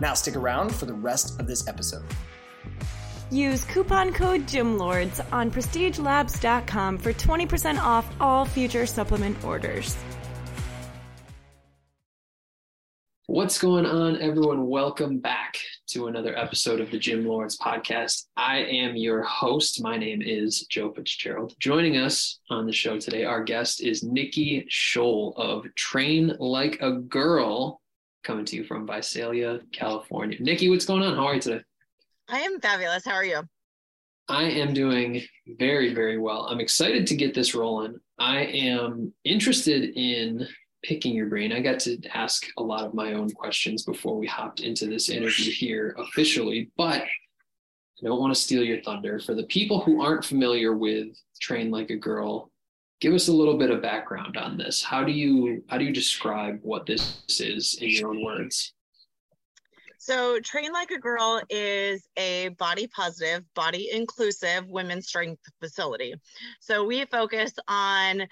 Now 0.00 0.14
stick 0.14 0.36
around 0.36 0.74
for 0.74 0.86
the 0.86 0.94
rest 0.94 1.40
of 1.40 1.46
this 1.46 1.66
episode. 1.66 2.04
Use 3.30 3.64
coupon 3.64 4.12
code 4.12 4.46
GYMLORDS 4.46 5.20
on 5.32 5.50
prestigelabs.com 5.50 6.98
for 6.98 7.12
20% 7.12 7.78
off 7.78 8.10
all 8.20 8.46
future 8.46 8.86
supplement 8.86 9.42
orders. 9.44 9.96
What's 13.26 13.58
going 13.58 13.84
on, 13.84 14.22
everyone? 14.22 14.68
Welcome 14.68 15.18
back 15.18 15.58
to 15.88 16.06
another 16.06 16.36
episode 16.36 16.80
of 16.80 16.90
the 16.90 16.98
Gym 16.98 17.26
Lords 17.26 17.58
podcast. 17.58 18.24
I 18.38 18.60
am 18.60 18.96
your 18.96 19.22
host. 19.22 19.82
My 19.82 19.98
name 19.98 20.22
is 20.22 20.62
Joe 20.70 20.94
Fitzgerald. 20.94 21.54
Joining 21.60 21.98
us 21.98 22.40
on 22.48 22.64
the 22.64 22.72
show 22.72 22.98
today, 22.98 23.26
our 23.26 23.44
guest 23.44 23.82
is 23.82 24.02
Nikki 24.02 24.66
Scholl 24.70 25.36
of 25.36 25.66
Train 25.74 26.36
Like 26.38 26.78
a 26.80 26.92
Girl 26.92 27.82
coming 28.24 28.44
to 28.46 28.56
you 28.56 28.64
from 28.64 28.86
Visalia, 28.86 29.60
California. 29.72 30.38
Nikki, 30.40 30.68
what's 30.68 30.84
going 30.84 31.02
on? 31.02 31.16
How 31.16 31.26
are 31.26 31.34
you 31.34 31.40
today? 31.40 31.62
I 32.28 32.40
am 32.40 32.60
fabulous. 32.60 33.04
How 33.04 33.14
are 33.14 33.24
you? 33.24 33.42
I 34.28 34.44
am 34.44 34.74
doing 34.74 35.22
very, 35.58 35.94
very 35.94 36.18
well. 36.18 36.46
I'm 36.50 36.60
excited 36.60 37.06
to 37.06 37.16
get 37.16 37.34
this 37.34 37.54
rolling. 37.54 37.98
I 38.18 38.40
am 38.42 39.14
interested 39.24 39.96
in 39.96 40.46
picking 40.82 41.14
your 41.14 41.26
brain. 41.26 41.52
I 41.52 41.60
got 41.60 41.80
to 41.80 41.98
ask 42.12 42.46
a 42.58 42.62
lot 42.62 42.84
of 42.84 42.92
my 42.92 43.14
own 43.14 43.30
questions 43.30 43.84
before 43.84 44.18
we 44.18 44.26
hopped 44.26 44.60
into 44.60 44.86
this 44.86 45.08
interview 45.08 45.50
here 45.50 45.96
officially, 45.98 46.70
but 46.76 47.02
I 47.02 48.06
don't 48.06 48.20
want 48.20 48.34
to 48.34 48.40
steal 48.40 48.62
your 48.62 48.82
thunder. 48.82 49.18
For 49.18 49.34
the 49.34 49.44
people 49.44 49.80
who 49.80 50.02
aren't 50.02 50.24
familiar 50.24 50.76
with 50.76 51.08
Train 51.40 51.70
Like 51.70 51.90
a 51.90 51.96
Girl, 51.96 52.50
give 53.00 53.14
us 53.14 53.28
a 53.28 53.32
little 53.32 53.56
bit 53.56 53.70
of 53.70 53.80
background 53.80 54.36
on 54.36 54.56
this. 54.56 54.82
How 54.82 55.04
do 55.04 55.12
you 55.12 55.62
how 55.68 55.78
do 55.78 55.84
you 55.84 55.92
describe 55.92 56.58
what 56.62 56.86
this 56.86 57.22
is 57.28 57.78
in 57.80 57.90
your 57.90 58.10
own 58.10 58.24
words? 58.24 58.74
So 59.98 60.40
train 60.40 60.72
like 60.72 60.90
a 60.90 60.98
girl 60.98 61.42
is 61.50 62.08
a 62.16 62.48
body 62.58 62.86
positive 62.88 63.44
body 63.54 63.90
inclusive 63.92 64.64
women's 64.68 65.08
strength 65.08 65.42
facility. 65.60 66.14
So 66.60 66.84
we 66.84 67.04
focus 67.06 67.52
on 67.68 68.22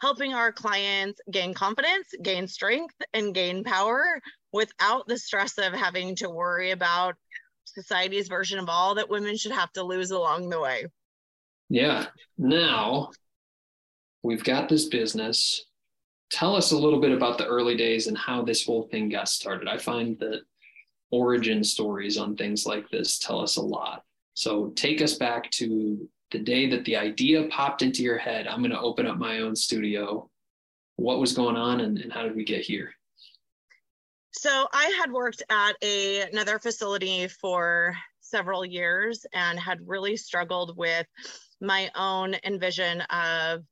helping 0.00 0.34
our 0.34 0.50
clients 0.50 1.20
gain 1.30 1.54
confidence 1.54 2.08
gain 2.22 2.48
strength 2.48 2.94
and 3.14 3.34
gain 3.34 3.62
power 3.64 4.20
without 4.52 5.06
the 5.06 5.18
stress 5.18 5.58
of 5.58 5.72
having 5.72 6.16
to 6.16 6.28
worry 6.28 6.72
about 6.72 7.14
society's 7.64 8.26
version 8.26 8.58
of 8.58 8.68
all 8.68 8.96
that 8.96 9.08
women 9.08 9.36
should 9.36 9.52
have 9.52 9.70
to 9.72 9.84
lose 9.84 10.10
along 10.10 10.48
the 10.48 10.58
way. 10.58 10.86
Yeah. 11.68 12.06
Now 12.36 13.10
we've 14.22 14.44
got 14.44 14.68
this 14.68 14.86
business. 14.86 15.66
Tell 16.30 16.54
us 16.54 16.72
a 16.72 16.78
little 16.78 17.00
bit 17.00 17.12
about 17.12 17.38
the 17.38 17.46
early 17.46 17.76
days 17.76 18.06
and 18.06 18.16
how 18.16 18.42
this 18.42 18.64
whole 18.64 18.84
thing 18.84 19.08
got 19.08 19.28
started. 19.28 19.68
I 19.68 19.78
find 19.78 20.18
that 20.20 20.42
origin 21.10 21.64
stories 21.64 22.16
on 22.16 22.36
things 22.36 22.66
like 22.66 22.88
this 22.90 23.18
tell 23.18 23.40
us 23.40 23.56
a 23.56 23.62
lot. 23.62 24.04
So 24.34 24.68
take 24.76 25.02
us 25.02 25.14
back 25.14 25.50
to 25.52 26.08
the 26.30 26.38
day 26.38 26.70
that 26.70 26.84
the 26.84 26.96
idea 26.96 27.48
popped 27.48 27.82
into 27.82 28.02
your 28.02 28.18
head. 28.18 28.46
I'm 28.46 28.60
going 28.60 28.70
to 28.70 28.80
open 28.80 29.06
up 29.06 29.18
my 29.18 29.40
own 29.40 29.56
studio. 29.56 30.30
What 30.96 31.18
was 31.18 31.32
going 31.32 31.56
on 31.56 31.80
and, 31.80 31.98
and 31.98 32.12
how 32.12 32.22
did 32.22 32.36
we 32.36 32.44
get 32.44 32.62
here? 32.62 32.92
So 34.32 34.68
I 34.72 34.96
had 34.98 35.10
worked 35.10 35.42
at 35.50 35.72
a, 35.82 36.20
another 36.30 36.60
facility 36.60 37.26
for 37.26 37.96
several 38.20 38.64
years 38.64 39.26
and 39.34 39.58
had 39.58 39.80
really 39.84 40.16
struggled 40.16 40.76
with 40.76 41.06
my 41.60 41.90
own 41.96 42.36
envision 42.44 43.00
of 43.02 43.64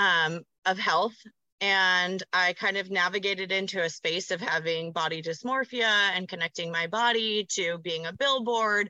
um, 0.00 0.40
of 0.66 0.78
health 0.78 1.14
and 1.60 2.22
I 2.32 2.54
kind 2.54 2.76
of 2.76 2.90
navigated 2.90 3.52
into 3.52 3.82
a 3.82 3.90
space 3.90 4.30
of 4.30 4.40
having 4.40 4.92
body 4.92 5.22
dysmorphia 5.22 6.10
and 6.14 6.28
connecting 6.28 6.72
my 6.72 6.86
body 6.86 7.46
to 7.50 7.78
being 7.78 8.06
a 8.06 8.12
billboard. 8.12 8.88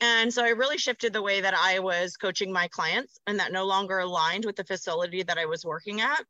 And 0.00 0.32
so 0.32 0.44
I 0.44 0.50
really 0.50 0.78
shifted 0.78 1.12
the 1.12 1.22
way 1.22 1.40
that 1.40 1.54
I 1.54 1.80
was 1.80 2.16
coaching 2.16 2.52
my 2.52 2.68
clients, 2.68 3.18
and 3.26 3.38
that 3.40 3.52
no 3.52 3.66
longer 3.66 3.98
aligned 3.98 4.44
with 4.44 4.56
the 4.56 4.64
facility 4.64 5.22
that 5.24 5.38
I 5.38 5.46
was 5.46 5.64
working 5.64 6.00
at. 6.00 6.24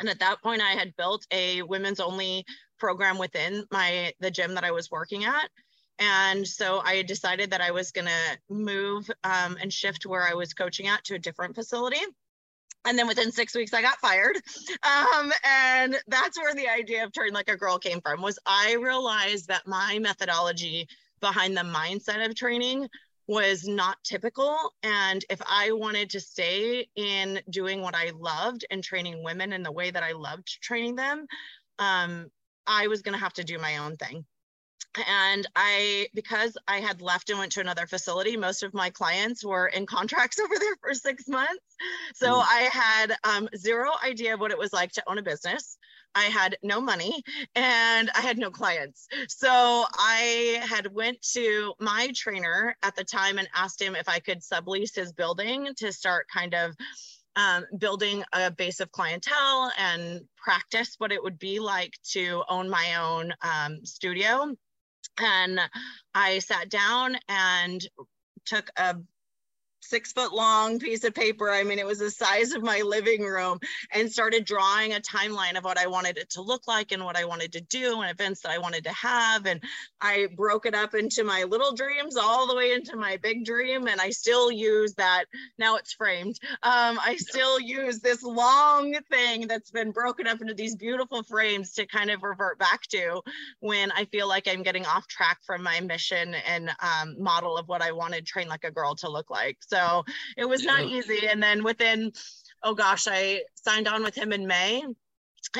And 0.00 0.08
at 0.08 0.18
that 0.20 0.42
point, 0.42 0.62
I 0.62 0.70
had 0.70 0.96
built 0.96 1.24
a 1.30 1.62
women's 1.62 2.00
only 2.00 2.44
program 2.80 3.18
within 3.18 3.64
my 3.70 4.12
the 4.18 4.30
gym 4.30 4.54
that 4.54 4.64
I 4.64 4.72
was 4.72 4.90
working 4.90 5.24
at. 5.24 5.48
And 5.98 6.48
so 6.48 6.80
I 6.80 7.02
decided 7.02 7.50
that 7.50 7.60
I 7.60 7.70
was 7.70 7.92
going 7.92 8.08
to 8.08 8.38
move 8.48 9.08
um, 9.22 9.56
and 9.60 9.72
shift 9.72 10.06
where 10.06 10.22
I 10.22 10.34
was 10.34 10.54
coaching 10.54 10.88
at 10.88 11.04
to 11.04 11.14
a 11.14 11.18
different 11.18 11.54
facility 11.54 12.00
and 12.84 12.98
then 12.98 13.06
within 13.06 13.30
six 13.30 13.54
weeks 13.54 13.72
i 13.74 13.82
got 13.82 13.98
fired. 13.98 14.36
Um, 14.82 15.32
and 15.44 15.96
that's 16.08 16.38
where 16.38 16.54
the 16.54 16.68
idea 16.68 17.04
of 17.04 17.12
train 17.12 17.32
like 17.32 17.48
a 17.48 17.56
girl 17.56 17.78
came 17.78 18.00
from 18.00 18.20
was 18.20 18.38
i 18.46 18.74
realized 18.74 19.48
that 19.48 19.66
my 19.66 19.98
methodology 20.00 20.88
behind 21.20 21.56
the 21.56 21.62
mindset 21.62 22.24
of 22.24 22.34
training 22.34 22.88
was 23.28 23.66
not 23.66 23.96
typical. 24.04 24.56
And 24.82 25.24
if 25.30 25.40
i 25.46 25.70
wanted 25.72 26.10
to 26.10 26.20
stay 26.20 26.88
in 26.96 27.40
doing 27.50 27.80
what 27.80 27.94
i 27.94 28.10
loved 28.18 28.64
and 28.70 28.82
training 28.82 29.22
women 29.22 29.52
in 29.52 29.62
the 29.62 29.72
way 29.72 29.90
that 29.90 30.02
i 30.02 30.12
loved 30.12 30.60
training 30.60 30.96
them 30.96 31.26
um, 31.78 32.30
i 32.66 32.86
was 32.88 33.02
going 33.02 33.14
to 33.14 33.24
have 33.24 33.34
to 33.34 33.44
do 33.44 33.58
my 33.58 33.78
own 33.78 33.96
thing 33.96 34.24
and 35.06 35.46
I, 35.56 36.08
because 36.14 36.56
I 36.68 36.80
had 36.80 37.00
left 37.00 37.30
and 37.30 37.38
went 37.38 37.52
to 37.52 37.60
another 37.60 37.86
facility, 37.86 38.36
most 38.36 38.62
of 38.62 38.74
my 38.74 38.90
clients 38.90 39.44
were 39.44 39.68
in 39.68 39.86
contracts 39.86 40.38
over 40.44 40.54
there 40.58 40.76
for 40.80 40.94
six 40.94 41.28
months. 41.28 41.76
So 42.14 42.34
mm. 42.34 42.44
I 42.44 42.68
had 42.72 43.16
um, 43.24 43.48
zero 43.56 43.90
idea 44.04 44.34
of 44.34 44.40
what 44.40 44.50
it 44.50 44.58
was 44.58 44.72
like 44.72 44.92
to 44.92 45.02
own 45.06 45.18
a 45.18 45.22
business. 45.22 45.78
I 46.14 46.24
had 46.24 46.56
no 46.62 46.80
money 46.80 47.22
and 47.54 48.10
I 48.14 48.20
had 48.20 48.38
no 48.38 48.50
clients. 48.50 49.08
So 49.28 49.50
I 49.94 50.62
had 50.62 50.92
went 50.92 51.22
to 51.32 51.72
my 51.80 52.12
trainer 52.14 52.76
at 52.82 52.94
the 52.94 53.04
time 53.04 53.38
and 53.38 53.48
asked 53.54 53.80
him 53.80 53.96
if 53.96 54.08
I 54.08 54.18
could 54.18 54.40
sublease 54.40 54.94
his 54.94 55.12
building 55.12 55.68
to 55.78 55.92
start 55.92 56.26
kind 56.28 56.54
of 56.54 56.76
um, 57.36 57.64
building 57.78 58.22
a 58.32 58.50
base 58.50 58.80
of 58.80 58.92
clientele 58.92 59.72
and 59.78 60.20
practice 60.36 60.96
what 60.98 61.12
it 61.12 61.22
would 61.22 61.38
be 61.38 61.60
like 61.60 61.94
to 62.10 62.42
own 62.48 62.68
my 62.68 62.96
own 62.96 63.32
um, 63.42 63.84
studio 63.84 64.54
and 65.18 65.60
I 66.14 66.38
sat 66.40 66.68
down 66.70 67.16
and 67.28 67.86
took 68.44 68.70
a 68.76 68.96
six 69.82 70.12
foot 70.12 70.32
long 70.32 70.78
piece 70.78 71.04
of 71.04 71.14
paper. 71.14 71.50
I 71.50 71.64
mean, 71.64 71.78
it 71.78 71.86
was 71.86 71.98
the 71.98 72.10
size 72.10 72.52
of 72.52 72.62
my 72.62 72.82
living 72.82 73.22
room 73.22 73.58
and 73.90 74.10
started 74.10 74.44
drawing 74.44 74.92
a 74.92 75.00
timeline 75.00 75.56
of 75.56 75.64
what 75.64 75.78
I 75.78 75.86
wanted 75.86 76.18
it 76.18 76.30
to 76.30 76.42
look 76.42 76.66
like 76.66 76.92
and 76.92 77.04
what 77.04 77.16
I 77.16 77.24
wanted 77.24 77.52
to 77.52 77.60
do 77.60 78.00
and 78.00 78.10
events 78.10 78.42
that 78.42 78.52
I 78.52 78.58
wanted 78.58 78.84
to 78.84 78.92
have. 78.92 79.46
And 79.46 79.62
I 80.00 80.28
broke 80.36 80.66
it 80.66 80.74
up 80.74 80.94
into 80.94 81.24
my 81.24 81.44
little 81.44 81.74
dreams 81.74 82.16
all 82.16 82.46
the 82.46 82.56
way 82.56 82.72
into 82.72 82.96
my 82.96 83.18
big 83.22 83.44
dream. 83.44 83.86
And 83.86 84.00
I 84.00 84.10
still 84.10 84.50
use 84.50 84.94
that. 84.94 85.24
Now 85.58 85.76
it's 85.76 85.92
framed. 85.92 86.38
Um, 86.62 86.98
I 87.04 87.16
still 87.18 87.60
use 87.60 88.00
this 88.00 88.22
long 88.22 88.94
thing 89.10 89.46
that's 89.48 89.70
been 89.70 89.90
broken 89.90 90.26
up 90.26 90.40
into 90.40 90.54
these 90.54 90.76
beautiful 90.76 91.22
frames 91.22 91.72
to 91.74 91.86
kind 91.86 92.10
of 92.10 92.22
revert 92.22 92.58
back 92.58 92.82
to 92.88 93.22
when 93.60 93.90
I 93.92 94.04
feel 94.06 94.28
like 94.28 94.48
I'm 94.48 94.62
getting 94.62 94.86
off 94.86 95.06
track 95.06 95.38
from 95.44 95.62
my 95.62 95.80
mission 95.80 96.34
and 96.34 96.70
um, 96.80 97.16
model 97.18 97.56
of 97.56 97.68
what 97.68 97.82
I 97.82 97.92
wanted 97.92 98.26
Train 98.26 98.48
Like 98.48 98.64
a 98.64 98.70
Girl 98.70 98.94
to 98.96 99.10
look 99.10 99.30
like. 99.30 99.58
So 99.72 100.04
it 100.36 100.44
was 100.44 100.64
not 100.64 100.84
easy. 100.84 101.26
And 101.26 101.42
then 101.42 101.64
within, 101.64 102.12
oh 102.62 102.74
gosh, 102.74 103.06
I 103.08 103.42
signed 103.54 103.88
on 103.88 104.02
with 104.02 104.14
him 104.14 104.32
in 104.32 104.46
May. 104.46 104.82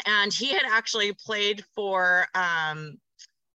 And 0.06 0.32
he 0.32 0.48
had 0.48 0.62
actually 0.70 1.12
played 1.14 1.64
for 1.74 2.26
um, 2.34 2.98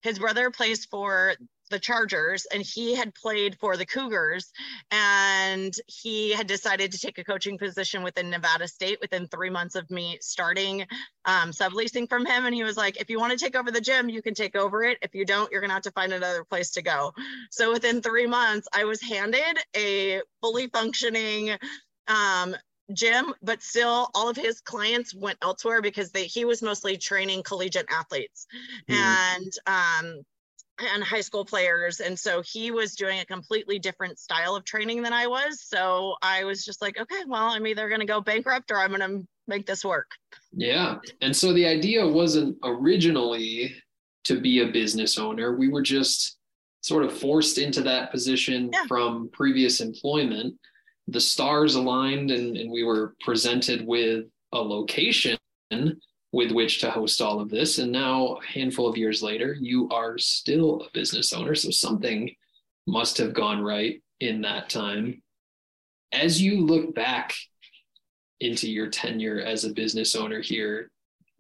his 0.03 0.21
brother 0.21 0.51
plays 0.51 0.85
for 0.85 1.35
the 1.75 1.81
Chargers 1.81 2.47
and 2.53 2.63
he 2.63 2.95
had 2.95 3.13
played 3.17 3.59
for 3.59 3.77
the 3.77 3.85
Cougars 3.85 4.53
and 4.93 5.75
he 5.89 6.31
had 6.31 6.47
decided 6.47 6.93
to 6.93 6.99
take 6.99 7.19
a 7.19 7.25
coaching 7.25 7.59
position 7.59 8.05
within 8.05 8.31
Nevada 8.31 8.69
State 8.69 8.99
within 9.01 9.27
three 9.27 9.51
months 9.51 9.75
of 9.75 9.91
me 9.91 10.17
starting 10.21 10.87
um, 11.25 11.51
subleasing 11.51 12.09
from 12.09 12.25
him. 12.25 12.47
And 12.47 12.55
he 12.55 12.63
was 12.63 12.77
like, 12.77 13.01
if 13.01 13.11
you 13.11 13.19
want 13.19 13.37
to 13.37 13.45
take 13.45 13.57
over 13.57 13.73
the 13.73 13.81
gym, 13.81 14.09
you 14.09 14.23
can 14.23 14.35
take 14.35 14.55
over 14.55 14.85
it. 14.85 14.99
If 15.03 15.17
you 15.17 15.25
don't, 15.25 15.51
you're 15.51 15.61
going 15.61 15.71
to 15.71 15.75
have 15.75 15.83
to 15.83 15.91
find 15.91 16.13
another 16.13 16.45
place 16.45 16.71
to 16.73 16.83
go. 16.83 17.13
So 17.51 17.73
within 17.73 18.01
three 18.01 18.29
months, 18.29 18.69
I 18.73 18.85
was 18.85 19.03
handed 19.03 19.59
a 19.75 20.21
fully 20.41 20.69
functioning 20.69 21.57
um, 22.07 22.55
gym, 22.93 23.35
but 23.43 23.65
still 23.65 24.11
all 24.15 24.29
of 24.29 24.37
his 24.37 24.61
clients 24.61 25.13
went 25.13 25.39
elsewhere 25.43 25.83
because 25.83 26.13
they, 26.13 26.27
he 26.27 26.45
was 26.45 26.63
mostly 26.63 26.97
training 26.99 27.43
collegiate 27.43 27.87
athletes. 27.91 28.47
Mm-hmm. 28.89 28.95
And 28.95 29.53
um, 29.67 30.25
and 30.79 31.05
high 31.05 31.21
school 31.21 31.45
players. 31.45 32.01
And 32.01 32.19
so 32.19 32.43
he 32.43 32.71
was 32.71 32.95
doing 32.95 33.21
a 33.21 33.25
completely 33.25 33.79
different 33.79 34.19
style 34.19 34.57
of 34.57 34.65
training 34.65 35.03
than 35.03 35.13
I 35.13 35.27
was. 35.27 35.63
So 35.63 36.17
I 36.23 36.45
was 36.45 36.65
just 36.65 36.83
like, 36.83 36.99
okay, 36.99 37.23
well, 37.27 37.51
I'm 37.51 37.67
either 37.67 37.89
going 37.89 38.01
to 38.01 38.07
go 38.07 38.21
bankrupt 38.21 38.71
or 38.71 38.79
I'm 38.79 38.89
going 38.89 39.01
to 39.01 39.27
make 39.47 39.67
this 39.67 39.85
work. 39.85 40.11
Yeah. 40.53 40.97
And 41.21 41.37
so 41.37 41.53
the 41.53 41.67
idea 41.67 42.07
wasn't 42.07 42.57
originally 42.65 43.75
to 44.25 44.41
be 44.41 44.61
a 44.61 44.73
business 44.73 45.19
owner. 45.19 45.57
We 45.57 45.69
were 45.69 45.83
just 45.83 46.39
sort 46.81 47.05
of 47.05 47.17
forced 47.17 47.59
into 47.59 47.83
that 47.83 48.11
position 48.11 48.71
yeah. 48.73 48.85
from 48.87 49.31
previous 49.33 49.81
employment. 49.81 50.55
The 51.09 51.21
stars 51.21 51.75
aligned 51.75 52.31
and, 52.31 52.57
and 52.57 52.71
we 52.71 52.85
were 52.85 53.15
presented 53.21 53.87
with 53.87 54.25
a 54.53 54.59
location 54.59 55.37
with 56.35 56.51
which 56.51 56.81
to 56.81 56.91
host 56.91 57.23
all 57.23 57.39
of 57.39 57.49
this. 57.49 57.79
And 57.79 57.93
now, 57.93 58.39
a 58.43 58.45
handful 58.45 58.89
of 58.89 58.97
years 58.97 59.23
later, 59.23 59.57
you 59.61 59.89
are 59.91 60.19
still 60.19 60.81
a 60.81 60.91
business 60.93 61.33
owner. 61.33 61.55
So 61.55 61.71
something 61.71 62.35
must 62.89 63.19
have 63.19 63.33
gone 63.33 63.63
right 63.63 64.03
in 64.19 64.43
that 64.43 64.69
time. 64.69 65.23
As 66.13 66.43
you 66.43 66.61
look 66.61 66.93
back 66.93 67.35
into 68.41 68.69
your 68.69 68.89
tenure 68.89 69.39
as 69.39 69.65
a 69.65 69.73
business 69.73 70.17
owner 70.17 70.41
here, 70.41 70.91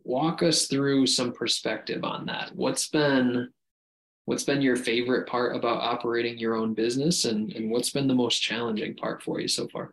walk 0.04 0.44
us 0.44 0.68
through 0.68 1.08
some 1.08 1.32
perspective 1.32 2.04
on 2.04 2.26
that. 2.26 2.52
What's 2.54 2.88
been 2.88 3.48
what's 4.26 4.44
been 4.44 4.62
your 4.62 4.76
favorite 4.76 5.26
part 5.26 5.56
about 5.56 5.82
operating 5.82 6.38
your 6.38 6.54
own 6.54 6.72
business 6.72 7.24
and, 7.24 7.52
and 7.52 7.68
what's 7.68 7.90
been 7.90 8.06
the 8.06 8.14
most 8.14 8.38
challenging 8.38 8.94
part 8.94 9.22
for 9.24 9.40
you 9.40 9.48
so 9.48 9.66
far? 9.68 9.92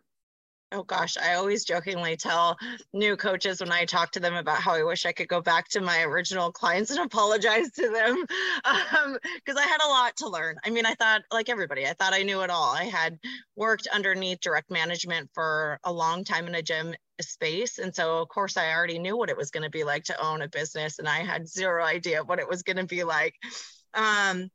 Oh 0.72 0.82
gosh, 0.82 1.16
I 1.16 1.34
always 1.34 1.64
jokingly 1.64 2.16
tell 2.16 2.56
new 2.92 3.16
coaches 3.16 3.60
when 3.60 3.72
I 3.72 3.84
talk 3.84 4.10
to 4.12 4.20
them 4.20 4.34
about 4.34 4.58
how 4.58 4.74
I 4.74 4.82
wish 4.82 5.06
I 5.06 5.12
could 5.12 5.28
go 5.28 5.40
back 5.40 5.68
to 5.68 5.80
my 5.80 6.02
original 6.02 6.50
clients 6.50 6.90
and 6.90 7.00
apologize 7.04 7.70
to 7.72 7.88
them 7.88 8.24
because 8.64 9.56
um, 9.56 9.58
I 9.58 9.66
had 9.66 9.84
a 9.84 9.88
lot 9.88 10.16
to 10.16 10.28
learn. 10.28 10.56
I 10.64 10.70
mean, 10.70 10.86
I 10.86 10.94
thought, 10.94 11.22
like 11.32 11.48
everybody, 11.48 11.86
I 11.86 11.92
thought 11.92 12.14
I 12.14 12.22
knew 12.22 12.40
it 12.40 12.50
all. 12.50 12.74
I 12.74 12.84
had 12.84 13.18
worked 13.56 13.86
underneath 13.88 14.40
direct 14.40 14.70
management 14.70 15.30
for 15.34 15.78
a 15.84 15.92
long 15.92 16.24
time 16.24 16.46
in 16.46 16.54
a 16.54 16.62
gym 16.62 16.94
space. 17.20 17.78
And 17.78 17.94
so, 17.94 18.18
of 18.18 18.28
course, 18.28 18.56
I 18.56 18.72
already 18.72 18.98
knew 18.98 19.16
what 19.16 19.30
it 19.30 19.36
was 19.36 19.50
going 19.50 19.64
to 19.64 19.70
be 19.70 19.84
like 19.84 20.04
to 20.04 20.24
own 20.24 20.42
a 20.42 20.48
business, 20.48 20.98
and 20.98 21.08
I 21.08 21.18
had 21.18 21.48
zero 21.48 21.84
idea 21.84 22.24
what 22.24 22.38
it 22.38 22.48
was 22.48 22.62
going 22.62 22.78
to 22.78 22.86
be 22.86 23.04
like. 23.04 23.34
Um, 23.94 24.50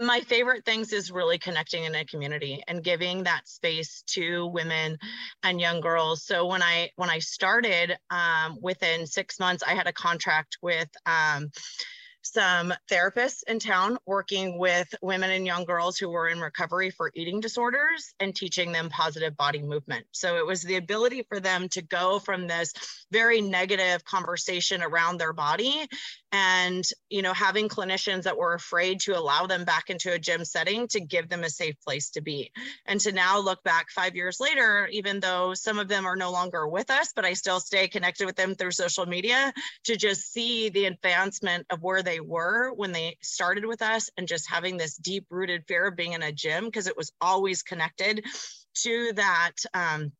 my 0.00 0.20
favorite 0.20 0.64
things 0.64 0.92
is 0.92 1.10
really 1.10 1.38
connecting 1.38 1.84
in 1.84 1.94
a 1.94 2.04
community 2.04 2.62
and 2.68 2.82
giving 2.82 3.22
that 3.24 3.46
space 3.46 4.02
to 4.06 4.46
women 4.46 4.98
and 5.42 5.60
young 5.60 5.80
girls. 5.80 6.24
So 6.24 6.46
when 6.46 6.62
i 6.62 6.90
when 6.96 7.10
i 7.10 7.18
started 7.18 7.96
um, 8.10 8.58
within 8.60 9.06
six 9.06 9.38
months 9.38 9.62
i 9.62 9.74
had 9.74 9.86
a 9.86 9.92
contract 9.92 10.56
with 10.62 10.88
um, 11.06 11.50
some 12.22 12.72
therapists 12.90 13.42
in 13.46 13.58
town 13.58 13.98
working 14.06 14.58
with 14.58 14.94
women 15.02 15.30
and 15.30 15.46
young 15.46 15.64
girls 15.64 15.98
who 15.98 16.08
were 16.08 16.28
in 16.28 16.40
recovery 16.40 16.90
for 16.90 17.10
eating 17.14 17.40
disorders 17.40 18.14
and 18.20 18.34
teaching 18.34 18.72
them 18.72 18.88
positive 18.90 19.36
body 19.36 19.62
movement. 19.62 20.06
So 20.12 20.36
it 20.36 20.46
was 20.46 20.62
the 20.62 20.76
ability 20.76 21.24
for 21.28 21.40
them 21.40 21.68
to 21.70 21.82
go 21.82 22.18
from 22.18 22.46
this 22.46 22.72
very 23.10 23.40
negative 23.40 24.04
conversation 24.04 24.82
around 24.82 25.18
their 25.18 25.32
body 25.32 25.88
and 26.32 26.84
you 27.08 27.22
know 27.22 27.32
having 27.32 27.68
clinicians 27.68 28.22
that 28.22 28.36
were 28.36 28.54
afraid 28.54 29.00
to 29.00 29.18
allow 29.18 29.46
them 29.46 29.64
back 29.64 29.90
into 29.90 30.12
a 30.12 30.18
gym 30.18 30.44
setting 30.44 30.86
to 30.86 31.00
give 31.00 31.28
them 31.28 31.42
a 31.42 31.50
safe 31.50 31.74
place 31.84 32.10
to 32.10 32.20
be 32.20 32.52
and 32.86 33.00
to 33.00 33.12
now 33.12 33.38
look 33.38 33.62
back 33.64 33.90
5 33.90 34.14
years 34.14 34.38
later 34.40 34.88
even 34.92 35.20
though 35.20 35.54
some 35.54 35.78
of 35.78 35.88
them 35.88 36.06
are 36.06 36.16
no 36.16 36.30
longer 36.30 36.68
with 36.68 36.90
us 36.90 37.12
but 37.14 37.24
I 37.24 37.32
still 37.32 37.60
stay 37.60 37.88
connected 37.88 38.26
with 38.26 38.36
them 38.36 38.54
through 38.54 38.72
social 38.72 39.06
media 39.06 39.52
to 39.84 39.96
just 39.96 40.32
see 40.32 40.68
the 40.68 40.86
advancement 40.86 41.66
of 41.70 41.82
where 41.82 42.02
they 42.02 42.09
were 42.18 42.72
when 42.72 42.90
they 42.90 43.16
started 43.22 43.64
with 43.64 43.82
us 43.82 44.10
and 44.16 44.26
just 44.26 44.50
having 44.50 44.76
this 44.76 44.96
deep 44.96 45.26
rooted 45.30 45.64
fear 45.68 45.86
of 45.86 45.96
being 45.96 46.14
in 46.14 46.22
a 46.22 46.32
gym 46.32 46.64
because 46.64 46.88
it 46.88 46.96
was 46.96 47.12
always 47.20 47.62
connected 47.62 48.24
to 48.74 49.12
that 49.14 49.52
um, 49.74 50.10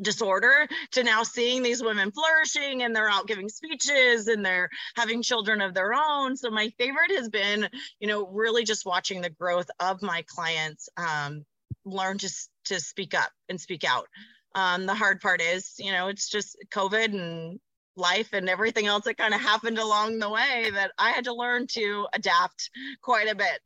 disorder 0.00 0.68
to 0.92 1.02
now 1.02 1.22
seeing 1.22 1.62
these 1.62 1.82
women 1.82 2.10
flourishing 2.12 2.82
and 2.82 2.94
they're 2.94 3.10
out 3.10 3.26
giving 3.26 3.48
speeches 3.48 4.28
and 4.28 4.44
they're 4.44 4.68
having 4.96 5.22
children 5.22 5.60
of 5.60 5.74
their 5.74 5.92
own. 5.94 6.36
So 6.36 6.50
my 6.50 6.70
favorite 6.78 7.12
has 7.12 7.28
been 7.28 7.68
you 8.00 8.08
know 8.08 8.26
really 8.26 8.64
just 8.64 8.86
watching 8.86 9.20
the 9.20 9.30
growth 9.30 9.70
of 9.80 10.02
my 10.02 10.24
clients 10.28 10.88
um, 10.96 11.44
learn 11.84 12.18
to, 12.18 12.30
to 12.66 12.80
speak 12.80 13.14
up 13.14 13.30
and 13.48 13.60
speak 13.60 13.84
out. 13.84 14.06
Um, 14.54 14.86
the 14.86 14.94
hard 14.94 15.20
part 15.20 15.40
is 15.40 15.74
you 15.78 15.92
know 15.92 16.08
it's 16.08 16.28
just 16.28 16.56
covid 16.70 17.14
and 17.14 17.60
life 17.98 18.32
and 18.32 18.48
everything 18.48 18.86
else 18.86 19.04
that 19.04 19.18
kind 19.18 19.34
of 19.34 19.40
happened 19.40 19.78
along 19.78 20.18
the 20.18 20.30
way 20.30 20.70
that 20.72 20.92
I 20.98 21.10
had 21.10 21.24
to 21.24 21.34
learn 21.34 21.66
to 21.72 22.06
adapt 22.14 22.70
quite 23.02 23.30
a 23.30 23.34
bit. 23.34 23.60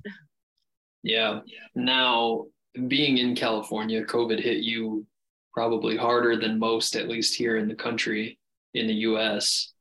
Yeah. 1.03 1.41
Now, 1.75 2.47
being 2.89 3.19
in 3.19 3.37
California, 3.37 4.05
COVID 4.05 4.41
hit 4.41 4.59
you 4.59 5.07
probably 5.53 5.97
harder 5.97 6.37
than 6.37 6.59
most, 6.59 6.97
at 6.97 7.09
least 7.09 7.35
here 7.35 7.59
in 7.59 7.69
the 7.69 7.75
country, 7.75 8.39
in 8.75 8.87
the 8.87 8.95
US. 8.95 9.73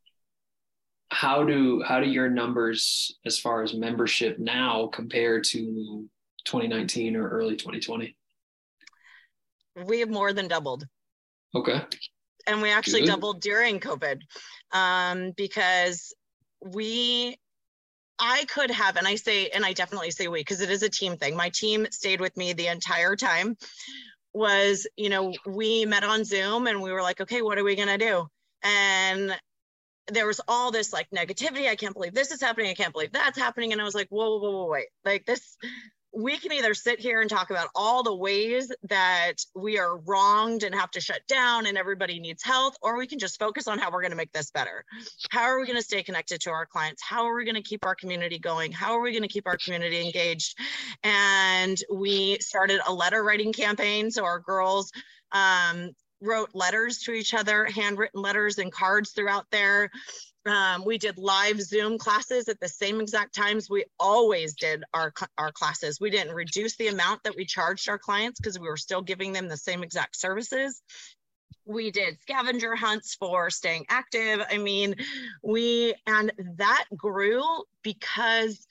How 1.09 1.43
do 1.43 1.81
how 1.83 1.99
do 1.99 2.07
your 2.07 2.29
numbers 2.29 3.17
as 3.25 3.37
far 3.37 3.63
as 3.63 3.73
membership 3.73 4.39
now 4.39 4.87
compare 4.87 5.41
to 5.41 6.07
2019 6.45 7.15
or 7.15 7.29
early 7.29 7.55
2020? 7.55 8.15
We 9.85 9.99
have 9.99 10.09
more 10.09 10.33
than 10.33 10.47
doubled. 10.47 10.85
Okay. 11.53 11.81
And 12.47 12.61
we 12.61 12.72
actually 12.72 13.01
Good. 13.01 13.07
doubled 13.07 13.41
during 13.41 13.80
COVID 13.80 14.22
um, 14.72 15.31
because 15.35 16.13
we 16.63 17.38
I 18.22 18.45
could 18.45 18.69
have, 18.69 18.97
and 18.97 19.07
I 19.07 19.15
say, 19.15 19.47
and 19.47 19.65
I 19.65 19.73
definitely 19.73 20.11
say 20.11 20.27
we, 20.27 20.41
because 20.41 20.61
it 20.61 20.69
is 20.69 20.84
a 20.84 20.89
team 20.89 21.18
thing. 21.18 21.35
My 21.35 21.49
team 21.49 21.88
stayed 21.89 22.22
with 22.22 22.38
me 22.38 22.53
the 22.53 22.68
entire 22.68 23.15
time. 23.15 23.57
Was, 24.34 24.88
you 24.95 25.09
know, 25.09 25.34
we 25.45 25.85
met 25.85 26.03
on 26.03 26.23
Zoom 26.23 26.68
and 26.68 26.81
we 26.81 26.91
were 26.91 27.01
like, 27.01 27.19
okay, 27.19 27.41
what 27.41 27.57
are 27.57 27.63
we 27.63 27.76
going 27.76 27.88
to 27.88 27.97
do? 27.97 28.27
And 28.63 29.35
there 30.07 30.27
was 30.27 30.39
all 30.47 30.72
this 30.72 30.93
like 30.93 31.09
negativity. 31.09 31.68
I 31.68 31.76
can't 31.76 31.93
believe 31.93 32.13
this 32.13 32.31
is 32.31 32.41
happening. 32.41 32.69
I 32.69 32.76
can't 32.76 32.93
believe 32.93 33.11
that's 33.11 33.38
happening. 33.38 33.72
And 33.72 33.81
I 33.81 33.85
was 33.85 33.95
like, 33.95 34.07
whoa, 34.09 34.38
whoa, 34.38 34.39
whoa, 34.39 34.51
whoa, 34.51 34.69
wait. 34.69 34.88
Like 35.03 35.26
this, 35.26 35.57
we 36.13 36.38
can 36.38 36.51
either 36.51 36.73
sit 36.73 36.99
here 36.99 37.21
and 37.21 37.29
talk 37.29 37.49
about 37.49 37.69
all 37.73 38.03
the 38.03 38.15
ways 38.15 38.71
that 38.83 39.35
we 39.55 39.79
are 39.79 39.97
wronged 39.97 40.63
and 40.63 40.75
have 40.75 40.91
to 40.91 40.99
shut 40.99 41.21
down 41.27 41.65
and 41.65 41.77
everybody 41.77 42.19
needs 42.19 42.43
health, 42.43 42.75
or 42.81 42.97
we 42.97 43.07
can 43.07 43.19
just 43.19 43.39
focus 43.39 43.67
on 43.67 43.79
how 43.79 43.89
we're 43.91 44.01
going 44.01 44.11
to 44.11 44.17
make 44.17 44.31
this 44.33 44.51
better. 44.51 44.83
How 45.29 45.43
are 45.43 45.59
we 45.59 45.65
going 45.65 45.77
to 45.79 45.83
stay 45.83 46.03
connected 46.03 46.41
to 46.41 46.51
our 46.51 46.65
clients? 46.65 47.01
How 47.01 47.25
are 47.25 47.35
we 47.35 47.45
going 47.45 47.55
to 47.55 47.61
keep 47.61 47.85
our 47.85 47.95
community 47.95 48.39
going? 48.39 48.71
How 48.71 48.93
are 48.93 49.01
we 49.01 49.11
going 49.11 49.21
to 49.21 49.29
keep 49.29 49.47
our 49.47 49.57
community 49.57 50.01
engaged? 50.01 50.57
And 51.03 51.77
we 51.93 52.38
started 52.39 52.81
a 52.85 52.93
letter 52.93 53.23
writing 53.23 53.53
campaign. 53.53 54.11
So 54.11 54.25
our 54.25 54.39
girls 54.39 54.91
um, 55.31 55.91
wrote 56.21 56.49
letters 56.53 56.99
to 56.99 57.13
each 57.13 57.33
other, 57.33 57.65
handwritten 57.65 58.21
letters 58.21 58.57
and 58.57 58.71
cards 58.71 59.11
throughout 59.11 59.45
there. 59.51 59.89
Um, 60.45 60.84
we 60.85 60.97
did 60.97 61.19
live 61.19 61.61
Zoom 61.61 61.99
classes 61.99 62.49
at 62.49 62.59
the 62.59 62.68
same 62.68 62.99
exact 62.99 63.35
times 63.35 63.69
we 63.69 63.85
always 63.99 64.55
did 64.55 64.84
our, 64.93 65.13
our 65.38 65.51
classes. 65.51 65.99
We 66.01 66.09
didn't 66.09 66.34
reduce 66.34 66.76
the 66.77 66.88
amount 66.88 67.23
that 67.23 67.35
we 67.35 67.45
charged 67.45 67.88
our 67.89 67.99
clients 67.99 68.39
because 68.39 68.59
we 68.59 68.68
were 68.68 68.77
still 68.77 69.01
giving 69.01 69.34
them 69.34 69.47
the 69.47 69.57
same 69.57 69.84
exact 69.84 70.15
services. 70.15 70.81
We 71.65 71.91
did 71.91 72.19
scavenger 72.22 72.76
hunts 72.76 73.15
for 73.15 73.51
staying 73.51 73.85
active. 73.89 74.41
I 74.49 74.57
mean, 74.57 74.95
we, 75.43 75.93
and 76.07 76.31
that 76.57 76.85
grew 76.97 77.43
because 77.84 78.65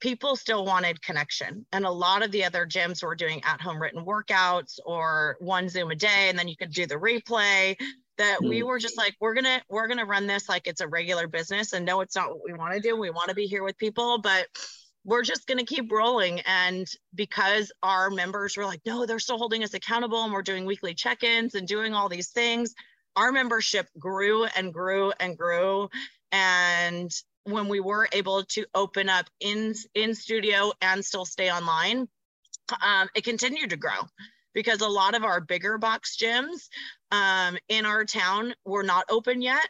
people 0.00 0.36
still 0.36 0.64
wanted 0.64 1.02
connection. 1.02 1.66
And 1.72 1.84
a 1.84 1.90
lot 1.90 2.22
of 2.22 2.30
the 2.30 2.44
other 2.44 2.66
gyms 2.66 3.02
were 3.02 3.16
doing 3.16 3.42
at 3.44 3.60
home 3.60 3.82
written 3.82 4.04
workouts 4.04 4.78
or 4.86 5.36
one 5.40 5.68
Zoom 5.68 5.90
a 5.90 5.96
day, 5.96 6.28
and 6.28 6.38
then 6.38 6.46
you 6.46 6.56
could 6.56 6.72
do 6.72 6.86
the 6.86 6.94
replay 6.94 7.76
that 8.20 8.42
we 8.42 8.62
were 8.62 8.78
just 8.78 8.96
like 8.96 9.16
we're 9.20 9.34
gonna 9.34 9.62
we're 9.68 9.88
gonna 9.88 10.04
run 10.04 10.26
this 10.26 10.48
like 10.48 10.66
it's 10.66 10.80
a 10.80 10.88
regular 10.88 11.26
business 11.26 11.72
and 11.72 11.86
no 11.86 12.00
it's 12.02 12.14
not 12.14 12.28
what 12.28 12.40
we 12.44 12.52
want 12.52 12.74
to 12.74 12.80
do 12.80 12.94
we 12.96 13.10
want 13.10 13.28
to 13.30 13.34
be 13.34 13.46
here 13.46 13.64
with 13.64 13.76
people 13.78 14.18
but 14.18 14.46
we're 15.04 15.22
just 15.22 15.46
going 15.46 15.58
to 15.58 15.64
keep 15.64 15.90
rolling. 15.90 16.40
And 16.40 16.86
because 17.14 17.72
our 17.82 18.10
members 18.10 18.56
were 18.56 18.66
like 18.66 18.82
no 18.84 19.06
they're 19.06 19.18
still 19.18 19.38
holding 19.38 19.64
us 19.64 19.74
accountable 19.74 20.22
and 20.24 20.32
we're 20.32 20.42
doing 20.42 20.66
weekly 20.66 20.94
check-ins 20.94 21.54
and 21.54 21.66
doing 21.66 21.94
all 21.94 22.08
these 22.08 22.28
things 22.28 22.74
our 23.16 23.32
membership 23.32 23.88
grew 23.98 24.44
and 24.44 24.72
grew 24.72 25.12
and 25.18 25.36
grew. 25.36 25.88
And 26.30 27.10
when 27.44 27.68
we 27.68 27.80
were 27.80 28.08
able 28.12 28.44
to 28.44 28.66
open 28.74 29.08
up 29.08 29.26
in 29.40 29.74
in 29.94 30.14
studio 30.14 30.72
and 30.80 31.04
still 31.04 31.24
stay 31.24 31.50
online 31.50 32.06
um, 32.82 33.08
it 33.16 33.24
continued 33.24 33.70
to 33.70 33.76
grow 33.76 33.98
because 34.54 34.80
a 34.80 34.88
lot 34.88 35.14
of 35.14 35.24
our 35.24 35.40
bigger 35.40 35.78
box 35.78 36.16
gyms 36.16 36.68
um, 37.10 37.58
in 37.68 37.86
our 37.86 38.04
town 38.04 38.54
were 38.64 38.82
not 38.82 39.04
open 39.08 39.42
yet. 39.42 39.68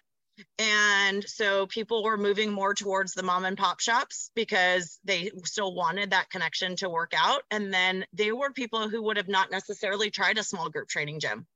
And 0.58 1.22
so 1.24 1.66
people 1.66 2.02
were 2.02 2.16
moving 2.16 2.50
more 2.50 2.74
towards 2.74 3.12
the 3.12 3.22
mom 3.22 3.44
and 3.44 3.58
pop 3.58 3.80
shops 3.80 4.30
because 4.34 4.98
they 5.04 5.30
still 5.44 5.74
wanted 5.74 6.10
that 6.10 6.30
connection 6.30 6.76
to 6.76 6.88
work 6.88 7.12
out. 7.16 7.42
And 7.50 7.72
then 7.72 8.06
they 8.12 8.32
were 8.32 8.50
people 8.50 8.88
who 8.88 9.02
would 9.02 9.16
have 9.16 9.28
not 9.28 9.50
necessarily 9.50 10.10
tried 10.10 10.38
a 10.38 10.42
small 10.42 10.70
group 10.70 10.88
training 10.88 11.20
gym. 11.20 11.46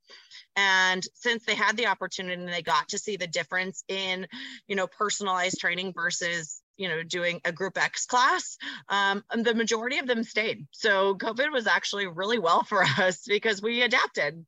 And 0.57 1.03
since 1.15 1.45
they 1.45 1.55
had 1.55 1.77
the 1.77 1.87
opportunity 1.87 2.35
and 2.35 2.53
they 2.53 2.63
got 2.63 2.89
to 2.91 2.99
see 2.99 3.17
the 3.17 3.27
difference 3.27 3.85
in, 3.89 4.27
you 4.69 4.77
know, 4.77 4.87
personalized 4.87 5.59
training 5.59 5.93
versus 5.95 6.61
you 6.77 6.89
know 6.89 7.03
doing 7.03 7.41
a 7.45 7.53
group 7.53 7.79
x 7.79 8.07
class 8.07 8.57
um, 8.89 9.23
and 9.31 9.45
the 9.45 9.55
majority 9.55 9.99
of 9.99 10.07
them 10.07 10.23
stayed 10.23 10.67
so 10.71 11.15
covid 11.17 11.53
was 11.53 11.67
actually 11.67 12.07
really 12.07 12.39
well 12.39 12.63
for 12.65 12.83
us 12.99 13.23
because 13.27 13.63
we 13.63 13.83
adapted 13.83 14.45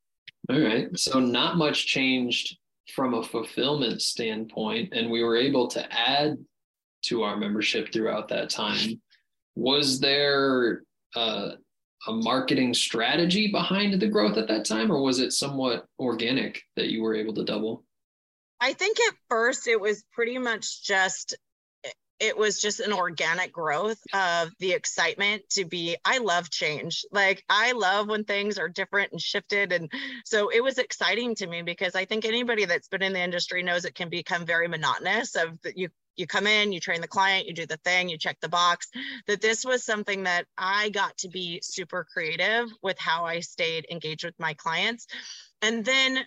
All 0.48 0.60
right. 0.60 0.96
So 0.96 1.18
not 1.18 1.56
much 1.56 1.86
changed 1.86 2.56
from 2.94 3.14
a 3.14 3.22
fulfillment 3.22 4.00
standpoint, 4.00 4.92
and 4.92 5.10
we 5.10 5.24
were 5.24 5.36
able 5.36 5.66
to 5.68 5.92
add 5.92 6.38
to 7.06 7.22
our 7.22 7.36
membership 7.36 7.92
throughout 7.92 8.28
that 8.28 8.48
time. 8.48 9.00
Was 9.56 9.98
there 9.98 10.82
uh, 11.16 11.52
a 12.06 12.12
marketing 12.12 12.74
strategy 12.74 13.50
behind 13.50 14.00
the 14.00 14.06
growth 14.06 14.36
at 14.36 14.46
that 14.48 14.64
time, 14.64 14.92
or 14.92 15.02
was 15.02 15.18
it 15.18 15.32
somewhat 15.32 15.86
organic 15.98 16.62
that 16.76 16.90
you 16.90 17.02
were 17.02 17.14
able 17.14 17.34
to 17.34 17.44
double? 17.44 17.82
i 18.60 18.72
think 18.72 18.98
at 19.00 19.14
first 19.28 19.68
it 19.68 19.80
was 19.80 20.04
pretty 20.12 20.38
much 20.38 20.82
just 20.82 21.36
it 22.18 22.36
was 22.36 22.60
just 22.60 22.80
an 22.80 22.92
organic 22.92 23.52
growth 23.52 23.98
of 24.14 24.50
the 24.58 24.72
excitement 24.72 25.42
to 25.50 25.64
be 25.64 25.96
i 26.04 26.18
love 26.18 26.50
change. 26.50 27.04
Like 27.12 27.44
i 27.48 27.72
love 27.72 28.08
when 28.08 28.24
things 28.24 28.58
are 28.58 28.68
different 28.68 29.12
and 29.12 29.20
shifted. 29.20 29.72
And 29.72 29.90
so 30.24 30.48
it 30.48 30.62
was 30.62 30.78
exciting 30.78 31.34
to 31.36 31.46
me 31.46 31.62
because 31.62 31.94
i 31.94 32.04
think 32.04 32.24
anybody 32.24 32.64
that's 32.64 32.88
been 32.88 33.02
in 33.02 33.12
the 33.12 33.22
industry 33.22 33.62
knows 33.62 33.84
it 33.84 33.94
can 33.94 34.08
become 34.08 34.46
very 34.46 34.68
monotonous 34.68 35.34
of 35.36 35.60
that 35.62 35.76
you 35.76 35.88
you 36.16 36.26
come 36.26 36.46
in 36.46 36.72
you 36.72 36.80
train 36.80 37.02
the 37.02 37.08
client 37.08 37.46
you 37.46 37.52
do 37.52 37.66
the 37.66 37.76
thing 37.78 38.08
you 38.08 38.16
check 38.16 38.38
the 38.40 38.48
box. 38.48 38.88
That 39.26 39.42
this 39.42 39.64
was 39.64 39.84
something 39.84 40.24
that 40.24 40.46
i 40.56 40.88
got 40.90 41.16
to 41.18 41.28
be 41.28 41.60
super 41.62 42.06
creative 42.12 42.68
with 42.82 42.98
how 42.98 43.24
i 43.24 43.40
stayed 43.40 43.86
engaged 43.90 44.24
with 44.24 44.38
my 44.38 44.54
clients. 44.54 45.06
And 45.62 45.84
then 45.84 46.18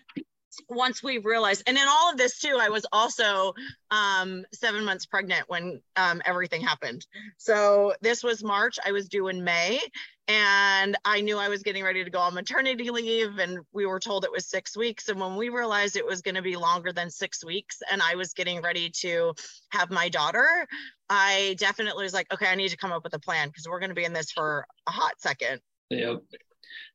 once 0.69 1.03
we 1.03 1.17
realized 1.19 1.63
and 1.67 1.77
in 1.77 1.87
all 1.87 2.11
of 2.11 2.17
this 2.17 2.39
too 2.39 2.57
i 2.59 2.69
was 2.69 2.85
also 2.91 3.53
um, 3.91 4.45
seven 4.53 4.85
months 4.85 5.05
pregnant 5.05 5.43
when 5.47 5.81
um, 5.95 6.21
everything 6.25 6.61
happened. 6.61 7.05
So 7.37 7.93
this 8.01 8.23
was 8.23 8.43
march 8.43 8.77
i 8.85 8.91
was 8.91 9.07
due 9.07 9.27
in 9.27 9.43
may 9.43 9.79
and 10.27 10.95
i 11.05 11.21
knew 11.21 11.37
i 11.37 11.49
was 11.49 11.63
getting 11.63 11.83
ready 11.83 12.03
to 12.03 12.09
go 12.09 12.19
on 12.19 12.33
maternity 12.33 12.91
leave 12.91 13.37
and 13.39 13.59
we 13.73 13.85
were 13.85 13.99
told 13.99 14.25
it 14.25 14.31
was 14.31 14.47
six 14.47 14.77
weeks. 14.77 15.09
And 15.09 15.19
when 15.19 15.35
we 15.35 15.49
realized 15.49 15.95
it 15.95 16.05
was 16.05 16.21
going 16.21 16.35
to 16.35 16.41
be 16.41 16.55
longer 16.55 16.91
than 16.93 17.09
six 17.09 17.43
weeks 17.43 17.79
and 17.91 18.01
i 18.01 18.15
was 18.15 18.33
getting 18.33 18.61
ready 18.61 18.89
to 19.01 19.33
have 19.71 19.89
my 19.89 20.09
daughter 20.09 20.67
i 21.09 21.55
definitely 21.59 22.03
was 22.03 22.13
like 22.13 22.31
okay 22.33 22.47
i 22.47 22.55
need 22.55 22.69
to 22.69 22.77
come 22.77 22.91
up 22.91 23.03
with 23.03 23.13
a 23.13 23.19
plan 23.19 23.49
because 23.49 23.67
we're 23.67 23.79
going 23.79 23.89
to 23.89 23.95
be 23.95 24.05
in 24.05 24.13
this 24.13 24.31
for 24.31 24.65
a 24.87 24.91
hot 24.91 25.19
second. 25.19 25.61
Yep. 25.89 26.21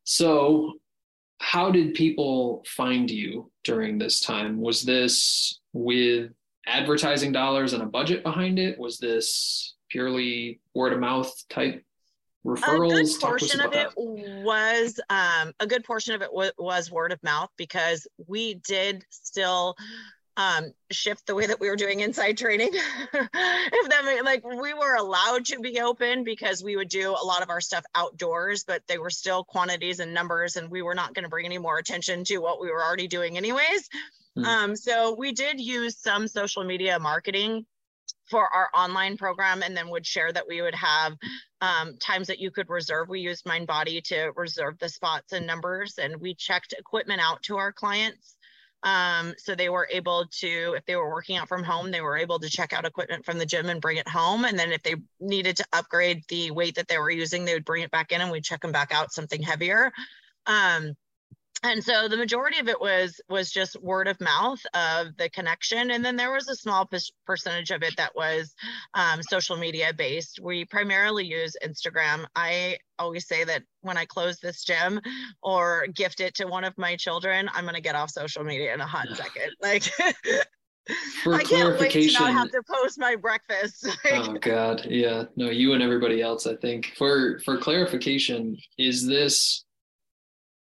So, 0.04 0.74
how 1.40 1.70
did 1.70 1.94
people 1.94 2.64
find 2.66 3.10
you 3.10 3.50
during 3.64 3.98
this 3.98 4.20
time? 4.20 4.60
Was 4.60 4.82
this 4.82 5.60
with 5.72 6.30
advertising 6.66 7.32
dollars 7.32 7.72
and 7.72 7.82
a 7.82 7.86
budget 7.86 8.22
behind 8.22 8.58
it? 8.58 8.78
Was 8.78 8.98
this 8.98 9.74
purely 9.88 10.60
word 10.74 10.92
of 10.92 11.00
mouth 11.00 11.32
type 11.48 11.82
referrals? 12.46 12.92
A 12.92 13.02
good 13.04 13.20
Talk 13.20 13.38
to 13.38 13.44
us 13.44 13.56
portion 13.56 13.60
of 13.60 13.72
it 13.72 13.88
was 13.96 15.00
um, 15.10 15.52
a 15.60 15.66
good 15.66 15.84
portion 15.84 16.14
of 16.14 16.22
it 16.22 16.32
was, 16.32 16.52
was 16.58 16.90
word 16.90 17.12
of 17.12 17.22
mouth 17.22 17.50
because 17.56 18.06
we 18.26 18.54
did 18.54 19.04
still 19.10 19.76
um, 20.36 20.72
shift 20.90 21.26
the 21.26 21.34
way 21.34 21.46
that 21.46 21.60
we 21.60 21.68
were 21.68 21.76
doing 21.76 22.00
inside 22.00 22.36
training. 22.36 22.70
if 22.72 23.88
that 23.88 24.04
made, 24.04 24.22
like 24.22 24.44
we 24.44 24.74
were 24.74 24.94
allowed 24.94 25.44
to 25.46 25.60
be 25.60 25.80
open 25.80 26.24
because 26.24 26.62
we 26.62 26.76
would 26.76 26.88
do 26.88 27.10
a 27.10 27.24
lot 27.24 27.42
of 27.42 27.50
our 27.50 27.60
stuff 27.60 27.84
outdoors, 27.94 28.64
but 28.64 28.82
they 28.88 28.98
were 28.98 29.10
still 29.10 29.44
quantities 29.44 30.00
and 30.00 30.12
numbers, 30.12 30.56
and 30.56 30.70
we 30.70 30.82
were 30.82 30.94
not 30.94 31.14
going 31.14 31.22
to 31.22 31.28
bring 31.28 31.46
any 31.46 31.58
more 31.58 31.78
attention 31.78 32.24
to 32.24 32.38
what 32.38 32.60
we 32.60 32.70
were 32.70 32.82
already 32.82 33.06
doing 33.06 33.36
anyways. 33.36 33.88
Hmm. 34.36 34.44
Um, 34.44 34.76
so 34.76 35.14
we 35.16 35.32
did 35.32 35.60
use 35.60 35.98
some 35.98 36.26
social 36.26 36.64
media 36.64 36.98
marketing 36.98 37.66
for 38.30 38.48
our 38.52 38.68
online 38.74 39.16
program 39.16 39.62
and 39.62 39.76
then 39.76 39.90
would 39.90 40.06
share 40.06 40.32
that 40.32 40.48
we 40.48 40.62
would 40.62 40.74
have 40.74 41.14
um, 41.60 41.96
times 41.98 42.26
that 42.26 42.38
you 42.38 42.50
could 42.50 42.68
reserve. 42.68 43.08
We 43.08 43.20
used 43.20 43.44
MindBody 43.44 44.02
to 44.04 44.32
reserve 44.36 44.78
the 44.78 44.88
spots 44.88 45.32
and 45.32 45.46
numbers, 45.46 45.98
and 45.98 46.20
we 46.20 46.34
checked 46.34 46.74
equipment 46.76 47.20
out 47.20 47.42
to 47.44 47.56
our 47.56 47.72
clients. 47.72 48.36
Um, 48.84 49.34
so 49.38 49.54
they 49.54 49.70
were 49.70 49.88
able 49.90 50.26
to, 50.40 50.74
if 50.76 50.84
they 50.84 50.94
were 50.94 51.08
working 51.08 51.36
out 51.36 51.48
from 51.48 51.64
home, 51.64 51.90
they 51.90 52.02
were 52.02 52.18
able 52.18 52.38
to 52.38 52.50
check 52.50 52.74
out 52.74 52.84
equipment 52.84 53.24
from 53.24 53.38
the 53.38 53.46
gym 53.46 53.70
and 53.70 53.80
bring 53.80 53.96
it 53.96 54.06
home. 54.06 54.44
And 54.44 54.58
then 54.58 54.72
if 54.72 54.82
they 54.82 54.96
needed 55.20 55.56
to 55.56 55.64
upgrade 55.72 56.22
the 56.28 56.50
weight 56.50 56.74
that 56.74 56.86
they 56.86 56.98
were 56.98 57.10
using, 57.10 57.44
they 57.44 57.54
would 57.54 57.64
bring 57.64 57.82
it 57.82 57.90
back 57.90 58.12
in 58.12 58.20
and 58.20 58.30
we'd 58.30 58.44
check 58.44 58.60
them 58.60 58.72
back 58.72 58.92
out 58.92 59.12
something 59.12 59.42
heavier. 59.42 59.90
Um, 60.46 60.94
and 61.64 61.82
so 61.82 62.06
the 62.06 62.16
majority 62.16 62.60
of 62.60 62.68
it 62.68 62.80
was 62.80 63.20
was 63.28 63.50
just 63.50 63.80
word 63.82 64.06
of 64.06 64.20
mouth 64.20 64.60
of 64.74 65.16
the 65.16 65.28
connection 65.30 65.90
and 65.90 66.04
then 66.04 66.14
there 66.14 66.32
was 66.32 66.48
a 66.48 66.54
small 66.54 66.88
percentage 67.26 67.70
of 67.70 67.82
it 67.82 67.96
that 67.96 68.14
was 68.14 68.54
um, 68.92 69.20
social 69.22 69.56
media 69.56 69.92
based 69.92 70.38
we 70.40 70.64
primarily 70.66 71.24
use 71.24 71.56
instagram 71.64 72.24
i 72.36 72.76
always 72.98 73.26
say 73.26 73.42
that 73.42 73.62
when 73.80 73.96
i 73.96 74.04
close 74.04 74.38
this 74.38 74.62
gym 74.62 75.00
or 75.42 75.86
gift 75.94 76.20
it 76.20 76.34
to 76.34 76.46
one 76.46 76.62
of 76.62 76.76
my 76.78 76.94
children 76.94 77.48
i'm 77.54 77.64
going 77.64 77.74
to 77.74 77.80
get 77.80 77.96
off 77.96 78.10
social 78.10 78.44
media 78.44 78.72
in 78.72 78.80
a 78.80 78.86
hot 78.86 79.08
second 79.14 79.50
like 79.60 79.90
For 81.22 81.32
I 81.32 81.42
can't 81.42 81.80
wait 81.80 81.92
to 81.92 82.12
not 82.12 82.32
have 82.32 82.50
to 82.50 82.62
post 82.70 82.98
my 82.98 83.16
breakfast. 83.16 83.88
oh 84.12 84.34
God, 84.34 84.84
yeah. 84.84 85.24
No, 85.34 85.48
you 85.48 85.72
and 85.72 85.82
everybody 85.82 86.20
else. 86.20 86.46
I 86.46 86.56
think 86.56 86.92
for 86.98 87.38
for 87.38 87.56
clarification, 87.56 88.58
is 88.76 89.06
this 89.06 89.64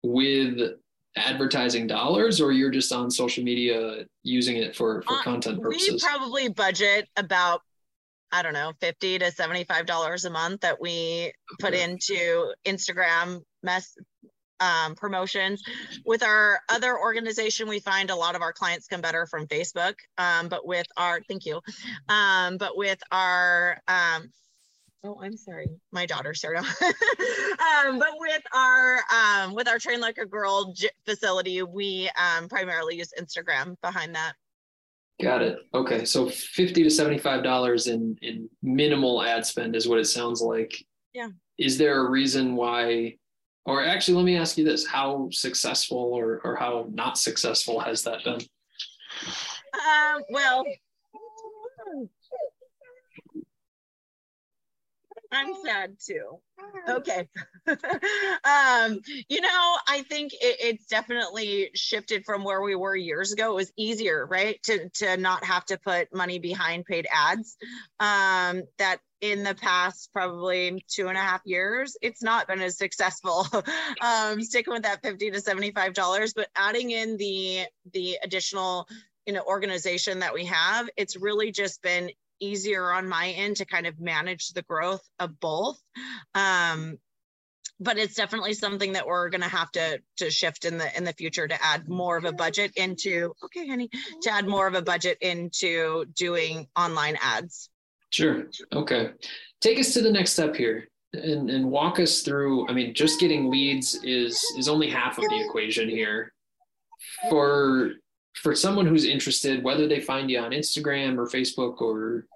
with 0.04 0.74
advertising 1.18 1.88
dollars 1.88 2.40
or 2.40 2.52
you're 2.52 2.72
just 2.72 2.92
on 2.94 3.12
social 3.12 3.44
media 3.44 4.06
using 4.24 4.58
it 4.58 4.76
for 4.76 5.02
for 5.02 5.16
uh, 5.16 5.22
content 5.24 5.62
purposes 5.62 5.90
we 5.92 6.00
probably 6.00 6.48
budget 6.48 7.10
about 7.18 7.62
i 8.32 8.42
don't 8.42 8.54
know 8.54 8.72
50 8.80 9.20
to 9.20 9.32
75 9.32 9.86
dollars 9.86 10.24
a 10.24 10.30
month 10.30 10.62
that 10.62 10.80
we 10.80 11.34
put 11.60 11.74
okay. 11.74 11.84
into 11.84 12.54
instagram 12.66 13.42
mess 13.62 13.94
um, 14.62 14.94
promotions 14.96 15.64
with 16.06 16.24
our 16.24 16.60
other 16.70 16.98
organization 16.98 17.68
we 17.68 17.80
find 17.80 18.10
a 18.10 18.16
lot 18.16 18.36
of 18.36 18.42
our 18.42 18.54
clients 18.54 18.88
come 18.88 19.02
better 19.02 19.26
from 19.26 19.48
facebook 19.48 19.96
um, 20.18 20.48
but 20.48 20.66
with 20.66 20.86
our 20.96 21.20
thank 21.28 21.46
you 21.46 21.60
um, 22.08 22.58
but 22.58 22.78
with 22.78 23.00
our 23.12 23.80
um, 23.90 24.32
Oh, 25.04 25.20
I'm 25.22 25.36
sorry. 25.36 25.68
My 25.92 26.06
daughter, 26.06 26.34
Sarah. 26.34 26.60
um, 26.62 27.98
but 27.98 28.12
with 28.20 28.44
our 28.54 29.00
um, 29.12 29.56
with 29.56 29.68
our 29.68 29.80
Train 29.80 30.00
Like 30.00 30.20
a 30.20 30.26
Girl 30.26 30.76
facility, 31.06 31.64
we 31.64 32.10
um, 32.20 32.48
primarily 32.48 32.98
use 32.98 33.12
Instagram 33.20 33.76
behind 33.82 34.14
that. 34.14 34.34
Got 35.20 35.42
it. 35.42 35.60
Okay, 35.74 36.06
so 36.06 36.30
fifty 36.30 36.84
to 36.84 36.90
seventy-five 36.90 37.44
dollars 37.44 37.88
in 37.88 38.16
in 38.22 38.48
minimal 38.62 39.24
ad 39.24 39.46
spend 39.46 39.76
is 39.76 39.88
what 39.88 40.00
it 40.00 40.06
sounds 40.06 40.42
like. 40.42 40.86
Yeah. 41.14 41.30
Is 41.58 41.78
there 41.78 42.06
a 42.06 42.10
reason 42.10 42.56
why? 42.56 43.18
Or 43.66 43.84
actually, 43.84 44.18
let 44.18 44.26
me 44.26 44.38
ask 44.38 44.58
you 44.58 44.64
this: 44.64 44.86
How 44.86 45.30
successful 45.32 45.98
or 45.98 46.42
or 46.44 46.56
how 46.56 46.88
not 46.92 47.18
successful 47.18 47.80
has 47.80 48.04
that 48.04 48.24
been? 48.24 48.40
Um, 49.74 50.22
well, 50.30 50.64
I'm 55.32 55.54
sad 55.64 55.98
too. 56.06 56.40
Okay. 56.88 57.28
um, 57.68 59.00
you 59.30 59.42
know, 59.42 59.78
I 59.88 60.04
think 60.10 60.34
it, 60.34 60.58
it's 60.60 60.86
definitely 60.88 61.70
shifted 61.74 62.26
from 62.26 62.44
where 62.44 62.62
we 62.62 62.76
were 62.76 62.96
years 62.96 63.32
ago. 63.32 63.52
It 63.52 63.56
was 63.56 63.72
easier, 63.78 64.26
right? 64.26 64.62
To 64.64 64.90
to 64.90 65.18
not 65.18 65.44
have 65.46 65.66
to 65.66 65.78
put 65.78 66.14
money 66.14 66.40
behind 66.40 66.86
paid 66.86 67.08
ads. 67.14 67.58
Um, 68.00 68.64
that 68.78 68.98
in 69.22 69.44
the 69.44 69.56
past 69.56 70.10
probably 70.14 70.84
two 70.90 71.08
and 71.08 71.18
a 71.18 71.22
half 71.22 71.42
years, 71.46 71.96
it's 72.02 72.24
not 72.24 72.48
been 72.48 72.62
as 72.62 72.78
successful. 72.78 73.46
um, 74.02 74.42
sticking 74.42 74.74
with 74.74 74.84
that 74.84 75.02
50 75.04 75.32
to 75.32 75.42
75 75.42 75.94
dollars, 75.94 76.34
but 76.34 76.50
adding 76.56 76.92
in 76.92 77.18
the 77.18 77.66
the 77.94 78.18
additional 78.24 78.88
you 79.26 79.34
know 79.34 79.44
organization 79.44 80.20
that 80.20 80.34
we 80.34 80.46
have 80.46 80.90
it's 80.98 81.16
really 81.16 81.52
just 81.52 81.84
been 81.84 82.10
easier 82.42 82.92
on 82.92 83.08
my 83.08 83.30
end 83.30 83.58
to 83.58 83.66
kind 83.66 83.88
of 83.88 84.00
manage 84.00 84.50
the 84.50 84.64
growth 84.64 85.08
of 85.20 85.40
both. 85.40 85.80
Um, 86.36 86.98
but 87.80 87.98
it's 87.98 88.16
definitely 88.16 88.54
something 88.54 88.94
that 88.94 89.08
we're 89.08 89.30
going 89.30 89.42
to 89.42 89.48
have 89.48 89.72
to 89.72 90.00
to 90.18 90.30
shift 90.30 90.66
in 90.66 90.78
the 90.78 90.96
in 90.96 91.04
the 91.04 91.14
future 91.14 91.48
to 91.48 91.66
add 91.66 91.90
more 91.90 92.16
of 92.16 92.26
a 92.26 92.32
budget 92.32 92.72
into 92.76 93.34
okay 93.44 93.68
honey 93.68 93.90
to 94.22 94.32
add 94.32 94.48
more 94.48 94.68
of 94.68 94.76
a 94.76 94.82
budget 94.82 95.18
into 95.22 96.06
doing 96.16 96.68
online 96.78 97.18
ads. 97.22 97.70
Sure 98.12 98.46
okay. 98.74 99.12
Take 99.62 99.80
us 99.80 99.94
to 99.94 100.02
the 100.02 100.12
next 100.12 100.34
step 100.34 100.56
here 100.56 100.88
and, 101.14 101.50
and 101.50 101.70
walk 101.70 102.00
us 102.00 102.22
through 102.22 102.66
i 102.70 102.74
mean 102.74 102.94
just 102.94 103.20
getting 103.20 103.52
leads 103.52 103.96
is 104.04 104.42
is 104.58 104.70
only 104.70 104.90
half 104.90 105.18
of 105.18 105.26
the 105.26 105.44
equation 105.44 105.90
here. 105.90 106.34
For 107.30 107.94
for 108.34 108.56
someone 108.56 108.86
who's 108.86 109.06
interested, 109.06 109.64
whether 109.64 109.88
they 109.88 110.00
find 110.00 110.30
you 110.30 110.40
on 110.40 110.52
Instagram 110.52 111.18
or 111.18 111.28
Facebook 111.28 111.82
or 111.82 112.28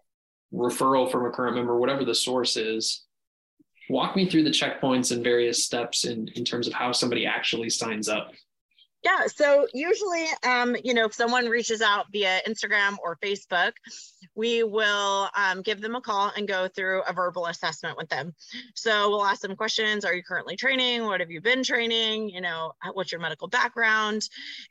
referral 0.54 1.12
from 1.12 1.26
a 1.26 1.32
current 1.32 1.56
member, 1.56 1.78
whatever 1.78 2.06
the 2.06 2.16
source 2.16 2.58
is, 2.58 3.04
walk 3.90 4.16
me 4.16 4.30
through 4.30 4.44
the 4.44 4.50
checkpoints 4.50 5.12
and 5.12 5.24
various 5.24 5.64
steps 5.64 6.06
in, 6.06 6.28
in 6.36 6.44
terms 6.44 6.68
of 6.68 6.74
how 6.74 6.92
somebody 6.92 7.26
actually 7.26 7.70
signs 7.70 8.10
up. 8.10 8.32
Yeah. 9.06 9.28
So 9.28 9.68
usually, 9.72 10.26
um, 10.44 10.76
you 10.84 10.96
know, 10.96 11.06
if 11.06 11.14
someone 11.14 11.46
reaches 11.46 11.80
out 11.84 12.08
via 12.12 12.42
Instagram 12.48 12.96
or 13.04 13.20
Facebook, 13.24 13.74
we 14.34 14.64
will 14.64 15.30
um, 15.38 15.62
give 15.62 15.80
them 15.80 15.94
a 15.94 16.02
call 16.02 16.32
and 16.36 16.48
go 16.48 16.68
through 16.68 17.04
a 17.04 17.14
verbal 17.14 17.46
assessment 17.46 17.98
with 17.98 18.10
them. 18.10 18.34
So 18.74 19.12
we'll 19.12 19.24
ask 19.24 19.42
them 19.42 19.56
questions. 19.56 20.06
Are 20.06 20.14
you 20.16 20.24
currently 20.24 20.56
training? 20.56 21.04
What 21.04 21.20
have 21.20 21.30
you 21.30 21.40
been 21.40 21.64
training? 21.64 22.30
You 22.30 22.42
know, 22.42 22.72
what's 22.94 23.12
your 23.12 23.22
medical 23.22 23.48
background? 23.48 24.24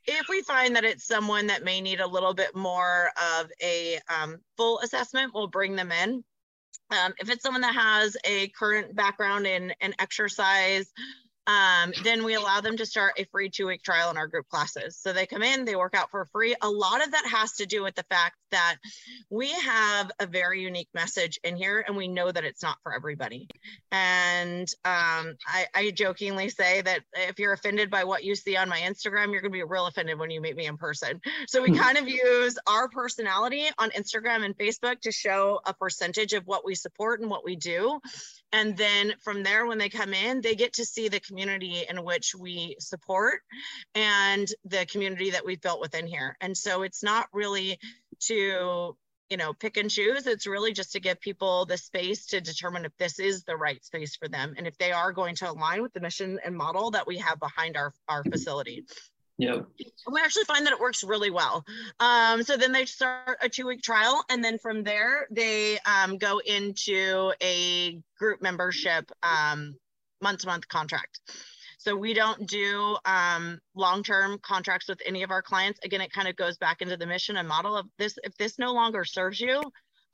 If 0.04 0.26
we 0.28 0.42
find 0.42 0.74
that 0.74 0.84
it's 0.84 1.06
someone 1.06 1.46
that 1.46 1.62
may 1.62 1.80
need 1.80 2.00
a 2.00 2.08
little 2.08 2.34
bit 2.34 2.56
more 2.56 3.10
of 3.38 3.48
a 3.62 4.00
um, 4.08 4.38
full 4.56 4.80
assessment, 4.80 5.30
we'll 5.32 5.46
bring 5.46 5.76
them 5.76 5.92
in. 5.92 6.24
Um, 6.90 7.14
if 7.18 7.30
it's 7.30 7.44
someone 7.44 7.62
that 7.62 7.74
has 7.76 8.16
a 8.24 8.48
current 8.48 8.96
background 8.96 9.46
in, 9.46 9.72
in 9.80 9.94
exercise, 10.00 10.92
um, 11.46 11.92
then 12.02 12.24
we 12.24 12.34
allow 12.34 12.60
them 12.60 12.76
to 12.76 12.86
start 12.86 13.14
a 13.18 13.24
free 13.24 13.50
two 13.50 13.66
week 13.66 13.82
trial 13.82 14.10
in 14.10 14.16
our 14.16 14.26
group 14.26 14.48
classes. 14.48 14.96
So 14.96 15.12
they 15.12 15.26
come 15.26 15.42
in, 15.42 15.64
they 15.64 15.76
work 15.76 15.94
out 15.94 16.10
for 16.10 16.24
free. 16.32 16.54
A 16.62 16.68
lot 16.68 17.04
of 17.04 17.12
that 17.12 17.26
has 17.26 17.52
to 17.54 17.66
do 17.66 17.82
with 17.82 17.94
the 17.94 18.04
fact 18.04 18.36
that 18.50 18.76
we 19.30 19.50
have 19.50 20.10
a 20.20 20.26
very 20.26 20.62
unique 20.62 20.88
message 20.94 21.38
in 21.42 21.56
here 21.56 21.84
and 21.86 21.96
we 21.96 22.08
know 22.08 22.30
that 22.30 22.44
it's 22.44 22.62
not 22.62 22.78
for 22.82 22.94
everybody. 22.94 23.48
And 23.90 24.68
um, 24.84 25.34
I, 25.46 25.66
I, 25.74 25.90
jokingly 25.90 26.48
say 26.48 26.80
that 26.82 27.00
if 27.14 27.38
you're 27.38 27.52
offended 27.52 27.90
by 27.90 28.04
what 28.04 28.24
you 28.24 28.34
see 28.34 28.56
on 28.56 28.68
my 28.68 28.78
Instagram, 28.78 29.32
you're 29.32 29.40
going 29.40 29.50
to 29.52 29.58
be 29.58 29.62
real 29.62 29.86
offended 29.86 30.18
when 30.18 30.30
you 30.30 30.40
meet 30.40 30.56
me 30.56 30.66
in 30.66 30.76
person. 30.76 31.20
So 31.46 31.62
we 31.62 31.70
hmm. 31.70 31.76
kind 31.76 31.98
of 31.98 32.08
use 32.08 32.56
our 32.66 32.88
personality 32.88 33.66
on 33.78 33.90
Instagram 33.90 34.44
and 34.44 34.56
Facebook 34.56 35.00
to 35.00 35.12
show 35.12 35.60
a 35.66 35.74
percentage 35.74 36.32
of 36.32 36.46
what 36.46 36.64
we 36.64 36.74
support 36.74 37.20
and 37.20 37.30
what 37.30 37.44
we 37.44 37.56
do. 37.56 38.00
And 38.54 38.76
then 38.76 39.14
from 39.20 39.42
there, 39.42 39.66
when 39.66 39.78
they 39.78 39.88
come 39.88 40.14
in, 40.14 40.40
they 40.40 40.54
get 40.54 40.74
to 40.74 40.84
see 40.84 41.08
the 41.08 41.18
community 41.18 41.84
in 41.90 42.04
which 42.04 42.36
we 42.36 42.76
support 42.78 43.40
and 43.96 44.46
the 44.64 44.86
community 44.86 45.30
that 45.30 45.44
we've 45.44 45.60
built 45.60 45.80
within 45.80 46.06
here. 46.06 46.36
And 46.40 46.56
so 46.56 46.82
it's 46.82 47.02
not 47.02 47.26
really 47.32 47.80
to 48.20 48.96
you 49.30 49.36
know 49.38 49.54
pick 49.54 49.78
and 49.78 49.90
choose 49.90 50.26
it's 50.26 50.46
really 50.46 50.72
just 50.72 50.92
to 50.92 51.00
give 51.00 51.18
people 51.18 51.64
the 51.64 51.78
space 51.78 52.26
to 52.26 52.42
determine 52.42 52.84
if 52.84 52.92
this 52.98 53.18
is 53.18 53.42
the 53.44 53.56
right 53.56 53.82
space 53.82 54.14
for 54.14 54.28
them 54.28 54.54
and 54.58 54.66
if 54.66 54.76
they 54.76 54.92
are 54.92 55.12
going 55.12 55.34
to 55.34 55.50
align 55.50 55.82
with 55.82 55.94
the 55.94 56.00
mission 56.00 56.38
and 56.44 56.54
model 56.54 56.90
that 56.90 57.06
we 57.06 57.16
have 57.16 57.40
behind 57.40 57.74
our 57.76 57.92
our 58.06 58.22
facility 58.22 58.84
yeah. 59.36 59.60
We 60.10 60.20
actually 60.20 60.44
find 60.44 60.64
that 60.66 60.72
it 60.72 60.80
works 60.80 61.02
really 61.02 61.30
well. 61.30 61.64
Um, 61.98 62.42
so 62.42 62.56
then 62.56 62.72
they 62.72 62.84
start 62.84 63.38
a 63.42 63.48
two 63.48 63.66
week 63.66 63.82
trial, 63.82 64.24
and 64.30 64.44
then 64.44 64.58
from 64.58 64.84
there, 64.84 65.26
they 65.30 65.78
um, 65.80 66.18
go 66.18 66.38
into 66.38 67.32
a 67.42 68.00
group 68.18 68.40
membership 68.42 69.10
month 70.22 70.40
to 70.40 70.46
month 70.46 70.68
contract. 70.68 71.20
So 71.78 71.94
we 71.94 72.14
don't 72.14 72.46
do 72.46 72.96
um, 73.04 73.60
long 73.74 74.02
term 74.02 74.38
contracts 74.38 74.88
with 74.88 75.00
any 75.04 75.22
of 75.22 75.30
our 75.30 75.42
clients. 75.42 75.80
Again, 75.84 76.00
it 76.00 76.12
kind 76.12 76.28
of 76.28 76.36
goes 76.36 76.56
back 76.56 76.80
into 76.80 76.96
the 76.96 77.06
mission 77.06 77.36
and 77.36 77.46
model 77.46 77.76
of 77.76 77.86
this. 77.98 78.18
If 78.24 78.36
this 78.38 78.58
no 78.58 78.72
longer 78.72 79.04
serves 79.04 79.40
you, 79.40 79.62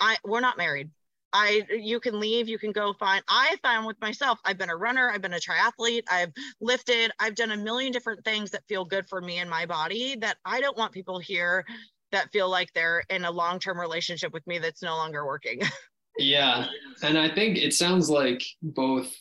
I 0.00 0.16
we're 0.24 0.40
not 0.40 0.58
married. 0.58 0.90
I 1.32 1.62
you 1.70 2.00
can 2.00 2.18
leave, 2.18 2.48
you 2.48 2.58
can 2.58 2.72
go 2.72 2.92
find. 2.92 3.22
I 3.28 3.56
found 3.62 3.86
with 3.86 4.00
myself, 4.00 4.38
I've 4.44 4.58
been 4.58 4.70
a 4.70 4.76
runner, 4.76 5.10
I've 5.10 5.22
been 5.22 5.34
a 5.34 5.38
triathlete, 5.38 6.04
I've 6.10 6.32
lifted, 6.60 7.12
I've 7.18 7.34
done 7.34 7.52
a 7.52 7.56
million 7.56 7.92
different 7.92 8.24
things 8.24 8.50
that 8.50 8.66
feel 8.68 8.84
good 8.84 9.08
for 9.08 9.20
me 9.20 9.38
and 9.38 9.48
my 9.48 9.66
body 9.66 10.16
that 10.16 10.38
I 10.44 10.60
don't 10.60 10.76
want 10.76 10.92
people 10.92 11.18
here 11.18 11.64
that 12.12 12.30
feel 12.32 12.50
like 12.50 12.72
they're 12.72 13.04
in 13.10 13.24
a 13.24 13.30
long-term 13.30 13.78
relationship 13.78 14.32
with 14.32 14.46
me 14.46 14.58
that's 14.58 14.82
no 14.82 14.96
longer 14.96 15.24
working. 15.24 15.60
yeah. 16.18 16.66
And 17.02 17.16
I 17.16 17.28
think 17.28 17.58
it 17.58 17.72
sounds 17.72 18.10
like 18.10 18.42
both 18.62 19.14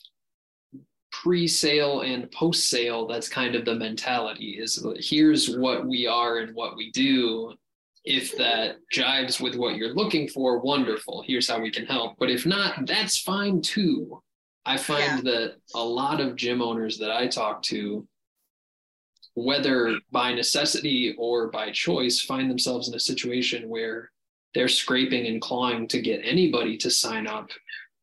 pre-sale 1.11 2.01
and 2.01 2.31
post-sale 2.31 3.07
that's 3.07 3.27
kind 3.27 3.55
of 3.55 3.65
the 3.65 3.75
mentality 3.75 4.57
is 4.59 4.85
here's 4.97 5.57
what 5.57 5.85
we 5.85 6.07
are 6.07 6.37
and 6.37 6.55
what 6.55 6.77
we 6.77 6.91
do 6.91 7.53
if 8.05 8.35
that 8.37 8.77
jives 8.93 9.41
with 9.41 9.55
what 9.55 9.75
you're 9.75 9.93
looking 9.93 10.27
for, 10.27 10.59
wonderful. 10.59 11.23
Here's 11.25 11.49
how 11.49 11.59
we 11.59 11.71
can 11.71 11.85
help. 11.85 12.15
But 12.17 12.29
if 12.29 12.45
not, 12.45 12.85
that's 12.85 13.19
fine 13.19 13.61
too. 13.61 14.21
I 14.65 14.77
find 14.77 15.23
yeah. 15.25 15.31
that 15.31 15.55
a 15.75 15.83
lot 15.83 16.21
of 16.21 16.35
gym 16.35 16.61
owners 16.61 16.97
that 16.99 17.11
I 17.11 17.27
talk 17.27 17.61
to, 17.63 18.07
whether 19.33 19.97
by 20.11 20.33
necessity 20.33 21.15
or 21.17 21.49
by 21.49 21.71
choice, 21.71 22.21
find 22.21 22.49
themselves 22.49 22.87
in 22.87 22.95
a 22.95 22.99
situation 22.99 23.69
where 23.69 24.11
they're 24.53 24.67
scraping 24.67 25.27
and 25.27 25.41
clawing 25.41 25.87
to 25.89 26.01
get 26.01 26.21
anybody 26.23 26.77
to 26.77 26.89
sign 26.89 27.27
up. 27.27 27.49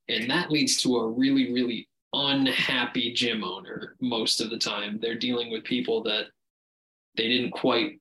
And 0.08 0.30
that 0.30 0.50
leads 0.50 0.76
to 0.82 0.96
a 0.96 1.08
really, 1.08 1.52
really 1.52 1.88
unhappy 2.12 3.12
gym 3.12 3.44
owner 3.44 3.96
most 4.00 4.40
of 4.40 4.50
the 4.50 4.58
time. 4.58 4.98
They're 5.00 5.18
dealing 5.18 5.50
with 5.50 5.64
people 5.64 6.02
that 6.04 6.26
they 7.16 7.28
didn't 7.28 7.50
quite 7.50 8.00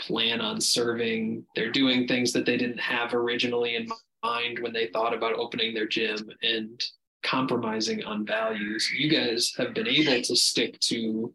plan 0.00 0.40
on 0.40 0.60
serving. 0.60 1.44
They're 1.54 1.72
doing 1.72 2.06
things 2.06 2.32
that 2.32 2.46
they 2.46 2.56
didn't 2.56 2.80
have 2.80 3.14
originally 3.14 3.76
in 3.76 3.88
mind 4.22 4.58
when 4.60 4.72
they 4.72 4.88
thought 4.88 5.14
about 5.14 5.34
opening 5.34 5.74
their 5.74 5.86
gym 5.86 6.30
and 6.42 6.82
compromising 7.22 8.04
on 8.04 8.26
values. 8.26 8.90
You 8.96 9.10
guys 9.10 9.52
have 9.56 9.74
been 9.74 9.88
able 9.88 10.22
to 10.22 10.36
stick 10.36 10.78
to 10.80 11.34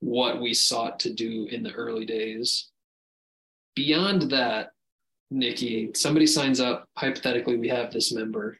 what 0.00 0.40
we 0.40 0.54
sought 0.54 1.00
to 1.00 1.12
do 1.12 1.48
in 1.50 1.62
the 1.62 1.72
early 1.72 2.04
days. 2.04 2.70
Beyond 3.74 4.30
that, 4.30 4.70
Nikki, 5.30 5.90
somebody 5.94 6.26
signs 6.26 6.60
up, 6.60 6.88
hypothetically, 6.96 7.56
we 7.56 7.68
have 7.68 7.92
this 7.92 8.12
member. 8.12 8.58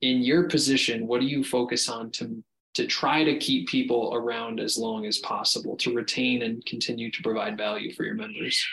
In 0.00 0.22
your 0.22 0.48
position, 0.48 1.06
what 1.06 1.20
do 1.20 1.26
you 1.26 1.44
focus 1.44 1.88
on 1.88 2.10
to 2.12 2.42
to 2.74 2.86
try 2.86 3.22
to 3.22 3.38
keep 3.38 3.68
people 3.68 4.12
around 4.14 4.60
as 4.60 4.78
long 4.78 5.04
as 5.04 5.18
possible 5.18 5.76
to 5.76 5.94
retain 5.94 6.42
and 6.42 6.64
continue 6.64 7.10
to 7.10 7.22
provide 7.22 7.56
value 7.56 7.92
for 7.92 8.04
your 8.04 8.14
members? 8.14 8.64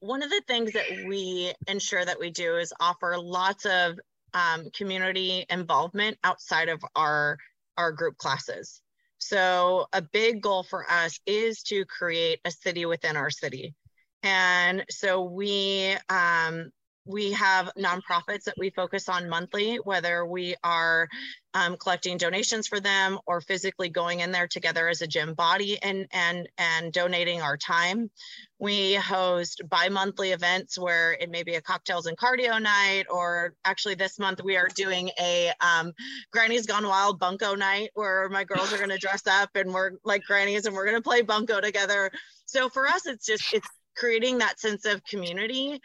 One 0.00 0.22
of 0.22 0.30
the 0.30 0.42
things 0.46 0.72
that 0.72 0.86
we 1.06 1.52
ensure 1.66 2.04
that 2.04 2.18
we 2.18 2.30
do 2.30 2.56
is 2.56 2.72
offer 2.80 3.16
lots 3.18 3.66
of 3.66 3.98
um, 4.34 4.68
community 4.70 5.44
involvement 5.50 6.18
outside 6.24 6.68
of 6.68 6.80
our 6.96 7.38
our 7.78 7.92
group 7.92 8.16
classes. 8.18 8.80
So 9.18 9.86
a 9.92 10.02
big 10.02 10.42
goal 10.42 10.62
for 10.62 10.84
us 10.90 11.18
is 11.26 11.62
to 11.64 11.84
create 11.86 12.40
a 12.44 12.50
city 12.50 12.86
within 12.86 13.16
our 13.16 13.30
city. 13.30 13.74
And 14.22 14.84
so 14.90 15.22
we 15.22 15.96
um, 16.08 16.70
we 17.04 17.32
have 17.32 17.70
nonprofits 17.76 18.44
that 18.44 18.54
we 18.56 18.70
focus 18.70 19.08
on 19.08 19.28
monthly, 19.28 19.76
whether 19.76 20.24
we 20.24 20.54
are 20.62 21.08
um, 21.54 21.76
collecting 21.76 22.16
donations 22.16 22.68
for 22.68 22.80
them 22.80 23.18
or 23.26 23.40
physically 23.40 23.88
going 23.88 24.20
in 24.20 24.30
there 24.30 24.46
together 24.46 24.88
as 24.88 25.02
a 25.02 25.06
gym 25.06 25.34
body 25.34 25.82
and 25.82 26.06
and 26.12 26.48
and 26.58 26.92
donating 26.92 27.42
our 27.42 27.56
time. 27.56 28.10
We 28.58 28.94
host 28.94 29.62
bi-monthly 29.68 30.30
events 30.30 30.78
where 30.78 31.14
it 31.14 31.30
may 31.30 31.42
be 31.42 31.56
a 31.56 31.60
cocktails 31.60 32.06
and 32.06 32.16
cardio 32.16 32.62
night, 32.62 33.06
or 33.10 33.54
actually 33.64 33.96
this 33.96 34.20
month 34.20 34.42
we 34.42 34.56
are 34.56 34.68
doing 34.76 35.10
a 35.20 35.52
um, 35.60 35.92
Granny's 36.32 36.66
Gone 36.66 36.86
Wild 36.86 37.18
bunco 37.18 37.56
night 37.56 37.90
where 37.94 38.28
my 38.28 38.44
girls 38.44 38.72
are 38.72 38.78
going 38.78 38.90
to 38.90 38.98
dress 38.98 39.26
up 39.26 39.50
and 39.56 39.74
we're 39.74 39.92
like 40.04 40.22
grannies 40.22 40.66
and 40.66 40.74
we're 40.74 40.86
going 40.86 40.96
to 40.96 41.02
play 41.02 41.22
bunco 41.22 41.60
together. 41.60 42.12
So 42.46 42.68
for 42.68 42.86
us, 42.86 43.06
it's 43.06 43.26
just 43.26 43.52
it's 43.52 43.68
creating 43.96 44.38
that 44.38 44.58
sense 44.58 44.86
of 44.86 45.04
community 45.04 45.80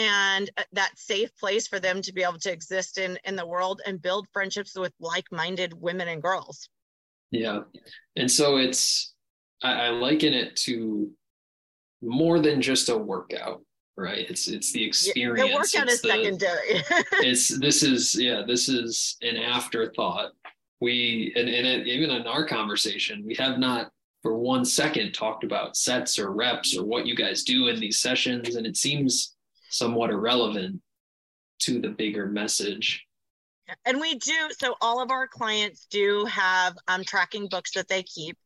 and 0.00 0.50
uh, 0.56 0.62
that 0.72 0.92
safe 0.96 1.30
place 1.36 1.68
for 1.68 1.78
them 1.78 2.00
to 2.00 2.12
be 2.12 2.22
able 2.22 2.38
to 2.38 2.50
exist 2.50 2.96
in 2.96 3.18
in 3.24 3.36
the 3.36 3.46
world 3.46 3.82
and 3.86 4.00
build 4.00 4.26
friendships 4.32 4.76
with 4.76 4.92
like-minded 4.98 5.74
women 5.74 6.08
and 6.08 6.22
girls. 6.22 6.68
Yeah. 7.30 7.60
And 8.16 8.30
so 8.30 8.56
it's 8.56 9.14
i, 9.62 9.72
I 9.72 9.88
liken 9.90 10.32
it 10.32 10.56
to 10.56 11.10
more 12.02 12.40
than 12.40 12.62
just 12.62 12.88
a 12.88 12.96
workout 12.96 13.60
right? 13.96 14.30
It's 14.30 14.48
it's 14.48 14.72
the 14.72 14.82
experience 14.82 15.50
the 15.50 15.54
workout 15.54 15.92
it's 15.92 15.94
is 15.94 16.00
the, 16.00 16.08
secondary. 16.08 16.82
it's 17.24 17.48
this 17.58 17.82
is 17.82 18.14
yeah 18.18 18.42
this 18.46 18.68
is 18.68 19.18
an 19.20 19.36
afterthought. 19.36 20.30
We 20.80 21.34
and, 21.36 21.48
and 21.48 21.66
it, 21.66 21.86
even 21.86 22.08
in 22.10 22.26
our 22.26 22.46
conversation 22.46 23.22
we 23.26 23.34
have 23.34 23.58
not 23.58 23.90
for 24.22 24.38
one 24.38 24.64
second 24.64 25.12
talked 25.12 25.44
about 25.44 25.76
sets 25.76 26.18
or 26.18 26.32
reps 26.32 26.76
or 26.76 26.84
what 26.84 27.06
you 27.06 27.14
guys 27.14 27.42
do 27.42 27.68
in 27.68 27.78
these 27.78 28.00
sessions 28.00 28.56
and 28.56 28.66
it 28.66 28.78
seems 28.78 29.36
somewhat 29.70 30.10
irrelevant 30.10 30.80
to 31.60 31.80
the 31.80 31.88
bigger 31.88 32.26
message. 32.26 33.06
And 33.84 34.00
we 34.00 34.16
do 34.16 34.50
so 34.58 34.74
all 34.80 35.00
of 35.00 35.10
our 35.10 35.28
clients 35.28 35.86
do 35.90 36.24
have 36.24 36.76
um, 36.88 37.04
tracking 37.04 37.48
books 37.48 37.72
that 37.72 37.88
they 37.88 38.02
keep. 38.02 38.36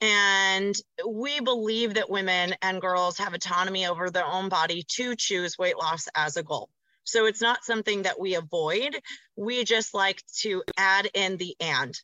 And 0.00 0.74
we 1.06 1.40
believe 1.40 1.94
that 1.94 2.10
women 2.10 2.54
and 2.62 2.80
girls 2.80 3.18
have 3.18 3.34
autonomy 3.34 3.86
over 3.86 4.10
their 4.10 4.26
own 4.26 4.48
body 4.48 4.84
to 4.92 5.16
choose 5.16 5.58
weight 5.58 5.76
loss 5.76 6.08
as 6.14 6.36
a 6.36 6.42
goal. 6.42 6.70
So 7.04 7.26
it's 7.26 7.42
not 7.42 7.64
something 7.64 8.02
that 8.02 8.18
we 8.18 8.34
avoid. 8.34 8.98
We 9.36 9.64
just 9.64 9.92
like 9.92 10.22
to 10.40 10.62
add 10.78 11.10
in 11.14 11.36
the 11.36 11.54
and. 11.60 11.94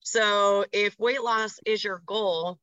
So 0.00 0.64
if 0.72 0.98
weight 0.98 1.22
loss 1.22 1.58
is 1.64 1.82
your 1.82 2.02
goal, 2.04 2.58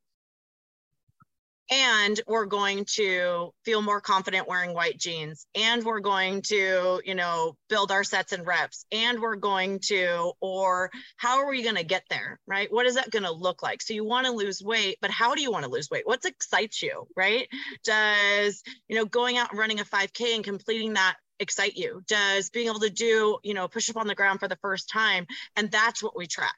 and 1.69 2.22
we're 2.27 2.45
going 2.45 2.85
to 2.85 3.53
feel 3.65 3.81
more 3.81 3.99
confident 3.99 4.48
wearing 4.48 4.73
white 4.73 4.98
jeans 4.98 5.45
and 5.56 5.84
we're 5.84 5.99
going 5.99 6.41
to 6.41 7.02
you 7.03 7.15
know 7.15 7.56
build 7.69 7.91
our 7.91 8.03
sets 8.03 8.31
and 8.31 8.45
reps 8.45 8.85
and 8.91 9.19
we're 9.19 9.35
going 9.35 9.80
to 9.80 10.31
or 10.39 10.89
how 11.18 11.39
are 11.39 11.49
we 11.49 11.64
going 11.64 11.76
to 11.76 11.84
get 11.84 12.03
there 12.10 12.39
right? 12.48 12.72
What 12.72 12.85
is 12.85 12.95
that 12.95 13.11
going 13.11 13.23
to 13.23 13.31
look 13.31 13.61
like? 13.61 13.81
So 13.81 13.94
you 13.94 14.06
want 14.06 14.26
to 14.26 14.31
lose 14.31 14.61
weight 14.61 14.98
but 15.02 15.11
how 15.11 15.35
do 15.35 15.41
you 15.41 15.52
want 15.52 15.65
to 15.65 15.72
lose 15.72 15.89
weight? 15.89 16.07
What 16.07 16.23
excites 16.26 16.81
you 16.81 17.07
right? 17.15 17.48
Does 17.84 18.64
you 18.88 18.95
know 18.95 19.06
going 19.06 19.38
out 19.38 19.52
and 19.52 19.60
running 19.60 19.80
a 19.80 19.85
5k 19.85 20.35
and 20.35 20.44
completing 20.44 20.94
that 20.94 21.18
excite 21.39 21.76
you? 21.76 22.02
Does 22.07 22.49
being 22.49 22.68
able 22.69 22.80
to 22.80 22.89
do 22.89 23.39
you 23.44 23.53
know 23.53 23.68
push 23.68 23.89
up 23.89 23.98
on 23.98 24.07
the 24.07 24.15
ground 24.15 24.39
for 24.39 24.48
the 24.48 24.57
first 24.61 24.89
time 24.89 25.26
and 25.56 25.69
that's 25.69 26.02
what 26.02 26.18
we 26.18 26.27
track. 26.27 26.56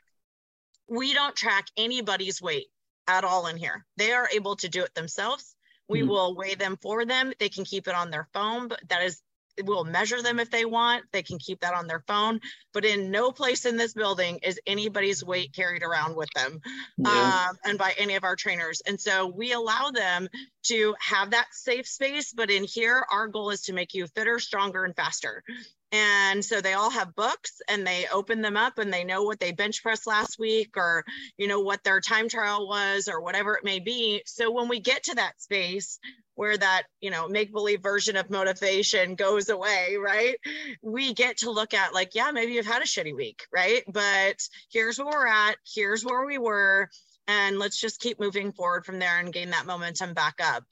We 0.88 1.14
don't 1.14 1.36
track 1.36 1.68
anybody's 1.78 2.42
weight 2.42 2.68
at 3.10 3.24
all 3.24 3.48
in 3.48 3.58
here. 3.58 3.86
They 3.98 4.12
are 4.12 4.30
able 4.34 4.56
to 4.58 4.70
do 4.70 4.84
it 4.84 4.94
themselves. 4.94 5.56
We 5.88 6.02
mm-hmm. 6.02 6.10
will 6.10 6.36
weigh 6.36 6.56
them 6.56 6.78
for 6.82 7.06
them. 7.06 7.34
They 7.40 7.50
can 7.50 7.66
keep 7.66 7.88
it 7.88 7.96
on 7.96 8.12
their 8.12 8.28
phone, 8.34 8.68
but 8.68 8.80
that 8.90 9.04
is 9.04 9.22
we'll 9.66 9.84
measure 9.84 10.22
them 10.22 10.40
if 10.40 10.50
they 10.50 10.66
want. 10.66 11.04
They 11.12 11.24
can 11.24 11.38
keep 11.38 11.62
that 11.62 11.74
on 11.74 11.88
their 11.88 12.04
phone. 12.08 12.40
But 12.74 12.86
in 12.86 13.12
no 13.12 13.32
place 13.32 13.66
in 13.66 13.78
this 13.78 13.94
building 13.94 14.40
is 14.44 14.60
anybody's 14.66 15.24
weight 15.24 15.54
carried 15.54 15.84
around 15.84 16.16
with 16.16 16.30
them 16.36 16.62
yeah. 16.98 17.48
um, 17.50 17.58
and 17.66 17.78
by 17.78 17.94
any 17.98 18.16
of 18.16 18.24
our 18.24 18.36
trainers. 18.36 18.82
And 18.86 19.00
so 19.00 19.28
we 19.28 19.52
allow 19.52 19.92
them 19.92 20.30
to 20.68 20.96
have 21.00 21.32
that 21.32 21.48
safe 21.52 21.88
space. 21.88 22.32
But 22.32 22.50
in 22.50 22.64
here, 22.64 23.06
our 23.12 23.28
goal 23.28 23.50
is 23.50 23.64
to 23.64 23.74
make 23.74 23.94
you 23.94 24.08
fitter, 24.08 24.40
stronger, 24.40 24.86
and 24.86 24.96
faster. 24.96 25.44
And 25.92 26.46
so 26.46 26.62
they 26.62 26.74
all 26.74 26.92
have 26.92 27.16
books 27.16 27.62
and 27.68 27.86
they 27.86 28.06
open 28.14 28.42
them 28.42 28.56
up 28.56 28.78
and 28.78 28.94
they 28.94 29.04
know 29.04 29.24
what 29.24 29.40
they 29.40 29.52
bench 29.52 29.82
pressed 29.82 30.06
last 30.06 30.38
week 30.38 30.78
or, 30.78 31.04
you 31.38 31.48
know, 31.48 31.62
what 31.62 31.84
their 31.84 32.00
time 32.00 32.30
trial 32.30 32.68
was 32.68 33.08
or 33.08 33.22
whatever 33.22 33.56
it 33.56 33.64
may 33.64 33.80
be. 33.80 34.22
So 34.26 34.52
when 34.52 34.68
we 34.68 34.80
get 34.80 35.04
to 35.06 35.16
that 35.16 35.42
space 35.42 36.00
where 36.36 36.56
that, 36.56 36.84
you 37.02 37.10
know, 37.10 37.28
make 37.28 37.52
believe 37.52 37.82
version 37.82 38.18
of 38.18 38.30
motivation 38.30 39.16
goes 39.16 39.50
away, 39.50 39.98
right? 40.00 40.38
We 40.84 41.14
get 41.14 41.38
to 41.38 41.52
look 41.52 41.74
at 41.74 41.94
like, 41.94 42.14
yeah, 42.14 42.32
maybe 42.32 42.54
you've 42.54 42.68
had 42.68 42.84
a 42.84 42.86
shitty 42.86 43.16
week, 43.16 43.46
right? 43.52 43.84
But 43.92 44.40
here's 44.72 45.00
where 45.00 45.08
we're 45.08 45.28
at, 45.28 45.56
here's 45.76 46.06
where 46.06 46.26
we 46.26 46.38
were. 46.38 46.90
And 47.28 47.60
let's 47.60 47.80
just 47.80 48.00
keep 48.00 48.20
moving 48.20 48.52
forward 48.52 48.86
from 48.86 49.00
there 49.00 49.20
and 49.20 49.34
gain 49.34 49.52
that 49.52 49.66
momentum 49.66 50.14
back 50.14 50.36
up 50.42 50.64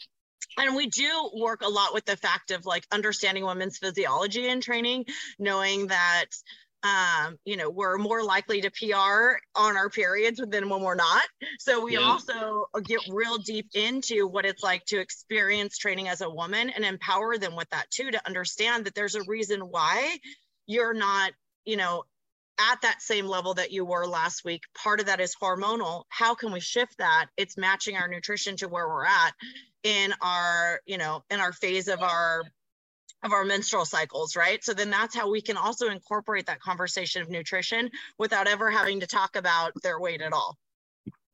and 0.57 0.75
we 0.75 0.87
do 0.87 1.29
work 1.35 1.61
a 1.61 1.69
lot 1.69 1.93
with 1.93 2.05
the 2.05 2.17
fact 2.17 2.51
of 2.51 2.65
like 2.65 2.85
understanding 2.91 3.45
women's 3.45 3.77
physiology 3.77 4.47
and 4.49 4.61
training 4.61 5.05
knowing 5.39 5.87
that 5.87 6.25
um, 6.83 7.37
you 7.43 7.57
know, 7.57 7.69
we're 7.69 7.97
more 7.97 8.23
likely 8.23 8.61
to 8.61 8.69
PR 8.69 9.39
on 9.55 9.77
our 9.77 9.89
periods 9.89 10.41
than 10.47 10.69
when 10.69 10.81
we're 10.81 10.95
not. 10.95 11.23
So 11.59 11.83
we 11.83 11.93
yeah. 11.93 12.01
also 12.01 12.65
get 12.85 13.01
real 13.09 13.37
deep 13.39 13.69
into 13.73 14.27
what 14.27 14.45
it's 14.45 14.63
like 14.63 14.85
to 14.85 14.99
experience 14.99 15.77
training 15.77 16.07
as 16.07 16.21
a 16.21 16.29
woman 16.29 16.69
and 16.69 16.85
empower 16.85 17.37
them 17.37 17.55
with 17.55 17.69
that 17.71 17.89
too, 17.89 18.11
to 18.11 18.25
understand 18.27 18.85
that 18.85 18.95
there's 18.95 19.15
a 19.15 19.23
reason 19.27 19.61
why 19.61 20.17
you're 20.67 20.93
not, 20.93 21.31
you 21.65 21.77
know, 21.77 22.03
at 22.59 22.81
that 22.81 23.01
same 23.01 23.27
level 23.27 23.53
that 23.55 23.71
you 23.71 23.85
were 23.85 24.05
last 24.07 24.43
week. 24.43 24.63
Part 24.75 24.99
of 24.99 25.05
that 25.05 25.19
is 25.19 25.35
hormonal. 25.41 26.03
How 26.09 26.33
can 26.35 26.51
we 26.51 26.59
shift 26.59 26.97
that? 26.97 27.27
It's 27.37 27.57
matching 27.57 27.95
our 27.95 28.07
nutrition 28.07 28.55
to 28.57 28.67
where 28.67 28.87
we're 28.87 29.05
at 29.05 29.33
in 29.83 30.13
our 30.21 30.81
you 30.85 30.97
know 30.97 31.23
in 31.29 31.39
our 31.39 31.53
phase 31.53 31.87
of 31.87 32.01
our 32.01 32.43
of 33.23 33.31
our 33.31 33.45
menstrual 33.45 33.85
cycles 33.85 34.35
right 34.35 34.63
so 34.63 34.73
then 34.73 34.89
that's 34.89 35.15
how 35.15 35.29
we 35.29 35.41
can 35.41 35.55
also 35.57 35.87
incorporate 35.87 36.45
that 36.45 36.59
conversation 36.59 37.21
of 37.21 37.29
nutrition 37.29 37.89
without 38.17 38.47
ever 38.47 38.69
having 38.69 38.99
to 38.99 39.07
talk 39.07 39.35
about 39.35 39.71
their 39.83 39.99
weight 39.99 40.21
at 40.21 40.33
all 40.33 40.57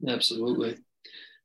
absolutely 0.08 0.78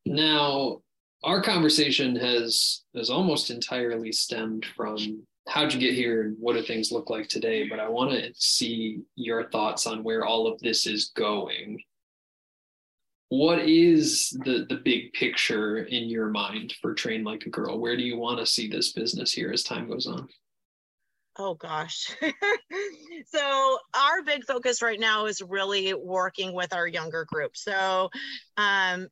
now 0.04 0.78
our 1.24 1.42
conversation 1.42 2.14
has 2.16 2.82
has 2.94 3.10
almost 3.10 3.50
entirely 3.50 4.12
stemmed 4.12 4.66
from 4.76 5.22
how'd 5.48 5.72
you 5.72 5.80
get 5.80 5.94
here 5.94 6.22
and 6.22 6.36
what 6.38 6.54
do 6.54 6.62
things 6.62 6.92
look 6.92 7.10
like 7.10 7.28
today? 7.28 7.68
But 7.68 7.80
i 7.80 7.88
want 7.88 8.12
to 8.12 8.32
see 8.34 9.02
your 9.16 9.50
thoughts 9.50 9.86
on 9.86 10.04
where 10.04 10.24
all 10.24 10.46
of 10.46 10.60
this 10.60 10.86
is 10.86 11.12
going. 11.16 11.82
What 13.30 13.60
is 13.60 14.30
the 14.44 14.66
the 14.68 14.80
big 14.84 15.12
picture 15.12 15.78
in 15.78 16.08
your 16.08 16.28
mind 16.28 16.74
for 16.80 16.94
train 16.94 17.24
like 17.24 17.44
a 17.46 17.50
girl? 17.50 17.78
Where 17.78 17.96
do 17.96 18.02
you 18.02 18.16
want 18.16 18.38
to 18.38 18.46
see 18.46 18.68
this 18.68 18.92
business 18.92 19.32
here 19.32 19.50
as 19.52 19.62
time 19.62 19.88
goes 19.88 20.06
on? 20.06 20.28
Oh 21.38 21.54
gosh. 21.54 22.14
So 23.26 23.78
our 23.94 24.22
big 24.24 24.44
focus 24.44 24.80
right 24.80 24.98
now 24.98 25.26
is 25.26 25.42
really 25.42 25.92
working 25.92 26.54
with 26.54 26.72
our 26.72 26.86
younger 26.86 27.26
group. 27.26 27.56
So 27.56 28.08
um, 28.56 29.08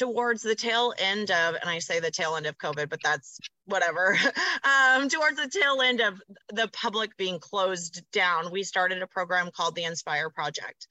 towards 0.00 0.40
the 0.42 0.54
tail 0.54 0.94
end 0.98 1.30
of 1.30 1.54
and 1.56 1.68
i 1.68 1.78
say 1.78 2.00
the 2.00 2.10
tail 2.10 2.34
end 2.34 2.46
of 2.46 2.56
covid 2.56 2.88
but 2.88 2.98
that's 3.04 3.38
whatever 3.66 4.16
um, 4.64 5.10
towards 5.10 5.36
the 5.36 5.46
tail 5.48 5.82
end 5.82 6.00
of 6.00 6.22
the 6.54 6.66
public 6.72 7.14
being 7.18 7.38
closed 7.38 8.02
down 8.10 8.50
we 8.50 8.62
started 8.62 9.02
a 9.02 9.06
program 9.06 9.50
called 9.54 9.74
the 9.74 9.84
inspire 9.84 10.30
project 10.30 10.86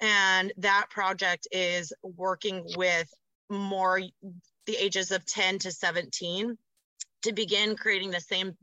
and 0.00 0.52
that 0.56 0.86
project 0.88 1.48
is 1.50 1.92
working 2.04 2.64
with 2.76 3.12
more 3.50 4.00
the 4.66 4.76
ages 4.76 5.10
of 5.10 5.26
10 5.26 5.58
to 5.58 5.72
17 5.72 6.56
to 7.22 7.32
begin 7.32 7.74
creating 7.74 8.12
the 8.12 8.20
same 8.20 8.56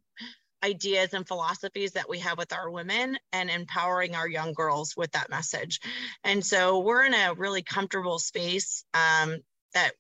ideas 0.63 1.13
and 1.13 1.27
philosophies 1.27 1.93
that 1.93 2.07
we 2.07 2.19
have 2.19 2.37
with 2.37 2.53
our 2.53 2.69
women 2.69 3.17
and 3.33 3.49
empowering 3.49 4.15
our 4.15 4.27
young 4.27 4.53
girls 4.53 4.95
with 4.95 5.11
that 5.13 5.29
message. 5.29 5.79
And 6.23 6.45
so 6.45 6.79
we're 6.79 7.03
in 7.03 7.15
a 7.15 7.33
really 7.33 7.63
comfortable 7.63 8.19
space 8.19 8.85
um, 8.93 9.41
that 9.73 9.93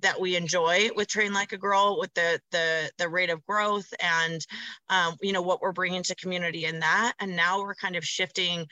that 0.00 0.20
we 0.20 0.36
enjoy 0.36 0.90
with 0.94 1.08
train 1.08 1.32
like 1.32 1.52
a 1.52 1.58
girl 1.58 1.98
with 1.98 2.12
the 2.14 2.40
the 2.50 2.90
the 2.98 3.08
rate 3.08 3.30
of 3.30 3.44
growth 3.46 3.92
and 4.00 4.46
um, 4.88 5.16
you 5.20 5.32
know 5.32 5.42
what 5.42 5.60
we're 5.60 5.72
bringing 5.72 6.02
to 6.02 6.14
community 6.16 6.64
in 6.64 6.80
that. 6.80 7.14
And 7.20 7.36
now 7.36 7.60
we're 7.60 7.74
kind 7.74 7.96
of 7.96 8.04
shifting 8.04 8.66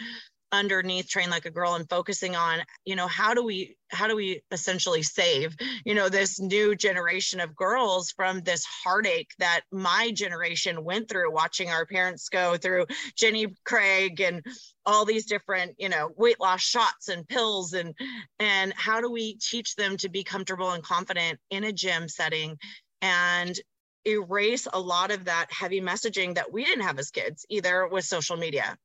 underneath 0.55 1.09
train 1.09 1.31
like 1.31 1.47
a 1.47 1.51
girl 1.51 1.74
and 1.74 1.89
focusing 1.89 2.36
on 2.36 2.60
you 2.85 2.97
know 2.97 3.06
how 3.06 3.35
do 3.35 3.44
we 3.44 3.76
how 3.90 4.06
do 4.06 4.16
we 4.16 4.43
essentially 4.51 5.02
save 5.02 5.56
you 5.85 5.94
know 5.94 6.09
this 6.09 6.40
new 6.40 6.74
generation 6.74 7.40
of 7.40 7.55
girls 7.56 8.12
from 8.12 8.40
this 8.40 8.64
heartache 8.64 9.31
that 9.39 9.62
my 9.72 10.10
generation 10.12 10.85
went 10.85 11.09
through 11.09 11.32
watching 11.32 11.68
our 11.70 11.85
parents 11.86 12.28
go 12.28 12.56
through 12.56 12.86
jenny 13.16 13.47
craig 13.64 14.20
and 14.20 14.44
all 14.86 15.05
these 15.05 15.26
different 15.26 15.74
you 15.78 15.89
know 15.89 16.10
weight 16.16 16.40
loss 16.40 16.60
shots 16.60 17.09
and 17.09 17.26
pills 17.28 17.72
and 17.72 17.94
and 18.39 18.72
how 18.76 19.01
do 19.01 19.10
we 19.10 19.36
teach 19.36 19.74
them 19.76 19.97
to 19.97 20.09
be 20.09 20.24
comfortable 20.24 20.70
and 20.70 20.82
confident 20.85 21.39
in 21.51 21.64
a 21.64 21.72
gym 21.72 22.09
setting 22.09 22.56
and 23.02 23.59
erase 24.06 24.68
a 24.72 24.81
lot 24.81 25.10
of 25.10 25.24
that 25.24 25.47
heavy 25.51 25.81
messaging 25.81 26.35
that 26.35 26.52
we 26.52 26.64
didn't 26.64 26.85
have 26.85 26.98
as 26.98 27.10
kids 27.10 27.47
either 27.48 27.89
with 27.89 28.05
social 28.05 28.36
media 28.36 28.76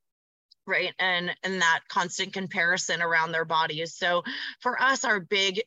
right? 0.66 0.92
And 0.98 1.30
and 1.42 1.60
that 1.60 1.80
constant 1.88 2.32
comparison 2.32 3.02
around 3.02 3.32
their 3.32 3.44
bodies. 3.44 3.96
So 3.96 4.22
for 4.60 4.80
us 4.80 5.04
our 5.04 5.20
big 5.20 5.62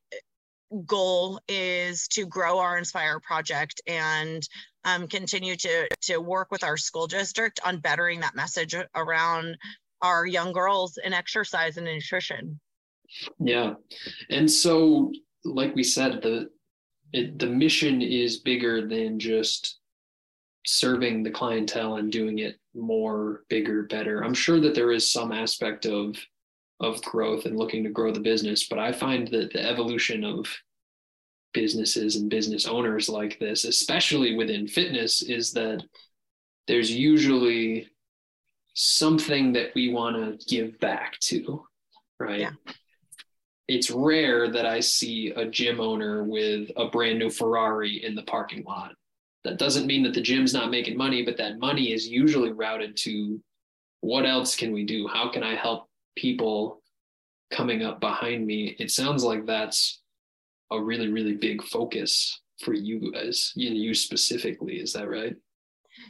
goal 0.85 1.39
is 1.47 2.07
to 2.09 2.25
grow 2.25 2.59
our 2.59 2.77
inspire 2.77 3.19
project 3.19 3.81
and 3.87 4.47
um, 4.85 5.07
continue 5.07 5.55
to 5.55 5.87
to 6.01 6.17
work 6.17 6.51
with 6.51 6.63
our 6.63 6.77
school 6.77 7.07
district 7.07 7.59
on 7.63 7.79
bettering 7.79 8.19
that 8.21 8.35
message 8.35 8.75
around 8.95 9.57
our 10.01 10.25
young 10.25 10.51
girls 10.51 10.97
in 11.03 11.13
exercise 11.13 11.77
and 11.77 11.85
nutrition. 11.85 12.59
Yeah. 13.39 13.75
And 14.29 14.49
so 14.49 15.11
like 15.45 15.75
we 15.75 15.83
said 15.83 16.21
the 16.21 16.49
it, 17.13 17.37
the 17.37 17.47
mission 17.47 18.01
is 18.01 18.37
bigger 18.37 18.87
than 18.87 19.19
just 19.19 19.79
serving 20.65 21.23
the 21.23 21.31
clientele 21.31 21.95
and 21.97 22.11
doing 22.11 22.39
it 22.39 22.57
more 22.73 23.43
bigger 23.49 23.83
better. 23.83 24.23
I'm 24.23 24.33
sure 24.33 24.59
that 24.61 24.75
there 24.75 24.91
is 24.91 25.11
some 25.11 25.31
aspect 25.31 25.85
of 25.85 26.17
of 26.79 27.01
growth 27.01 27.45
and 27.45 27.57
looking 27.57 27.83
to 27.83 27.89
grow 27.89 28.11
the 28.11 28.19
business 28.19 28.67
but 28.67 28.79
i 28.79 28.91
find 28.91 29.27
that 29.29 29.51
the 29.53 29.69
evolution 29.69 30.23
of 30.23 30.47
businesses 31.53 32.15
and 32.15 32.29
business 32.29 32.65
owners 32.67 33.07
like 33.07 33.39
this 33.39 33.63
especially 33.63 34.35
within 34.35 34.67
fitness 34.67 35.21
is 35.21 35.51
that 35.51 35.83
there's 36.67 36.91
usually 36.91 37.87
something 38.73 39.53
that 39.53 39.69
we 39.75 39.93
want 39.93 40.15
to 40.15 40.45
give 40.47 40.79
back 40.79 41.17
to 41.19 41.63
right? 42.19 42.41
Yeah. 42.41 42.51
it's 43.67 43.91
rare 43.91 44.51
that 44.51 44.65
i 44.65 44.79
see 44.79 45.29
a 45.29 45.45
gym 45.45 45.79
owner 45.79 46.23
with 46.23 46.69
a 46.75 46.87
brand 46.87 47.19
new 47.19 47.29
ferrari 47.29 48.03
in 48.03 48.15
the 48.15 48.23
parking 48.23 48.63
lot 48.63 48.93
that 49.43 49.57
doesn't 49.57 49.87
mean 49.87 50.03
that 50.03 50.13
the 50.13 50.21
gym's 50.21 50.53
not 50.53 50.71
making 50.71 50.97
money, 50.97 51.23
but 51.23 51.37
that 51.37 51.59
money 51.59 51.91
is 51.91 52.07
usually 52.07 52.51
routed 52.51 52.95
to 52.97 53.41
what 54.01 54.25
else 54.25 54.55
can 54.55 54.71
we 54.71 54.85
do? 54.85 55.07
How 55.07 55.29
can 55.29 55.43
I 55.43 55.55
help 55.55 55.87
people 56.15 56.81
coming 57.51 57.83
up 57.83 57.99
behind 57.99 58.45
me? 58.45 58.75
It 58.79 58.91
sounds 58.91 59.23
like 59.23 59.45
that's 59.45 60.01
a 60.71 60.81
really, 60.81 61.09
really 61.09 61.35
big 61.35 61.63
focus 61.63 62.41
for 62.63 62.73
you 62.73 63.11
guys, 63.11 63.51
you 63.55 63.93
specifically. 63.93 64.75
Is 64.75 64.93
that 64.93 65.09
right? 65.09 65.35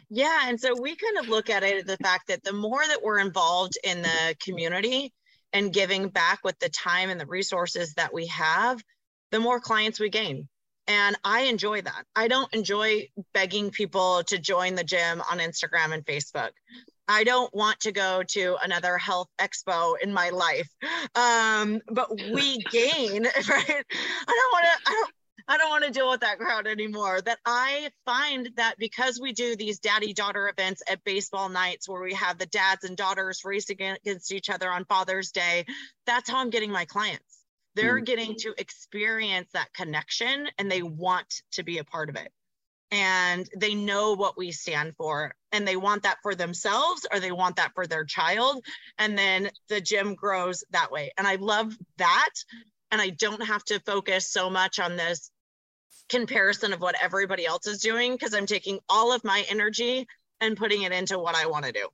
Yeah. 0.09 0.41
And 0.45 0.59
so 0.59 0.79
we 0.79 0.95
kind 0.95 1.17
of 1.17 1.27
look 1.27 1.49
at 1.49 1.63
it 1.63 1.85
the 1.87 1.97
fact 1.97 2.27
that 2.27 2.43
the 2.43 2.53
more 2.53 2.85
that 2.87 3.01
we're 3.03 3.19
involved 3.19 3.73
in 3.83 4.01
the 4.01 4.35
community 4.43 5.11
and 5.51 5.73
giving 5.73 6.07
back 6.09 6.39
with 6.43 6.57
the 6.59 6.69
time 6.69 7.09
and 7.09 7.19
the 7.19 7.25
resources 7.25 7.93
that 7.95 8.13
we 8.13 8.27
have, 8.27 8.81
the 9.31 9.39
more 9.39 9.59
clients 9.59 9.99
we 9.99 10.09
gain 10.09 10.47
and 10.87 11.15
I 11.23 11.41
enjoy 11.43 11.81
that. 11.81 12.05
I 12.15 12.27
don't 12.27 12.53
enjoy 12.53 13.07
begging 13.33 13.71
people 13.71 14.23
to 14.27 14.37
join 14.37 14.75
the 14.75 14.83
gym 14.83 15.21
on 15.31 15.39
Instagram 15.39 15.93
and 15.93 16.05
Facebook. 16.05 16.49
I 17.07 17.23
don't 17.23 17.53
want 17.53 17.79
to 17.81 17.91
go 17.91 18.23
to 18.29 18.57
another 18.61 18.97
health 18.97 19.27
expo 19.39 19.95
in 20.01 20.13
my 20.13 20.29
life. 20.29 20.69
Um, 21.15 21.81
but 21.89 22.09
we 22.11 22.57
gain, 22.71 23.23
right? 23.49 23.85
I 23.87 24.25
don't 24.27 24.53
want 24.53 24.65
to, 24.65 24.91
I 24.91 24.91
don't, 24.91 25.11
I 25.45 25.57
don't 25.57 25.69
want 25.69 25.83
to 25.83 25.91
deal 25.91 26.09
with 26.09 26.21
that 26.21 26.39
crowd 26.39 26.67
anymore. 26.67 27.21
That 27.21 27.39
I 27.45 27.89
find 28.05 28.49
that 28.55 28.75
because 28.77 29.19
we 29.19 29.33
do 29.33 29.55
these 29.55 29.79
daddy 29.79 30.13
daughter 30.13 30.47
events 30.47 30.81
at 30.89 31.03
baseball 31.03 31.49
nights 31.49 31.89
where 31.89 32.01
we 32.01 32.13
have 32.13 32.37
the 32.37 32.45
dads 32.45 32.85
and 32.85 32.95
daughters 32.95 33.41
racing 33.43 33.81
against 33.81 34.31
each 34.31 34.49
other 34.49 34.71
on 34.71 34.85
Father's 34.85 35.31
Day, 35.31 35.65
that's 36.05 36.29
how 36.29 36.39
I'm 36.39 36.49
getting 36.49 36.71
my 36.71 36.85
clients 36.85 37.42
they're 37.75 38.01
mm. 38.01 38.05
getting 38.05 38.35
to 38.39 38.53
experience 38.57 39.49
that 39.53 39.73
connection 39.73 40.47
and 40.57 40.71
they 40.71 40.83
want 40.83 41.41
to 41.51 41.63
be 41.63 41.77
a 41.77 41.83
part 41.83 42.09
of 42.09 42.15
it. 42.15 42.31
And 42.91 43.49
they 43.57 43.73
know 43.73 44.13
what 44.13 44.37
we 44.37 44.51
stand 44.51 44.95
for 44.95 45.33
and 45.51 45.67
they 45.67 45.77
want 45.77 46.03
that 46.03 46.17
for 46.21 46.35
themselves 46.35 47.07
or 47.11 47.19
they 47.19 47.31
want 47.31 47.55
that 47.55 47.71
for 47.73 47.87
their 47.87 48.05
child. 48.05 48.63
And 48.99 49.17
then 49.17 49.49
the 49.67 49.81
gym 49.81 50.13
grows 50.13 50.63
that 50.71 50.91
way. 50.91 51.11
And 51.17 51.25
i 51.25 51.35
love 51.35 51.75
that. 51.97 52.33
And 52.91 53.01
i 53.01 53.09
don't 53.09 53.43
have 53.43 53.63
to 53.65 53.79
focus 53.79 54.29
so 54.29 54.49
much 54.49 54.79
on 54.79 54.95
this 54.95 55.31
comparison 56.09 56.73
of 56.73 56.81
what 56.81 56.95
everybody 57.01 57.45
else 57.45 57.65
is 57.65 57.79
doing 57.79 58.11
because 58.11 58.33
i'm 58.33 58.45
taking 58.45 58.77
all 58.89 59.13
of 59.13 59.23
my 59.23 59.45
energy 59.49 60.05
and 60.41 60.57
putting 60.57 60.83
it 60.83 60.91
into 60.91 61.17
what 61.17 61.33
i 61.33 61.45
want 61.45 61.65
to 61.65 61.71
do. 61.71 61.87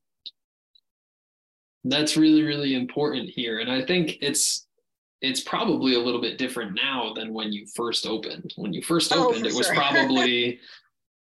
That's 1.85 2.17
really 2.17 2.43
really 2.43 2.75
important 2.75 3.29
here. 3.29 3.59
And 3.59 3.71
i 3.71 3.81
think 3.85 4.17
it's 4.21 4.67
it's 5.21 5.41
probably 5.41 5.95
a 5.95 5.99
little 5.99 6.21
bit 6.21 6.37
different 6.37 6.75
now 6.75 7.13
than 7.13 7.33
when 7.33 7.51
you 7.51 7.65
first 7.75 8.05
opened. 8.05 8.53
When 8.55 8.73
you 8.73 8.81
first 8.81 9.11
oh, 9.13 9.29
opened, 9.29 9.45
oh, 9.45 9.49
it 9.49 9.55
was 9.55 9.67
sure. 9.67 9.75
probably 9.75 10.59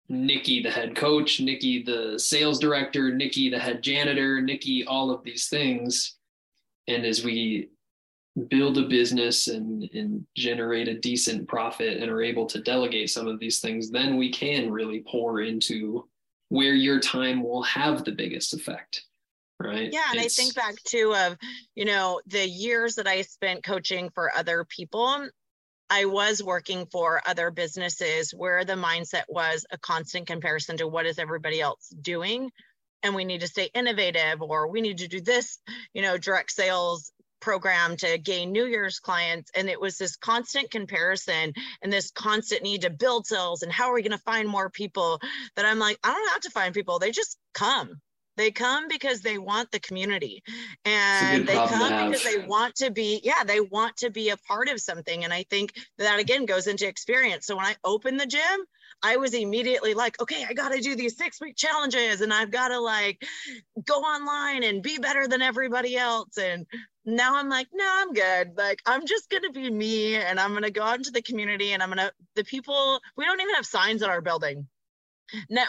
Nikki, 0.10 0.62
the 0.62 0.72
head 0.72 0.96
coach, 0.96 1.40
Nikki, 1.40 1.84
the 1.84 2.18
sales 2.18 2.60
director, 2.60 3.14
Nikki, 3.14 3.50
the 3.50 3.60
head 3.60 3.82
janitor, 3.82 4.42
Nikki, 4.42 4.86
all 4.86 5.12
of 5.12 5.24
these 5.24 5.48
things. 5.48 6.16
And 6.88 7.06
as 7.06 7.24
we 7.24 7.70
build 8.50 8.78
a 8.78 8.88
business 8.88 9.48
and, 9.48 9.90
and 9.94 10.26
generate 10.36 10.88
a 10.88 11.00
decent 11.00 11.48
profit 11.48 12.02
and 12.02 12.12
are 12.12 12.22
able 12.22 12.46
to 12.46 12.62
delegate 12.62 13.10
some 13.10 13.28
of 13.28 13.40
these 13.40 13.60
things, 13.60 13.90
then 13.90 14.18
we 14.18 14.32
can 14.32 14.72
really 14.72 15.04
pour 15.08 15.42
into 15.42 16.08
where 16.50 16.74
your 16.74 17.00
time 17.00 17.44
will 17.44 17.64
have 17.64 18.04
the 18.04 18.12
biggest 18.12 18.54
effect 18.54 19.04
right. 19.60 19.92
Yeah 19.92 20.04
and 20.12 20.20
it's... 20.20 20.40
i 20.40 20.44
think 20.44 20.56
back 20.56 20.76
too 20.84 21.14
of 21.16 21.38
you 21.76 21.86
know 21.86 22.22
the 22.28 22.48
years 22.48 22.96
that 22.96 23.08
i 23.08 23.22
spent 23.22 23.64
coaching 23.64 24.10
for 24.14 24.36
other 24.36 24.66
people 24.66 25.28
i 25.90 26.06
was 26.06 26.44
working 26.44 26.86
for 26.92 27.22
other 27.26 27.52
businesses 27.52 28.32
where 28.32 28.66
the 28.66 28.74
mindset 28.74 29.24
was 29.28 29.66
a 29.72 29.78
constant 29.78 30.28
comparison 30.28 30.78
to 30.78 30.88
what 30.88 31.06
is 31.06 31.20
everybody 31.20 31.62
else 31.62 31.90
doing 32.02 32.52
and 33.04 33.16
we 33.16 33.26
need 33.26 33.42
to 33.42 33.48
stay 33.48 33.70
innovative 33.74 34.42
or 34.42 34.68
we 34.68 34.82
need 34.82 35.00
to 35.00 35.08
do 35.08 35.22
this 35.22 35.60
you 35.94 36.02
know 36.02 36.18
direct 36.18 36.52
sales 36.52 37.12
program 37.40 37.96
to 37.96 38.18
gain 38.18 38.52
new 38.52 38.66
year's 38.66 39.00
clients 39.00 39.52
and 39.56 39.70
it 39.70 39.80
was 39.80 39.98
this 39.98 40.16
constant 40.16 40.72
comparison 40.72 41.54
and 41.82 41.94
this 41.94 42.10
constant 42.12 42.64
need 42.64 42.82
to 42.82 42.90
build 42.90 43.28
sales 43.28 43.62
and 43.62 43.72
how 43.72 43.90
are 43.90 43.94
we 43.94 44.02
going 44.02 44.12
to 44.12 44.18
find 44.18 44.50
more 44.50 44.70
people 44.70 45.20
that 45.56 45.66
i'm 45.66 45.78
like 45.78 46.00
i 46.04 46.12
don't 46.12 46.32
have 46.32 46.42
to 46.42 46.50
find 46.50 46.74
people 46.74 46.98
they 46.98 47.12
just 47.12 47.38
come 47.54 48.02
they 48.38 48.52
come 48.52 48.88
because 48.88 49.22
they 49.22 49.38
want 49.38 49.72
the 49.72 49.80
community 49.80 50.44
and 50.86 51.48
they 51.48 51.56
come 51.56 52.12
because 52.12 52.24
they 52.24 52.46
want 52.46 52.76
to 52.76 52.92
be, 52.92 53.20
yeah, 53.24 53.44
they 53.44 53.60
want 53.60 53.98
to 53.98 54.10
be 54.10 54.30
a 54.30 54.38
part 54.38 54.70
of 54.70 54.80
something. 54.80 55.24
And 55.24 55.34
I 55.34 55.44
think 55.50 55.74
that 55.98 56.20
again 56.20 56.46
goes 56.46 56.68
into 56.68 56.88
experience. 56.88 57.48
So 57.48 57.56
when 57.58 57.66
I 57.66 57.76
opened 57.84 58.20
the 58.20 58.28
gym, 58.28 58.66
I 59.04 59.18
was 59.18 59.34
immediately 59.34 59.94
like, 59.94 60.20
okay, 60.22 60.46
I 60.48 60.54
got 60.54 60.72
to 60.72 60.80
do 60.80 60.96
these 60.96 61.18
six 61.18 61.42
week 61.42 61.56
challenges 61.56 62.22
and 62.22 62.34
I've 62.34 62.52
got 62.52 62.70
to 62.70 62.80
like 62.80 63.24
go 63.86 63.96
online 63.96 64.64
and 64.64 64.82
be 64.82 64.98
better 64.98 65.28
than 65.28 65.42
everybody 65.42 65.98
else. 65.98 66.38
And 66.38 66.66
now 67.06 67.36
I'm 67.36 67.50
like, 67.50 67.68
no, 67.74 67.86
I'm 67.88 68.14
good. 68.14 68.52
Like, 68.58 68.82
I'm 68.86 69.06
just 69.06 69.30
going 69.30 69.44
to 69.44 69.52
be 69.52 69.70
me 69.70 70.16
and 70.16 70.40
I'm 70.40 70.52
going 70.52 70.64
to 70.64 70.72
go 70.72 70.84
out 70.84 70.98
into 70.98 71.12
the 71.12 71.22
community 71.22 71.74
and 71.74 71.82
I'm 71.82 71.90
going 71.90 72.00
to, 72.00 72.12
the 72.36 72.44
people, 72.44 73.00
we 73.16 73.26
don't 73.26 73.42
even 73.42 73.56
have 73.56 73.66
signs 73.66 74.02
in 74.02 74.10
our 74.10 74.22
building 74.22 74.68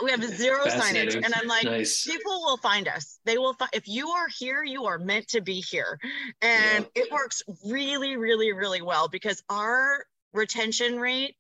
we 0.03 0.11
have 0.11 0.23
zero 0.23 0.65
signage 0.67 1.15
and 1.15 1.35
i'm 1.35 1.47
like 1.47 1.65
nice. 1.65 2.05
people 2.05 2.41
will 2.45 2.57
find 2.59 2.89
us 2.89 3.19
they 3.25 3.39
will 3.39 3.55
find 3.55 3.71
if 3.73 3.89
you 3.89 4.09
are 4.09 4.29
here 4.39 4.63
you 4.63 4.85
are 4.85 4.99
meant 4.99 5.27
to 5.29 5.41
be 5.41 5.61
here 5.61 5.99
and 6.43 6.87
yeah. 6.95 7.03
it 7.03 7.13
works 7.13 7.43
really 7.67 8.17
really 8.17 8.53
really 8.53 8.83
well 8.83 9.09
because 9.09 9.43
our 9.51 10.05
retention 10.33 10.99
rate 10.99 11.35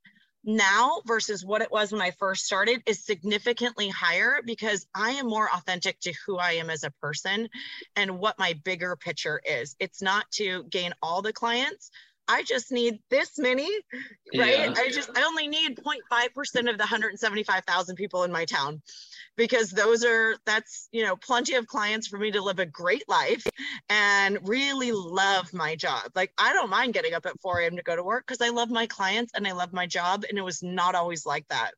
now 0.44 1.02
versus 1.04 1.44
what 1.44 1.62
it 1.62 1.70
was 1.70 1.92
when 1.92 2.00
i 2.00 2.10
first 2.12 2.44
started 2.44 2.82
is 2.86 3.04
significantly 3.04 3.88
higher 3.88 4.40
because 4.46 4.86
i 4.94 5.10
am 5.10 5.26
more 5.26 5.48
authentic 5.54 5.98
to 6.00 6.12
who 6.24 6.38
i 6.38 6.52
am 6.52 6.70
as 6.70 6.84
a 6.84 6.92
person 7.02 7.48
and 7.96 8.18
what 8.18 8.38
my 8.38 8.54
bigger 8.64 8.96
picture 8.96 9.40
is 9.44 9.76
it's 9.78 10.00
not 10.00 10.30
to 10.30 10.64
gain 10.70 10.92
all 11.02 11.22
the 11.22 11.32
clients 11.32 11.90
I 12.28 12.42
just 12.42 12.70
need 12.70 12.98
this 13.10 13.38
many, 13.38 13.68
right? 14.36 14.58
Yeah. 14.58 14.74
I 14.76 14.90
just, 14.90 15.10
I 15.16 15.22
only 15.22 15.48
need 15.48 15.78
0.5% 15.78 16.70
of 16.70 16.76
the 16.76 16.82
175,000 16.82 17.96
people 17.96 18.24
in 18.24 18.30
my 18.32 18.44
town 18.44 18.82
because 19.36 19.70
those 19.70 20.04
are, 20.04 20.36
that's, 20.44 20.88
you 20.92 21.04
know, 21.04 21.16
plenty 21.16 21.54
of 21.54 21.66
clients 21.66 22.06
for 22.06 22.18
me 22.18 22.30
to 22.30 22.42
live 22.42 22.58
a 22.58 22.66
great 22.66 23.08
life 23.08 23.46
and 23.88 24.38
really 24.46 24.92
love 24.92 25.52
my 25.54 25.74
job. 25.74 26.10
Like, 26.14 26.32
I 26.38 26.52
don't 26.52 26.70
mind 26.70 26.94
getting 26.94 27.14
up 27.14 27.24
at 27.24 27.40
4 27.40 27.60
a.m. 27.60 27.76
to 27.76 27.82
go 27.82 27.96
to 27.96 28.02
work 28.02 28.26
because 28.26 28.42
I 28.46 28.50
love 28.50 28.70
my 28.70 28.86
clients 28.86 29.32
and 29.34 29.46
I 29.46 29.52
love 29.52 29.72
my 29.72 29.86
job. 29.86 30.24
And 30.28 30.38
it 30.38 30.42
was 30.44 30.62
not 30.62 30.94
always 30.94 31.24
like 31.24 31.48
that 31.48 31.72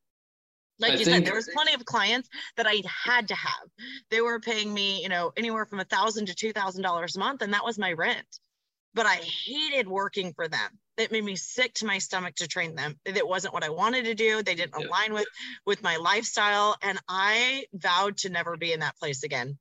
like 0.80 0.92
I 0.92 0.96
you 0.96 1.04
think- 1.04 1.16
said, 1.18 1.26
there 1.26 1.34
was 1.34 1.48
plenty 1.52 1.74
of 1.74 1.84
clients 1.84 2.28
that 2.56 2.66
I 2.66 2.82
had 2.86 3.28
to 3.28 3.34
have. 3.34 3.68
They 4.10 4.20
were 4.20 4.40
paying 4.40 4.72
me, 4.72 5.02
you 5.02 5.08
know, 5.08 5.30
anywhere 5.36 5.66
from 5.66 5.80
a 5.80 5.84
thousand 5.84 6.26
to 6.26 6.34
two 6.34 6.52
thousand 6.52 6.82
dollars 6.82 7.16
a 7.16 7.18
month, 7.18 7.42
and 7.42 7.52
that 7.52 7.64
was 7.64 7.78
my 7.78 7.92
rent. 7.92 8.26
But 8.94 9.06
I 9.06 9.16
hated 9.16 9.86
working 9.86 10.32
for 10.32 10.48
them. 10.48 10.78
It 10.96 11.12
made 11.12 11.24
me 11.24 11.36
sick 11.36 11.74
to 11.74 11.86
my 11.86 11.98
stomach 11.98 12.34
to 12.36 12.48
train 12.48 12.74
them. 12.74 12.98
It 13.04 13.26
wasn't 13.26 13.54
what 13.54 13.64
I 13.64 13.70
wanted 13.70 14.04
to 14.04 14.14
do. 14.14 14.42
They 14.42 14.54
didn't 14.54 14.74
align 14.84 15.14
with 15.14 15.26
with 15.64 15.82
my 15.82 15.96
lifestyle, 15.96 16.76
and 16.82 16.98
I 17.08 17.64
vowed 17.72 18.18
to 18.18 18.28
never 18.28 18.56
be 18.56 18.72
in 18.72 18.80
that 18.80 18.98
place 18.98 19.22
again. 19.22 19.58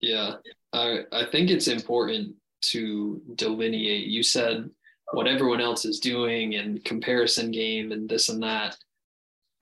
Yeah, 0.00 0.36
I 0.72 1.00
I 1.12 1.26
think 1.26 1.50
it's 1.50 1.68
important 1.68 2.34
to 2.62 3.20
delineate. 3.36 4.06
You 4.06 4.22
said 4.22 4.70
what 5.12 5.28
everyone 5.28 5.60
else 5.60 5.84
is 5.84 6.00
doing 6.00 6.56
and 6.56 6.84
comparison 6.84 7.50
game 7.50 7.92
and 7.92 8.08
this 8.08 8.28
and 8.28 8.42
that. 8.42 8.76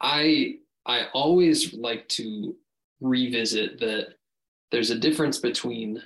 I 0.01 0.57
I 0.87 1.07
always 1.13 1.75
like 1.75 2.09
to 2.11 2.57
revisit 3.01 3.81
that 3.81 4.15
there's 4.71 4.91
a 4.91 4.99
difference 4.99 5.39
between 5.39 6.03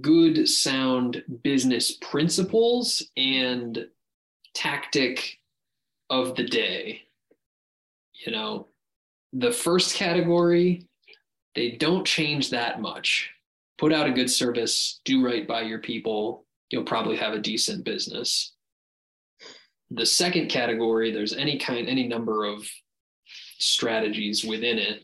good 0.00 0.48
sound 0.48 1.22
business 1.42 1.92
principles 1.92 3.02
and 3.16 3.86
tactic 4.54 5.38
of 6.10 6.34
the 6.36 6.44
day. 6.44 7.02
You 8.24 8.32
know, 8.32 8.68
the 9.32 9.52
first 9.52 9.94
category, 9.94 10.86
they 11.54 11.72
don't 11.72 12.06
change 12.06 12.50
that 12.50 12.80
much 12.80 13.34
put 13.78 13.92
out 13.92 14.08
a 14.08 14.12
good 14.12 14.30
service, 14.30 15.00
do 15.04 15.24
right 15.24 15.46
by 15.46 15.62
your 15.62 15.78
people, 15.78 16.44
you'll 16.70 16.84
probably 16.84 17.16
have 17.16 17.34
a 17.34 17.40
decent 17.40 17.84
business. 17.84 18.52
The 19.90 20.06
second 20.06 20.48
category, 20.48 21.12
there's 21.12 21.34
any 21.34 21.58
kind, 21.58 21.88
any 21.88 22.06
number 22.06 22.44
of 22.44 22.68
strategies 23.58 24.44
within 24.44 24.78
it. 24.78 25.02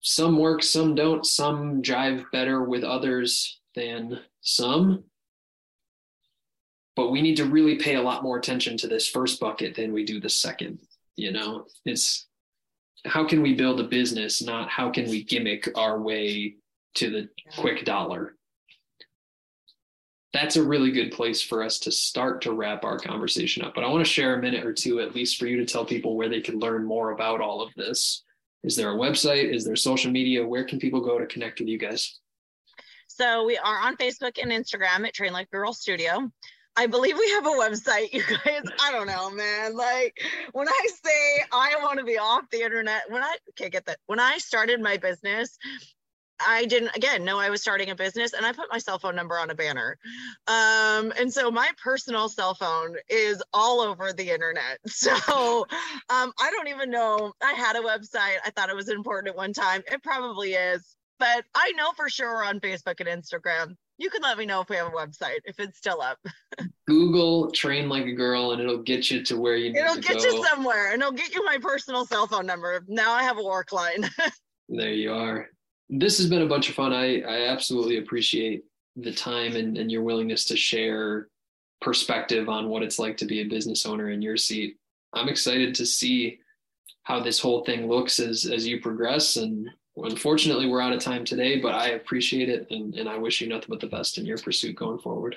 Some 0.00 0.38
work, 0.38 0.62
some 0.62 0.94
don't, 0.94 1.24
some 1.26 1.82
jive 1.82 2.24
better 2.32 2.62
with 2.62 2.84
others 2.84 3.57
than 3.74 4.20
some. 4.40 5.04
But 6.96 7.10
we 7.10 7.22
need 7.22 7.36
to 7.36 7.44
really 7.44 7.76
pay 7.76 7.94
a 7.94 8.02
lot 8.02 8.22
more 8.22 8.38
attention 8.38 8.76
to 8.78 8.88
this 8.88 9.08
first 9.08 9.38
bucket 9.38 9.76
than 9.76 9.92
we 9.92 10.04
do 10.04 10.20
the 10.20 10.28
second. 10.28 10.80
You 11.16 11.32
know, 11.32 11.66
it's 11.84 12.26
how 13.06 13.24
can 13.26 13.42
we 13.42 13.54
build 13.54 13.80
a 13.80 13.84
business, 13.84 14.42
not 14.42 14.68
how 14.68 14.90
can 14.90 15.08
we 15.08 15.22
gimmick 15.22 15.68
our 15.76 16.00
way 16.00 16.56
to 16.94 17.10
the 17.10 17.28
quick 17.56 17.84
dollar. 17.84 18.34
That's 20.32 20.56
a 20.56 20.62
really 20.62 20.90
good 20.90 21.12
place 21.12 21.40
for 21.40 21.62
us 21.62 21.78
to 21.80 21.92
start 21.92 22.42
to 22.42 22.52
wrap 22.52 22.84
our 22.84 22.98
conversation 22.98 23.64
up. 23.64 23.74
But 23.74 23.84
I 23.84 23.88
want 23.88 24.04
to 24.04 24.10
share 24.10 24.34
a 24.34 24.42
minute 24.42 24.64
or 24.64 24.72
two, 24.72 25.00
at 25.00 25.14
least, 25.14 25.38
for 25.38 25.46
you 25.46 25.56
to 25.58 25.64
tell 25.64 25.84
people 25.84 26.16
where 26.16 26.28
they 26.28 26.40
can 26.40 26.58
learn 26.58 26.84
more 26.84 27.12
about 27.12 27.40
all 27.40 27.62
of 27.62 27.72
this. 27.74 28.24
Is 28.62 28.76
there 28.76 28.90
a 28.90 28.96
website? 28.96 29.52
Is 29.52 29.64
there 29.64 29.76
social 29.76 30.10
media? 30.10 30.46
Where 30.46 30.64
can 30.64 30.78
people 30.78 31.00
go 31.00 31.18
to 31.18 31.26
connect 31.26 31.60
with 31.60 31.68
you 31.68 31.78
guys? 31.78 32.18
So 33.18 33.44
we 33.44 33.58
are 33.58 33.80
on 33.80 33.96
Facebook 33.96 34.40
and 34.40 34.52
Instagram 34.52 35.04
at 35.04 35.12
Train 35.12 35.32
Like 35.32 35.50
Girl 35.50 35.72
Studio. 35.72 36.30
I 36.76 36.86
believe 36.86 37.18
we 37.18 37.28
have 37.30 37.46
a 37.46 37.50
website, 37.50 38.12
you 38.12 38.22
guys. 38.22 38.62
I 38.80 38.92
don't 38.92 39.08
know, 39.08 39.28
man. 39.30 39.76
Like 39.76 40.16
when 40.52 40.68
I 40.68 40.86
say 41.04 41.44
I 41.50 41.74
want 41.82 41.98
to 41.98 42.04
be 42.04 42.16
off 42.16 42.44
the 42.52 42.62
internet, 42.62 43.10
when 43.10 43.24
I 43.24 43.36
can't 43.56 43.72
get 43.72 43.86
that, 43.86 43.98
when 44.06 44.20
I 44.20 44.38
started 44.38 44.80
my 44.80 44.98
business, 44.98 45.58
I 46.40 46.66
didn't 46.66 46.94
again 46.94 47.24
know 47.24 47.40
I 47.40 47.50
was 47.50 47.60
starting 47.60 47.90
a 47.90 47.96
business 47.96 48.34
and 48.34 48.46
I 48.46 48.52
put 48.52 48.66
my 48.70 48.78
cell 48.78 49.00
phone 49.00 49.16
number 49.16 49.36
on 49.36 49.50
a 49.50 49.54
banner. 49.56 49.98
Um, 50.46 51.12
and 51.18 51.32
so 51.32 51.50
my 51.50 51.72
personal 51.82 52.28
cell 52.28 52.54
phone 52.54 52.94
is 53.08 53.42
all 53.52 53.80
over 53.80 54.12
the 54.12 54.30
internet. 54.30 54.78
So 54.88 55.66
um, 56.08 56.32
I 56.40 56.50
don't 56.52 56.68
even 56.68 56.90
know 56.90 57.32
I 57.42 57.54
had 57.54 57.74
a 57.74 57.80
website. 57.80 58.36
I 58.44 58.50
thought 58.54 58.70
it 58.70 58.76
was 58.76 58.88
important 58.88 59.30
at 59.30 59.36
one 59.36 59.52
time. 59.52 59.82
It 59.90 60.04
probably 60.04 60.52
is, 60.52 60.96
but 61.18 61.44
I 61.54 61.72
know 61.72 61.92
for 61.96 62.08
sure 62.08 62.34
we're 62.34 62.44
on 62.44 62.60
Facebook 62.60 63.00
and 63.00 63.08
Instagram. 63.08 63.76
You 63.98 64.10
can 64.10 64.22
let 64.22 64.38
me 64.38 64.46
know 64.46 64.60
if 64.60 64.68
we 64.68 64.76
have 64.76 64.86
a 64.86 64.90
website, 64.90 65.40
if 65.44 65.58
it's 65.58 65.78
still 65.78 66.00
up. 66.00 66.18
Google 66.86 67.50
train 67.50 67.88
like 67.88 68.06
a 68.06 68.12
girl 68.12 68.52
and 68.52 68.62
it'll 68.62 68.82
get 68.82 69.10
you 69.10 69.24
to 69.24 69.36
where 69.36 69.56
you 69.56 69.72
need 69.72 69.80
It'll 69.80 69.96
to 69.96 70.00
get 70.00 70.22
you 70.22 70.44
somewhere 70.46 70.92
and 70.92 71.02
it'll 71.02 71.12
get 71.12 71.34
you 71.34 71.44
my 71.44 71.58
personal 71.60 72.06
cell 72.06 72.26
phone 72.26 72.46
number. 72.46 72.84
Now 72.86 73.12
I 73.12 73.22
have 73.24 73.38
a 73.38 73.42
work 73.42 73.72
line. 73.72 74.08
There 74.68 74.92
you 74.92 75.14
are. 75.14 75.48
This 75.88 76.18
has 76.18 76.28
been 76.28 76.42
a 76.42 76.46
bunch 76.46 76.68
of 76.68 76.74
fun. 76.74 76.92
I, 76.92 77.22
I 77.22 77.48
absolutely 77.48 77.98
appreciate 77.98 78.64
the 78.96 79.12
time 79.12 79.56
and, 79.56 79.78
and 79.78 79.90
your 79.90 80.02
willingness 80.02 80.44
to 80.46 80.56
share 80.56 81.28
perspective 81.80 82.48
on 82.48 82.68
what 82.68 82.82
it's 82.82 82.98
like 82.98 83.16
to 83.18 83.24
be 83.24 83.40
a 83.40 83.48
business 83.48 83.86
owner 83.86 84.10
in 84.10 84.20
your 84.20 84.36
seat. 84.36 84.76
I'm 85.14 85.28
excited 85.28 85.74
to 85.76 85.86
see 85.86 86.38
how 87.04 87.20
this 87.20 87.40
whole 87.40 87.64
thing 87.64 87.88
looks 87.88 88.20
as 88.20 88.44
as 88.44 88.66
you 88.66 88.80
progress. 88.80 89.36
And 89.36 89.70
unfortunately, 90.04 90.68
we're 90.68 90.80
out 90.80 90.92
of 90.92 91.00
time 91.00 91.24
today, 91.24 91.60
but 91.60 91.74
I 91.74 91.90
appreciate 91.90 92.48
it 92.48 92.66
and, 92.70 92.94
and 92.94 93.08
I 93.08 93.16
wish 93.16 93.40
you 93.40 93.48
nothing 93.48 93.68
but 93.68 93.80
the 93.80 93.86
best 93.86 94.18
in 94.18 94.26
your 94.26 94.38
pursuit 94.38 94.76
going 94.76 94.98
forward. 94.98 95.36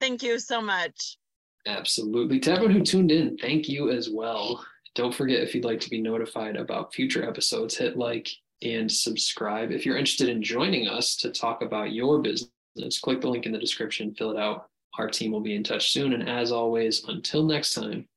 Thank 0.00 0.22
you 0.22 0.38
so 0.38 0.60
much. 0.60 1.18
Absolutely. 1.66 2.40
To 2.40 2.52
everyone 2.52 2.74
who 2.74 2.82
tuned 2.82 3.10
in, 3.10 3.36
thank 3.36 3.68
you 3.68 3.90
as 3.90 4.08
well. 4.08 4.64
Don't 4.94 5.14
forget 5.14 5.42
if 5.42 5.54
you'd 5.54 5.64
like 5.64 5.80
to 5.80 5.90
be 5.90 6.00
notified 6.00 6.56
about 6.56 6.94
future 6.94 7.28
episodes, 7.28 7.76
hit 7.76 7.96
like 7.96 8.28
and 8.62 8.90
subscribe. 8.90 9.70
If 9.70 9.84
you're 9.84 9.96
interested 9.96 10.28
in 10.28 10.42
joining 10.42 10.88
us 10.88 11.16
to 11.16 11.30
talk 11.30 11.62
about 11.62 11.92
your 11.92 12.20
business, 12.20 12.98
click 13.00 13.20
the 13.20 13.28
link 13.28 13.46
in 13.46 13.52
the 13.52 13.58
description, 13.58 14.14
fill 14.14 14.30
it 14.30 14.38
out. 14.38 14.68
Our 14.98 15.08
team 15.08 15.30
will 15.30 15.40
be 15.40 15.54
in 15.54 15.62
touch 15.62 15.92
soon. 15.92 16.12
And 16.12 16.28
as 16.28 16.50
always, 16.50 17.04
until 17.04 17.44
next 17.44 17.74
time, 17.74 18.08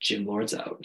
Gym 0.00 0.26
Lords 0.26 0.54
out. 0.54 0.84